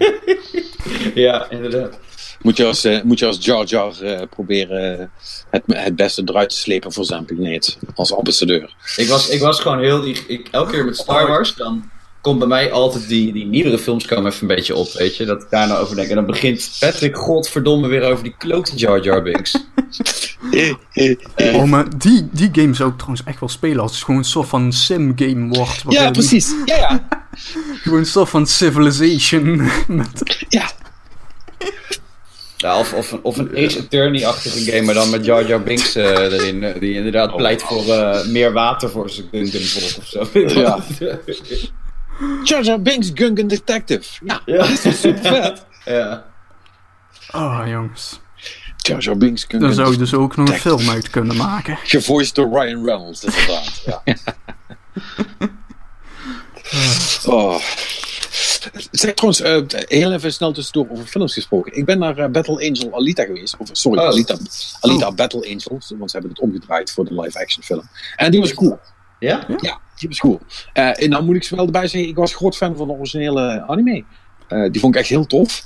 Ja, 1.15 1.51
inderdaad. 1.51 1.99
Moet 2.43 2.57
je 2.57 2.65
als, 2.67 2.85
eh, 2.85 3.03
moet 3.03 3.19
je 3.19 3.27
als 3.27 3.45
Jar 3.45 3.65
Jar 3.65 4.01
eh, 4.03 4.27
proberen 4.31 5.11
het, 5.51 5.63
het 5.67 5.97
beste 5.97 6.23
eruit 6.25 6.49
te 6.51 6.57
slepen 6.57 6.93
voor 6.93 7.05
zijn 7.05 7.25
planeet. 7.25 7.79
Als 7.95 8.13
ambassadeur. 8.15 8.75
Ik 8.97 9.09
was, 9.09 9.29
ik 9.29 9.41
was 9.41 9.61
gewoon 9.61 9.81
heel... 9.81 10.07
Ik, 10.07 10.19
ik, 10.19 10.49
elke 10.51 10.73
keer 10.73 10.85
met 10.85 10.97
Star 10.97 11.27
Wars, 11.27 11.55
dan 11.55 11.91
komt 12.25 12.39
bij 12.39 12.49
mij 12.49 12.73
altijd 12.73 13.09
die, 13.09 13.33
die 13.33 13.47
nieuwere 13.47 13.79
films 13.79 14.05
komen 14.07 14.31
even 14.33 14.49
een 14.49 14.57
beetje 14.57 14.75
op, 14.75 14.93
weet 14.93 15.17
je. 15.17 15.25
Dat 15.25 15.43
ik 15.43 15.51
daar 15.51 15.67
nou 15.69 15.81
over 15.83 15.97
denk. 15.97 16.09
En 16.09 16.15
dan 16.15 16.27
begint 16.27 16.77
Patrick 16.81 17.17
godverdomme 17.17 17.89
weer 17.89 18.03
over 18.03 18.25
die 18.25 18.35
klote 18.39 18.77
Jar 18.77 19.03
Jar 19.03 19.23
Binks. 19.23 19.57
Oh, 21.37 21.65
maar 21.65 21.99
die, 21.99 22.29
die 22.33 22.49
game 22.53 22.75
zou 22.75 22.89
ik 22.91 22.95
trouwens 22.97 23.25
echt 23.27 23.41
wel 23.41 23.49
spelen 23.49 23.79
als 23.83 23.93
het 23.95 24.05
gewoon 24.05 24.21
een 24.21 24.27
soort 24.27 24.49
van 24.49 24.73
sim-game 24.73 25.49
wordt. 25.49 25.83
Ja, 25.89 26.11
precies. 26.11 26.55
Ja, 26.65 26.77
ja. 26.77 27.09
Gewoon 27.83 27.99
een 27.99 28.07
soort 28.07 28.29
van 28.29 28.47
Civilization. 28.47 29.57
Met, 29.89 30.37
ja. 30.49 30.71
Ja, 32.57 32.79
of, 32.79 32.93
of, 32.93 33.13
een- 33.13 33.23
of 33.23 33.37
een 33.37 33.51
Ace 33.57 33.79
Attorney-achtige 33.79 34.61
game, 34.71 34.83
maar 34.83 34.95
dan 34.95 35.11
met 35.11 35.25
Jar 35.25 35.47
Jar 35.47 35.63
Binks 35.63 35.95
eh, 35.95 36.05
erin. 36.05 36.63
eh, 36.65 36.81
die 36.81 36.95
inderdaad 36.95 37.37
pleit 37.37 37.63
voor 37.63 37.89
eh, 37.89 38.27
meer 38.27 38.53
water 38.53 38.91
voor 38.91 39.11
zijn 39.11 39.27
Gungan 39.31 39.61
volk 39.61 39.97
of 39.99 40.07
zo. 40.07 40.61
Ja. 40.61 40.79
Jar 42.45 42.63
Jar 42.63 42.81
Binks 42.83 43.11
Gungan 43.15 43.47
Detective. 43.47 44.05
Ja, 44.25 44.41
Ja. 44.47 44.57
dat 44.59 44.85
is 44.85 45.01
super 45.01 45.23
vet. 45.23 45.65
ja. 45.85 46.25
oh, 47.33 47.63
jongens. 47.67 48.21
Jar 48.77 49.01
Jar 49.01 49.17
Binks 49.17 49.45
Gungan 49.49 49.67
Dan 49.67 49.75
zou 49.75 49.91
je 49.93 49.99
dus 49.99 50.15
ook 50.15 50.37
nog 50.37 50.47
een 50.49 50.53
Detective. 50.55 50.77
film 50.79 50.91
uit 50.91 51.11
kunnen 51.11 51.37
maken. 51.37 51.79
Gevoiced 51.85 52.35
door 52.35 52.49
Ryan 52.49 52.85
Reynolds, 52.85 53.25
inderdaad. 53.25 53.83
Ja. 53.85 54.03
oh. 57.27 57.61
Zeg 58.91 59.15
trouwens, 59.15 59.41
eh, 59.41 59.81
heel 59.89 60.13
even 60.13 60.33
snel 60.33 60.53
tussendoor 60.53 60.87
over 60.91 61.05
films 61.07 61.33
gesproken. 61.35 61.77
Ik 61.77 61.85
ben 61.85 61.99
naar 61.99 62.19
eh, 62.19 62.29
Battle 62.31 62.69
Angel 62.69 62.95
Alita 62.95 63.25
geweest. 63.25 63.57
Of, 63.57 63.69
sorry, 63.73 63.99
Oh. 64.01 64.07
Alita, 64.07 64.37
Alita 64.81 65.13
Battle 65.13 65.41
Angels. 65.41 65.93
Want 65.99 66.11
ze 66.11 66.17
hebben 66.17 66.31
het 66.31 66.41
omgedraaid 66.41 66.91
voor 66.91 67.05
de 67.05 67.21
live-action 67.21 67.65
film. 67.65 67.83
En 68.17 68.31
die 68.31 68.41
was 68.41 68.55
cool. 68.55 68.79
Ja? 69.25 69.47
Ja, 69.61 69.79
die 69.99 70.09
was 70.09 70.19
cool. 70.19 70.41
Eh, 70.73 71.03
en 71.03 71.11
dan 71.11 71.25
moet 71.25 71.37
ik 71.37 71.43
ze 71.45 71.57
wel 71.57 71.67
erbij 71.67 71.87
zeggen, 71.89 72.11
ik 72.11 72.17
was 72.17 72.35
groot 72.35 72.57
fan 72.57 72.77
van 72.77 72.87
de 72.87 72.93
originele 72.93 73.65
anime. 73.67 74.05
Eh, 74.49 74.71
die 74.71 74.81
vond 74.81 74.95
ik 74.95 75.01
echt 75.01 75.11
heel 75.11 75.27
tof. 75.27 75.63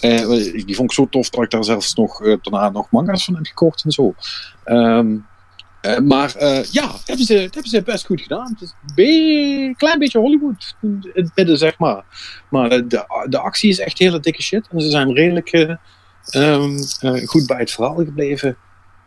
Eh, 0.00 0.28
die 0.66 0.74
vond 0.74 0.90
ik 0.90 0.96
zo 0.96 1.08
tof 1.08 1.30
dat 1.30 1.42
ik 1.44 1.50
daar 1.50 1.64
zelfs 1.64 1.94
nog 1.94 2.18
daarna 2.22 2.70
nog 2.70 2.90
manga's 2.90 3.24
van 3.24 3.34
heb 3.34 3.46
gekocht 3.46 3.84
en 3.84 3.90
zo. 3.90 4.14
Ehm, 4.64 5.16
eh, 5.80 5.98
maar 5.98 6.34
eh, 6.34 6.64
ja, 6.64 6.86
dat 6.86 7.02
hebben, 7.04 7.26
ze, 7.26 7.34
dat 7.34 7.54
hebben 7.54 7.70
ze 7.70 7.82
best 7.82 8.06
goed 8.06 8.20
gedaan. 8.20 8.48
Het 8.52 8.60
is 8.60 8.74
een 8.86 8.94
be- 8.94 9.74
klein 9.76 9.98
beetje 9.98 10.18
Hollywood 10.18 10.74
in 10.82 11.10
het 11.12 11.30
midden, 11.34 11.58
zeg 11.58 11.78
maar. 11.78 12.04
Maar 12.50 12.68
de, 12.68 13.24
de 13.28 13.38
actie 13.38 13.70
is 13.70 13.78
echt 13.78 13.98
hele 13.98 14.20
dikke 14.20 14.42
shit. 14.42 14.68
En 14.70 14.80
ze 14.80 14.90
zijn 14.90 15.14
redelijk 15.14 15.48
eh, 15.52 15.74
ehm, 16.24 16.78
eh, 17.00 17.26
goed 17.28 17.46
bij 17.46 17.58
het 17.58 17.70
verhaal 17.70 17.94
gebleven. 17.94 18.56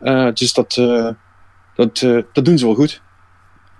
Eh, 0.00 0.32
dus 0.32 0.52
dat, 0.52 0.76
eh, 0.76 1.08
dat, 1.74 2.02
eh, 2.02 2.18
dat 2.32 2.44
doen 2.44 2.58
ze 2.58 2.64
wel 2.64 2.74
goed. 2.74 3.02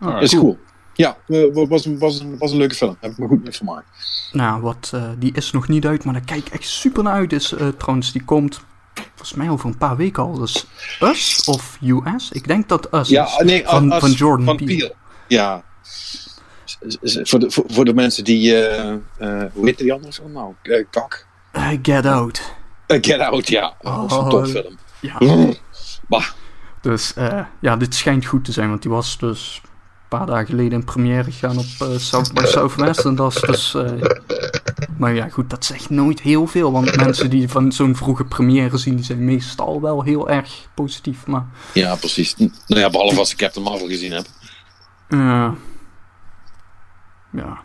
Ah, 0.00 0.12
Dat 0.14 0.22
is 0.22 0.34
cool. 0.34 0.58
Ja, 0.94 1.16
eh, 1.26 1.42
was, 1.68 1.84
een- 1.84 1.98
was, 1.98 2.20
een, 2.20 2.38
was 2.38 2.50
een 2.50 2.56
leuke 2.58 2.74
film. 2.74 2.90
Daar 2.90 2.98
heb 3.00 3.10
ik 3.12 3.18
me 3.18 3.26
goed 3.26 3.42
mee 3.42 3.52
vermaakt. 3.52 3.86
Nou, 4.32 4.60
wat, 4.62 4.90
eh, 4.94 5.02
die 5.18 5.32
is 5.34 5.50
nog 5.50 5.68
niet 5.68 5.86
uit, 5.86 6.04
maar 6.04 6.14
daar 6.14 6.24
kijk 6.24 6.46
ik 6.46 6.52
echt 6.52 6.68
super 6.68 7.02
naar 7.02 7.12
uit. 7.12 7.32
Is, 7.32 7.52
eh, 7.52 7.68
trouwens, 7.68 8.12
die 8.12 8.24
komt 8.24 8.60
volgens 8.94 9.34
mij 9.34 9.50
over 9.50 9.66
een 9.68 9.78
paar 9.78 9.96
weken 9.96 10.22
al. 10.22 10.32
Dus 10.38 10.66
Us 11.00 11.44
of 11.44 11.78
US? 11.82 12.30
Ik 12.32 12.46
denk 12.46 12.68
dat 12.68 12.94
Us 12.94 13.08
Ja, 13.08 13.24
is. 13.24 13.36
nee, 13.44 13.62
van, 13.66 13.90
als- 13.92 14.00
van 14.00 14.10
Jordan 14.12 14.44
van 14.44 14.56
Peele. 14.56 14.70
Peele. 14.76 14.94
Ja. 15.28 15.62
Voor 17.22 17.38
de, 17.38 17.50
voor, 17.50 17.64
voor 17.66 17.84
de 17.84 17.94
mensen 17.94 18.24
die... 18.24 18.54
eh, 18.66 18.90
eh, 19.18 19.50
hoe 19.52 19.66
heet 19.66 19.78
die 19.78 19.92
andere 19.92 20.12
film 20.12 20.32
nou? 20.32 20.54
Kak. 20.90 21.26
Get 21.82 22.06
Out. 22.06 22.52
Get 22.86 23.18
Out, 23.20 23.48
ja. 23.48 23.74
Dat 23.80 23.94
was 23.96 24.12
een 24.12 24.18
Oh. 24.18 24.28
topfilm. 24.28 24.78
Ja. 25.00 25.18
Bah. 26.08 26.24
Dus 26.80 27.14
eh, 27.14 27.40
ja, 27.60 27.76
dit 27.76 27.94
schijnt 27.94 28.24
goed 28.26 28.44
te 28.44 28.52
zijn, 28.52 28.68
want 28.68 28.82
die 28.82 28.90
was 28.90 29.18
dus 29.18 29.60
paar 30.18 30.26
dagen 30.26 30.46
geleden 30.46 30.72
in 30.78 30.84
première 30.84 31.30
gegaan 31.30 31.58
op 31.58 31.66
eh, 31.78 31.88
South 31.98 32.32
by 32.34 32.44
Southwest. 32.44 33.04
En 33.04 33.14
dat 33.14 33.34
is 33.34 33.40
dus. 33.40 33.74
eh, 33.74 33.90
maar 34.98 35.14
ja, 35.14 35.28
goed, 35.28 35.50
dat 35.50 35.64
zegt 35.64 35.90
nooit 35.90 36.20
heel 36.20 36.46
veel, 36.46 36.72
want 36.72 36.96
mensen 36.96 37.30
die 37.30 37.48
van 37.48 37.72
zo'n 37.72 37.96
vroege 37.96 38.24
première 38.24 38.76
zien, 38.78 38.96
die 38.96 39.04
zijn 39.04 39.24
meestal 39.24 39.80
wel 39.80 40.02
heel 40.02 40.28
erg 40.30 40.68
positief. 40.74 41.26
Maar 41.26 41.46
Ja, 41.74 41.94
precies. 41.94 42.34
Nou 42.36 42.50
ja, 42.66 42.90
behalve 42.90 43.18
als 43.18 43.30
ik 43.32 43.36
Captain 43.36 43.64
Marvel 43.64 43.86
gezien 43.86 44.12
heb. 44.12 44.26
eh, 45.08 45.50
ja, 47.32 47.62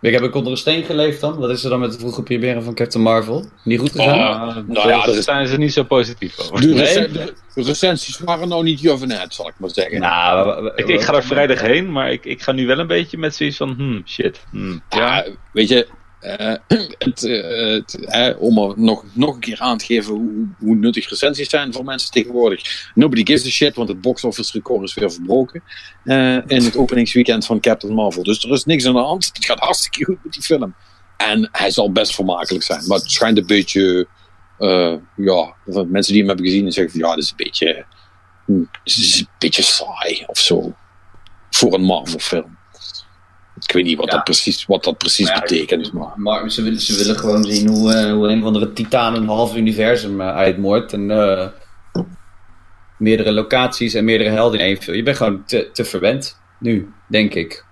Ik 0.00 0.12
heb 0.12 0.22
ik 0.22 0.34
onder 0.34 0.52
een 0.52 0.58
steen 0.58 0.82
geleefd 0.84 1.20
dan. 1.20 1.38
Wat 1.38 1.50
is 1.50 1.64
er 1.64 1.70
dan 1.70 1.80
met 1.80 1.92
de 1.92 1.98
vroege 1.98 2.22
première 2.22 2.62
van 2.62 2.74
Captain 2.74 3.04
Marvel? 3.04 3.44
Niet 3.64 3.78
goed 3.80 3.90
gegaan? 3.90 4.48
Oh, 4.48 4.56
nou 4.66 4.88
ja, 4.88 5.06
daar 5.06 5.22
zijn 5.22 5.46
ze 5.46 5.56
niet 5.58 5.72
zo 5.72 5.82
positief 5.82 6.38
over. 6.38 6.60
De, 6.60 6.66
Nee. 6.66 6.78
recensies, 6.78 7.24
de 7.54 7.62
recensies 7.62 8.18
waren 8.18 8.48
nou 8.48 8.62
niet 8.64 8.80
jovenet, 8.80 9.34
zal 9.34 9.48
ik 9.48 9.54
maar 9.56 9.70
zeggen. 9.72 10.00
Nou, 10.00 10.70
Ik, 10.76 10.86
ik 10.88 11.00
ga 11.00 11.14
er 11.14 11.24
vrijdag 11.24 11.60
heen, 11.60 11.92
maar 11.92 12.12
ik, 12.12 12.24
ik 12.24 12.42
ga 12.42 12.52
nu 12.52 12.66
wel 12.66 12.78
een 12.78 12.86
beetje 12.86 13.18
met 13.18 13.34
zoiets 13.34 13.56
van, 13.56 13.74
hmm, 13.76 14.02
shit. 14.06 14.44
hmm, 14.50 14.82
Ja, 14.90 15.26
weet 15.52 15.68
je, 15.68 15.88
eh, 16.20 16.54
het, 16.98 17.24
eh, 17.24 18.28
eh, 18.28 18.40
om 18.40 18.74
nog, 18.76 19.04
nog 19.12 19.34
een 19.34 19.40
keer 19.40 19.60
aan 19.60 19.78
te 19.78 19.84
geven 19.84 20.14
hoe, 20.14 20.48
hoe 20.58 20.74
nuttig 20.74 21.08
recensies 21.08 21.50
zijn 21.50 21.72
voor 21.72 21.84
mensen 21.84 22.10
tegenwoordig. 22.10 22.90
Nobody 22.94 23.24
gives 23.24 23.46
a 23.46 23.50
shit, 23.50 23.74
want 23.74 23.88
het 23.88 24.00
box 24.00 24.24
office 24.24 24.52
record 24.52 24.82
is 24.82 24.94
weer 24.94 25.12
verbroken 25.12 25.62
eh, 26.04 26.34
in 26.34 26.64
het 26.64 26.76
openingsweekend 26.76 27.46
van 27.46 27.60
Captain 27.60 27.94
Marvel. 27.94 28.22
Dus 28.22 28.44
er 28.44 28.50
is 28.50 28.64
niks 28.64 28.86
aan 28.86 28.94
de 28.94 29.00
hand. 29.00 29.30
Het 29.32 29.44
gaat 29.44 29.58
hartstikke 29.58 30.04
goed 30.04 30.24
met 30.24 30.32
die 30.32 30.42
film. 30.42 30.74
En 31.16 31.48
hij 31.52 31.70
zal 31.70 31.92
best 31.92 32.14
vermakelijk 32.14 32.64
zijn, 32.64 32.86
maar 32.86 32.98
het 32.98 33.10
schijnt 33.10 33.38
een 33.38 33.46
beetje, 33.46 34.06
ja, 35.16 35.54
mensen 35.66 36.12
die 36.12 36.18
hem 36.18 36.26
hebben 36.26 36.46
gezien 36.46 36.66
en 36.66 36.72
zeggen 36.72 36.98
ja, 36.98 37.14
dit 37.14 37.24
is 37.24 37.30
een 37.30 37.36
beetje, 37.36 37.84
hm, 38.46 38.62
is 38.84 39.18
een 39.20 39.28
beetje 39.38 39.62
saai 39.62 40.24
of 40.26 40.38
zo. 40.38 40.74
Voor 41.50 41.74
een 41.74 41.82
Marvel 41.82 42.18
film. 42.18 42.57
Ik 43.66 43.72
weet 43.72 43.84
niet 43.84 43.96
wat, 43.96 44.06
Ja. 44.06 44.12
dat, 44.12 44.24
precies, 44.24 44.66
wat 44.66 44.84
dat 44.84 44.98
precies 44.98 45.28
Maar 45.30 45.40
betekent. 45.40 45.92
Maar. 45.92 46.12
Maar 46.16 46.50
ze 46.50 46.62
willen, 46.62 46.80
ze 46.80 46.96
willen 46.96 47.18
gewoon 47.18 47.44
zien 47.44 47.68
hoe, 47.68 47.92
eh, 47.92 48.12
hoe 48.12 48.28
een 48.28 48.40
of 48.40 48.44
andere 48.46 48.72
titaan 48.72 49.14
een 49.14 49.26
half 49.26 49.56
universum 49.56 50.20
uh, 50.20 50.36
uitmoordt. 50.36 50.92
En 50.92 51.10
eh, 51.10 51.46
meerdere 52.98 53.32
locaties 53.32 53.94
en 53.94 54.04
meerdere 54.04 54.30
helden 54.30 54.60
in 54.60 54.66
één 54.66 54.82
film. 54.82 54.96
Je 54.96 55.02
bent 55.02 55.16
gewoon 55.16 55.44
te, 55.44 55.70
te 55.72 55.84
verwend. 55.84 56.38
Nu, 56.60 56.92
denk 57.08 57.34
ik. 57.34 57.64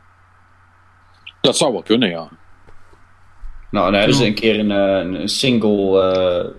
Dat 1.40 1.56
zou 1.56 1.72
wel 1.72 1.82
kunnen, 1.82 2.08
ja. 2.08 2.28
Nou, 3.70 3.94
hebben 3.96 4.14
ze 4.16 4.26
een 4.26 4.34
keer 4.34 4.58
een, 4.58 4.70
eh, 4.70 5.20
een 5.20 5.28
single 5.28 6.02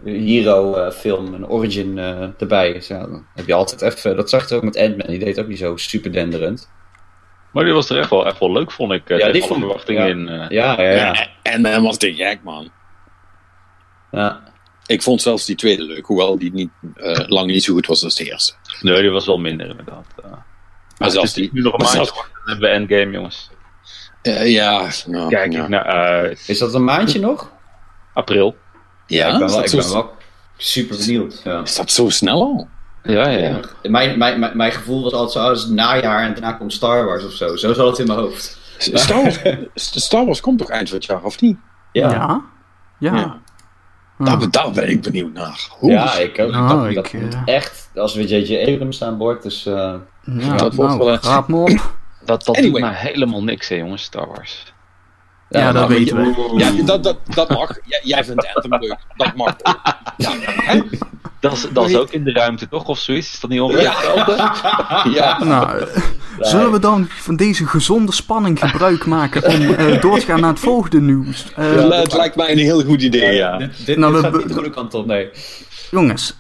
eh, 0.04 0.14
hero 0.14 0.74
eh, 0.76 0.92
film, 0.92 1.34
een 1.34 1.48
origin 1.48 1.98
eh, 1.98 2.22
erbij. 2.38 2.74
Dus 2.74 2.88
ja, 2.88 3.00
dan 3.00 3.26
heb 3.36 3.48
je 3.48 3.54
altijd 3.54 3.82
even... 3.82 4.16
Dat 4.16 4.30
zag 4.30 4.50
je 4.50 4.56
ook 4.56 4.64
met 4.64 4.78
Ant-Man. 4.78 5.08
Die 5.08 5.20
deed 5.20 5.40
ook 5.40 5.48
niet 5.48 5.58
zo 5.58 5.78
super 5.78 6.12
denderend. 6.12 6.70
Maar 7.58 7.66
die 7.66 7.74
was 7.76 7.90
er 7.90 7.98
echt 8.00 8.10
wel, 8.10 8.26
echt 8.26 8.40
wel 8.40 8.52
leuk, 8.52 8.72
vond 8.72 8.92
ik. 8.92 9.10
eh, 9.10 9.18
Ja, 9.18 9.26
tegen 9.26 9.34
die 9.34 9.44
vond- 9.44 9.60
verwachtingen 9.60 10.04
ja. 10.04 10.10
in. 10.10 10.28
eh. 10.30 10.50
Ja, 10.50 10.82
ja, 10.82 10.92
ja. 10.92 11.28
En 11.42 11.62
men 11.62 11.84
was 11.84 11.98
te 11.98 12.14
gek, 12.16 12.40
man. 12.44 12.70
ja. 14.12 14.44
Ik 14.86 15.02
vond 15.02 15.22
zelfs 15.22 15.46
die 15.46 15.56
tweede 15.56 15.84
leuk, 15.84 16.06
hoewel 16.06 16.38
die 16.40 16.54
niet, 16.54 16.70
eh, 16.96 17.20
lang 17.28 17.48
niet 17.48 17.64
zo 17.64 17.74
goed 17.74 17.86
was 17.88 18.04
als 18.04 18.16
de 18.16 18.24
eerste. 18.26 18.54
Nee, 18.82 19.02
die 19.02 19.10
was 19.10 19.26
wel 19.26 19.38
minder 19.38 19.70
inderdaad. 19.70 20.06
eh. 20.24 20.24
Maar 20.30 20.40
Maar 20.98 21.12
zelfs 21.12 21.30
het 21.36 21.38
is 21.38 21.44
die. 21.44 21.50
nu 21.54 21.62
nog 21.62 21.74
een 21.74 21.78
maandje 21.80 21.96
zelfs- 21.96 22.12
wachten, 22.12 22.34
dan 22.34 22.50
hebben 22.52 22.70
we 22.70 22.76
Endgame, 22.76 23.12
jongens. 23.12 23.50
eh, 24.22 24.52
ja, 24.52 24.90
nou, 25.06 25.30
Kijk 25.30 25.54
ja. 25.54 25.64
ik 25.64 25.70
naar 25.70 25.84
uit. 25.86 26.44
Is 26.48 26.60
dat 26.60 26.74
een 26.74 26.84
maandje 26.84 27.20
nog? 27.20 27.52
April. 28.14 28.56
Ja, 29.08 29.26
ik 29.34 29.40
ben 29.40 29.48
wel, 29.50 29.60
ik 29.64 29.68
zo, 29.68 29.78
ben 29.78 29.92
wel 29.92 30.12
super 30.58 30.98
benieuwd. 30.98 31.42
Ja. 31.44 31.62
is 31.62 31.76
dat 31.76 31.92
zo 31.92 32.10
snel 32.10 32.42
al? 32.42 32.68
Ja, 33.08 33.28
ja. 33.30 33.38
Ja. 33.38 33.60
Mijn, 33.90 34.18
mijn, 34.18 34.40
mijn, 34.40 34.58
mijn 34.58 34.72
gevoel 34.72 35.04
was 35.04 35.14
altijd 35.14 35.32
zo, 35.32 35.40
oh, 35.40 35.48
het 35.48 35.58
is 35.58 35.64
het 35.64 35.74
najaar 35.74 36.24
en 36.24 36.32
daarna 36.34 36.52
komt 36.52 36.74
Star 36.74 37.06
Wars 37.06 37.26
of 37.26 37.32
zo. 37.32 37.56
Zo 37.56 37.74
zat 37.74 37.88
het 37.88 38.00
in 38.00 38.08
mijn 38.08 38.20
hoofd. 38.20 38.58
Star 38.78 39.22
Wars, 39.22 39.40
Star 40.06 40.26
Wars 40.26 40.42
komt 40.42 40.58
toch 40.58 40.70
eind 40.70 40.90
van 40.90 40.98
het 40.98 41.06
jaar, 41.08 41.24
of 41.24 41.42
niet? 41.42 41.58
ja, 41.92 42.10
Ja, 42.12 42.42
ja. 42.98 43.16
Ja. 43.20 43.40
Daar, 44.26 44.52
daar 44.52 44.72
ben 44.72 44.90
ik 44.90 45.02
benieuwd 45.02 45.34
naar. 45.34 45.68
Hoe? 45.70 45.92
ja 45.92 46.14
ik 46.18 46.40
ook. 46.40 46.52
Nou, 46.52 46.68
dat 46.78 46.86
ik, 46.90 46.96
dat 46.96 47.22
moet 47.22 47.34
eh, 47.46 47.56
echt, 47.56 47.90
als 47.96 48.16
we 48.16 48.28
J.J. 48.28 48.72
Abrams 48.74 49.04
aan 49.04 49.18
boord, 49.18 49.44
dus... 49.44 49.66
eh, 49.66 49.94
Ja, 50.24 50.56
dat 50.56 50.74
wordt 50.74 50.94
nou, 50.94 51.06
wel 51.06 51.18
raad 51.22 51.48
me 51.48 51.56
op. 51.56 51.70
Dat, 52.26 52.46
dat 52.46 52.58
Anyway. 52.58 52.82
doet 52.82 52.90
mij 52.92 53.00
helemaal 53.00 53.44
niks, 53.44 53.68
hè, 53.70 53.76
jongens, 53.76 54.04
Star 54.04 54.28
Wars. 54.28 54.74
Ja, 55.50 55.72
dat 55.72 55.74
maar 55.74 55.88
weten 55.98 56.18
je- 56.26 56.50
we. 56.54 56.60
Ja, 56.80 56.84
dat, 56.86 57.04
dat, 57.04 57.18
dat 57.36 57.50
mag. 57.50 57.78
Jij, 57.86 58.00
jij 58.04 58.24
vindt 58.24 58.48
Anthem 58.54 58.80
leuk. 58.80 58.98
Dat 59.16 59.36
mag. 59.36 59.56
Ja, 60.18 60.32
hè? 60.42 60.82
Dat 61.40 61.52
is, 61.54 61.68
dat 61.74 61.90
is 61.90 61.96
ook 61.98 62.12
in 62.12 62.24
de 62.24 62.32
ruimte, 62.32 62.68
toch? 62.68 62.86
Of 62.86 63.00
zoiets? 63.00 63.34
Is 63.34 63.40
dat 63.40 63.50
niet 63.50 63.62
ongeveer 63.62 63.90
hetzelfde? 63.90 64.36
ja. 65.20 65.44
Nou, 65.44 65.80
eh, 65.80 65.86
zullen 66.40 66.72
we 66.72 66.80
dan 66.80 67.08
van 67.10 67.36
deze 67.36 67.66
gezonde 67.66 68.12
spanning 68.12 68.60
gebruik 68.60 69.06
maken 69.06 69.44
om 69.46 69.74
eh, 69.74 70.02
door 70.02 70.20
te 70.20 70.26
gaan 70.26 70.40
naar 70.40 70.50
het 70.50 70.60
volgende 70.60 71.02
nieuws? 71.02 71.46
Eh, 71.56 71.70
Het 71.72 71.84
li- 71.84 71.96
het 71.96 72.14
lijkt 72.14 72.36
mij 72.36 72.52
een 72.52 72.58
heel 72.58 72.84
goed 72.84 73.02
idee, 73.02 73.36
ja. 73.36 73.58
Dit, 73.58 73.86
dit, 73.86 73.98
Nou, 73.98 74.14
dit 74.14 74.22
gaat 74.22 74.38
niet 74.38 74.48
de 74.48 74.54
goede 74.54 74.70
kant 74.70 74.94
op, 74.94 75.06
nee. 75.06 75.30
Jongens, 75.92 76.38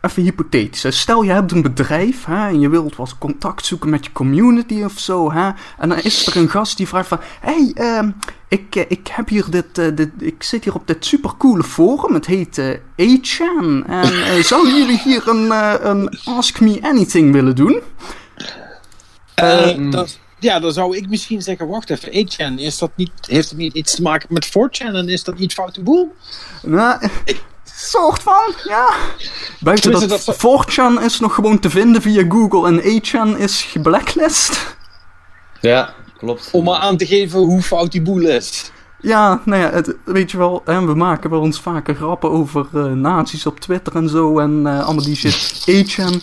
even 0.00 0.22
hypothetisch. 0.22 0.98
Stel 0.98 1.22
je 1.22 1.30
hebt 1.30 1.52
een 1.52 1.62
bedrijf 1.62 2.24
hè, 2.24 2.48
en 2.48 2.60
je 2.60 2.68
wilt 2.68 2.96
wat 2.96 3.18
contact 3.18 3.66
zoeken 3.66 3.90
met 3.90 4.04
je 4.04 4.12
community 4.12 4.82
of 4.82 4.98
zo. 4.98 5.32
Hè, 5.32 5.50
en 5.78 5.88
dan 5.88 5.98
is 5.98 6.26
er 6.26 6.36
een 6.36 6.48
gast 6.48 6.76
die 6.76 6.88
vraagt 6.88 7.08
van... 7.08 7.20
Hé, 7.40 7.52
hey, 7.52 7.72
ehm, 7.74 8.10
ik, 8.48 8.76
eh, 8.76 8.84
ik 8.88 9.08
heb 9.08 9.28
hier 9.28 9.50
dit, 9.50 9.78
eh, 9.78 9.86
dit... 9.94 10.10
Ik 10.18 10.42
zit 10.42 10.64
hier 10.64 10.74
op 10.74 10.86
dit 10.86 11.04
supercoole 11.04 11.62
forum. 11.62 12.14
Het 12.14 12.26
heet 12.26 12.58
eh 12.58 12.74
8chan. 12.96 13.86
En 13.86 14.44
zouden 14.52 14.76
jullie 14.76 15.00
hier 15.04 15.28
een, 15.28 15.50
een 15.88 16.18
Ask 16.24 16.60
Me 16.60 16.78
Anything 16.82 17.32
willen 17.32 17.56
doen? 17.56 17.80
Eh, 19.34 19.90
dat, 19.90 20.18
ja, 20.38 20.60
dan 20.60 20.72
zou 20.72 20.96
ik 20.96 21.08
misschien 21.08 21.42
zeggen, 21.42 21.68
wacht 21.68 21.90
even, 21.90 22.28
8chan, 22.28 22.60
is 22.60 22.78
dat 22.78 22.90
niet, 22.94 23.12
heeft 23.20 23.48
het 23.48 23.58
niet 23.58 23.74
iets 23.74 23.94
te 23.94 24.02
maken 24.02 24.28
met 24.30 24.48
4chan 24.48 24.94
en 24.94 25.08
is 25.08 25.24
dat 25.24 25.38
niet 25.38 25.52
foute 25.52 25.82
boel? 25.82 26.14
Nou, 26.62 27.08
soort 27.88 28.22
van, 28.22 28.54
ja. 28.64 28.88
Buiten 29.60 29.92
dat, 29.92 30.08
dat 30.08 30.36
4chan 30.36 31.04
is 31.04 31.20
nog 31.20 31.34
gewoon 31.34 31.58
te 31.58 31.70
vinden 31.70 32.02
via 32.02 32.24
Google 32.28 32.66
en 32.68 33.02
8chan 33.02 33.38
is 33.38 33.62
geblacklist. 33.62 34.76
Ja, 35.60 35.94
klopt. 36.18 36.48
Om 36.52 36.64
maar 36.64 36.78
aan 36.78 36.96
te 36.96 37.06
geven 37.06 37.38
hoe 37.38 37.62
fout 37.62 37.92
die 37.92 38.02
boel 38.02 38.22
is. 38.22 38.70
Ja, 39.00 39.40
nou 39.44 39.62
ja, 39.62 39.70
het, 39.70 39.96
weet 40.04 40.30
je 40.30 40.38
wel, 40.38 40.62
hè, 40.64 40.86
we 40.86 40.94
maken 40.94 41.30
wel 41.30 41.40
ons 41.40 41.60
vaker 41.60 41.94
grappen 41.94 42.30
over 42.30 42.66
eh 42.74 42.84
nazi's 42.84 43.46
op 43.46 43.60
Twitter 43.60 43.96
en 43.96 44.08
zo 44.08 44.38
en 44.38 44.66
eh, 44.66 44.84
allemaal 44.84 45.04
die 45.04 45.16
shit. 45.16 45.60
8chan 45.60 46.22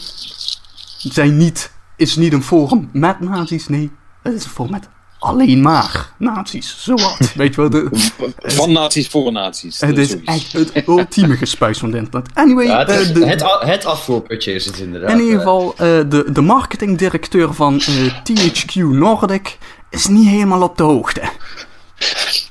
zijn 0.98 1.38
niet, 1.38 1.72
is 1.96 2.16
niet 2.16 2.34
een 2.34 2.44
forum 2.44 2.90
met 2.94 3.20
nazi's, 3.20 3.68
nee, 3.68 3.92
het 4.24 4.34
is 4.34 4.44
een 4.44 4.50
forum 4.50 4.72
met 4.72 4.90
alleen 5.20 5.62
maar 5.62 6.12
nazi's, 6.18 6.76
zowat. 6.80 7.18
weet 7.36 7.56
je 7.56 7.62
wel, 7.62 7.70
de, 7.70 7.90
Van 8.38 8.72
nazi's 8.72 9.08
voor 9.08 9.32
nazi's. 9.32 9.80
het 9.80 9.90
Dat 9.90 9.98
is 10.00 10.10
zoiets. 10.10 10.28
echt 10.28 10.74
het 10.74 10.88
ultieme 10.88 11.38
gespuis 11.38 11.78
van 11.78 11.90
het 11.92 11.98
internet. 12.04 12.30
Anyway, 12.34 12.66
Ja, 12.66 12.78
het, 12.80 12.90
eh, 12.90 13.00
is- 13.00 13.14
de, 13.14 13.26
het, 13.28 13.44
het 13.60 13.86
afvoerputje 13.86 14.54
is 14.54 14.66
het 14.66 14.78
inderdaad. 14.80 15.10
In 15.12 15.18
ieder 15.20 15.34
eh. 15.34 15.40
geval, 15.40 15.72
eh, 15.72 15.78
de, 16.10 16.26
de 16.32 16.42
marketingdirecteur 16.42 17.54
van 17.54 17.80
eh, 17.80 18.14
THQ 18.24 18.74
Nordic 18.76 19.58
is 19.90 20.08
niet 20.08 20.28
helemaal 20.28 20.62
op 20.62 20.78
de 20.78 20.84
hoogte. 20.84 21.22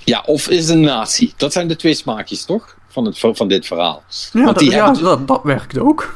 Ja, 0.04 0.22
of 0.26 0.48
is 0.48 0.68
een 0.68 0.80
nazi. 0.80 1.32
Dat 1.36 1.52
zijn 1.52 1.68
de 1.68 1.76
twee 1.76 1.94
smaakjes, 1.94 2.44
toch? 2.44 2.76
Van, 2.88 3.04
het, 3.04 3.18
van 3.32 3.48
dit 3.48 3.66
verhaal. 3.66 4.02
Ja, 4.08 4.16
Want 4.32 4.46
dat, 4.46 4.58
die 4.58 4.70
ja 4.70 4.84
hebben- 4.84 5.02
dat, 5.02 5.28
dat 5.28 5.40
werkt 5.42 5.78
ook. 5.78 6.14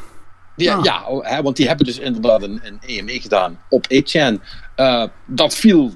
Ja, 0.55 0.79
ja 0.83 1.03
oh, 1.07 1.25
hè, 1.27 1.41
want 1.41 1.55
die 1.55 1.67
hebben 1.67 1.85
dus 1.85 1.99
inderdaad 1.99 2.41
een, 2.41 2.59
een 2.63 2.79
EME 2.85 3.21
gedaan 3.21 3.59
op 3.69 3.85
8chan. 3.93 4.41
Eh, 4.75 5.03
dat 5.25 5.55
viel, 5.55 5.93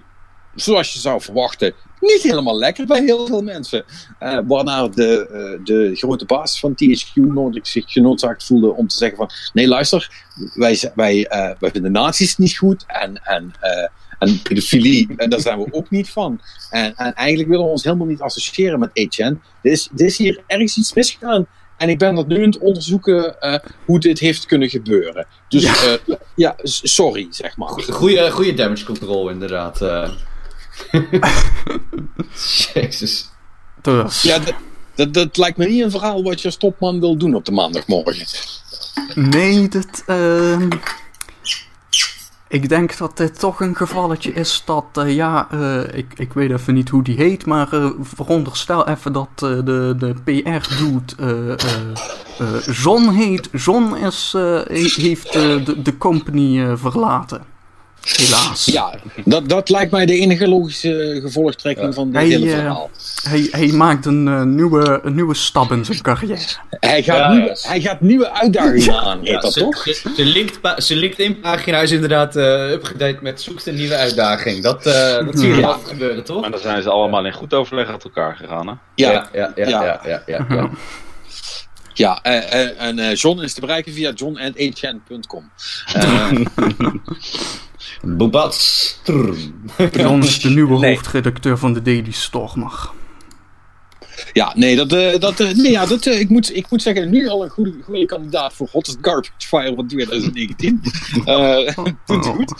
zoals 0.56 0.94
je 0.94 0.99
zou 0.99 1.22
verwachten, 1.22 1.73
niet 1.99 2.22
helemaal 2.23 2.57
lekker 2.57 2.86
bij 2.86 3.03
heel 3.03 3.27
veel 3.27 3.41
mensen. 3.41 3.86
Eh, 4.19 4.40
waarna 4.48 4.88
de, 4.88 5.27
eh, 5.27 5.65
de 5.65 5.95
grote 5.95 6.26
baas 6.26 6.60
van 6.60 6.76
THQ 6.76 7.14
Nordic 7.15 7.65
zich 7.65 7.91
genoodzaakt 7.91 8.44
voelde 8.44 8.73
om 8.73 8.88
te 8.88 8.95
zeggen 8.95 9.18
van... 9.18 9.30
Nee, 9.53 9.68
luister, 9.68 10.10
wij, 10.53 10.91
wij, 10.95 11.26
eh, 11.27 11.52
wij 11.60 11.72
vinden 11.72 11.91
nazi's 11.91 12.38
niet 12.38 12.57
goed 12.57 12.84
en, 12.88 13.22
en, 13.23 13.52
en 14.19 14.41
pedofilie, 14.41 15.14
en 15.18 15.30
daar 15.30 15.40
zijn 15.40 15.60
we 15.60 15.68
ook 15.72 15.90
niet 15.90 16.10
van. 16.10 16.41
En, 16.69 16.95
en 16.95 17.14
eigenlijk 17.14 17.49
willen 17.49 17.65
we 17.65 17.72
ons 17.72 17.84
helemaal 17.84 18.07
niet 18.07 18.22
associëren 18.22 18.80
met 18.80 18.90
8chan. 18.90 19.38
Er 19.61 19.72
is, 19.72 19.90
er 19.98 20.06
is 20.06 20.18
hier 20.18 20.44
ergens 20.48 20.77
iets 20.77 20.94
misgegaan. 20.94 21.48
En 21.77 21.90
ik 21.90 21.98
ben 21.98 22.15
dat 22.15 22.27
nu 22.27 22.38
aan 22.38 22.49
het 22.49 22.57
onderzoeken 22.57 23.36
hoe 23.86 23.99
dit 23.99 24.19
heeft 24.19 24.45
kunnen 24.45 24.69
gebeuren. 24.69 25.27
Dus 25.48 25.64
Ja. 26.06 26.18
ja, 26.36 26.56
sorry, 26.64 27.27
zeg 27.30 27.57
maar. 27.57 27.69
Goeie 28.32 28.53
damage 28.53 28.86
control, 28.86 29.30
inderdaad. 29.30 29.82
eh. 29.82 30.10
Jezus. 32.73 33.30
Ja, 34.22 34.39
dat, 34.39 34.53
dat, 34.95 35.14
dat 35.14 35.38
lijkt 35.38 35.57
me 35.57 35.65
niet 35.68 35.84
een 35.84 35.91
verhaal 35.91 36.23
wat 36.23 36.41
je 36.41 36.47
als 36.47 36.57
topman 36.57 36.99
wil 36.99 37.18
doen 37.18 37.35
op 37.35 37.45
de 37.45 37.52
maandagmorgen. 37.52 38.26
nee, 39.15 39.68
dit... 39.68 40.03
ehm, 40.06 40.68
ik 42.47 42.69
denk 42.69 42.97
dat 42.97 43.18
dit 43.18 43.39
toch 43.39 43.61
een 43.61 43.76
gevalletje 43.76 44.34
is 44.34 44.61
dat, 44.65 44.85
eh, 44.93 45.15
ja, 45.15 45.47
eh, 45.52 45.97
ik, 45.97 46.14
ik 46.15 46.34
weet 46.34 46.52
even 46.52 46.73
niet 46.73 46.89
hoe 46.89 47.03
die 47.03 47.15
heet, 47.15 47.45
maar 47.45 47.73
eh, 47.73 47.89
veronderstel 48.02 48.88
even 48.88 49.14
dat 49.14 49.30
de, 49.39 49.95
de 49.97 50.14
PR-dude 50.23 51.57
John 52.72 53.10
heet. 53.10 53.49
John 53.52 53.95
is, 53.95 54.34
he- 54.34 54.64
heeft 55.02 55.34
de, 55.34 55.81
de 55.81 55.97
company 55.97 56.77
verlaten. 56.77 57.45
Helaas. 58.06 58.65
Ja, 58.65 58.94
dat, 59.26 59.49
dat 59.49 59.69
lijkt 59.69 59.91
mij 59.91 60.06
de 60.06 60.14
enige 60.19 60.48
logische 60.48 61.19
gevolgtrekking 61.23 61.88
Ja. 61.88 61.94
van 61.94 62.06
dit 62.11 62.15
Hij, 62.22 62.27
hele 62.30 62.45
eh, 62.45 62.52
verhaal. 62.52 62.90
Hij, 63.30 63.48
hij 63.52 63.68
maakt 63.68 64.06
een, 64.06 64.27
eh, 64.27 64.41
nieuwe, 64.44 64.99
een 65.03 65.15
nieuwe 65.15 65.34
stap 65.34 65.72
in 65.72 65.86
zijn 65.86 66.02
carrière. 66.02 66.40
Hij 66.69 67.03
gaat, 67.03 67.18
Ja, 67.18 67.32
nieuwe, 67.32 67.48
ja. 67.61 67.69
hij 67.69 67.82
gaat 67.82 68.02
nieuwe 68.02 68.32
uitdagingen 68.32 68.99
aan, 69.02 69.19
heet 69.23 69.41
dat 69.41 69.53
zijn- 69.53 69.65
toch? 69.72 69.84
zijn- 69.84 70.15
zijn 70.77 70.98
LinkedIn-pagina 70.99 71.80
is 71.80 71.91
inderdaad 71.91 72.36
eh 72.36 72.72
upgedate 72.72 73.18
met 73.22 73.41
zoekt 73.41 73.65
een 73.65 73.76
nieuwe 73.76 73.95
uitdaging. 73.95 74.64
Dat, 74.64 74.86
eh, 74.86 75.26
dat 75.26 75.40
zie 75.40 75.48
je 75.49 75.56
Ja. 75.56 75.61
wel 75.61 75.80
gebeuren, 75.88 76.23
toch? 76.23 76.41
Maar 76.41 76.52
dan 76.52 76.60
zijn 76.60 76.82
ze 76.84 76.90
allemaal 76.90 77.26
in 77.26 77.34
goed 77.34 77.53
overleg 77.53 77.88
uit 77.88 78.03
elkaar 78.03 78.36
gegaan. 78.36 78.68
Hè? 78.68 78.73
Ja, 78.95 79.11
ja, 79.11 79.30
ja, 79.34 79.52
ja. 79.56 79.68
Ja. 79.69 79.84
ja, 79.84 80.02
ja, 80.06 80.22
ja, 80.26 80.45
ja. 80.49 80.69
ja 81.94 82.22
en 82.77 82.99
eh, 82.99 83.15
John 83.15 83.41
is 83.41 83.53
te 83.53 83.60
bereiken 83.61 83.94
via 83.94 84.11
john.hn.com. 84.11 85.49
Is 90.23 90.40
de 90.41 90.49
nieuwe 90.57 90.80
Nee. 90.80 90.94
hoofdredacteur 90.95 91.57
van 91.57 91.73
de 91.73 91.82
Daily 91.82 92.11
Stormer. 92.11 92.90
Ja, 94.34 94.52
nee, 94.56 94.76
dat, 94.76 94.94
eh, 94.94 95.19
dat, 95.19 95.40
eh, 95.40 95.56
nee 95.56 95.72
ja, 95.72 95.86
dat, 95.86 96.06
eh, 96.06 96.19
ik, 96.19 96.30
moet, 96.30 96.56
ik 96.56 96.69
moet 96.69 96.82
zeggen, 96.82 97.10
nu 97.10 97.27
al 97.27 97.44
een 97.44 97.49
goede, 97.49 97.73
goede 97.84 98.06
kandidaat 98.06 98.53
voor 98.53 98.68
Hottest 98.72 98.98
Garbage 99.02 99.32
File 99.38 99.76
van 99.76 99.88
2019. 99.88 100.82
Eh 101.26 101.76
doet 102.06 102.26
het 102.26 102.26
goed. 102.26 102.53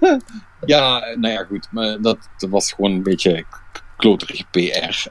ja, 0.66 1.14
nou 1.14 1.32
ja, 1.32 1.44
goed. 1.44 1.68
Maar 1.70 2.00
dat, 2.00 2.18
dat 2.38 2.50
was 2.50 2.72
gewoon 2.72 2.90
een 2.92 3.02
beetje 3.02 3.44
kloterige 3.96 4.44
PR. 4.50 5.08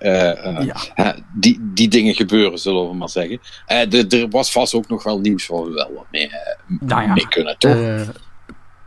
Ja. 0.95 1.15
die, 1.33 1.59
die 1.73 1.87
dingen 1.87 2.15
gebeuren, 2.15 2.59
zullen 2.59 2.89
we 2.89 2.95
maar 2.95 3.09
zeggen. 3.09 3.39
Eh, 3.65 4.13
er 4.13 4.29
was 4.29 4.51
vast 4.51 4.73
ook 4.73 4.87
nog 4.87 5.03
wel 5.03 5.19
nieuws 5.19 5.47
waar 5.47 5.63
we 5.63 5.71
wel 5.71 5.91
wat 5.95 6.05
mee, 6.11 6.31
Nou 6.79 7.01
ja, 7.01 7.13
mee 7.13 7.27
kunnen, 7.27 7.57
toch? 7.57 7.75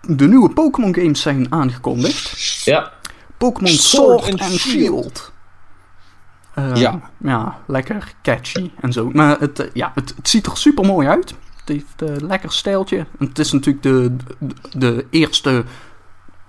Eh, 0.09 0.16
de 0.16 0.28
nieuwe 0.28 0.51
Pokémon 0.51 0.94
games 0.94 1.20
zijn 1.20 1.52
aangekondigd. 1.52 2.62
Ja. 2.64 2.93
Pokémon 3.39 3.72
Sword 3.72 4.20
Sword 4.20 4.32
and 4.32 4.40
and 4.51 4.51
Shield. 4.60 4.60
Shield. 4.60 5.32
Eh, 6.55 6.74
Ja. 6.74 7.01
ja, 7.18 7.59
lekker 7.66 8.14
catchy 8.22 8.70
en 8.81 8.93
zo. 8.93 9.10
Maar 9.12 9.39
het, 9.40 9.59
eh, 9.59 9.66
ja, 9.72 9.93
het, 9.94 10.12
het 10.16 10.28
ziet 10.28 10.47
er 10.47 10.56
super 10.56 10.85
mooi 10.85 11.09
uit. 11.09 11.35
Het 11.56 11.68
heeft 11.68 12.01
een 12.10 12.26
lekker 12.26 12.52
stijltje. 12.52 12.98
En 12.98 13.26
het 13.26 13.39
is 13.39 13.52
natuurlijk 13.52 13.82
de, 13.82 14.16
de, 14.39 14.55
de 14.78 15.06
eerste, 15.10 15.64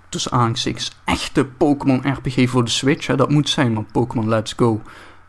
tussen 0.09 0.31
aanhalingstekens, 0.31 0.97
echte 1.05 1.45
Pokémon 1.45 2.01
RPG 2.13 2.49
voor 2.49 2.63
de 2.63 2.71
Switch. 2.71 3.07
Hè. 3.07 3.15
Dat 3.15 3.29
moet 3.29 3.49
zijn, 3.49 3.73
want 3.73 3.91
Pokémon 3.91 4.29
Let's 4.29 4.53
Go 4.55 4.81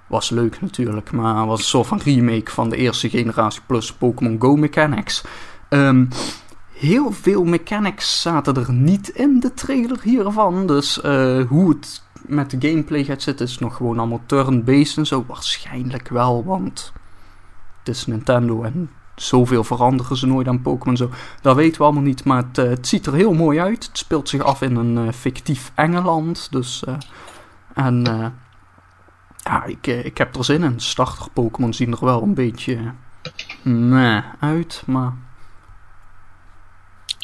was 0.06 0.30
leuk 0.30 0.60
natuurlijk. 0.60 1.12
Maar 1.12 1.46
was 1.46 1.58
een 1.58 1.64
soort 1.64 1.86
van 1.86 2.00
remake 2.04 2.50
van 2.50 2.68
de 2.68 2.76
eerste 2.76 3.08
generatie 3.08 3.60
plus 3.66 3.92
Pokémon 3.92 4.36
Go 4.38 4.56
mechanics. 4.56 5.22
Ehm, 5.68 6.04
heel 6.78 7.12
veel 7.12 7.44
mechanics 7.44 8.20
zaten 8.20 8.56
er 8.56 8.72
niet 8.72 9.08
in 9.08 9.40
de 9.40 9.54
trailer 9.54 9.98
hiervan. 10.02 10.66
Dus 10.66 11.00
eh, 11.00 11.42
hoe 11.48 11.68
het 11.68 12.02
met 12.26 12.50
de 12.50 12.68
gameplay 12.68 13.04
gaat 13.04 13.22
zitten 13.22 13.46
is 13.46 13.58
nog 13.58 13.76
gewoon 13.76 13.98
allemaal 13.98 14.22
turn-based 14.26 14.96
en 14.96 15.06
zo. 15.06 15.24
Waarschijnlijk 15.26 16.08
wel, 16.08 16.44
want 16.44 16.92
het 17.78 17.88
is 17.88 18.06
Nintendo 18.06 18.62
en 18.62 18.90
zoveel 19.14 19.64
veranderen 19.64 20.16
ze 20.16 20.26
nooit 20.26 20.48
aan 20.48 20.62
Pokémon 20.62 20.96
zo. 20.96 21.10
Dat 21.40 21.56
weten 21.56 21.78
we 21.78 21.84
allemaal 21.84 22.02
niet, 22.02 22.24
maar 22.24 22.42
het, 22.42 22.58
eh, 22.58 22.68
het 22.68 22.88
ziet 22.88 23.06
er 23.06 23.14
heel 23.14 23.32
mooi 23.32 23.60
uit. 23.60 23.86
Het 23.86 23.98
speelt 23.98 24.28
zich 24.28 24.42
af 24.42 24.62
in 24.62 24.76
een 24.76 25.06
eh, 25.06 25.12
fictief 25.12 25.72
Engeland. 25.74 26.48
Dus, 26.50 26.84
en 27.74 28.04
ja, 29.36 29.64
ik, 29.64 29.86
ik 29.86 30.18
heb 30.18 30.36
er 30.36 30.44
zin 30.44 30.62
in. 30.62 30.80
Starter 30.80 31.30
Pokémon 31.32 31.74
zien 31.74 31.92
er 31.92 32.04
wel 32.04 32.22
een 32.22 32.34
beetje 32.34 32.78
meh 33.62 34.24
uit, 34.40 34.82
maar 34.86 35.12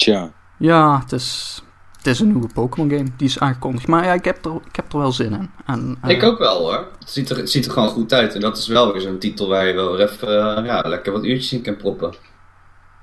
Tja. 0.03 0.33
ja, 0.59 1.01
het 1.01 1.13
is, 1.13 1.63
het 1.97 2.07
is 2.07 2.21
een 2.21 2.27
nieuwe 2.27 2.49
Pokémon 2.55 2.91
game. 2.91 3.09
Die 3.17 3.29
is 3.29 3.39
aangekondigd. 3.39 3.87
Maar 3.87 4.05
ja, 4.05 4.13
ik 4.13 4.25
heb 4.25 4.45
er, 4.45 4.55
ik 4.55 4.77
heb 4.77 4.93
er 4.93 4.99
wel 4.99 5.13
zin 5.13 5.33
in. 5.33 5.51
En, 5.67 5.99
eh, 6.03 6.11
Ik 6.11 6.23
ook 6.23 6.39
wel 6.39 6.59
hoor. 6.59 6.87
Het 6.99 7.11
ziet, 7.11 7.31
er, 7.31 7.37
het 7.37 7.51
ziet 7.51 7.67
er 7.67 7.73
gewoon 7.73 7.89
goed 7.89 8.13
uit. 8.13 8.35
En 8.35 8.41
dat 8.41 8.59
is 8.59 8.67
wel 8.67 8.93
weer 8.93 9.01
zo'n 9.01 9.19
titel 9.19 9.49
waar 9.49 9.67
je 9.67 9.75
wel 9.75 9.99
even 9.99 10.57
eh, 10.57 10.65
ja, 10.65 10.83
lekker 10.89 11.13
wat 11.13 11.25
uurtjes 11.25 11.53
in 11.53 11.63
kan 11.63 11.77
proppen. 11.77 12.15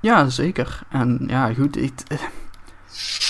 Ja, 0.00 0.28
zeker. 0.28 0.78
En 0.88 1.24
ja, 1.26 1.54
goed. 1.54 1.76
Eh, 1.76 1.88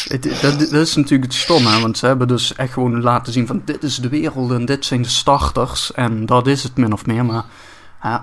het, 0.04 0.22
dat, 0.42 0.58
dat 0.58 0.72
is 0.72 0.96
natuurlijk 0.96 1.32
het 1.32 1.40
stomme. 1.40 1.80
Want 1.80 1.98
ze 1.98 2.06
hebben 2.06 2.28
dus 2.28 2.54
echt 2.54 2.72
gewoon 2.72 3.02
laten 3.02 3.32
zien 3.32 3.46
van... 3.46 3.62
Dit 3.64 3.82
is 3.82 3.96
de 3.96 4.08
wereld 4.08 4.50
en 4.50 4.64
dit 4.64 4.84
zijn 4.84 5.02
de 5.02 5.08
starters. 5.08 5.92
En 5.92 6.26
dat 6.26 6.46
is 6.46 6.62
het 6.62 6.76
min 6.76 6.92
of 6.92 7.06
meer. 7.06 7.24
Maar 7.24 7.44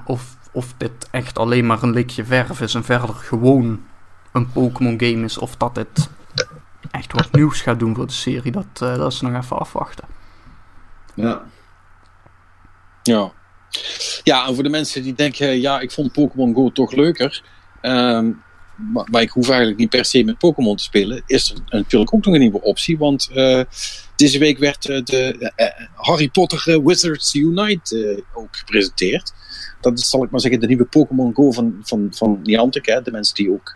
of, 0.05 0.37
of 0.51 0.73
dit 0.77 1.07
echt 1.11 1.37
alleen 1.37 1.65
maar 1.65 1.83
een 1.83 1.93
likje 1.93 2.25
verf 2.25 2.61
is... 2.61 2.75
En 2.75 2.83
verder 2.83 3.15
gewoon 3.15 3.79
een 4.33 4.51
Pokémon 4.51 4.99
game 4.99 5.23
is... 5.23 5.37
Of 5.37 5.55
dat 5.55 5.75
dit 5.75 6.09
echt 6.91 7.13
wat 7.13 7.31
nieuws 7.31 7.61
gaat 7.61 7.79
doen 7.79 7.95
voor 7.95 8.07
de 8.07 8.13
serie... 8.13 8.51
Dat, 8.51 8.65
eh, 8.73 8.95
dat 8.95 9.11
is 9.11 9.21
nog 9.21 9.43
even 9.43 9.59
afwachten. 9.59 10.07
Ja. 11.13 11.41
Ja. 13.03 13.31
Ja, 14.23 14.47
en 14.47 14.53
voor 14.53 14.63
de 14.63 14.69
mensen 14.69 15.03
die 15.03 15.13
denken, 15.13 15.59
ja, 15.61 15.79
ik 15.79 15.91
vond 15.91 16.11
Pokémon 16.11 16.55
Go 16.55 16.71
toch 16.71 16.91
leuker. 16.91 17.43
ehm, 17.81 18.31
maar, 18.77 19.07
maar 19.11 19.21
ik 19.21 19.29
hoef 19.29 19.49
eigenlijk 19.49 19.79
niet 19.79 19.89
per 19.89 20.05
se 20.05 20.23
met 20.23 20.37
Pokémon 20.37 20.75
te 20.75 20.83
spelen. 20.83 21.23
Is 21.25 21.51
er 21.51 21.57
natuurlijk 21.77 22.13
ook 22.13 22.25
nog 22.25 22.33
een 22.33 22.39
nieuwe 22.39 22.61
optie. 22.61 22.97
Want 22.97 23.29
eh, 23.33 23.61
deze 24.15 24.39
week 24.39 24.57
werd 24.57 24.89
eh, 24.89 25.03
de 25.03 25.51
eh, 25.55 25.67
Harry 25.95 26.29
Potter 26.29 26.83
Wizards 26.83 27.35
Unite 27.35 28.23
ook 28.33 28.55
gepresenteerd. 28.55 29.33
Dat 29.81 29.99
is, 29.99 30.09
zal 30.09 30.23
ik 30.23 30.29
maar 30.31 30.39
zeggen, 30.39 30.59
de 30.59 30.67
nieuwe 30.67 30.85
Pokémon 30.85 31.35
Go 31.35 31.51
van, 31.51 31.75
van, 31.81 32.07
van 32.11 32.39
Niantic. 32.43 32.85
Hè? 32.85 33.01
De 33.01 33.11
mensen 33.11 33.35
die 33.35 33.51
ook, 33.51 33.71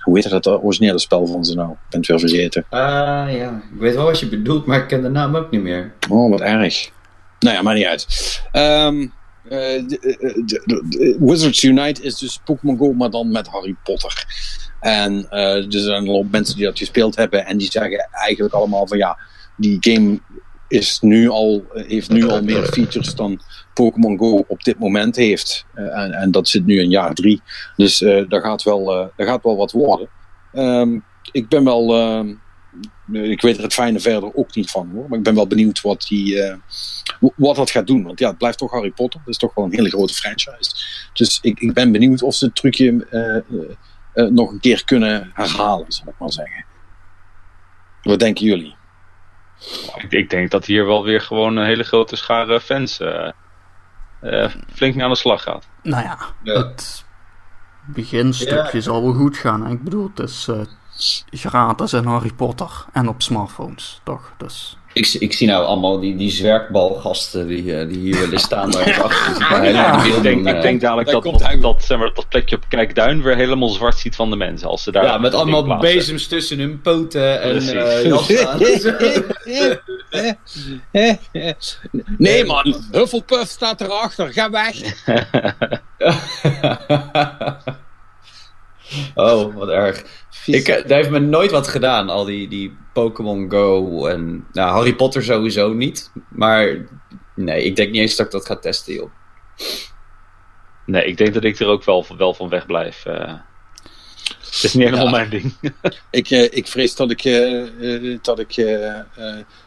hoe 0.00 0.14
heet 0.14 0.30
dat, 0.30 0.44
het 0.44 0.62
originele 0.62 0.98
spel 0.98 1.26
van 1.26 1.44
ze 1.44 1.54
nou? 1.54 1.70
Ik 1.70 1.76
ben 1.90 2.00
het 2.00 2.08
weer 2.08 2.18
vergeten. 2.18 2.64
Ah 2.70 3.32
ja, 3.36 3.62
ik 3.72 3.80
weet 3.80 3.94
wel 3.94 4.04
wat 4.04 4.20
je 4.20 4.28
bedoelt, 4.28 4.66
maar 4.66 4.78
ik 4.78 4.88
ken 4.88 5.02
de 5.02 5.08
naam 5.08 5.36
ook 5.36 5.50
niet 5.50 5.62
meer. 5.62 5.92
Oh, 6.08 6.30
wat 6.30 6.40
erg. 6.40 6.90
Nou 7.38 7.56
ja, 7.56 7.62
maakt 7.62 7.76
niet 7.76 7.86
uit. 7.86 8.06
Ehm, 8.52 9.06
eh, 9.48 9.74
eh, 9.76 9.84
de- 10.44 11.16
Wizards 11.20 11.62
Unite 11.62 12.02
is 12.02 12.18
dus 12.18 12.40
Pokémon 12.44 12.78
Go, 12.78 12.92
maar 12.92 13.10
dan 13.10 13.30
met 13.30 13.46
Harry 13.48 13.76
Potter. 13.84 14.24
En 14.80 15.26
eh, 15.30 15.54
er 15.64 15.66
zijn 15.68 16.02
een 16.02 16.08
hoop 16.08 16.30
mensen 16.30 16.56
die 16.56 16.64
dat 16.64 16.78
gespeeld 16.78 17.16
hebben 17.16 17.46
en 17.46 17.58
die 17.58 17.70
zeggen 17.70 18.08
eigenlijk 18.12 18.54
allemaal 18.54 18.86
van 18.86 18.98
ja, 18.98 19.18
die 19.56 19.76
game 19.80 20.20
is 20.68 20.98
nu 21.00 21.28
al, 21.28 21.64
heeft 21.72 22.10
nu 22.10 22.28
al 22.28 22.42
meer 22.42 22.62
features 22.64 23.14
dan 23.14 23.40
Pokémon 23.74 24.18
Go 24.18 24.44
op 24.48 24.62
dit 24.62 24.78
moment 24.78 25.16
heeft. 25.16 25.66
Eh, 25.74 25.98
en, 25.98 26.12
en 26.12 26.30
dat 26.30 26.48
zit 26.48 26.66
nu 26.66 26.80
in 26.80 26.90
jaar 26.90 27.14
drie. 27.14 27.42
Dus 27.76 28.02
eh 28.02 28.24
daar, 28.28 28.40
gaat 28.40 28.62
wel, 28.62 28.92
eh, 28.92 29.06
daar 29.16 29.26
gaat 29.26 29.42
wel 29.42 29.56
wat 29.56 29.72
worden. 29.72 30.08
Ehm, 30.52 30.98
ik 31.32 31.48
ben 31.48 31.64
wel. 31.64 31.94
ehm, 31.94 32.34
ik 33.12 33.40
weet 33.42 33.56
er 33.56 33.62
het 33.62 33.74
fijne 33.74 34.00
verder 34.00 34.34
ook 34.34 34.54
niet 34.54 34.70
van 34.70 34.90
hoor. 34.94 35.04
Maar 35.08 35.18
ik 35.18 35.24
ben 35.24 35.34
wel 35.34 35.46
benieuwd 35.46 35.80
wat, 35.80 36.06
die, 36.08 36.42
eh, 36.42 36.56
wat 37.36 37.56
dat 37.56 37.70
gaat 37.70 37.86
doen. 37.86 38.02
Want 38.04 38.18
ja, 38.18 38.28
het 38.28 38.38
blijft 38.38 38.58
toch 38.58 38.70
Harry 38.70 38.90
Potter. 38.90 39.20
Dat 39.20 39.28
is 39.28 39.38
toch 39.38 39.54
wel 39.54 39.64
een 39.64 39.72
hele 39.74 39.88
grote 39.88 40.14
franchise. 40.14 40.70
Dus 41.12 41.38
ik, 41.42 41.60
ik 41.60 41.72
ben 41.74 41.92
benieuwd 41.92 42.22
of 42.22 42.34
ze 42.34 42.44
het 42.44 42.54
trucje 42.54 43.06
eh, 43.10 43.36
eh, 43.36 43.42
eh, 44.12 44.30
nog 44.30 44.50
een 44.50 44.60
keer 44.60 44.84
kunnen 44.84 45.30
herhalen, 45.34 45.92
zal 45.92 46.06
ik 46.08 46.14
maar 46.18 46.32
zeggen. 46.32 46.64
Wat 48.02 48.18
denken 48.18 48.44
jullie? 48.46 48.76
Ik, 49.96 50.12
ik 50.12 50.30
denk 50.30 50.50
dat 50.50 50.64
hier 50.64 50.86
wel 50.86 51.04
weer 51.04 51.20
gewoon 51.20 51.56
een 51.56 51.66
hele 51.66 51.82
grote 51.84 52.16
schare 52.16 52.60
fans 52.60 53.00
eh, 53.00 53.30
eh, 54.20 54.50
flink 54.74 54.94
mee 54.94 55.04
aan 55.04 55.10
de 55.10 55.16
slag 55.16 55.42
gaat. 55.42 55.68
Nou 55.82 56.02
ja, 56.02 56.18
Ja. 56.42 56.52
het 56.52 57.04
beginstukje 57.86 58.76
Ja. 58.76 58.80
zal 58.80 59.02
wel 59.02 59.12
goed 59.14 59.36
gaan. 59.36 59.64
hè. 59.66 59.72
Ik 59.72 59.82
bedoel, 59.82 60.10
het 60.14 60.28
is 60.28 60.48
eh, 60.48 60.60
gratis 61.30 61.92
en 61.92 62.04
Harry 62.04 62.32
Potter 62.32 62.84
en 62.92 63.08
op 63.08 63.22
smartphones, 63.22 64.00
toch? 64.04 64.32
Dus, 64.38 64.78
Ik, 64.96 65.16
ik 65.18 65.32
zie 65.32 65.46
nou 65.46 65.64
allemaal 65.64 66.00
die, 66.00 66.16
die 66.16 66.30
zwerkbalgasten 66.30 67.46
die, 67.46 67.76
eh, 67.76 67.88
die 67.88 67.98
hier 67.98 68.18
willen 68.18 68.38
staan 68.38 68.70
daar 68.70 69.02
achter. 69.02 69.64
Ik 69.64 69.74
Ja. 69.74 70.20
denk, 70.20 70.46
ik 70.48 70.54
eh, 70.54 70.62
denk 70.62 70.80
dadelijk 70.80 71.10
daar 71.10 71.20
dat, 71.22 71.38
dat, 71.40 71.60
dat, 71.60 71.84
zeg 71.84 71.98
maar, 71.98 72.10
dat 72.14 72.28
plekje 72.28 72.56
op 72.56 72.64
Kijkduin 72.68 73.22
weer 73.22 73.36
helemaal 73.36 73.68
zwart 73.68 73.98
ziet 73.98 74.16
van 74.16 74.30
de 74.30 74.36
mensen. 74.36 74.68
Als 74.68 74.82
ze 74.82 74.92
daar 74.92 75.04
ja, 75.04 75.18
met 75.18 75.34
allemaal 75.34 75.62
plaatsen. 75.62 75.94
bezems 75.94 76.26
tussen 76.26 76.58
hun 76.58 76.80
poten 76.80 77.40
en 77.40 77.58
eh 77.58 78.12
aan. 78.46 78.58
nee 82.18 82.44
man, 82.44 82.74
Hufflepuff 82.92 83.50
staat 83.50 83.80
erachter, 83.80 84.32
ga 84.32 84.50
weg. 84.50 84.76
oh, 89.14 89.54
wat 89.54 89.68
erg. 89.68 90.04
Ik, 90.46 90.68
eh, 90.68 90.86
daar 90.88 90.98
heeft 90.98 91.10
me 91.10 91.18
nooit 91.18 91.50
wat 91.50 91.68
gedaan, 91.68 92.08
al 92.08 92.24
die, 92.24 92.48
die 92.48 92.76
Pokémon 92.92 93.50
Go 93.50 94.06
en 94.06 94.46
nou, 94.52 94.70
Harry 94.70 94.94
Potter 94.94 95.22
sowieso 95.22 95.72
niet. 95.72 96.10
Maar 96.28 96.86
nee, 97.34 97.64
ik 97.64 97.76
denk 97.76 97.90
niet 97.90 98.00
eens 98.00 98.16
dat 98.16 98.26
ik 98.26 98.32
dat 98.32 98.46
ga 98.46 98.56
testen, 98.56 98.94
joh. 98.94 99.10
Nee, 100.86 101.04
ik 101.04 101.16
denk 101.16 101.34
dat 101.34 101.44
ik 101.44 101.58
er 101.58 101.66
ook 101.66 101.84
wel, 101.84 102.06
wel 102.18 102.34
van 102.34 102.48
weg 102.48 102.66
blijf. 102.66 103.06
eh. 103.06 103.32
Het 104.56 104.64
is 104.64 104.74
niet 104.74 104.84
helemaal 104.84 105.04
Ja. 105.04 105.10
mijn 105.10 105.30
ding. 105.30 105.52
Ik, 106.10 106.30
eh, 106.30 106.42
ik 106.42 106.66
vrees 106.66 106.94
dat 106.96 107.10
ik, 107.10 107.24
eh, 107.24 107.62
eh, 108.12 108.18
dat, 108.22 108.38
ik, 108.38 108.56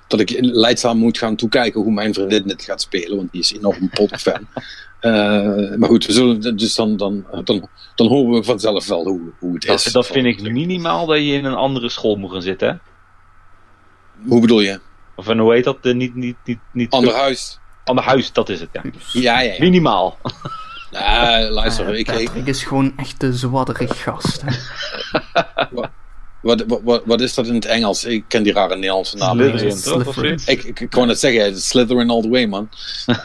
dat 0.08 0.20
ik 0.20 0.38
leidzaam 0.42 0.98
moet 0.98 1.18
gaan 1.18 1.36
toekijken 1.36 1.82
hoe 1.82 1.92
mijn 1.94 2.14
vriendin 2.14 2.48
dit 2.48 2.64
gaat 2.64 2.82
spelen, 2.82 3.18
want 3.18 3.32
die 3.32 3.42
is 3.42 3.54
enorm 3.54 3.90
Potter-fan. 3.90 4.48
Eh, 5.00 5.76
maar 5.76 5.90
goed, 5.90 6.06
we 6.06 6.12
zullen, 6.14 6.58
dus 6.58 6.76
dan, 6.76 6.98
dan, 6.98 7.26
dan, 7.44 7.68
dan 7.96 8.08
horen 8.08 8.34
we 8.40 8.44
vanzelf 8.44 8.88
wel 8.88 9.04
hoe, 9.08 9.22
hoe 9.40 9.54
het 9.54 9.66
is. 9.66 9.84
Dat, 9.84 10.08
vind 10.08 10.26
ik 10.26 10.42
minimaal 10.42 11.06
dat 11.06 11.18
je 11.18 11.24
in 11.34 11.46
een 11.46 11.54
andere 11.56 11.90
school 11.90 12.16
moet 12.16 12.32
gaan 12.32 12.42
zitten. 12.42 12.68
hè? 12.70 12.76
Hoe 14.30 14.42
bedoel 14.42 14.60
je? 14.60 14.80
Of 15.16 15.28
en 15.28 15.38
hoe 15.38 15.54
heet 15.54 15.64
dat? 15.64 15.84
Niet, 15.84 16.16
niet, 16.16 16.36
niet, 16.46 16.60
niet 16.74 16.92
Ander 16.92 17.14
huis? 17.14 17.60
Ander 17.84 18.04
huis, 18.04 18.32
dat 18.34 18.50
is 18.50 18.60
het, 18.60 18.70
ja. 18.72 18.82
Ja, 19.12 19.40
ja, 19.40 19.54
ja. 19.54 19.60
Minimaal. 19.60 20.18
Nou, 20.92 21.50
luister, 21.50 21.88
eh, 21.94 22.00
ik, 22.00 22.08
ik, 22.12 22.26
Patrick 22.26 22.48
is 22.48 22.64
gewoon 22.64 22.94
echt 22.98 23.20
de 23.20 23.34
zwadderige 23.34 23.94
gast. 23.94 24.44
wat, 26.42 26.64
wat, 26.68 26.80
wat, 26.84 27.02
wat 27.06 27.22
is 27.22 27.34
dat 27.34 27.48
in 27.48 27.54
het 27.56 27.66
Engels? 27.66 28.06
Ik 28.06 28.24
ken 28.28 28.44
die 28.44 28.54
rare 28.54 28.76
Nederlandse 28.76 29.18
namen. 29.18 29.56
niet. 29.66 29.80
Slytherin? 29.82 30.40
Ik, 30.46 30.64
ik, 30.64 30.80
ik 30.80 30.94
wou 30.94 31.08
net 31.08 31.20
zeggen, 31.20 31.60
Slytherin 31.62 32.10
all 32.10 32.22
the 32.22 32.30
way, 32.30 32.46
man. 32.46 32.70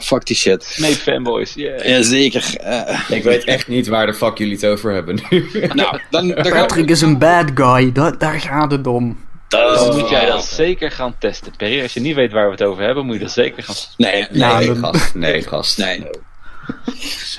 Fuck, 0.00 0.26
die 0.26 0.36
shit. 0.36 0.76
Nee, 0.80 0.94
fanboys. 0.94 1.54
Yeah. 1.54 1.86
Jazeker. 1.88 2.56
eh 2.56 3.10
Ik 3.10 3.22
weet 3.22 3.44
echt 3.44 3.68
niet 3.68 3.86
waar 3.86 4.06
de 4.06 4.14
fuck 4.14 4.38
jullie 4.38 4.54
het 4.54 4.66
over 4.66 4.92
hebben 4.92 5.20
nu. 5.30 5.48
nou, 5.72 6.00
dan, 6.10 6.28
dan 6.28 6.34
gaan 6.36 6.42
we- 6.44 6.50
Patrick 6.50 6.90
is 6.90 7.00
een 7.00 7.18
bad 7.18 7.50
guy, 7.54 7.92
da- 7.92 8.10
daar 8.10 8.40
gaat 8.40 8.70
het 8.70 8.86
om. 8.86 9.18
Dat 9.60 9.76
Dan 9.78 9.98
moet 9.98 10.08
jij 10.08 10.26
dat 10.26 10.44
zeker 10.44 10.90
gaan 10.90 11.14
testen, 11.18 11.52
Perry. 11.56 11.82
Als 11.82 11.92
je 11.94 12.00
niet 12.00 12.14
weet 12.14 12.32
waar 12.32 12.44
we 12.44 12.50
het 12.50 12.62
over 12.62 12.82
hebben, 12.84 13.06
moet 13.06 13.14
je 13.14 13.20
dat 13.20 13.30
zeker 13.32 13.62
gaan 13.62 13.74
Nee, 13.96 14.26
nee, 14.30 14.54
nee, 14.66 14.74
gast. 14.76 15.14
Nee, 15.14 15.42
gast. 15.42 15.78
nee. 15.78 16.06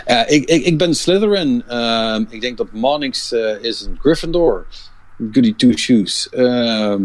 Eh, 0.05 0.21
ik, 0.31 0.45
ik, 0.45 0.63
ik 0.65 0.77
ben 0.77 0.95
Slytherin. 0.95 1.63
Ehm, 1.67 2.23
ik 2.29 2.41
denk 2.41 2.57
dat 2.57 2.67
Monix 2.71 3.31
eh, 3.33 3.61
is 3.63 3.81
een 3.81 3.97
Gryffindor. 4.01 4.65
Goody 5.31 5.53
two 5.55 5.71
shoes. 5.77 6.29
Ehm, 6.29 7.01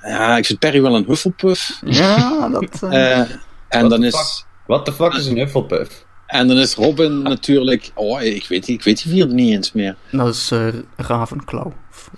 ja, 0.00 0.36
ik 0.36 0.46
vind 0.46 0.58
Perry 0.58 0.82
wel 0.82 0.94
een 0.96 1.04
Hufflepuff. 1.06 1.78
Ja, 1.84 2.48
dat... 2.48 2.82
eh, 2.82 3.20
Eh, 3.20 3.30
en, 3.68 3.88
dan 3.88 4.04
is, 4.04 4.44
What 4.66 4.84
the 4.84 4.92
fuck 4.92 5.12
is 5.14 5.26
een 5.26 5.36
Hufflepuff? 5.36 6.04
en 6.26 6.48
dan 6.48 6.56
is 6.56 6.74
Robin 6.74 7.22
natuurlijk... 7.22 7.90
Oh, 7.94 8.22
ik 8.22 8.46
weet, 8.48 8.64
die- 8.66 8.74
ik 8.74 8.82
weet 8.82 9.02
die 9.02 9.12
vierde 9.12 9.34
niet 9.34 9.52
eens 9.54 9.72
meer. 9.72 9.96
dat 10.10 10.34
is 10.34 10.50
eh, 10.50 10.68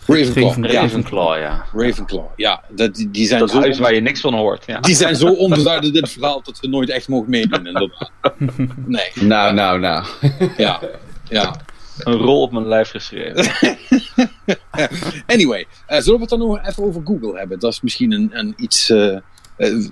Ravenclaw. 0.06 0.44
Ravenclaw, 0.44 0.64
Raven- 0.64 0.70
ja. 0.72 0.80
Ravenclaw, 0.82 1.38
ja. 1.38 1.66
Ravenclaw. 1.74 2.26
Ja, 2.36 2.62
dat, 2.68 2.94
die, 2.94 3.10
die 3.10 3.26
zijn 3.26 3.40
Dat 3.40 3.50
zo... 3.50 3.58
huis 3.60 3.78
waar 3.78 3.94
je 3.94 4.00
niks 4.00 4.20
van 4.20 4.34
hoort. 4.34 4.64
Ja. 4.66 4.80
Die 4.80 4.94
zijn 4.94 5.16
zo 5.16 5.26
onbeduidend 5.32 5.94
in 5.94 6.00
dit 6.02 6.10
verhaal 6.12 6.42
dat 6.42 6.58
ze 6.60 6.68
nooit 6.68 6.88
echt 6.90 7.08
mogen 7.08 7.30
meedoen. 7.30 7.66
inderdaad. 7.66 8.10
Nee, 8.86 9.10
Nou, 9.14 9.54
nou, 9.54 9.78
nou. 9.80 10.04
ja. 10.56 10.80
ja. 11.28 11.54
Een 11.98 12.16
rol 12.16 12.42
op 12.42 12.52
mijn 12.52 12.66
lijf 12.68 12.90
geschreven. 12.90 13.46
Anyway, 15.26 15.66
eh, 15.86 15.98
zullen 16.00 16.14
we 16.14 16.20
het 16.20 16.28
dan 16.28 16.38
nog 16.38 16.66
even 16.66 16.82
over 16.84 17.02
Google 17.04 17.38
hebben? 17.38 17.58
Dat 17.58 17.72
is 17.72 17.80
misschien 17.80 18.12
een, 18.12 18.30
een 18.32 18.54
iets. 18.56 18.86
dus 18.86 19.14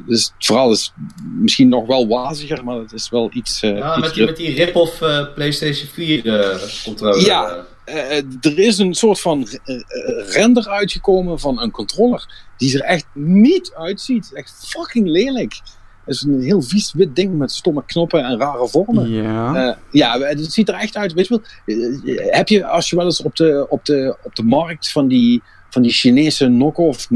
het 0.06 0.32
verhaal 0.38 0.70
is 0.72 0.92
misschien 1.40 1.68
nog 1.68 1.86
wel 1.86 2.08
waziger, 2.08 2.64
maar 2.64 2.76
het 2.76 2.92
is 2.92 3.08
wel 3.10 3.30
iets. 3.32 3.62
eh, 3.62 3.76
Ja, 3.78 3.96
iets 3.96 4.06
met 4.06 4.14
die, 4.14 4.24
met 4.24 4.36
die 4.36 4.54
rip-off 4.54 5.02
eh, 5.02 5.24
PlayStation 5.34 5.88
4 5.92 6.40
eh 6.40 6.58
controller. 6.84 7.26
Ja. 7.26 7.64
Eh, 7.86 8.16
er 8.40 8.58
is 8.58 8.78
een 8.78 8.94
soort 8.94 9.20
van 9.20 9.48
eh, 9.64 9.74
eh, 9.74 10.28
render 10.28 10.68
uitgekomen 10.68 11.40
van 11.40 11.60
een 11.60 11.70
controller 11.70 12.44
die 12.56 12.74
er 12.74 12.84
echt 12.84 13.06
niet 13.12 13.72
uitziet. 13.74 14.30
Echt 14.32 14.64
fucking 14.68 15.08
lelijk. 15.08 15.60
Het 16.04 16.14
is 16.14 16.22
een 16.22 16.40
heel 16.40 16.62
vies 16.62 16.92
wit 16.92 17.16
ding 17.16 17.38
met 17.38 17.52
stomme 17.52 17.82
knoppen 17.86 18.24
en 18.24 18.38
rare 18.38 18.68
vormen. 18.68 19.10
Ja. 19.10 19.54
Eh, 19.68 19.76
ja, 19.90 20.18
het 20.18 20.52
ziet 20.52 20.68
er 20.68 20.74
echt 20.74 20.96
uit. 20.96 21.12
Weet 21.12 21.26
je 21.26 21.40
wel, 21.64 21.76
eh, 22.16 22.34
heb 22.36 22.48
je 22.48 22.66
als 22.66 22.90
je 22.90 22.96
wel 22.96 23.04
eens 23.04 23.22
op 23.22 23.36
de, 23.36 23.66
op 23.68 23.84
de, 23.84 24.16
op 24.22 24.34
de 24.36 24.42
markt 24.42 24.90
van 24.92 25.08
die, 25.08 25.42
van 25.70 25.82
die 25.82 25.92
Chinese 25.92 26.46
knock-off 26.46 27.08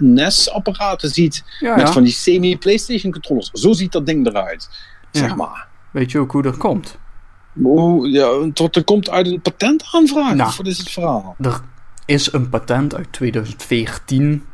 NES-apparaten 0.00 1.10
ziet 1.10 1.44
ja, 1.60 1.76
met 1.76 1.86
ja. 1.86 1.92
van 1.92 2.02
die 2.02 2.12
semi-PlayStation 2.12 3.12
controllers? 3.12 3.50
Zo 3.52 3.72
ziet 3.72 3.92
dat 3.92 4.06
ding 4.06 4.26
eruit. 4.26 4.68
Zeg 5.10 5.28
Ja. 5.28 5.34
maar. 5.34 5.66
Weet 5.90 6.10
je 6.10 6.18
ook 6.18 6.32
hoe 6.32 6.42
dat 6.42 6.56
komt? 6.56 6.98
Hoe, 7.52 8.10
ja, 8.10 8.50
tot 8.52 8.76
er 8.76 8.84
komt 8.84 9.10
uit 9.10 9.26
een 9.26 9.40
patentaanvraag. 9.40 10.34
Nou. 10.34 10.52
Wat 10.56 10.66
is 10.66 10.78
het 10.78 10.90
verhaal? 10.90 11.36
Er 11.40 11.60
is 12.06 12.32
een 12.32 12.48
patent 12.48 12.94
uit 12.94 13.12
2014, 13.12 14.44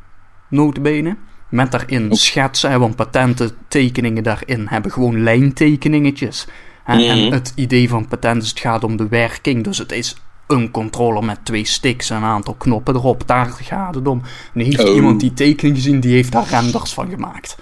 notabene. 0.49 1.17
Met 1.49 1.73
daarin 1.73 2.17
schetsen, 2.17 2.71
hè, 2.71 2.79
want 2.79 2.97
patenten, 2.97 3.51
tekeningen 3.69 4.23
daarin 4.23 4.67
hebben 4.69 4.91
gewoon 4.93 5.23
lijntekeningetjes. 5.23 6.47
Mhm. 6.87 6.99
En 6.99 7.33
het 7.33 7.53
idee 7.55 7.89
van 7.89 8.09
patent 8.09 8.43
is, 8.43 8.49
het 8.49 8.61
gaat 8.61 8.85
om 8.85 8.97
de 8.97 9.09
werking. 9.09 9.65
Dus 9.65 9.79
het 9.79 9.93
is 9.93 10.17
een 10.47 10.71
controller 10.71 11.25
met 11.25 11.45
twee 11.45 11.65
sticks 11.65 12.11
en 12.11 12.17
een 12.17 12.23
aantal 12.23 12.55
knoppen 12.55 12.95
erop. 12.95 13.27
Daar 13.27 13.47
gaat 13.47 13.95
het 13.95 14.09
om. 14.09 14.23
En 14.55 14.61
heeft 14.61 14.89
Oh. 14.89 14.95
iemand 14.95 15.21
die 15.21 15.33
tekening 15.35 15.77
gezien, 15.77 16.01
die 16.01 16.13
heeft 16.13 16.33
daar 16.33 16.49
renders 16.49 16.93
van 16.93 17.11
gemaakt. 17.11 17.57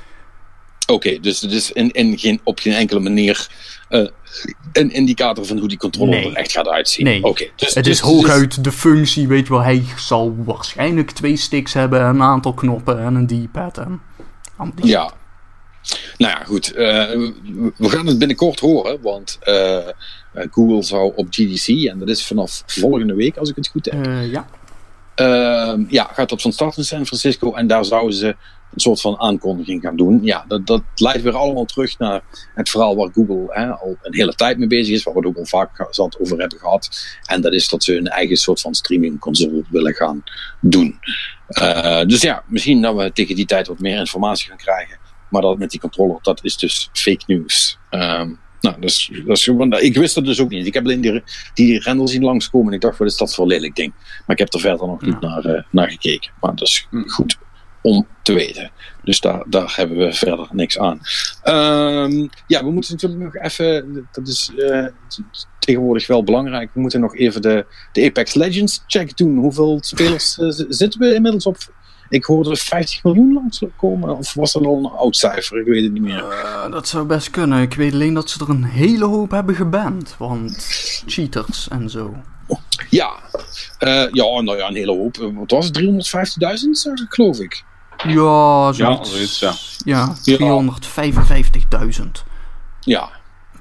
Oké, 0.86 1.20
dus 1.20 1.40
het 1.40 1.52
is 1.52 1.72
in, 1.72 1.90
in 1.90 2.18
geen, 2.18 2.40
op 2.42 2.58
geen 2.58 2.72
enkele 2.72 3.00
manier 3.00 3.48
eh, 3.88 4.06
een 4.72 4.90
indicator 4.90 5.44
van 5.46 5.58
hoe 5.58 5.68
die 5.68 5.78
controller 5.78 6.14
Nee. 6.20 6.30
er 6.30 6.36
echt 6.36 6.52
gaat 6.52 6.68
uitzien. 6.68 7.04
Nee. 7.04 7.22
Oké, 7.24 7.46
dus, 7.56 7.74
Het 7.74 7.84
dus- 7.84 7.92
is 7.94 8.00
hooguit 8.00 8.64
de 8.64 8.72
functie, 8.72 9.28
weet 9.28 9.46
je 9.46 9.52
wel. 9.52 9.62
Hij 9.62 9.84
zal 9.98 10.34
waarschijnlijk 10.44 11.10
twee 11.10 11.36
sticks 11.36 11.72
hebben, 11.72 12.02
een 12.02 12.22
aantal 12.22 12.54
knoppen 12.54 12.98
en 12.98 13.14
een 13.14 13.26
D-pad. 13.26 13.78
En 13.78 14.00
Ja. 14.82 15.12
Nou 16.18 16.32
ja, 16.38 16.44
goed. 16.44 16.72
eh, 16.72 16.84
we 17.76 17.88
gaan 17.88 18.06
het 18.06 18.18
binnenkort 18.18 18.60
horen, 18.60 18.98
want 19.02 19.38
eh, 19.40 19.78
Google 20.50 20.82
zou 20.82 21.12
op 21.16 21.26
GDC, 21.30 21.68
en 21.88 21.98
dat 21.98 22.08
is 22.08 22.26
vanaf 22.26 22.62
volgende 22.66 23.14
week 23.14 23.36
als 23.36 23.50
ik 23.50 23.56
het 23.56 23.68
goed 23.68 23.84
heb, 23.90 24.06
ja. 24.30 24.46
Ehm, 25.14 25.84
ja, 25.88 26.10
gaat 26.12 26.32
op 26.32 26.40
zo'n 26.40 26.52
start 26.52 26.76
in 26.76 26.84
San 26.84 27.06
Francisco 27.06 27.52
en 27.54 27.66
daar 27.66 27.84
zouden 27.84 28.14
ze 28.16 28.36
een 28.76 28.82
soort 28.82 29.00
van 29.00 29.20
aankondiging 29.20 29.82
gaan 29.82 29.96
doen. 29.96 30.20
Ja, 30.22 30.44
dat, 30.48 30.66
dat 30.66 30.82
leidt 30.94 31.22
weer 31.22 31.36
allemaal 31.36 31.64
terug 31.64 31.98
naar 31.98 32.22
het 32.54 32.68
verhaal 32.68 32.96
waar 32.96 33.10
Google 33.12 33.46
hè, 33.48 33.68
al 33.68 33.96
een 34.02 34.14
hele 34.14 34.34
tijd 34.34 34.58
mee 34.58 34.68
bezig 34.68 34.94
is, 34.94 35.02
waar 35.02 35.14
we 35.14 35.20
het 35.20 35.28
ook 35.28 35.36
al 35.36 35.46
vaak 35.46 35.86
zat 35.90 36.20
over 36.20 36.38
hebben 36.38 36.58
gehad. 36.58 37.18
En 37.24 37.40
dat 37.40 37.52
is 37.52 37.68
dat 37.68 37.84
ze 37.84 37.96
een 37.96 38.08
eigen 38.08 38.36
soort 38.36 38.60
van 38.60 38.74
streaming 38.74 39.18
console 39.18 39.64
willen 39.70 39.94
gaan 39.94 40.22
doen. 40.60 40.98
Eh, 41.46 42.04
dus 42.04 42.22
ja, 42.22 42.42
misschien 42.46 42.82
dat 42.82 42.96
we 42.96 43.12
tegen 43.12 43.34
die 43.34 43.46
tijd 43.46 43.66
wat 43.66 43.78
meer 43.78 43.98
informatie 43.98 44.48
gaan 44.48 44.56
krijgen. 44.56 44.98
Maar 45.30 45.42
dat 45.42 45.58
met 45.58 45.70
die 45.70 45.80
controller, 45.80 46.18
dat 46.22 46.44
is 46.44 46.56
dus 46.56 46.88
fake 46.92 47.22
news. 47.26 47.78
Ehm, 47.90 48.32
nou, 48.60 48.80
dat 48.80 48.90
is, 48.90 49.10
dat 49.68 49.82
ik 49.82 49.96
wist 49.96 50.14
het 50.14 50.24
dus 50.24 50.40
ook 50.40 50.50
niet. 50.50 50.66
Ik 50.66 50.74
heb 50.74 50.84
alleen 50.84 51.00
die, 51.00 51.22
die 51.54 51.80
render 51.80 52.08
zien 52.08 52.22
langskomen 52.22 52.68
en 52.68 52.74
ik 52.74 52.80
dacht, 52.80 52.98
wat 52.98 53.08
is 53.08 53.16
dat 53.16 53.34
voor 53.34 53.44
een 53.44 53.50
lelijk 53.50 53.76
ding? 53.76 53.92
Maar 53.94 54.36
ik 54.36 54.38
heb 54.38 54.52
er 54.52 54.60
verder 54.60 54.86
nog 54.86 55.02
niet 55.02 55.20
naar, 55.20 55.44
eh, 55.44 55.62
naar 55.70 55.90
gekeken. 55.90 56.30
Maar 56.40 56.54
dat 56.54 56.68
is 56.68 56.88
goed 57.06 57.38
om 57.86 58.06
te 58.22 58.32
weten. 58.32 58.70
Dus 59.02 59.20
daar, 59.20 59.42
daar 59.48 59.72
hebben 59.76 59.96
we 59.96 60.12
verder 60.12 60.48
niks 60.52 60.78
aan. 60.78 61.00
Ehm, 61.42 62.26
ja, 62.46 62.64
we 62.64 62.70
moeten 62.70 62.92
natuurlijk 62.92 63.22
nog 63.22 63.36
even, 63.36 64.08
dat 64.12 64.28
is 64.28 64.50
eh, 64.56 64.86
tegenwoordig 65.58 66.06
wel 66.06 66.24
belangrijk, 66.24 66.70
we 66.72 66.80
moeten 66.80 67.00
nog 67.00 67.16
even 67.16 67.42
de, 67.42 67.66
de 67.92 68.04
Apex 68.04 68.34
Legends 68.34 68.84
check 68.86 69.16
doen. 69.16 69.38
Hoeveel 69.38 69.78
spelers 69.80 70.38
eh, 70.38 70.48
zitten 70.68 71.00
we 71.00 71.14
inmiddels 71.14 71.46
op? 71.46 71.56
Ik 72.08 72.24
hoorde 72.24 72.56
50 72.56 73.04
miljoen 73.04 73.32
langskomen. 73.32 74.16
Of 74.16 74.34
was 74.34 74.52
dat 74.52 74.64
al 74.64 74.78
een 74.78 74.90
oud 74.90 75.16
cijfer? 75.16 75.60
Ik 75.60 75.66
weet 75.66 75.82
het 75.82 75.92
niet 75.92 76.02
meer. 76.02 76.24
Eh, 76.24 76.70
dat 76.70 76.88
zou 76.88 77.06
best 77.06 77.30
kunnen. 77.30 77.62
Ik 77.62 77.74
weet 77.74 77.92
alleen 77.92 78.14
dat 78.14 78.30
ze 78.30 78.40
er 78.40 78.50
een 78.50 78.64
hele 78.64 79.04
hoop 79.04 79.30
hebben 79.30 79.54
geband. 79.54 80.14
Want 80.18 80.56
cheaters 81.06 81.68
en 81.68 81.90
zo. 81.90 82.14
Ja, 82.90 83.12
ja, 84.12 84.40
nou 84.40 84.56
ja, 84.56 84.68
een 84.68 84.74
hele 84.74 84.92
hoop. 84.92 85.16
Wat 85.34 85.50
was 85.50 85.66
het? 85.66 85.78
350.000, 85.78 86.70
zag 86.70 87.00
ik, 87.00 87.06
geloof 87.08 87.38
ik. 87.38 87.64
Ja, 88.06 88.72
Ja, 88.74 89.04
zoiets. 89.04 89.38
ja. 89.38 89.52
Ja, 89.84 90.14
Ja. 90.22 90.36
355.000. 90.36 92.24
Ja, 92.80 93.08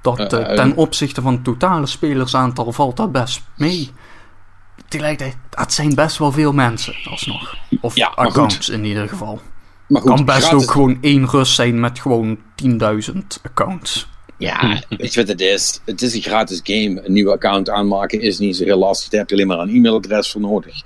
Dat 0.02 0.20
Eh, 0.20 0.40
eh, 0.42 0.50
eh, 0.50 0.56
ten 0.56 0.76
opzichte 0.76 1.22
van 1.22 1.34
het 1.34 1.44
totale 1.44 1.86
spelersaantal 1.86 2.72
valt 2.72 2.98
dat 2.98 3.12
best 3.12 3.42
mee. 3.58 3.90
Tegelijkertijd, 4.88 5.38
dat 5.50 5.74
zijn 5.74 5.96
best 5.96 6.18
wel 6.18 6.32
veel 6.32 6.54
mensen, 6.54 6.94
alsnog. 7.10 7.56
Of 7.82 7.96
Ja, 7.96 8.08
accounts 8.16 8.70
in 8.70 8.86
ieder 8.86 9.10
geval. 9.10 9.42
maar 9.88 10.02
goed. 10.02 10.10
kan 10.16 10.26
best 10.26 10.38
gratis- 10.46 10.64
ook 10.64 10.72
gewoon 10.72 10.98
één 11.02 11.30
Rus 11.30 11.56
zijn 11.56 11.80
met 11.80 12.00
gewoon 12.00 12.38
10.000 12.56 13.40
accounts. 13.44 14.08
Ja, 14.38 14.82
weet 14.90 15.14
je 15.14 15.20
wat 15.20 15.30
het 15.30 15.42
is? 15.42 15.80
Het 15.86 16.02
is 16.02 16.14
een 16.14 16.22
gratis 16.22 16.60
game. 16.64 17.06
Een 17.06 17.14
nieuw 17.14 17.32
account 17.32 17.70
aanmaken 17.70 18.22
is 18.22 18.38
niet 18.40 18.56
zo 18.56 18.64
heel 18.64 18.78
lastig. 18.78 19.10
Daar 19.10 19.20
heb 19.20 19.30
je 19.30 19.36
alleen 19.36 19.48
maar 19.48 19.60
een 19.60 19.70
e-mailadres 19.76 20.32
voor 20.32 20.42
nodig. 20.42 20.82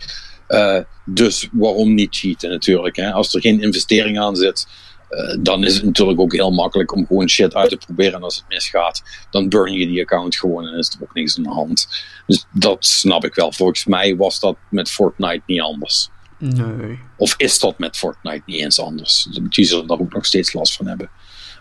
Eh, 0.50 0.80
dus 1.06 1.50
waarom 1.52 1.94
niet 1.94 2.16
cheaten 2.16 2.50
natuurlijk? 2.50 2.96
Hè? 2.96 3.12
Als 3.12 3.34
er 3.34 3.42
geen 3.42 3.62
investering 3.62 4.20
aan 4.20 4.36
zit, 4.36 4.68
eh, 5.10 5.38
dan 5.40 5.64
is 5.64 5.76
het 5.76 5.84
natuurlijk 5.84 6.20
ook 6.20 6.34
heel 6.34 6.52
makkelijk 6.52 6.96
om 6.96 7.06
gewoon 7.06 7.30
shit 7.30 7.56
uit 7.56 7.70
te 7.70 7.78
proberen. 7.78 8.14
En 8.14 8.24
als 8.24 8.36
het 8.36 8.46
misgaat, 8.48 9.04
dan 9.30 9.50
burn 9.50 9.74
je 9.74 9.88
die 9.88 10.02
account 10.02 10.38
gewoon 10.38 10.68
en 10.68 10.78
is 10.78 10.90
er 10.90 11.04
ook 11.04 11.14
niks 11.14 11.38
aan 11.38 11.44
de 11.44 11.50
hand. 11.50 11.88
Dus 12.28 12.46
dat 12.52 12.86
snap 12.86 13.26
ik 13.26 13.36
wel. 13.36 13.52
Volgens 13.52 13.86
mij 13.86 14.16
was 14.16 14.40
dat 14.40 14.58
met 14.70 14.92
Fortnite 14.92 15.42
niet 15.46 15.62
anders. 15.62 16.10
Nee. 16.38 17.00
Of 17.18 17.34
is 17.38 17.60
dat 17.60 17.80
met 17.80 17.98
Fortnite 17.98 18.44
niet 18.46 18.62
eens 18.62 18.80
anders? 18.80 19.28
Die 19.50 19.66
zullen 19.66 19.88
daar 19.88 20.00
ook 20.00 20.14
nog 20.14 20.26
steeds 20.26 20.54
last 20.54 20.76
van 20.76 20.88
hebben. 20.88 21.10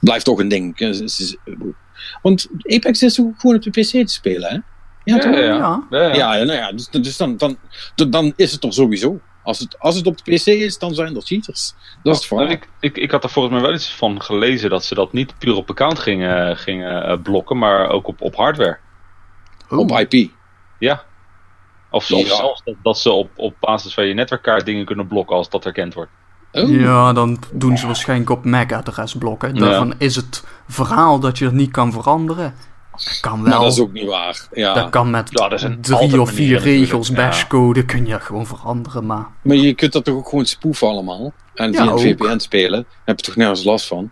Blijft 0.01 0.25
toch 0.25 0.39
een 0.39 0.49
ding. 0.49 0.97
Want 2.23 2.49
Apex 2.63 3.03
is 3.03 3.21
ook 3.21 3.41
gewoon 3.41 3.57
op 3.57 3.63
de 3.63 3.71
PC 3.71 3.91
te 3.91 4.07
spelen, 4.07 4.51
hè? 4.51 4.59
Ja, 5.15 5.19
toch? 5.19 5.35
ja, 5.35 5.41
ja. 5.41 5.83
Ja. 5.91 6.03
ja, 6.03 6.15
ja. 6.15 6.35
Ja, 6.35 6.45
nou 6.45 6.59
ja, 6.59 6.73
dus, 6.73 6.89
dus 6.89 7.17
dan, 7.17 7.37
dan, 7.37 7.57
dan 7.95 8.33
is 8.37 8.53
het 8.53 8.61
toch 8.61 8.73
sowieso. 8.75 9.21
Als 9.43 9.59
het, 9.59 9.79
als 9.79 9.97
het 9.97 10.07
op 10.07 10.25
de 10.25 10.35
PC 10.35 10.47
is, 10.47 10.79
dan 10.79 10.95
zijn 10.95 11.17
er 11.17 11.23
cheaters. 11.23 11.75
Dat 12.03 12.15
is 12.15 12.21
het 12.21 12.31
Nou, 12.31 12.47
verhaal. 12.49 12.49
ik, 12.49 12.69
ik, 12.81 12.97
ik 12.97 13.11
had 13.11 13.25
er 13.25 13.31
volgens 13.31 13.55
mij 13.55 13.63
wel 13.63 13.73
eens 13.73 13.95
van 13.95 14.23
gelezen 14.23 14.71
dat 14.71 14.85
ze 14.85 14.95
dat 14.95 15.13
niet 15.13 15.39
puur 15.39 15.55
op 15.55 15.71
account 15.71 15.99
gingen, 15.99 16.57
gingen 16.57 17.05
eh, 17.05 17.19
blokken, 17.23 17.59
maar 17.59 17.89
ook 17.89 18.07
op, 18.09 18.21
op 18.21 18.37
hardware. 18.37 18.79
Oh, 19.69 19.79
Op 19.79 19.91
IP. 19.91 20.31
Ja. 20.79 21.03
Of, 21.91 22.05
zelfs 22.05 22.63
dat, 22.65 22.75
dat 22.83 22.99
ze 22.99 23.11
op, 23.11 23.31
op 23.37 23.55
basis 23.61 23.95
van 23.95 24.07
je 24.07 24.15
netwerkkaart 24.15 24.65
dingen 24.67 24.85
kunnen 24.85 25.07
blokken 25.07 25.37
als 25.37 25.51
dat 25.51 25.65
erkend 25.67 25.95
wordt. 25.95 26.11
Oh. 26.53 26.71
Ja, 26.81 27.13
dan 27.13 27.39
doen 27.53 27.79
ze 27.79 27.87
waarschijnlijk 27.87 28.31
op 28.31 28.45
MAC-adresblokken. 28.45 29.55
Ja. 29.55 29.61
Daarvan 29.61 29.95
is 29.99 30.17
het 30.17 30.45
verhaal 30.69 31.19
dat 31.21 31.39
je 31.39 31.45
het 31.45 31.55
niet 31.55 31.71
kan 31.71 31.93
veranderen. 31.93 32.55
Kan 33.21 33.41
Maar 33.43 33.51
wel. 33.51 33.61
dat 33.63 33.73
is 33.73 33.81
ook 33.81 33.93
niet 33.93 34.07
waar. 34.07 34.47
Ja. 34.53 34.75
Dat 34.75 34.91
kan 34.91 35.11
met 35.11 35.29
Ja, 35.33 35.51
er 35.51 35.59
zijn 35.59 35.81
drie 35.81 36.21
of 36.21 36.31
vier 36.31 36.59
regels 36.61 37.09
ja. 37.09 37.15
bashcode 37.15 37.85
kun 37.85 38.07
je 38.07 38.21
gewoon 38.21 38.47
veranderen. 38.47 39.07
Maar 39.07 39.27
Maar 39.43 39.57
je 39.57 39.75
kunt 39.75 39.93
dat 39.93 40.05
toch 40.05 40.15
ook 40.15 40.29
gewoon 40.29 40.47
spoeven 40.47 40.89
allemaal? 40.89 41.33
En 41.55 41.73
Ja, 41.73 41.83
via 41.83 41.93
een. 41.93 41.99
VPN 41.99 42.39
spelen? 42.39 42.83
Daar 42.83 43.01
heb 43.05 43.19
je 43.19 43.25
toch 43.27 43.37
nergens 43.37 43.65
last 43.65 43.87
van? 43.87 44.11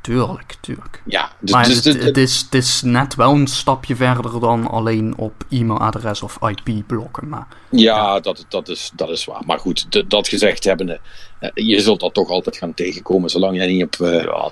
tuurlijk, 0.00 0.54
tuurlijk. 0.60 1.02
Ja, 1.06 1.32
dus, 1.40 1.52
Maar 1.52 1.64
dus 1.64 1.84
het, 1.84 2.16
is, 2.16 2.40
het 2.40 2.54
is 2.54 2.82
net 2.82 3.14
wel 3.14 3.32
een 3.32 3.46
stapje 3.46 3.96
verder 3.96 4.40
dan 4.40 4.68
alleen 4.68 5.14
op 5.16 5.32
e-mailadres 5.50 6.22
of 6.22 6.38
IP 6.48 6.86
blokken. 6.86 7.28
Maar 7.28 7.46
Ja, 7.70 8.20
dat, 8.20 8.44
dat, 8.48 8.68
is, 8.68 8.90
dat 8.94 9.08
is 9.08 9.24
waar. 9.24 9.42
Maar 9.46 9.58
goed, 9.58 10.10
dat 10.10 10.28
gezegd 10.28 10.64
hebbende, 10.64 11.00
eh, 11.40 11.50
je 11.54 11.80
zult 11.80 12.00
dat 12.00 12.14
toch 12.14 12.28
altijd 12.28 12.56
gaan 12.56 12.74
tegenkomen 12.74 13.30
zolang 13.30 13.56
jij 13.56 13.66
niet 13.66 13.84
op, 13.84 13.94
eh, 14.00 14.22
Ja, 14.22 14.50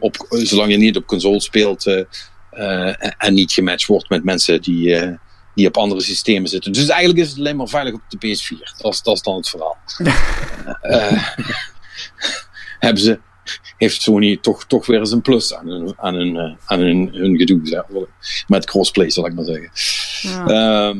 op, 0.00 0.26
zolang 0.28 0.70
je 0.70 0.76
niet 0.76 0.96
op 0.96 1.06
console 1.06 1.40
speelt 1.40 1.86
eh, 1.86 2.02
en- 2.58 3.14
en 3.18 3.34
niet 3.34 3.52
gematcht 3.52 3.86
wordt 3.86 4.08
met 4.08 4.24
mensen 4.24 4.62
die, 4.62 4.94
eh, 4.96 5.16
die 5.54 5.66
op 5.66 5.76
andere 5.76 6.00
systemen 6.00 6.48
zitten. 6.48 6.72
Dus 6.72 6.88
eigenlijk 6.88 7.20
is 7.20 7.28
het 7.30 7.38
alleen 7.38 7.56
maar 7.56 7.68
veilig 7.68 7.94
op 7.94 8.00
de 8.08 8.16
PS4. 8.16 8.74
Dat 8.78 8.92
is, 8.92 9.02
dat 9.02 9.14
is 9.14 9.22
dan 9.22 9.36
het 9.36 9.48
verhaal. 9.48 9.76
Eh, 10.80 11.28
hebben 12.78 13.02
ze, 13.02 13.20
heeft 13.76 14.02
Sony 14.02 14.36
toch, 14.36 14.64
toch 14.66 14.86
weer 14.86 14.98
eens 14.98 15.12
een 15.12 15.22
plus 15.22 15.54
aan 15.54 15.66
hun, 15.68 15.94
aan 15.98 16.14
hun, 16.14 16.36
eh, 16.36 16.54
aan 16.66 16.80
hun, 16.80 17.08
hun 17.12 17.36
gedoe. 17.38 18.08
Met 18.46 18.66
crossplay, 18.66 19.10
zal 19.10 19.26
ik 19.26 19.34
maar 19.34 19.44
zeggen. 19.44 19.70
ja. 20.20 20.46
Ehm, 20.46 20.98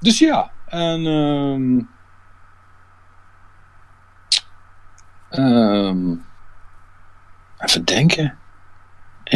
dus 0.00 0.18
ja, 0.18 0.50
en. 0.66 1.06
ehm, 5.30 6.14
even 7.58 7.84
denken. 7.84 8.38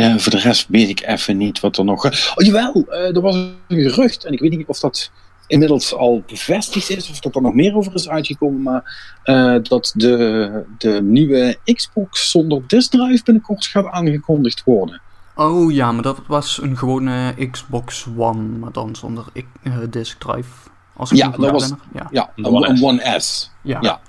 Ja, 0.02 0.18
voor 0.18 0.32
de 0.32 0.38
rest 0.38 0.66
weet 0.68 0.88
ik 0.88 1.06
even 1.06 1.36
niet 1.36 1.60
wat 1.60 1.76
er 1.76 1.84
nog. 1.84 2.04
Oh 2.04 2.46
jawel, 2.46 2.84
eh, 2.88 3.16
er 3.16 3.20
was 3.20 3.34
een 3.34 3.56
gerucht 3.68 4.24
en 4.24 4.32
ik 4.32 4.40
weet 4.40 4.50
niet 4.50 4.66
of 4.66 4.80
dat 4.80 5.10
inmiddels 5.46 5.94
al 5.94 6.22
bevestigd 6.26 6.90
is 6.90 7.10
of 7.10 7.20
dat 7.20 7.34
er 7.34 7.42
nog 7.42 7.54
meer 7.54 7.74
over 7.74 7.94
is 7.94 8.08
uitgekomen, 8.08 8.62
maar 8.62 9.16
eh, 9.22 9.56
dat 9.62 9.92
de, 9.96 10.64
de 10.78 11.02
nieuwe 11.02 11.58
Xbox 11.64 12.30
zonder 12.30 12.62
disk 12.66 12.90
drive 12.90 13.24
binnenkort 13.24 13.66
gaat 13.66 13.86
aangekondigd 13.86 14.64
worden. 14.64 15.00
Oh 15.34 15.72
ja, 15.72 15.92
maar 15.92 16.02
dat 16.02 16.20
was 16.26 16.62
een 16.62 16.76
gewone 16.76 17.48
Xbox 17.50 18.06
One, 18.16 18.58
maar 18.58 18.72
dan 18.72 18.96
zonder 18.96 19.24
eh, 19.62 19.72
disk 19.90 20.20
drive. 20.20 20.50
Als 20.96 21.10
ik 21.10 21.16
Ja, 21.16 21.28
dat 21.28 21.50
was-. 21.50 21.72
Ja. 22.10 22.32
Een 22.36 22.46
One 22.46 22.68
een 22.68 22.76
S. 22.76 22.82
One 22.82 23.20
S. 23.20 23.50
Ja. 23.62 23.78
Ja. 23.80 24.00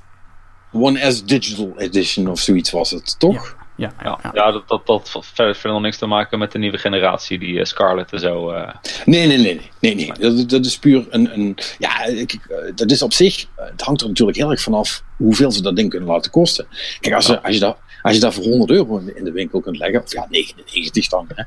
One 0.72 1.11
S 1.11 1.26
Digital 1.26 1.74
Edition 1.78 2.28
of 2.28 2.40
zoiets 2.40 2.72
was 2.72 2.91
het, 2.91 3.20
toch? 3.20 3.57
Ja, 3.80 3.93
ja, 4.03 4.19
Ja, 4.34 4.51
dat, 4.51 4.68
dat, 4.68 4.85
dat 4.88 5.10
verder, 5.22 5.53
verder 5.56 5.72
nog 5.72 5.81
niks 5.81 5.97
te 5.97 6.06
maken 6.06 6.39
met 6.39 6.51
de 6.51 6.57
nieuwe 6.57 6.77
generatie, 6.77 7.39
die 7.39 7.60
eh, 7.60 7.65
Scarlett 7.65 8.11
en 8.11 8.19
zo. 8.19 8.49
eh. 8.51 8.73
Nee, 9.06 9.27
nee, 9.27 9.38
nee, 9.38 9.61
nee. 9.80 9.95
nee, 9.95 9.95
nee. 9.95 10.11
Dat, 10.35 10.49
dat 10.49 10.65
is 10.65 10.80
puur 10.80 11.06
een. 11.10 11.34
een 11.34 11.57
ja, 11.77 12.03
ik, 12.06 12.34
eh, 12.49 12.57
dat 12.76 12.91
is 12.91 13.01
op 13.01 13.14
zich. 13.14 13.45
Het 13.56 13.81
hangt 13.81 14.01
er 14.01 14.07
natuurlijk 14.07 14.38
heel 14.38 14.51
erg 14.51 14.61
vanaf 14.61 15.03
hoeveel 15.18 15.51
ze 15.51 15.61
dat 15.61 15.76
ding 15.76 15.89
kunnen 15.89 16.10
laten 16.10 16.31
kosten. 16.31 16.68
Kijk, 16.99 17.15
als, 17.15 17.26
je- 17.26 17.41
als, 17.41 17.53
je, 17.53 17.60
dat, 17.60 17.77
als 18.01 18.14
je 18.14 18.19
dat 18.19 18.34
voor 18.34 18.43
100 18.43 18.69
euro 18.72 18.97
in 18.97 19.06
de, 19.06 19.15
in 19.15 19.23
de 19.23 19.31
winkel 19.31 19.60
kunt 19.61 19.77
leggen, 19.77 20.03
of 20.03 20.11
ja, 20.14 20.26
99 20.30 21.07
dan, 21.07 21.27
hè, 21.34 21.43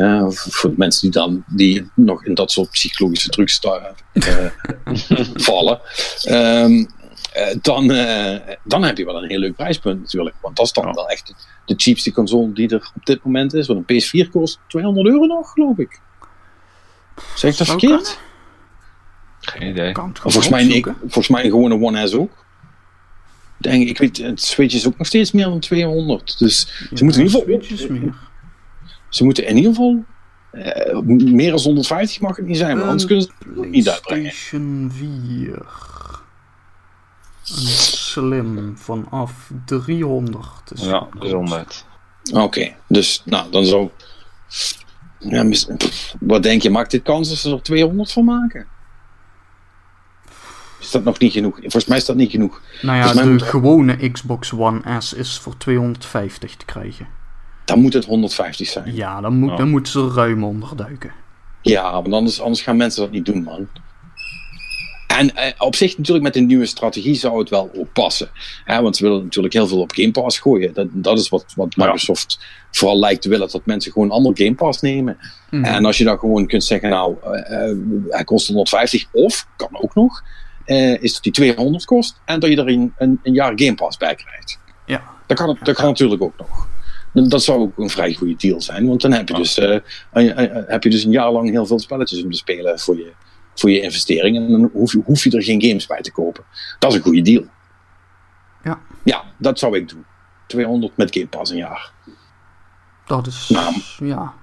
eh, 0.00 0.26
voor 0.30 0.70
de 0.70 0.76
mensen 0.78 1.00
die 1.00 1.10
dan 1.10 1.44
die 1.46 1.90
nog 1.94 2.24
in 2.24 2.34
dat 2.34 2.50
soort 2.50 2.70
psychologische 2.70 3.28
trucs 3.28 3.60
eh, 3.60 3.84
vallen, 5.48 5.80
ehm, 6.22 6.72
eh, 6.72 6.84
dan, 7.62 7.92
eh, 7.92 8.54
dan 8.64 8.82
heb 8.82 8.96
je 8.98 9.04
wel 9.04 9.22
een 9.22 9.28
heel 9.28 9.38
leuk 9.38 9.54
prijspunt 9.56 10.00
natuurlijk. 10.00 10.36
Want 10.42 10.56
dat 10.56 10.66
is 10.66 10.72
dan 10.72 10.86
Ja. 10.86 10.92
wel 10.92 11.08
echt 11.08 11.34
de 11.64 11.74
cheapste 11.76 12.12
console 12.12 12.52
die 12.52 12.68
er 12.68 12.90
op 12.94 13.06
dit 13.06 13.24
moment 13.24 13.54
is. 13.54 13.66
Want 13.66 13.78
een 13.78 13.96
PS4 13.96 14.30
kost 14.30 14.58
200 14.68 15.06
euro 15.06 15.24
nog, 15.24 15.50
geloof 15.52 15.78
ik. 15.78 16.00
Zeg 17.34 17.52
ik 17.52 17.58
dat 17.58 17.66
verkeerd? 17.66 18.18
Geen 19.40 19.68
idee. 19.68 19.94
Gewoon 19.94 20.16
volgens 20.20 20.48
mij, 20.48 20.60
een, 20.60 20.66
opzoeken. 20.66 20.96
volgens 21.00 21.28
mij 21.28 21.44
een 21.44 21.50
gewone 21.50 21.74
One 21.84 22.06
S 22.08 22.12
ook. 22.14 22.46
Denk, 23.58 23.88
ik 23.88 23.98
weet, 23.98 24.16
het 24.16 24.42
Switch 24.42 24.74
is 24.74 24.86
ook 24.86 24.98
nog 24.98 25.06
steeds 25.06 25.32
meer 25.32 25.44
dan 25.44 25.60
200. 25.60 26.38
Dus 26.38 26.60
ze 26.94 27.04
moeten 27.04 27.20
in 27.22 27.26
ieder 27.26 27.40
geval, 27.40 27.98
meer. 27.98 28.14
ze 29.08 29.24
moeten 29.24 29.46
in 29.46 29.56
ieder 29.56 29.70
geval 29.70 30.04
eh, 30.50 31.00
meer 31.06 31.50
dan 31.50 31.60
150 31.60 32.20
mag 32.20 32.36
het 32.36 32.46
niet 32.46 32.56
zijn, 32.56 32.76
maar 32.76 32.84
anders 32.86 33.04
kunnen 33.04 33.24
ze 33.24 33.30
het 33.60 33.70
niet 33.70 33.88
uitbrengen. 33.88 34.22
PlayStation 34.22 34.90
4. 34.94 35.62
Een 37.50 37.66
slim 37.66 38.76
vanaf 38.78 39.50
300. 39.64 40.46
is 40.74 40.84
Ja, 40.84 41.06
goed. 41.10 41.20
gezondheid. 41.22 41.84
Oké, 42.32 42.74
dus 42.88 43.22
nou, 43.24 43.50
dan 43.50 43.64
zo. 43.64 43.92
Ja, 45.18 45.44
wat 46.20 46.42
denk 46.42 46.62
je, 46.62 46.70
maakt 46.70 46.90
dit 46.90 47.02
kans 47.02 47.28
dat 47.28 47.38
ze 47.38 47.50
er 47.52 47.62
200 47.62 48.12
van 48.12 48.24
maken? 48.24 48.66
Is 50.80 50.90
dat 50.90 51.04
nog 51.04 51.18
niet 51.18 51.32
genoeg? 51.32 51.56
Volgens 51.60 51.84
mij 51.86 51.96
is 51.96 52.04
dat 52.04 52.16
niet 52.16 52.30
genoeg. 52.30 52.60
Nou 52.82 52.96
ja, 52.96 53.02
Volgens 53.02 53.14
mij 53.14 53.24
de 53.24 53.30
moet- 53.38 53.48
gewone 53.48 54.10
Xbox 54.10 54.52
One 54.52 55.00
S 55.00 55.12
is 55.12 55.38
voor 55.38 55.56
250 55.56 56.56
te 56.56 56.64
krijgen. 56.64 57.08
Dan 57.64 57.78
moet 57.80 57.92
het 57.92 58.04
150 58.04 58.68
zijn. 58.68 58.94
Ja, 58.94 59.20
dan, 59.20 59.34
moet, 59.38 59.56
dan 59.56 59.68
moeten 59.68 59.92
ze 59.92 60.00
er 60.00 60.12
ruim 60.14 60.44
onderduiken. 60.44 61.12
Ja, 61.62 61.92
want 61.92 62.12
anders, 62.14 62.40
anders 62.40 62.62
gaan 62.62 62.76
mensen 62.76 63.02
dat 63.02 63.10
niet 63.10 63.26
doen, 63.26 63.42
man. 63.42 63.68
En 65.18 65.36
eh, 65.36 65.52
op 65.58 65.74
zich 65.74 65.96
natuurlijk 65.96 66.24
met 66.24 66.36
een 66.36 66.46
nieuwe 66.46 66.66
strategie 66.66 67.14
zou 67.14 67.38
het 67.38 67.48
wel 67.48 67.70
ook 67.74 67.92
passen. 67.92 68.30
Hè, 68.64 68.82
want 68.82 68.96
ze 68.96 69.02
willen 69.02 69.22
natuurlijk 69.22 69.54
heel 69.54 69.66
veel 69.66 69.80
op 69.80 69.92
Game 69.92 70.10
Pass 70.10 70.38
gooien. 70.38 70.74
Dat, 70.74 70.86
dat 70.90 71.18
is 71.18 71.28
wat, 71.28 71.52
wat 71.56 71.74
Ja. 71.74 71.84
Microsoft 71.84 72.38
vooral 72.70 72.98
lijkt 72.98 73.22
te 73.22 73.28
willen. 73.28 73.48
Dat 73.50 73.66
mensen 73.66 73.92
gewoon 73.92 74.10
allemaal 74.10 74.32
Game 74.34 74.54
Pass 74.54 74.80
nemen. 74.80 75.18
Mhm. 75.50 75.64
En 75.64 75.84
als 75.84 75.98
je 75.98 76.04
dan 76.04 76.18
gewoon 76.18 76.46
kunt 76.46 76.64
zeggen, 76.64 76.88
nou, 76.88 77.16
eh, 77.22 77.70
eh, 77.70 77.76
hij 78.08 78.24
kost 78.24 78.46
150. 78.46 79.06
Of, 79.12 79.46
kan 79.56 79.82
ook 79.82 79.94
nog, 79.94 80.22
eh, 80.64 81.02
is 81.02 81.12
dat 81.12 81.22
die 81.22 81.32
200 81.32 81.84
kost. 81.84 82.20
En 82.24 82.40
dat 82.40 82.50
je 82.50 82.56
er 82.56 82.68
een, 82.68 82.92
een, 82.98 83.20
een 83.22 83.34
jaar 83.34 83.52
Game 83.56 83.74
Pass 83.74 83.96
bij 83.96 84.14
krijgt. 84.14 84.58
Ja. 84.86 85.02
Dat 85.26 85.36
kan, 85.36 85.58
dat 85.62 85.76
kan 85.76 85.86
natuurlijk 85.86 86.22
ook 86.22 86.38
nog. 86.38 86.68
Dat 87.12 87.42
zou 87.42 87.60
ook 87.60 87.78
een 87.78 87.90
vrij 87.90 88.14
goede 88.14 88.36
deal 88.36 88.60
zijn. 88.60 88.86
Want 88.86 89.00
dan 89.00 89.12
heb 89.12 89.28
je, 89.28 89.34
dus, 89.34 89.56
heb 90.66 90.82
je 90.82 90.90
dus 90.90 91.04
een 91.04 91.10
jaar 91.10 91.32
lang 91.32 91.50
heel 91.50 91.66
veel 91.66 91.78
spelletjes 91.78 92.22
om 92.22 92.30
te 92.30 92.36
spelen 92.36 92.78
voor 92.78 92.96
je, 92.96 93.12
voor 93.58 93.70
je 93.70 93.80
investering. 93.80 94.36
En 94.36 94.50
dan 94.50 94.70
hoef 94.72 94.92
je, 94.92 95.02
hoef 95.04 95.24
je 95.24 95.30
er 95.30 95.42
geen 95.42 95.62
games 95.62 95.86
bij 95.86 96.00
te 96.00 96.12
kopen. 96.12 96.44
Dat 96.78 96.90
is 96.90 96.96
een 96.96 97.02
goede 97.02 97.22
deal. 97.22 97.44
Ja. 98.64 98.78
Ja, 99.04 99.24
dat 99.38 99.58
zou 99.58 99.76
ik 99.76 99.88
doen. 99.88 100.04
200 100.46 100.96
met 100.96 101.12
Game 101.14 101.26
Pass 101.26 101.50
een 101.50 101.56
jaar. 101.56 101.92
Dat 103.06 103.26
is, 103.26 103.48
Nou. 103.48 103.74
ja. 103.98 104.34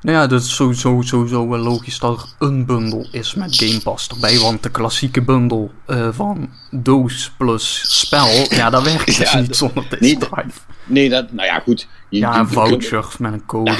Nou 0.00 0.16
ja, 0.16 0.26
dat 0.26 0.42
is 0.42 0.54
sowieso, 0.54 1.00
sowieso 1.02 1.48
wel 1.48 1.58
logisch 1.58 1.98
dat 1.98 2.22
er 2.22 2.46
een 2.48 2.66
bundel 2.66 3.06
is 3.12 3.34
met 3.34 3.56
Game 3.56 3.80
Pass 3.80 4.08
erbij. 4.08 4.38
Want 4.38 4.62
de 4.62 4.70
klassieke 4.70 5.22
bundel 5.22 5.72
eh, 5.86 6.08
van 6.12 6.50
doos 6.70 7.32
plus 7.38 7.84
spel, 8.00 8.26
ja, 8.48 8.70
dat 8.70 8.82
werkt 8.82 9.06
dus 9.18 9.34
niet 9.40 9.56
zonder 9.56 9.86
deze 9.98 10.16
drive. 10.16 10.60
Nee, 10.84 11.08
dat, 11.08 11.32
nou 11.32 11.46
ja, 11.48 11.58
goed. 11.60 11.88
Je, 12.08 12.18
Ja, 12.18 12.32
je- 12.32 12.38
een 12.40 12.46
je 12.48 12.68
kunt- 12.68 12.86
voucher 12.86 13.16
met 13.22 13.32
een 13.32 13.46
code. 13.46 13.76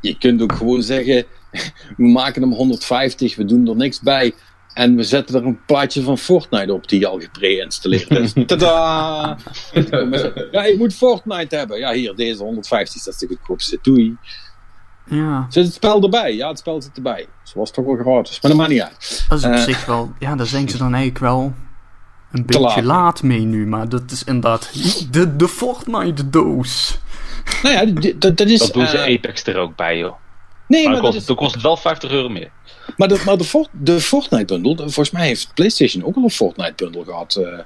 Je 0.00 0.18
kunt 0.18 0.42
ook 0.42 0.52
gewoon 0.52 0.82
zeggen: 0.82 1.24
we 1.96 2.08
maken 2.08 2.42
hem 2.42 2.52
150, 2.52 3.36
we 3.36 3.44
doen 3.44 3.68
er 3.68 3.76
niks 3.76 4.00
bij. 4.00 4.34
En 4.74 4.96
we 4.96 5.02
zetten 5.02 5.34
er 5.34 5.46
een 5.46 5.64
plaatje 5.66 6.02
van 6.02 6.18
Fortnite 6.18 6.72
op 6.72 6.88
die 6.88 7.00
je 7.00 7.06
al 7.06 7.20
gepre-installeerd 7.20 8.10
is. 8.10 8.32
Tada! 8.46 9.36
ja, 10.52 10.64
je 10.64 10.74
moet 10.78 10.94
Fortnite 10.94 11.56
hebben. 11.56 11.78
Ja, 11.78 11.92
hier, 11.92 12.14
deze 12.14 12.42
150 12.42 13.02
dat 13.02 13.12
is 13.14 13.20
de 13.20 13.26
goedkoopste. 13.26 13.78
Doei. 13.82 14.16
ja, 15.04 15.46
Zit 15.48 15.64
het 15.64 15.74
spel 15.74 16.02
erbij? 16.02 16.34
Ja, 16.36 16.48
het 16.48 16.58
spel 16.58 16.82
zit 16.82 16.96
erbij. 16.96 17.26
Zo 17.42 17.58
was 17.58 17.70
toch 17.70 17.84
wel 17.84 17.96
gratis. 17.96 18.40
Maar 18.40 18.50
dat 18.50 18.60
maakt 18.60 18.72
niet 18.72 18.80
uit. 18.82 19.24
dat 19.28 19.38
is 19.38 19.44
op 19.44 19.52
Eh. 19.52 19.62
zich 19.62 19.84
wel... 19.86 20.12
Ja, 20.18 20.36
daar 20.36 20.46
zijn 20.46 20.68
ze 20.68 20.76
dan 20.78 20.94
eigenlijk 20.94 21.24
wel 21.24 21.52
een 22.32 22.46
beetje 22.46 22.60
laat. 22.60 22.84
laat. 22.84 23.22
mee 23.22 23.40
nu. 23.40 23.66
Maar 23.66 23.88
dat 23.88 24.10
is 24.10 24.24
inderdaad 24.24 24.70
de, 25.10 25.36
de 25.36 25.48
Fortnite 25.48 26.30
doos. 26.30 26.98
Nou 27.62 27.74
ja, 27.74 28.10
dat 28.16 28.40
is. 28.40 28.58
Dat 28.58 28.72
doen 28.72 28.86
ze 28.86 28.98
eh, 28.98 29.14
Apex 29.16 29.44
er 29.46 29.56
ook 29.56 29.76
bij, 29.76 29.98
joh. 29.98 30.14
Nee, 30.72 30.82
Maar 30.82 30.92
maar, 30.92 31.02
dan 31.02 31.02
dat 31.02 31.10
kost, 31.10 31.16
is, 31.20 31.26
dan 31.26 31.36
kost 31.36 31.54
het 31.54 31.62
wel 31.62 31.76
50 31.76 32.10
euro 32.10 32.28
meer. 32.28 32.50
maar, 32.96 33.08
de, 33.08 33.22
maar 33.26 33.36
de, 33.36 33.44
Fort- 33.44 33.68
de 33.72 34.00
Fortnite 34.00 34.44
bundle, 34.44 34.76
volgens 34.76 35.10
mij 35.10 35.26
heeft 35.26 35.54
PlayStation 35.54 36.04
ook 36.04 36.16
al 36.16 36.22
een 36.22 36.30
Fortnite 36.30 36.72
bundle 36.76 37.04
gehad. 37.04 37.34
eh, 37.36 37.58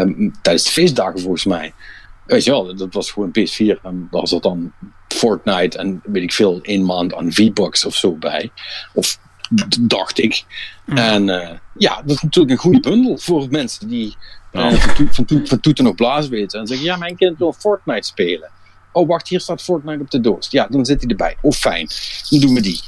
ehm, 0.00 0.30
tijdens 0.42 0.64
de 0.64 0.70
feestdagen 0.70 1.20
volgens 1.20 1.44
mij. 1.44 1.72
Weet 2.26 2.44
je 2.44 2.50
wel, 2.50 2.76
dat 2.76 2.94
was 2.94 3.10
gewoon 3.10 3.30
PS4. 3.30 3.80
En 3.82 4.08
daar 4.10 4.26
zat 4.28 4.42
dan 4.42 4.72
Fortnite 5.08 5.78
en 5.78 6.00
weet 6.04 6.22
ik 6.22 6.32
veel, 6.32 6.58
één 6.62 6.84
maand 6.84 7.14
aan 7.14 7.32
V-Bucks 7.32 7.84
of 7.84 7.94
zo 7.96 8.12
bij. 8.12 8.50
Of 8.94 9.18
dacht 9.80 10.18
ik. 10.18 10.44
En 10.86 11.28
eh, 11.28 11.56
ja, 11.78 12.02
dat 12.02 12.16
is 12.16 12.22
natuurlijk 12.22 12.52
een 12.54 12.58
goede 12.70 12.80
bundel 12.90 13.18
voor 13.18 13.46
mensen 13.50 13.88
die 13.88 14.16
eh, 14.52 14.72
van, 14.72 14.94
toe- 14.94 15.08
van, 15.10 15.24
toe- 15.24 15.46
van 15.46 15.60
toeten 15.60 15.84
nog 15.84 15.94
blaas 15.94 16.28
weten. 16.28 16.60
En 16.60 16.66
zeggen, 16.66 16.86
ja, 16.86 16.96
mijn 16.96 17.16
kind 17.16 17.38
wil 17.38 17.52
Fortnite 17.52 18.06
spelen. 18.06 18.50
Oh, 18.96 19.08
wacht, 19.08 19.28
hier 19.28 19.40
staat 19.40 19.62
Fortnite 19.62 20.00
op 20.02 20.10
de 20.10 20.20
doos. 20.20 20.50
Ja, 20.50 20.66
dan 20.70 20.84
zit 20.84 21.00
hij 21.00 21.10
erbij. 21.10 21.36
Oh, 21.40 21.52
fijn. 21.52 21.88
Dan 22.30 22.40
doen 22.40 22.54
we 22.54 22.60
die. 22.60 22.80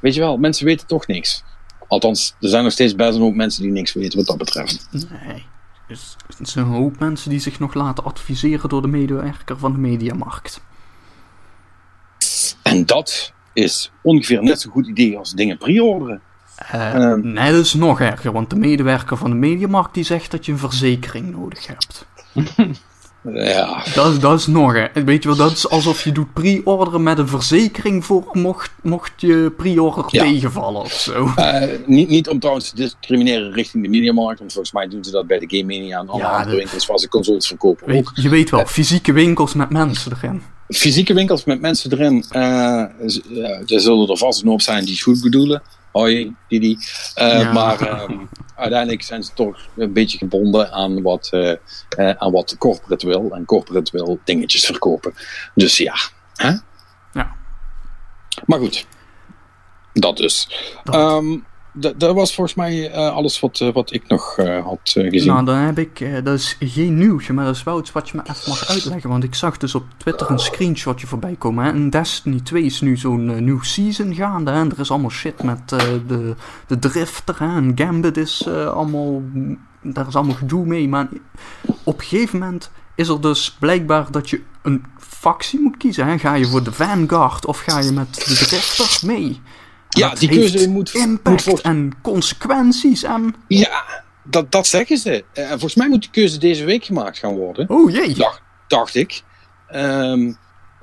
Weet 0.00 0.14
je 0.14 0.20
wel, 0.20 0.36
mensen 0.36 0.64
weten 0.66 0.86
toch 0.86 1.06
niks. 1.06 1.44
Althans, 1.88 2.34
er 2.40 2.48
zijn 2.48 2.62
nog 2.64 2.72
steeds 2.72 2.94
best 2.94 3.14
een 3.14 3.20
hoop 3.20 3.34
mensen 3.34 3.62
die 3.62 3.70
niks 3.70 3.92
weten 3.92 4.18
wat 4.18 4.26
dat 4.26 4.38
betreft. 4.38 4.88
Nee. 4.90 5.46
Dus 5.88 6.16
er 6.38 6.46
zijn 6.46 6.64
een 6.66 6.72
hoop 6.72 6.98
mensen 6.98 7.30
die 7.30 7.38
zich 7.38 7.58
nog 7.58 7.74
laten 7.74 8.04
adviseren 8.04 8.68
door 8.68 8.82
de 8.82 8.88
medewerker 8.88 9.58
van 9.58 9.72
de 9.72 9.78
mediamarkt. 9.78 10.60
En 12.62 12.86
dat 12.86 13.32
is 13.52 13.90
ongeveer 14.02 14.42
net 14.42 14.60
zo'n 14.60 14.72
goed 14.72 14.86
idee 14.86 15.18
als 15.18 15.32
dingen 15.32 15.58
pre-orderen. 15.58 16.20
Eh, 16.56 16.94
Ehm. 16.94 17.32
nee, 17.32 17.52
dat 17.52 17.64
is 17.64 17.74
nog 17.74 18.00
erger, 18.00 18.32
want 18.32 18.50
de 18.50 18.56
medewerker 18.56 19.16
van 19.16 19.30
de 19.30 19.36
mediamarkt 19.36 19.94
die 19.94 20.04
zegt 20.04 20.30
dat 20.30 20.46
je 20.46 20.52
een 20.52 20.58
verzekering 20.58 21.30
nodig 21.30 21.66
hebt. 21.66 22.06
Ja, 23.34 23.84
Dat, 23.94 24.12
is- 24.12 24.18
dat 24.18 24.38
is 24.38 24.46
nog. 24.46 24.72
Weet 24.94 25.22
je 25.22 25.28
wel, 25.28 25.36
dat 25.38 25.52
is 25.52 25.68
alsof 25.68 26.04
je 26.04 26.12
doet 26.12 26.32
pre-orderen 26.32 27.02
met 27.02 27.18
een 27.18 27.28
verzekering 27.28 28.04
voor 28.04 28.28
mocht, 28.32 28.70
mocht 28.82 29.12
je 29.16 29.52
pre-order 29.56 30.04
Ja. 30.08 30.22
tegenvallen 30.24 30.80
of 30.80 30.92
zo. 30.92 31.32
Eh, 31.36 31.62
niet, 31.86 32.08
niet 32.08 32.28
om 32.28 32.38
trouwens 32.38 32.68
te 32.70 32.76
discrimineren 32.76 33.52
richting 33.52 33.82
de 33.82 33.88
mediamarkt, 33.88 34.38
want 34.38 34.52
volgens 34.52 34.74
mij 34.74 34.88
doen 34.88 35.04
ze 35.04 35.10
dat 35.10 35.26
bij 35.26 35.38
de 35.38 35.56
Game 35.56 35.64
Mania 35.78 35.98
en 36.00 36.08
alle 36.08 36.18
Ja, 36.20 36.28
andere 36.30 36.48
dat- 36.50 36.58
winkels 36.58 36.86
waar 36.86 36.98
ze 36.98 37.08
consoles 37.08 37.46
verkopen. 37.46 37.86
Weet, 37.86 38.10
je 38.14 38.28
weet 38.28 38.50
wel, 38.50 38.66
fysieke 38.66 39.12
winkels 39.12 39.54
met 39.54 39.70
mensen 39.70 40.12
erin. 40.22 40.42
Fysieke 40.68 41.14
winkels 41.14 41.44
met 41.44 41.60
mensen 41.60 41.92
erin, 41.92 42.24
eh, 42.30 42.84
z- 43.06 43.18
ja, 43.28 43.48
er 43.66 43.80
zullen 43.80 44.08
er 44.08 44.16
vast 44.16 44.42
een 44.42 44.48
hoop 44.48 44.60
zijn 44.60 44.84
die 44.84 44.92
het 44.92 45.02
goed 45.02 45.20
bedoelen. 45.22 45.62
Hoi, 45.92 46.34
Didi. 46.48 46.76
Ja. 47.14 47.52
Maar 47.52 47.80
ehm, 47.80 48.18
uiteindelijk 48.56 49.02
zijn 49.02 49.22
ze 49.22 49.32
toch 49.34 49.68
een 49.76 49.92
beetje 49.92 50.18
gebonden 50.18 50.72
aan 50.72 51.02
wat, 51.02 51.28
eh, 51.30 51.50
eh, 51.50 52.16
aan 52.18 52.32
wat 52.32 52.56
corporate 52.58 53.06
wil. 53.06 53.30
En 53.32 53.44
corporate 53.44 53.90
wil 53.92 54.20
dingetjes 54.24 54.64
verkopen. 54.66 55.14
Dus 55.54 55.76
ja. 55.76 55.94
Hè? 56.34 56.52
Ja. 57.12 57.36
Maar 58.46 58.58
goed. 58.58 58.86
Dat 59.92 60.16
dus. 60.16 60.48
Dat. 60.84 60.94
Ehm, 60.94 61.38
dat 61.72 62.14
was 62.14 62.34
volgens 62.34 62.56
mij 62.56 62.90
eh, 62.90 63.12
alles 63.12 63.40
wat, 63.40 63.60
eh, 63.60 63.72
wat 63.72 63.92
ik 63.92 64.08
nog 64.08 64.38
eh, 64.38 64.64
had 64.64 64.78
gezien. 64.82 65.26
Nou, 65.26 65.44
dan 65.44 65.56
heb 65.56 65.78
ik, 65.78 66.24
dat 66.24 66.38
is 66.38 66.56
geen 66.60 66.98
nieuwtje, 66.98 67.32
maar 67.32 67.44
dat 67.44 67.54
is 67.54 67.62
wel 67.62 67.78
iets 67.78 67.92
wat 67.92 68.08
je 68.08 68.16
me 68.16 68.22
even 68.30 68.48
mag 68.48 68.68
uitleggen. 68.68 69.10
Want 69.10 69.24
ik 69.24 69.34
zag 69.34 69.56
dus 69.56 69.74
op 69.74 69.84
Twitter 69.96 70.30
een 70.30 70.38
screenshotje 70.38 71.06
voorbij 71.06 71.34
komen. 71.38 71.64
Hè? 71.64 71.70
En 71.70 71.90
Destiny 71.90 72.40
2 72.40 72.62
is 72.62 72.80
nu 72.80 72.96
zo'n 72.96 73.44
nieuw 73.44 73.62
season 73.62 74.14
gaande. 74.14 74.50
Hè? 74.50 74.60
En 74.60 74.70
er 74.70 74.80
is 74.80 74.90
allemaal 74.90 75.10
shit 75.10 75.42
met 75.42 75.68
de, 75.68 76.34
de 76.66 76.78
Drifter. 76.78 77.38
Hè? 77.38 77.56
En 77.56 77.72
Gambit 77.74 78.16
is 78.16 78.48
allemaal, 78.48 79.22
daar 79.82 80.06
is 80.06 80.16
allemaal 80.16 80.36
gedoe 80.36 80.66
mee. 80.66 80.88
Maar 80.88 81.08
op 81.84 81.98
een 81.98 82.04
gegeven 82.04 82.38
moment 82.38 82.70
is 82.94 83.08
er 83.08 83.20
dus 83.20 83.56
blijkbaar 83.58 84.10
dat 84.10 84.30
je 84.30 84.42
een 84.62 84.84
factie 84.98 85.60
moet 85.60 85.76
kiezen. 85.76 86.06
Hè? 86.06 86.18
Ga 86.18 86.34
je 86.34 86.46
voor 86.46 86.62
de 86.62 86.72
Vanguard 86.72 87.46
of 87.46 87.58
ga 87.58 87.78
je 87.78 87.92
met 87.92 88.14
de 88.14 88.34
Drifter 88.34 89.08
mee? 89.08 89.40
Ja, 89.98 90.08
Dat 90.08 90.18
die 90.18 90.28
keuze 90.28 90.58
moet, 90.58 90.94
moet 90.94 90.94
Impact 90.94 91.42
voor, 91.42 91.58
en 91.62 91.92
consequenties 92.02 93.02
en... 93.02 93.34
Ja, 93.48 93.84
dat, 94.24 94.52
dat 94.52 94.66
zeggen 94.66 94.96
ze. 94.98 95.24
Eh, 95.32 95.48
volgens 95.48 95.74
mij 95.74 95.88
moet 95.88 96.00
die 96.00 96.10
keuze 96.10 96.38
deze 96.38 96.64
week 96.64 96.84
gemaakt 96.84 97.18
gaan 97.18 97.34
worden. 97.36 97.68
Oh 97.68 97.90
jee! 97.90 98.14
Dacht, 98.14 98.42
dacht 98.66 98.94
ik. 98.94 99.22
Ehm, 99.68 100.32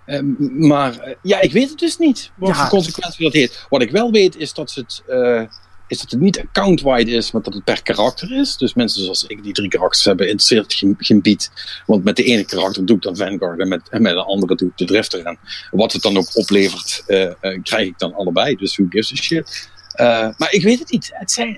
ehm, 0.06 0.26
maar 0.68 1.00
eh, 1.00 1.16
ja, 1.22 1.42
ik 1.42 1.52
weet 1.52 1.70
het 1.70 1.80
dus 1.80 1.98
niet. 1.98 2.32
Wat 2.36 2.50
Ja. 2.50 2.56
voor 2.56 2.68
consequenties 2.70 3.24
dat 3.24 3.34
heeft. 3.34 3.66
Wat 3.70 3.82
ik 3.82 3.92
wel 3.92 4.12
weet 4.12 4.36
is 4.36 4.54
dat 4.54 4.74
het, 4.74 5.04
eh, 5.08 5.42
is 5.88 6.00
dat 6.00 6.12
het 6.12 6.20
niet 6.20 6.40
account-wide 6.40 7.12
is, 7.12 7.32
maar 7.32 7.42
dat 7.42 7.54
het 7.54 7.64
per 7.64 7.84
karakter 7.84 8.40
is. 8.40 8.58
Dus 8.58 8.74
mensen 8.74 9.04
zoals 9.04 9.24
ik 9.24 9.44
die 9.44 9.54
drie 9.54 9.70
karakters 9.70 10.04
hebben, 10.04 10.30
interesseert 10.30 10.74
geen. 10.74 11.40
Want 11.86 12.04
met 12.04 12.16
de 12.16 12.24
ene 12.24 12.46
karakter 12.46 12.86
doe 12.86 12.96
ik 12.96 13.02
dan 13.02 13.16
Vanguard 13.16 13.60
en 13.60 13.68
met, 13.68 13.90
en 13.90 14.04
de 14.04 14.24
andere 14.24 14.56
doe 14.56 14.68
ik 14.68 14.78
de 14.78 14.86
Drifter. 14.86 15.26
En 15.26 15.38
wat 15.72 15.94
het 15.94 16.02
dan 16.02 16.18
ook 16.18 16.36
oplevert, 16.36 17.04
eh, 17.08 17.24
eh, 17.24 17.62
krijg 17.64 17.88
ik 17.88 18.00
dan 18.00 18.14
allebei. 18.14 18.56
Dus 18.56 18.76
who 18.78 18.86
gives 18.90 19.12
a 19.12 19.16
shit. 19.16 19.70
Eh, 19.92 20.30
maar 20.38 20.52
ik 20.52 20.64
weet 20.64 20.80
het 20.80 20.92
niet. 20.92 21.10
Het, 21.14 21.32
zijn, 21.32 21.58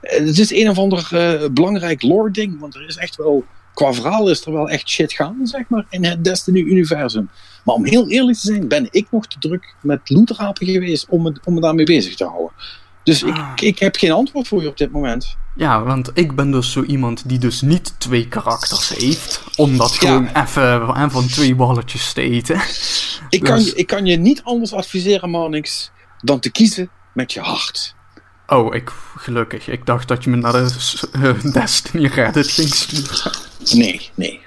het 0.00 0.38
is 0.38 0.52
een 0.52 0.68
of 0.68 0.78
ander 0.78 1.08
belangrijk 1.52 2.02
lore 2.02 2.30
ding. 2.30 2.60
Want 2.60 2.74
er 2.74 2.86
is 2.86 2.96
echt 2.96 3.16
wel, 3.16 3.44
qua 3.74 3.92
verhaal 3.92 4.30
is 4.30 4.44
er 4.44 4.52
wel 4.52 4.68
echt 4.68 4.88
shit 4.88 5.12
gaande, 5.12 5.46
zeg 5.46 5.68
maar, 5.68 5.86
in 5.90 6.04
het 6.04 6.24
Destiny-universum. 6.24 7.30
Maar 7.64 7.74
om 7.74 7.86
heel 7.86 8.08
eerlijk 8.08 8.38
te 8.38 8.46
zijn, 8.46 8.68
ben 8.68 8.88
ik 8.90 9.06
nog 9.10 9.26
te 9.26 9.38
druk 9.38 9.74
met 9.80 10.10
lootrapen 10.10 10.66
geweest 10.66 11.06
om 11.08 11.22
me, 11.22 11.32
om 11.44 11.54
me 11.54 11.60
daarmee 11.60 11.86
bezig 11.86 12.14
te 12.14 12.24
houden. 12.24 12.52
Dus 13.04 13.22
ik, 13.22 13.36
Ah. 13.36 13.50
ik 13.54 13.78
heb 13.78 13.96
geen 13.96 14.12
antwoord 14.12 14.48
voor 14.48 14.62
je 14.62 14.68
op 14.68 14.76
dit 14.76 14.92
moment. 14.92 15.36
Ja, 15.56 15.82
want 15.82 16.10
ik 16.14 16.34
ben 16.36 16.50
dus 16.50 16.72
zo 16.72 16.82
iemand 16.82 17.28
die 17.28 17.38
dus 17.38 17.60
niet 17.60 17.94
twee 17.98 18.28
karakters 18.28 18.88
heeft. 18.88 19.42
Om 19.56 19.76
dat 19.76 19.92
Ja. 19.94 19.98
gewoon 19.98 20.26
even 20.34 20.80
eh, 20.94 21.10
van 21.10 21.26
twee 21.26 21.54
balletjes 21.54 22.12
te 22.12 22.20
eten. 22.20 22.60
Ik 23.28 23.42
kan, 23.42 23.56
Dus- 23.56 23.66
je, 23.66 23.74
ik 23.74 23.86
kan 23.86 24.06
je 24.06 24.16
niet 24.16 24.42
anders 24.44 24.72
adviseren, 24.72 25.30
Marnix, 25.30 25.90
dan 26.18 26.40
te 26.40 26.50
kiezen 26.50 26.90
met 27.14 27.32
je 27.32 27.40
hart. 27.40 27.94
Oh, 28.46 28.74
ik, 28.74 28.92
gelukkig. 29.16 29.68
Ik 29.68 29.86
dacht 29.86 30.08
dat 30.08 30.24
je 30.24 30.30
me 30.30 30.36
naar 30.36 30.52
de 30.52 30.74
eh, 31.12 31.52
Destiny 31.52 32.06
Reddit 32.06 32.48
ging 32.50 32.68
sturen. 32.74 33.32
Nee, 33.72 34.10
nee. 34.14 34.40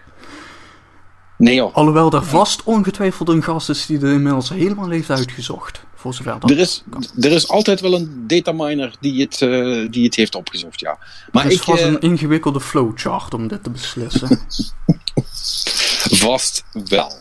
Nee 1.37 1.55
joh. 1.55 1.75
Alhoewel 1.75 2.11
er 2.11 2.25
vast 2.25 2.63
ongetwijfeld 2.63 3.29
een 3.29 3.43
gast 3.43 3.69
is 3.69 3.85
die 3.85 3.99
er 3.99 4.11
inmiddels 4.11 4.49
helemaal 4.49 4.89
heeft 4.89 5.09
uitgezocht. 5.09 5.83
Voor 6.05 6.13
zover 6.13 6.39
dat 6.39 6.49
Er 6.49 6.57
is, 6.59 6.83
er 7.19 7.31
is 7.31 7.47
altijd 7.47 7.79
wel 7.81 7.93
een 7.93 8.23
dataminer 8.27 8.95
die 8.99 9.21
het, 9.21 9.41
eh, 9.41 9.87
die 9.91 10.03
het 10.03 10.15
heeft 10.15 10.35
opgezocht, 10.35 10.79
ja. 10.79 10.97
Maar 11.31 11.45
er 11.45 11.51
is 11.51 11.57
ik, 11.57 11.63
vast 11.63 11.81
eh, 11.81 11.87
een 11.87 11.99
ingewikkelde 11.99 12.61
flowchart 12.61 13.33
om 13.33 13.47
dit 13.47 13.63
te 13.63 13.69
beslissen. 13.69 14.39
Vast 16.25 16.63
wel. 16.71 17.11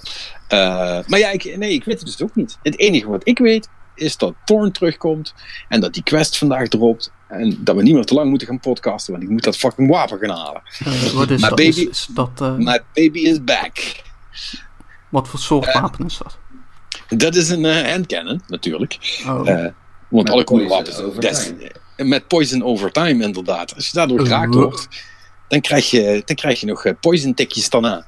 Eh, 0.49 0.99
maar 1.07 1.19
ja, 1.19 1.31
ik, 1.31 1.57
nee, 1.57 1.73
ik 1.73 1.85
weet 1.85 1.99
het 1.99 2.07
dus 2.07 2.23
ook 2.23 2.35
niet. 2.35 2.59
Het 2.63 2.79
enige 2.79 3.09
wat 3.09 3.29
ik 3.29 3.39
weet 3.39 3.69
is 3.95 4.17
dat 4.17 4.35
Thorn 4.45 4.73
terugkomt 4.73 5.35
en 5.69 5.81
dat 5.81 5.95
die 5.95 6.03
quest 6.03 6.39
vandaag 6.39 6.69
dropt. 6.69 7.13
En 7.29 7.59
dat 7.61 7.77
we 7.77 7.83
niet 7.83 7.95
meer 7.95 8.05
te 8.05 8.15
lang 8.15 8.29
moeten 8.31 8.49
gaan 8.49 8.61
podcasten, 8.61 9.13
want 9.13 9.25
ik 9.25 9.31
moet 9.31 9.45
dat 9.45 9.57
fucking 9.57 9.89
wapen 9.91 10.19
gaan 10.19 10.37
halen. 10.37 10.63
Eh, 10.85 11.11
wat 11.11 11.31
is 11.31 11.41
Maar 11.41 11.51
dat? 11.51 11.59
baby- 11.59 11.81
Is, 11.81 11.87
is 11.89 12.09
dat 12.11 12.41
My 12.59 12.81
baby 12.93 13.19
is 13.19 13.45
back. 13.45 14.03
wat 15.09 15.29
voor 15.29 15.39
soort 15.41 15.73
wapen 15.73 16.07
is 16.07 16.19
dat? 16.19 16.39
Dat 17.09 17.35
is 17.35 17.49
een 17.49 17.65
eh, 17.65 17.91
handcannon, 17.91 18.41
natuurlijk. 18.49 19.23
Oh. 19.27 19.49
Eh, 19.49 19.69
want 20.09 20.25
Met 20.27 20.31
alle 20.31 20.45
coole 20.45 20.67
poison 20.67 20.69
wapens. 20.69 20.99
over 21.01 21.21
des- 21.21 21.45
time. 21.97 22.09
met 22.11 22.29
poison 22.29 22.63
over 22.65 22.93
time, 22.93 23.25
inderdaad. 23.25 23.75
Als 23.75 23.87
je 23.87 23.93
daardoor 23.93 24.21
geraakt 24.21 24.55
Oh. 24.55 24.63
wordt, 24.63 24.89
dan 25.49 25.61
krijg 25.61 25.91
je, 25.91 26.23
dan 26.25 26.37
krijg 26.37 26.61
je 26.61 26.67
nog 26.67 26.85
eh, 26.85 26.93
poison 27.01 27.35
tikjes 27.35 27.71
daarna. 27.71 28.07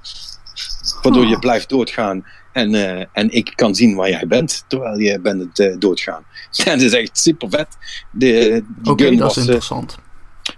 Waardoor 1.03 1.27
je 1.27 1.39
blijft 1.39 1.69
doodgaan. 1.69 2.25
En, 2.53 2.75
eh, 2.75 3.07
en 3.13 3.31
ik 3.31 3.53
kan 3.55 3.75
zien 3.75 3.95
waar 3.95 4.09
jij 4.11 4.27
bent, 4.27 4.65
terwijl 4.69 4.99
je 4.99 5.21
bent 5.21 5.43
het 5.43 5.59
eh, 5.59 5.79
doodgaan. 5.79 6.25
Dat 6.65 6.81
is 6.81 6.93
echt 6.93 7.19
super 7.19 7.51
vet. 7.51 7.69
De, 8.11 8.63
die 8.83 8.93
gun 8.97 9.17
dat 9.17 9.31
is 9.31 9.35
was, 9.35 9.37
eh, 9.37 9.43
interessant. 9.43 9.99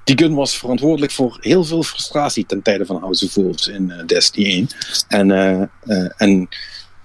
die 0.04 0.18
gun 0.18 0.34
was 0.34 0.56
verantwoordelijk 0.58 1.12
voor 1.12 1.36
heel 1.40 1.64
veel 1.64 1.82
frustratie 1.82 2.46
ten 2.46 2.62
tijde 2.62 2.86
van 2.86 3.00
House 3.00 3.24
of 3.24 3.34
Wolves 3.34 3.66
in 3.68 3.88
uh, 3.98 4.06
Destiny 4.06 4.46
1. 4.46 4.68
En, 5.08 5.28
uh, 5.28 5.62
uh, 5.98 6.10
en 6.16 6.48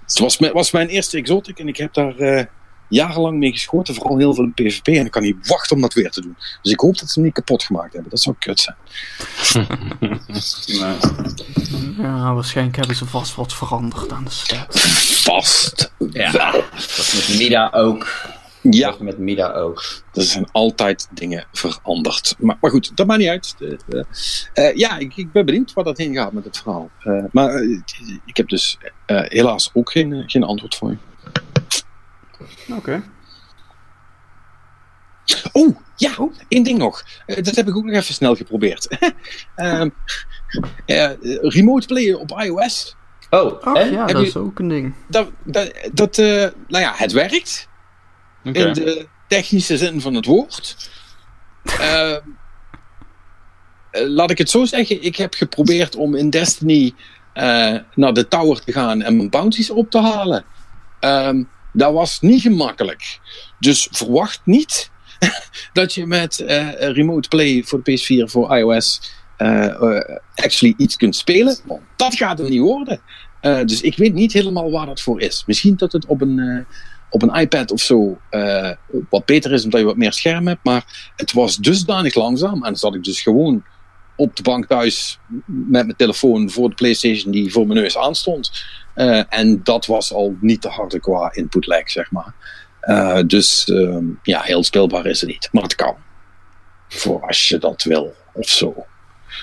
het 0.06 0.18
was, 0.18 0.36
was 0.36 0.70
mijn 0.70 0.88
eerste 0.88 1.16
exotic 1.16 1.58
en 1.58 1.68
ik 1.68 1.76
heb 1.76 1.94
daar 1.94 2.48
jarenlang 2.88 3.38
mee 3.38 3.50
geschoten, 3.50 3.94
vooral 3.94 4.18
heel 4.18 4.34
veel 4.34 4.44
in 4.44 4.54
PvP. 4.54 4.86
En 4.86 5.04
ik 5.04 5.10
kan 5.10 5.22
niet 5.22 5.46
wachten 5.46 5.76
om 5.76 5.82
dat 5.82 5.94
weer 5.94 6.10
te 6.10 6.20
doen. 6.20 6.36
Dus 6.62 6.72
ik 6.72 6.80
hoop 6.80 6.98
dat 6.98 7.08
ze 7.08 7.14
hem 7.14 7.24
niet 7.24 7.34
kapot 7.34 7.62
gemaakt 7.62 7.92
hebben. 7.92 8.10
Dat 8.10 8.20
zou 8.20 8.36
kut 8.38 8.60
zijn. 8.60 8.76
ja, 11.98 12.34
waarschijnlijk 12.34 12.76
hebben 12.76 12.96
ze 12.96 13.06
vast 13.06 13.34
wat 13.34 13.54
veranderd 13.54 14.12
aan 14.12 14.24
de 14.24 14.30
stats. 14.30 15.22
Vast. 15.22 15.92
Ja, 16.10 16.30
dat 16.30 16.64
is 16.72 17.28
met 17.28 17.38
Mida 17.38 17.70
ook. 17.72 18.32
Ja. 18.70 18.94
Met 18.98 19.18
Mida 19.18 19.52
ook. 19.52 20.02
Er 20.12 20.22
zijn 20.22 20.46
altijd 20.52 21.08
dingen 21.10 21.46
veranderd. 21.52 22.34
Maar, 22.38 22.56
maar 22.60 22.70
goed, 22.70 22.96
dat 22.96 23.06
maakt 23.06 23.20
niet 23.20 23.28
uit. 23.28 23.54
De, 23.58 23.78
de, 23.86 24.04
uh, 24.54 24.76
ja, 24.76 24.98
ik, 24.98 25.16
ik, 25.16 25.32
ben 25.32 25.46
benieuwd 25.46 25.72
waar 25.72 25.84
dat 25.84 25.98
heen 25.98 26.14
gaat 26.14 26.32
met 26.32 26.44
het 26.44 26.56
verhaal. 26.56 26.90
Uh, 27.04 27.24
maar 27.32 27.62
uh, 27.62 27.80
ik 28.24 28.36
heb 28.36 28.48
dus 28.48 28.78
helaas 29.06 29.70
ook 29.72 29.90
geen, 29.90 30.24
geen 30.26 30.42
antwoord 30.42 30.74
voor 30.74 30.90
je. 30.90 30.96
Oké. 32.68 32.76
Okay. 32.76 33.02
Oh, 35.52 35.76
ja, 35.96 36.12
oh, 36.18 36.34
één 36.48 36.62
ding 36.62 36.78
nog. 36.78 37.04
Uh, 37.26 37.36
dat 37.36 37.54
heb 37.54 37.68
ik 37.68 37.76
ook 37.76 37.84
nog 37.84 37.94
even 37.94 38.14
snel 38.14 38.34
geprobeerd. 38.34 38.96
uh, 39.56 39.84
uh, 40.86 41.10
remote 41.40 41.86
playen 41.86 42.20
op 42.20 42.40
iOS. 42.40 42.96
Oh, 43.30 43.66
oh 43.66 43.90
ja, 43.90 44.06
dat 44.06 44.22
is 44.22 44.36
ook 44.36 44.58
een 44.58 44.68
ding. 44.68 44.94
Dat, 45.08 45.30
dat, 45.44 45.72
dat 45.92 46.16
nou 46.16 46.56
ja, 46.68 46.92
het 46.96 47.12
werkt. 47.12 47.68
In 48.44 48.72
de 48.72 49.06
technische 49.28 49.76
zin 49.76 50.00
van 50.00 50.14
het 50.14 50.26
woord. 50.26 50.90
Ehm, 51.64 52.20
laat 53.90 54.30
ik 54.30 54.38
het 54.38 54.50
zo 54.50 54.64
zeggen, 54.64 55.02
ik 55.02 55.16
heb 55.16 55.34
geprobeerd 55.34 55.96
om 55.96 56.14
in 56.14 56.30
Destiny 56.30 56.94
naar 57.94 58.12
de 58.12 58.28
tower 58.28 58.64
te 58.64 58.72
gaan 58.72 59.02
en 59.02 59.16
mijn 59.16 59.30
bounties 59.30 59.70
op 59.70 59.90
te 59.90 60.00
halen. 60.00 60.44
Um, 61.00 61.48
dat 61.74 61.92
was 61.92 62.20
niet 62.20 62.40
gemakkelijk. 62.40 63.18
Dus 63.58 63.88
verwacht 63.90 64.40
niet 64.44 64.90
dat 65.72 65.94
je 65.94 66.06
met 66.06 66.38
uh, 66.38 66.72
Remote 66.72 67.28
Play 67.28 67.62
voor 67.64 67.82
de 67.82 67.98
PS4 67.98 68.30
voor 68.30 68.56
iOS 68.56 69.12
uh, 69.38 70.00
actually 70.34 70.74
iets 70.76 70.96
kunt 70.96 71.16
spelen. 71.16 71.56
Dat 71.96 72.14
gaat 72.14 72.38
het 72.38 72.48
niet 72.48 72.60
worden. 72.60 73.00
dus 73.40 73.80
ik 73.80 73.96
weet 73.96 74.14
niet 74.14 74.32
helemaal 74.32 74.70
waar 74.70 74.86
dat 74.86 75.00
voor 75.00 75.20
is. 75.20 75.44
Misschien 75.46 75.76
dat 75.76 75.92
het 75.92 76.06
op 76.06 76.20
een, 76.20 76.66
op 77.14 77.22
een 77.22 77.34
iPad 77.40 77.70
of 77.70 77.80
zo 77.80 78.18
wat 79.10 79.24
beter 79.24 79.52
is 79.52 79.64
omdat 79.64 79.80
je 79.80 79.86
wat 79.86 79.96
meer 79.96 80.12
scherm 80.12 80.46
hebt. 80.46 80.64
Maar 80.64 81.12
het 81.16 81.32
was 81.32 81.56
dusdanig 81.56 82.14
langzaam. 82.14 82.64
En 82.64 82.76
zat 82.76 82.94
ik 82.94 83.04
dus 83.04 83.20
gewoon 83.20 83.64
op 84.16 84.36
de 84.36 84.42
bank 84.42 84.66
thuis 84.66 85.18
met 85.46 85.84
mijn 85.84 85.96
telefoon 85.96 86.50
voor 86.50 86.68
de 86.68 86.74
PlayStation 86.74 87.32
die 87.32 87.52
voor 87.52 87.66
mijn 87.66 87.80
neus 87.80 87.98
aanstond. 87.98 88.64
Uh, 88.96 89.22
en 89.28 89.60
dat 89.62 89.86
was 89.86 90.12
al 90.12 90.36
niet 90.40 90.60
te 90.60 90.68
harde 90.68 91.00
qua 91.00 91.34
input 91.34 91.66
lag, 91.66 91.90
zeg 91.90 92.10
maar. 92.10 92.34
Uh, 92.82 93.20
dus 93.26 93.68
uh, 93.68 93.98
ja, 94.22 94.40
heel 94.40 94.64
speelbaar 94.64 95.06
is 95.06 95.20
het 95.20 95.30
niet. 95.30 95.48
Maar 95.52 95.62
het 95.62 95.74
kan. 95.74 95.94
Voor 96.88 97.26
als 97.26 97.48
je 97.48 97.58
dat 97.58 97.82
wil 97.82 98.14
of 98.32 98.48
zo. 98.48 98.86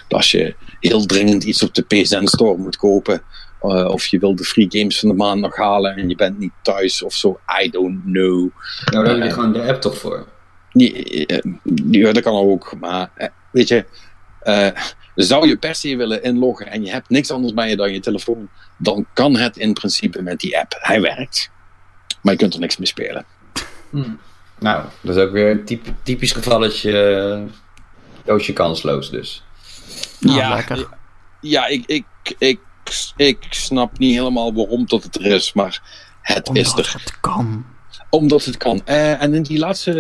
Als 0.10 0.32
je 0.32 0.56
heel 0.80 1.06
dringend 1.06 1.44
iets 1.44 1.64
op 1.64 1.74
de 1.74 1.82
PSN 1.82 2.26
Store 2.26 2.58
moet 2.58 2.78
kopen. 2.78 3.22
Uh, 3.64 3.88
of 3.88 4.06
je 4.06 4.20
wil 4.20 4.36
de 4.36 4.44
free 4.44 4.68
games 4.70 5.00
van 5.00 5.10
de 5.10 5.16
maand 5.16 5.42
nog 5.42 5.56
halen 5.56 5.96
en 5.96 6.10
je 6.10 6.16
bent 6.16 6.40
niet 6.40 6.52
thuis 6.62 7.04
of 7.04 7.14
zo. 7.14 7.40
I 7.64 7.70
don't 7.70 8.04
know. 8.04 8.50
Nou, 8.86 9.06
daar 9.06 9.16
heb 9.16 9.24
je 9.24 9.32
gewoon 9.32 9.54
de 9.54 9.68
app 9.68 9.82
toch 9.82 9.98
voor? 9.98 10.28
Ja, 11.92 12.12
dat 12.12 12.24
kan 12.24 12.34
ook. 12.34 12.74
Maar 12.80 13.32
weet 13.52 13.68
je, 13.68 13.86
zou 15.16 15.48
je 15.48 15.58
per 15.58 15.76
se 15.76 15.96
willen 15.96 16.24
inloggen 16.24 16.68
en 16.68 16.84
je 16.86 16.92
hebt 16.92 17.10
niks 17.10 17.32
anders 17.32 17.54
bij 17.54 17.70
je 17.70 17.76
dan 17.76 17.94
je 17.94 18.00
telefoon, 18.00 18.50
dan 18.78 19.06
kan 19.14 19.36
het 19.36 19.58
in 19.58 19.74
principe 19.74 20.22
met 20.22 20.40
die 20.40 20.60
app. 20.60 20.78
Hij 20.80 21.02
werkt, 21.02 21.52
maar 22.22 22.34
je 22.34 22.40
kunt 22.40 22.54
er 22.54 22.60
niks 22.60 22.78
mee 22.78 22.88
spelen. 22.88 23.26
Hmm. 23.90 24.20
Nou, 24.60 24.84
dat 25.02 25.16
is 25.16 25.24
ook 25.24 25.32
weer 25.32 25.52
een 25.52 25.66
typ, 25.66 25.86
typisch 26.04 26.32
gevalletje 26.32 27.48
doosje 28.26 28.54
kansloos 28.54 29.10
dus. 29.10 29.44
Nou, 30.20 30.38
ja, 30.38 30.56
lekker. 30.56 30.88
ja 31.42 31.68
ik, 31.68 31.84
ik, 31.86 32.06
ik, 32.38 32.60
ik 33.16 33.38
snap 33.50 33.98
niet 33.98 34.16
helemaal 34.16 34.54
waarom 34.54 34.86
dat 34.86 35.04
het 35.04 35.16
er 35.16 35.26
is, 35.26 35.54
maar 35.54 35.82
het 36.22 36.48
Omdat 36.48 36.64
is 36.64 36.74
er. 36.74 36.94
het 36.94 37.20
kan. 37.20 37.66
Omdat 38.10 38.46
het 38.46 38.58
kan. 38.58 38.82
Uh, 38.86 39.22
en 39.22 39.34
in 39.34 39.44
die 39.44 39.60
laatste, 39.60 39.92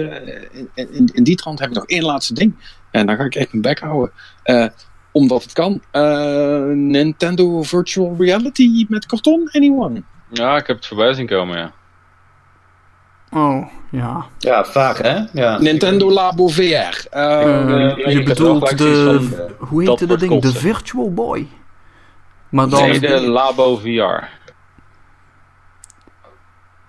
in, 0.51 0.69
in, 0.73 1.09
in, 1.13 1.23
die 1.23 1.35
trant 1.35 1.59
heb 1.59 1.69
ik 1.69 1.75
nog 1.75 1.85
één 1.85 2.03
laatste 2.03 2.33
ding. 2.33 2.55
En 2.91 3.05
dan 3.05 3.15
ga 3.15 3.23
ik 3.23 3.35
echt 3.35 3.51
mijn 3.51 3.61
bek 3.61 3.79
houden. 3.79 4.11
Uh, 4.45 4.65
omdat 5.11 5.43
het 5.43 5.53
kan. 5.53 5.81
Uh, 5.91 6.65
Nintendo 6.73 7.63
Virtual 7.63 8.15
Reality 8.19 8.85
met 8.89 9.05
karton, 9.05 9.49
anyone? 9.51 10.03
Ja, 10.31 10.57
ik 10.57 10.67
heb 10.67 10.75
het 10.75 10.85
voorbij 10.85 11.13
zien 11.13 11.27
komen, 11.27 11.57
ja. 11.57 11.71
Oh, 13.33 13.67
ja. 13.91 14.25
Ja, 14.39 14.65
vaak 14.65 14.97
hè? 14.97 15.19
Ja. 15.33 15.59
Nintendo 15.59 16.11
Labo 16.11 16.47
VR. 16.47 16.61
Uh, 16.61 16.85
uh, 17.13 18.05
je 18.05 18.23
bedoelt 18.23 18.77
de, 18.77 19.29
hoe 19.57 19.83
dat 19.83 19.99
heette 19.99 20.05
dat 20.05 20.19
ding? 20.19 20.41
De. 20.41 20.53
Virtual 20.53 21.13
Boy. 21.13 21.47
Maar 22.51 22.69
dan, 22.69 22.81
Nee, 22.89 22.99
de 22.99 23.19
Labo 23.21 23.77
VR. 23.77 24.23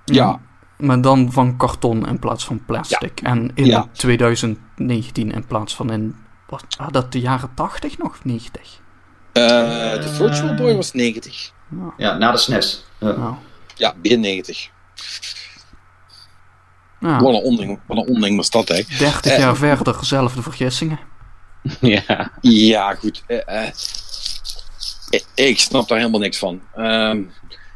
ja, 0.04 0.40
maar 0.78 1.00
dan 1.00 1.32
van 1.32 1.56
karton 1.56 2.06
in 2.06 2.18
plaats 2.18 2.44
van 2.44 2.64
plastic. 2.64 3.20
En 3.20 3.50
in 3.54 3.64
Ja. 3.66 3.86
2019 3.92 5.32
in 5.32 5.46
plaats 5.46 5.74
van 5.76 5.90
in, 5.90 6.16
wat, 6.46 6.64
ah, 6.78 6.88
dat 6.90 7.12
de 7.12 7.20
jaren 7.20 7.54
80 7.54 7.98
nog? 7.98 8.10
of 8.10 8.24
90? 8.24 8.80
uh, 9.32 9.42
de 10.02 10.08
Virtual 10.14 10.54
Boy 10.54 10.74
was 10.76 10.92
90. 10.92 11.52
Ja, 11.96 12.16
na 12.16 12.32
de 12.32 12.38
SNES. 12.38 12.84
Ja. 12.98 13.12
Nou, 13.12 13.34
Ja, 13.76 13.94
begin 14.02 14.20
90. 14.20 14.70
ja. 17.00 17.20
Wat 17.20 17.34
een 17.34 17.40
onding, 17.42 17.80
wat 17.86 17.96
een 17.96 18.06
onding 18.14 18.36
was 18.36 18.50
dat, 18.50 18.68
hè? 18.68 18.82
30 18.98 19.32
Eh, 19.32 19.38
jaar 19.38 19.56
verder, 19.56 19.98
dezelfde 19.98 20.42
vergissingen. 20.42 20.98
ja. 21.80 22.30
Ja, 22.40 22.94
goed. 22.94 23.22
eh, 23.26 23.66
eh, 23.66 23.72
ik, 25.12 25.24
ik 25.34 25.58
snap 25.58 25.88
daar 25.88 25.98
helemaal 25.98 26.20
niks 26.20 26.38
van. 26.38 26.60
Ehm, 26.74 27.22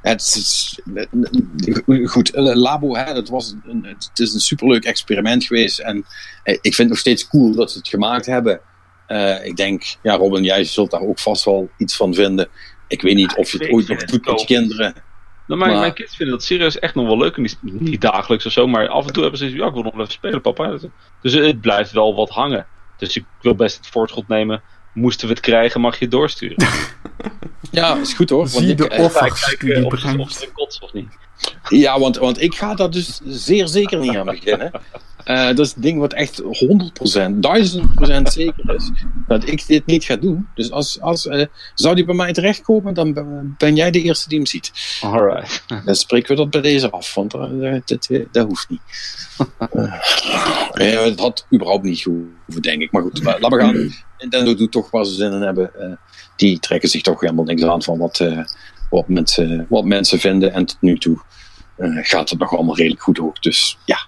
het 0.02 0.20
is, 0.20 0.80
eh, 0.94 2.06
goed, 2.08 2.30
eh, 2.30 2.54
Labo, 2.54 2.96
hè, 2.96 3.14
dat 3.14 3.28
was 3.28 3.54
een, 3.64 3.84
het 3.84 4.18
is 4.18 4.34
een 4.34 4.40
superleuk 4.40 4.84
experiment 4.84 5.44
geweest. 5.44 5.78
En 5.78 6.04
eh, 6.42 6.54
ik 6.54 6.60
vind 6.74 6.76
het 6.76 6.88
nog 6.88 6.98
steeds 6.98 7.28
cool 7.28 7.54
dat 7.54 7.70
ze 7.70 7.78
het 7.78 7.88
gemaakt 7.88 8.26
hebben. 8.26 8.60
Eh, 9.06 9.44
ik 9.44 9.56
denk, 9.56 9.96
ja, 10.02 10.14
Robin, 10.16 10.42
jij 10.44 10.64
zult 10.64 10.90
daar 10.90 11.00
ook 11.00 11.18
vast 11.18 11.44
wel 11.44 11.70
iets 11.78 11.96
van 11.96 12.14
vinden. 12.14 12.48
Ik 12.88 13.02
weet 13.02 13.14
niet 13.14 13.30
Ja, 13.30 13.36
of 13.36 13.52
je 13.52 13.58
het 13.58 13.70
ooit 13.72 13.88
nog 13.88 14.04
doet 14.04 14.26
met 14.26 14.40
je 14.40 14.46
kinderen. 14.46 14.94
Nou, 15.46 15.60
mijn, 15.60 15.70
Maar- 15.70 15.80
mijn 15.80 15.94
kids 15.94 16.16
vinden 16.16 16.36
dat 16.36 16.44
serieus 16.44 16.78
echt 16.78 16.94
nog 16.94 17.06
wel 17.06 17.18
leuk. 17.18 17.36
En 17.36 17.42
niet, 17.42 17.58
niet 17.62 18.00
dagelijks 18.00 18.46
of 18.46 18.52
zo, 18.52 18.66
maar 18.66 18.88
af 18.88 19.06
en 19.06 19.12
toe 19.12 19.22
hebben 19.22 19.38
ze 19.40 19.44
zoiets, 19.44 19.62
ja, 19.62 19.68
ik 19.68 19.74
wil 19.74 19.82
nog 19.82 19.94
even 19.94 20.12
spelen, 20.12 20.40
papa. 20.40 20.78
Dus 21.20 21.32
het 21.32 21.60
blijft 21.60 21.92
wel 21.92 22.14
wat 22.14 22.30
hangen. 22.30 22.66
Dus 22.96 23.16
ik 23.16 23.24
wil 23.40 23.54
best 23.54 23.76
het 23.76 23.86
voorschot 23.86 24.28
nemen. 24.28 24.62
Moesten 24.96 25.28
we 25.28 25.32
het 25.34 25.42
krijgen, 25.42 25.80
mag 25.80 25.94
je 25.98 26.04
het 26.04 26.10
doorsturen. 26.10 26.56
Ja, 27.70 27.96
is 27.96 28.12
goed 28.14 28.30
hoor. 28.30 28.38
Want 28.38 28.50
Zie 28.50 28.68
ik, 28.68 28.76
de 28.76 28.88
eh, 28.88 29.04
offers 29.04 29.56
die 29.58 29.74
eh, 29.74 29.84
of, 29.86 29.98
ze- 30.32 30.80
of 30.80 30.92
niet. 30.92 31.08
Ja, 31.68 31.98
want, 32.00 32.16
want 32.16 32.42
ik 32.42 32.54
ga 32.54 32.74
daar 32.74 32.90
dus 32.90 33.20
zeer 33.24 33.68
zeker 33.68 33.98
niet 33.98 34.16
aan 34.16 34.26
beginnen. 34.26 34.70
Eh, 35.24 35.46
dat 35.46 35.58
is 35.58 35.72
het 35.74 35.82
ding 35.82 35.98
wat 35.98 36.12
echt 36.12 36.42
100%, 36.42 36.44
1000% 36.44 38.22
zeker 38.22 38.74
is. 38.74 38.90
Dat 39.28 39.48
ik 39.48 39.66
dit 39.66 39.86
niet 39.86 40.04
ga 40.04 40.16
doen. 40.16 40.48
Dus 40.54 40.70
als, 40.70 41.00
als, 41.00 41.28
zou 41.74 41.94
die 41.94 42.04
bij 42.04 42.14
mij 42.14 42.32
terechtkomen, 42.32 42.94
dan 42.94 43.12
ben- 43.58 43.76
jij 43.76 43.90
de 43.90 44.02
eerste 44.02 44.28
die 44.28 44.38
hem 44.38 44.46
ziet. 44.46 44.72
Alright. 45.02 45.64
Dan 45.84 45.94
spreken 45.94 46.28
we 46.28 46.36
dat 46.36 46.50
bij 46.50 46.60
deze 46.60 46.90
af, 46.90 47.14
want 47.14 47.30
dat, 47.30 47.86
dat, 47.86 48.08
dat 48.32 48.46
hoeft 48.46 48.68
niet. 48.68 48.80
Eh, 50.72 51.02
het 51.04 51.20
had 51.20 51.46
überhaupt 51.54 51.84
niet 51.84 52.02
hoeven, 52.02 52.62
denk 52.62 52.82
ik. 52.82 52.92
Maar 52.92 53.02
goed, 53.02 53.22
la- 53.22 53.36
laten 53.40 53.58
we 53.58 53.64
gaan. 53.64 53.94
Nintendo 54.18 54.54
doet 54.54 54.72
toch 54.72 54.90
waar 54.90 55.04
ze 55.04 55.14
zin 55.14 55.32
in 55.32 55.40
hebben. 55.42 55.74
Eh, 55.80 55.96
die 56.36 56.58
trekken 56.58 56.88
zich 56.88 57.02
toch 57.02 57.20
helemaal 57.20 57.44
niks 57.44 57.62
aan 57.62 57.82
van 57.82 57.98
wat, 57.98 58.20
eh, 58.20 58.44
wat, 58.90 59.08
mensen, 59.08 59.66
wat 59.68 59.84
mensen 59.84 60.18
vinden. 60.18 60.52
En 60.52 60.66
tot 60.66 60.80
nu 60.80 60.98
toe 60.98 61.20
eh, 61.76 61.88
gaat 62.02 62.30
het 62.30 62.38
nog 62.38 62.54
allemaal 62.54 62.76
redelijk 62.76 63.02
goed 63.02 63.20
ook. 63.20 63.42
Dus 63.42 63.78
ja, 63.84 63.98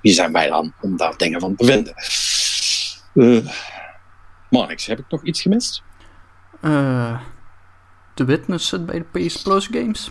wie 0.00 0.12
zijn 0.12 0.32
wij 0.32 0.48
dan 0.48 0.72
om 0.80 0.96
daar 0.96 1.16
dingen 1.16 1.40
van 1.40 1.56
te 1.56 1.64
vinden? 1.64 1.94
Eh 3.14 3.52
Marnix, 4.50 4.86
heb 4.86 4.98
ik 4.98 5.04
nog 5.08 5.24
iets 5.24 5.42
gemist? 5.42 5.82
Eh, 6.60 7.20
de 8.14 8.24
Witness 8.24 8.68
zit 8.68 8.86
bij 8.86 9.04
de 9.12 9.26
PS 9.26 9.42
Plus 9.42 9.66
games. 9.66 10.10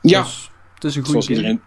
Ja, 0.00 0.22
Dus 0.22 0.50
het 0.74 0.84
is 0.84 0.96
een 0.96 1.04
goede 1.04 1.22
zoals 1.22 1.28
iedereen, 1.38 1.62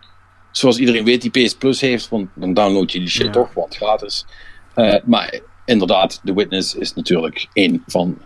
zoals 0.51 0.77
iedereen 0.77 1.03
weet 1.03 1.21
die 1.21 1.45
PS 1.45 1.55
Plus 1.55 1.81
heeft, 1.81 2.09
want 2.09 2.29
dan 2.33 2.53
download 2.53 2.91
je 2.91 2.99
die 2.99 3.09
shit 3.09 3.25
Ja. 3.25 3.31
toch, 3.31 3.53
want 3.53 3.75
gratis. 3.75 4.25
Eh, 4.73 4.95
maar 5.05 5.39
inderdaad, 5.65 6.21
The 6.23 6.33
Witness 6.33 6.75
is 6.75 6.93
natuurlijk 6.93 7.47
een 7.53 7.83
van 7.87 8.17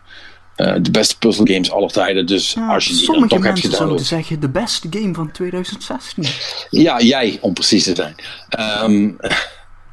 eh, 0.55 0.75
de 0.81 0.91
beste 0.91 1.17
puzzle 1.17 1.53
games 1.53 1.71
aller 1.71 1.91
tijden. 1.91 2.25
Dus 2.25 2.53
Ja, 2.53 2.73
als 2.73 2.85
je 2.85 2.93
die 2.93 3.05
dan 3.05 3.15
toch 3.15 3.29
hebt 3.29 3.43
mensen 3.43 3.61
zouden 3.61 3.71
gedownload. 3.71 4.05
zeggen 4.05 4.39
de 4.39 4.49
beste 4.49 4.87
game 4.89 5.13
van 5.13 5.31
2016. 5.31 6.25
Ja, 6.69 7.01
jij, 7.01 7.37
om 7.41 7.53
precies 7.53 7.83
te 7.83 7.95
zijn. 7.95 8.15
Ehm, 8.49 9.11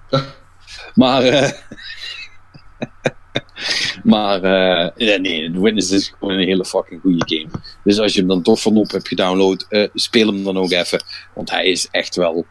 maar, 0.95 1.23
eh, 1.23 1.51
maar 4.13 4.45
uh, 4.45 5.19
nee, 5.19 5.53
The 5.53 5.61
Witness 5.61 5.91
is 5.91 6.15
gewoon 6.19 6.35
een 6.35 6.47
hele 6.47 6.65
fucking 6.65 7.01
goede 7.01 7.37
game. 7.37 7.51
Dus 7.85 7.99
als 7.99 8.13
je 8.13 8.19
hem 8.19 8.29
dan 8.29 8.43
toch 8.43 8.61
van 8.61 8.77
op 8.77 8.91
hebt 8.91 9.09
gedownload, 9.09 9.67
uh, 9.69 9.89
speel 9.95 10.27
hem 10.27 10.45
dan 10.45 10.57
ook 10.57 10.71
even. 10.71 11.03
Want 11.35 11.51
hij 11.51 11.67
is 11.67 11.89
echt 11.91 12.17
wel 12.17 12.47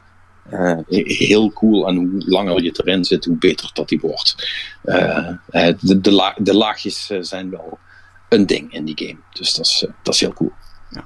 uh, 0.52 0.78
heel 0.88 1.52
cool. 1.54 1.88
En 1.88 1.96
hoe 1.96 2.24
langer 2.26 2.64
je 2.64 2.82
erin 2.84 3.06
zit, 3.06 3.26
hoe 3.26 3.38
beter 3.38 3.70
dat 3.74 3.90
hij 3.90 4.00
wordt. 4.00 4.36
de, 4.82 6.00
de, 6.02 6.12
la 6.12 6.36
de, 6.38 6.54
laagjes 6.54 7.12
zijn 7.20 7.50
wel 7.50 7.80
een 8.30 8.46
ding 8.46 8.74
in 8.74 8.86
die 8.86 9.08
game. 9.08 9.20
Dus 9.34 9.54
dat 9.54 9.66
is, 9.66 9.86
dat 10.04 10.14
is 10.14 10.20
heel 10.20 10.34
cool. 10.34 10.52
Ja. 10.90 11.04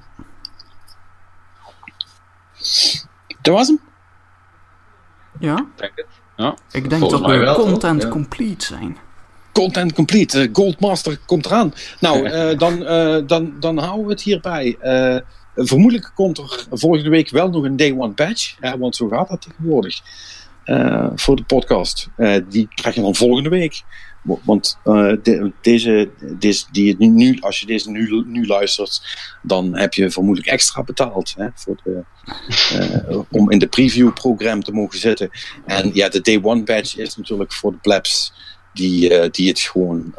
Dat 3.41 3.53
was 3.53 3.67
hem? 3.67 3.79
Ja. 5.39 5.65
Denk. 5.75 6.05
Ja. 6.35 6.55
Ik 6.71 6.89
denk 6.89 7.09
dat 7.09 7.21
we 7.21 7.53
content 7.55 8.03
ja. 8.03 8.09
complete 8.09 8.65
zijn. 8.65 8.97
Content 9.51 9.93
complete. 9.93 10.43
Uh, 10.43 10.49
Goldmaster 10.53 11.17
komt 11.25 11.45
eraan. 11.45 11.73
Nou, 11.99 12.29
uh, 12.29 12.57
dan, 12.63 12.81
uh, 12.81 13.27
dan, 13.27 13.59
dan 13.59 13.77
houden 13.77 14.05
we 14.05 14.11
het 14.11 14.21
hierbij. 14.21 14.77
Vermoedelijk 15.65 16.11
komt 16.15 16.37
er 16.37 16.65
volgende 16.71 17.09
week 17.09 17.29
wel 17.29 17.49
nog 17.49 17.63
een 17.63 17.75
day 17.75 17.95
one 17.97 18.13
patch. 18.13 18.55
want 18.77 18.95
zo 18.95 19.07
gaat 19.07 19.29
dat 19.29 19.41
tegenwoordig. 19.41 20.01
voor 21.15 21.35
de 21.35 21.43
podcast. 21.43 22.07
die 22.49 22.67
krijg 22.75 22.95
je 22.95 23.01
dan 23.01 23.15
volgende 23.15 23.49
week. 23.49 23.81
Want 24.23 24.77
de, 24.83 25.51
deze, 25.61 26.09
deze, 26.39 26.65
die 26.71 26.95
nu, 26.97 27.37
als 27.39 27.59
je 27.59 27.65
deze 27.65 27.91
nu, 27.91 28.47
luistert, 28.47 29.01
dan 29.41 29.77
heb 29.77 29.93
je 29.93 30.11
vermoedelijk 30.11 30.51
extra 30.51 30.83
betaald 30.83 31.33
hè, 31.37 31.47
voor 31.53 31.81
de, 31.83 32.03
om 33.29 33.51
in 33.51 33.59
de 33.59 33.67
preview-programma 33.67 34.63
te 34.63 34.71
mogen 34.71 34.99
zitten. 34.99 35.29
En 35.65 35.91
ja, 35.93 36.09
de 36.09 36.21
Day 36.21 36.39
One 36.41 36.63
badge 36.63 37.01
is 37.01 37.15
natuurlijk 37.15 37.53
voor 37.53 37.71
de 37.71 37.77
plebs 37.77 38.33
die, 38.79 39.09
uh, 39.09 39.29
die 39.31 39.47
het 39.47 39.59
gewoon 39.59 40.13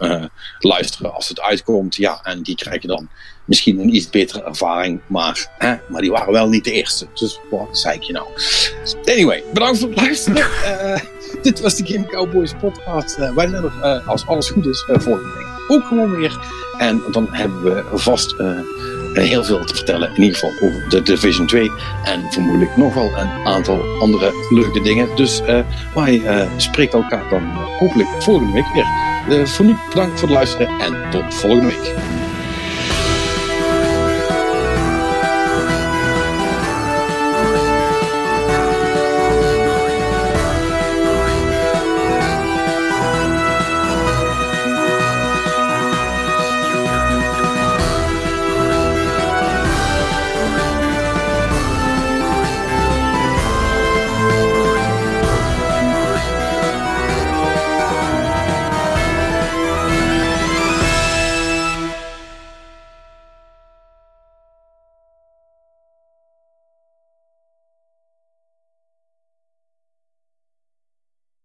luisteren 0.58 1.14
als 1.14 1.28
het 1.28 1.40
uitkomt. 1.40 1.96
Ja, 1.96 2.20
en 2.22 2.42
die 2.42 2.54
krijgen 2.54 2.88
dan 2.88 3.08
misschien 3.44 3.80
een 3.80 3.94
iets 3.94 4.10
betere 4.10 4.42
ervaring, 4.42 5.00
maar, 5.06 5.50
hè, 5.58 5.74
maar 5.88 6.00
die 6.00 6.10
waren 6.10 6.32
wel 6.32 6.48
niet 6.48 6.64
de 6.64 6.72
eerste. 6.72 7.06
Dus 7.14 7.40
wat 7.50 7.78
zei 7.78 7.96
ik 7.96 8.02
je 8.02 8.12
nou? 8.12 8.26
Anyway, 9.04 9.42
bedankt 9.52 9.78
voor 9.78 9.88
het 9.88 10.00
luisteren. 10.00 10.46
Dit 11.42 11.60
was 11.60 11.76
de 11.76 11.86
Game 11.86 12.06
Cowboys 12.06 12.54
podcast. 12.60 13.16
Wij 13.16 13.48
zijn 13.48 13.64
er, 13.64 14.02
als 14.06 14.26
alles 14.26 14.50
goed 14.50 14.66
is, 14.66 14.84
volgende 14.86 15.34
week 15.36 15.50
ook 15.68 15.86
gewoon 15.86 16.16
weer. 16.16 16.38
En 16.78 17.02
dan 17.10 17.28
hebben 17.30 17.62
we 17.62 17.84
vast 17.92 18.34
heel 19.12 19.44
veel 19.44 19.64
te 19.64 19.74
vertellen. 19.74 20.10
In 20.14 20.22
ieder 20.22 20.38
geval 20.38 20.68
over 20.68 20.88
de 20.88 21.02
Division 21.02 21.46
2. 21.46 21.70
En 22.04 22.22
vermoedelijk 22.30 22.76
nog 22.76 22.94
wel 22.94 23.10
een 23.16 23.46
aantal 23.46 23.82
andere 24.00 24.32
leuke 24.48 24.80
dingen. 24.80 25.16
Dus 25.16 25.40
wij 25.94 26.22
spreken 26.56 27.02
elkaar 27.02 27.28
dan 27.30 27.42
hopelijk 27.78 28.08
volgende 28.18 28.52
week 28.52 28.72
weer. 28.74 29.48
voor 29.48 29.64
nu 29.64 29.76
bedankt 29.88 30.20
voor 30.20 30.28
het 30.28 30.36
luisteren 30.36 30.68
en 30.80 31.10
tot 31.10 31.34
volgende 31.34 31.66
week. 31.66 31.94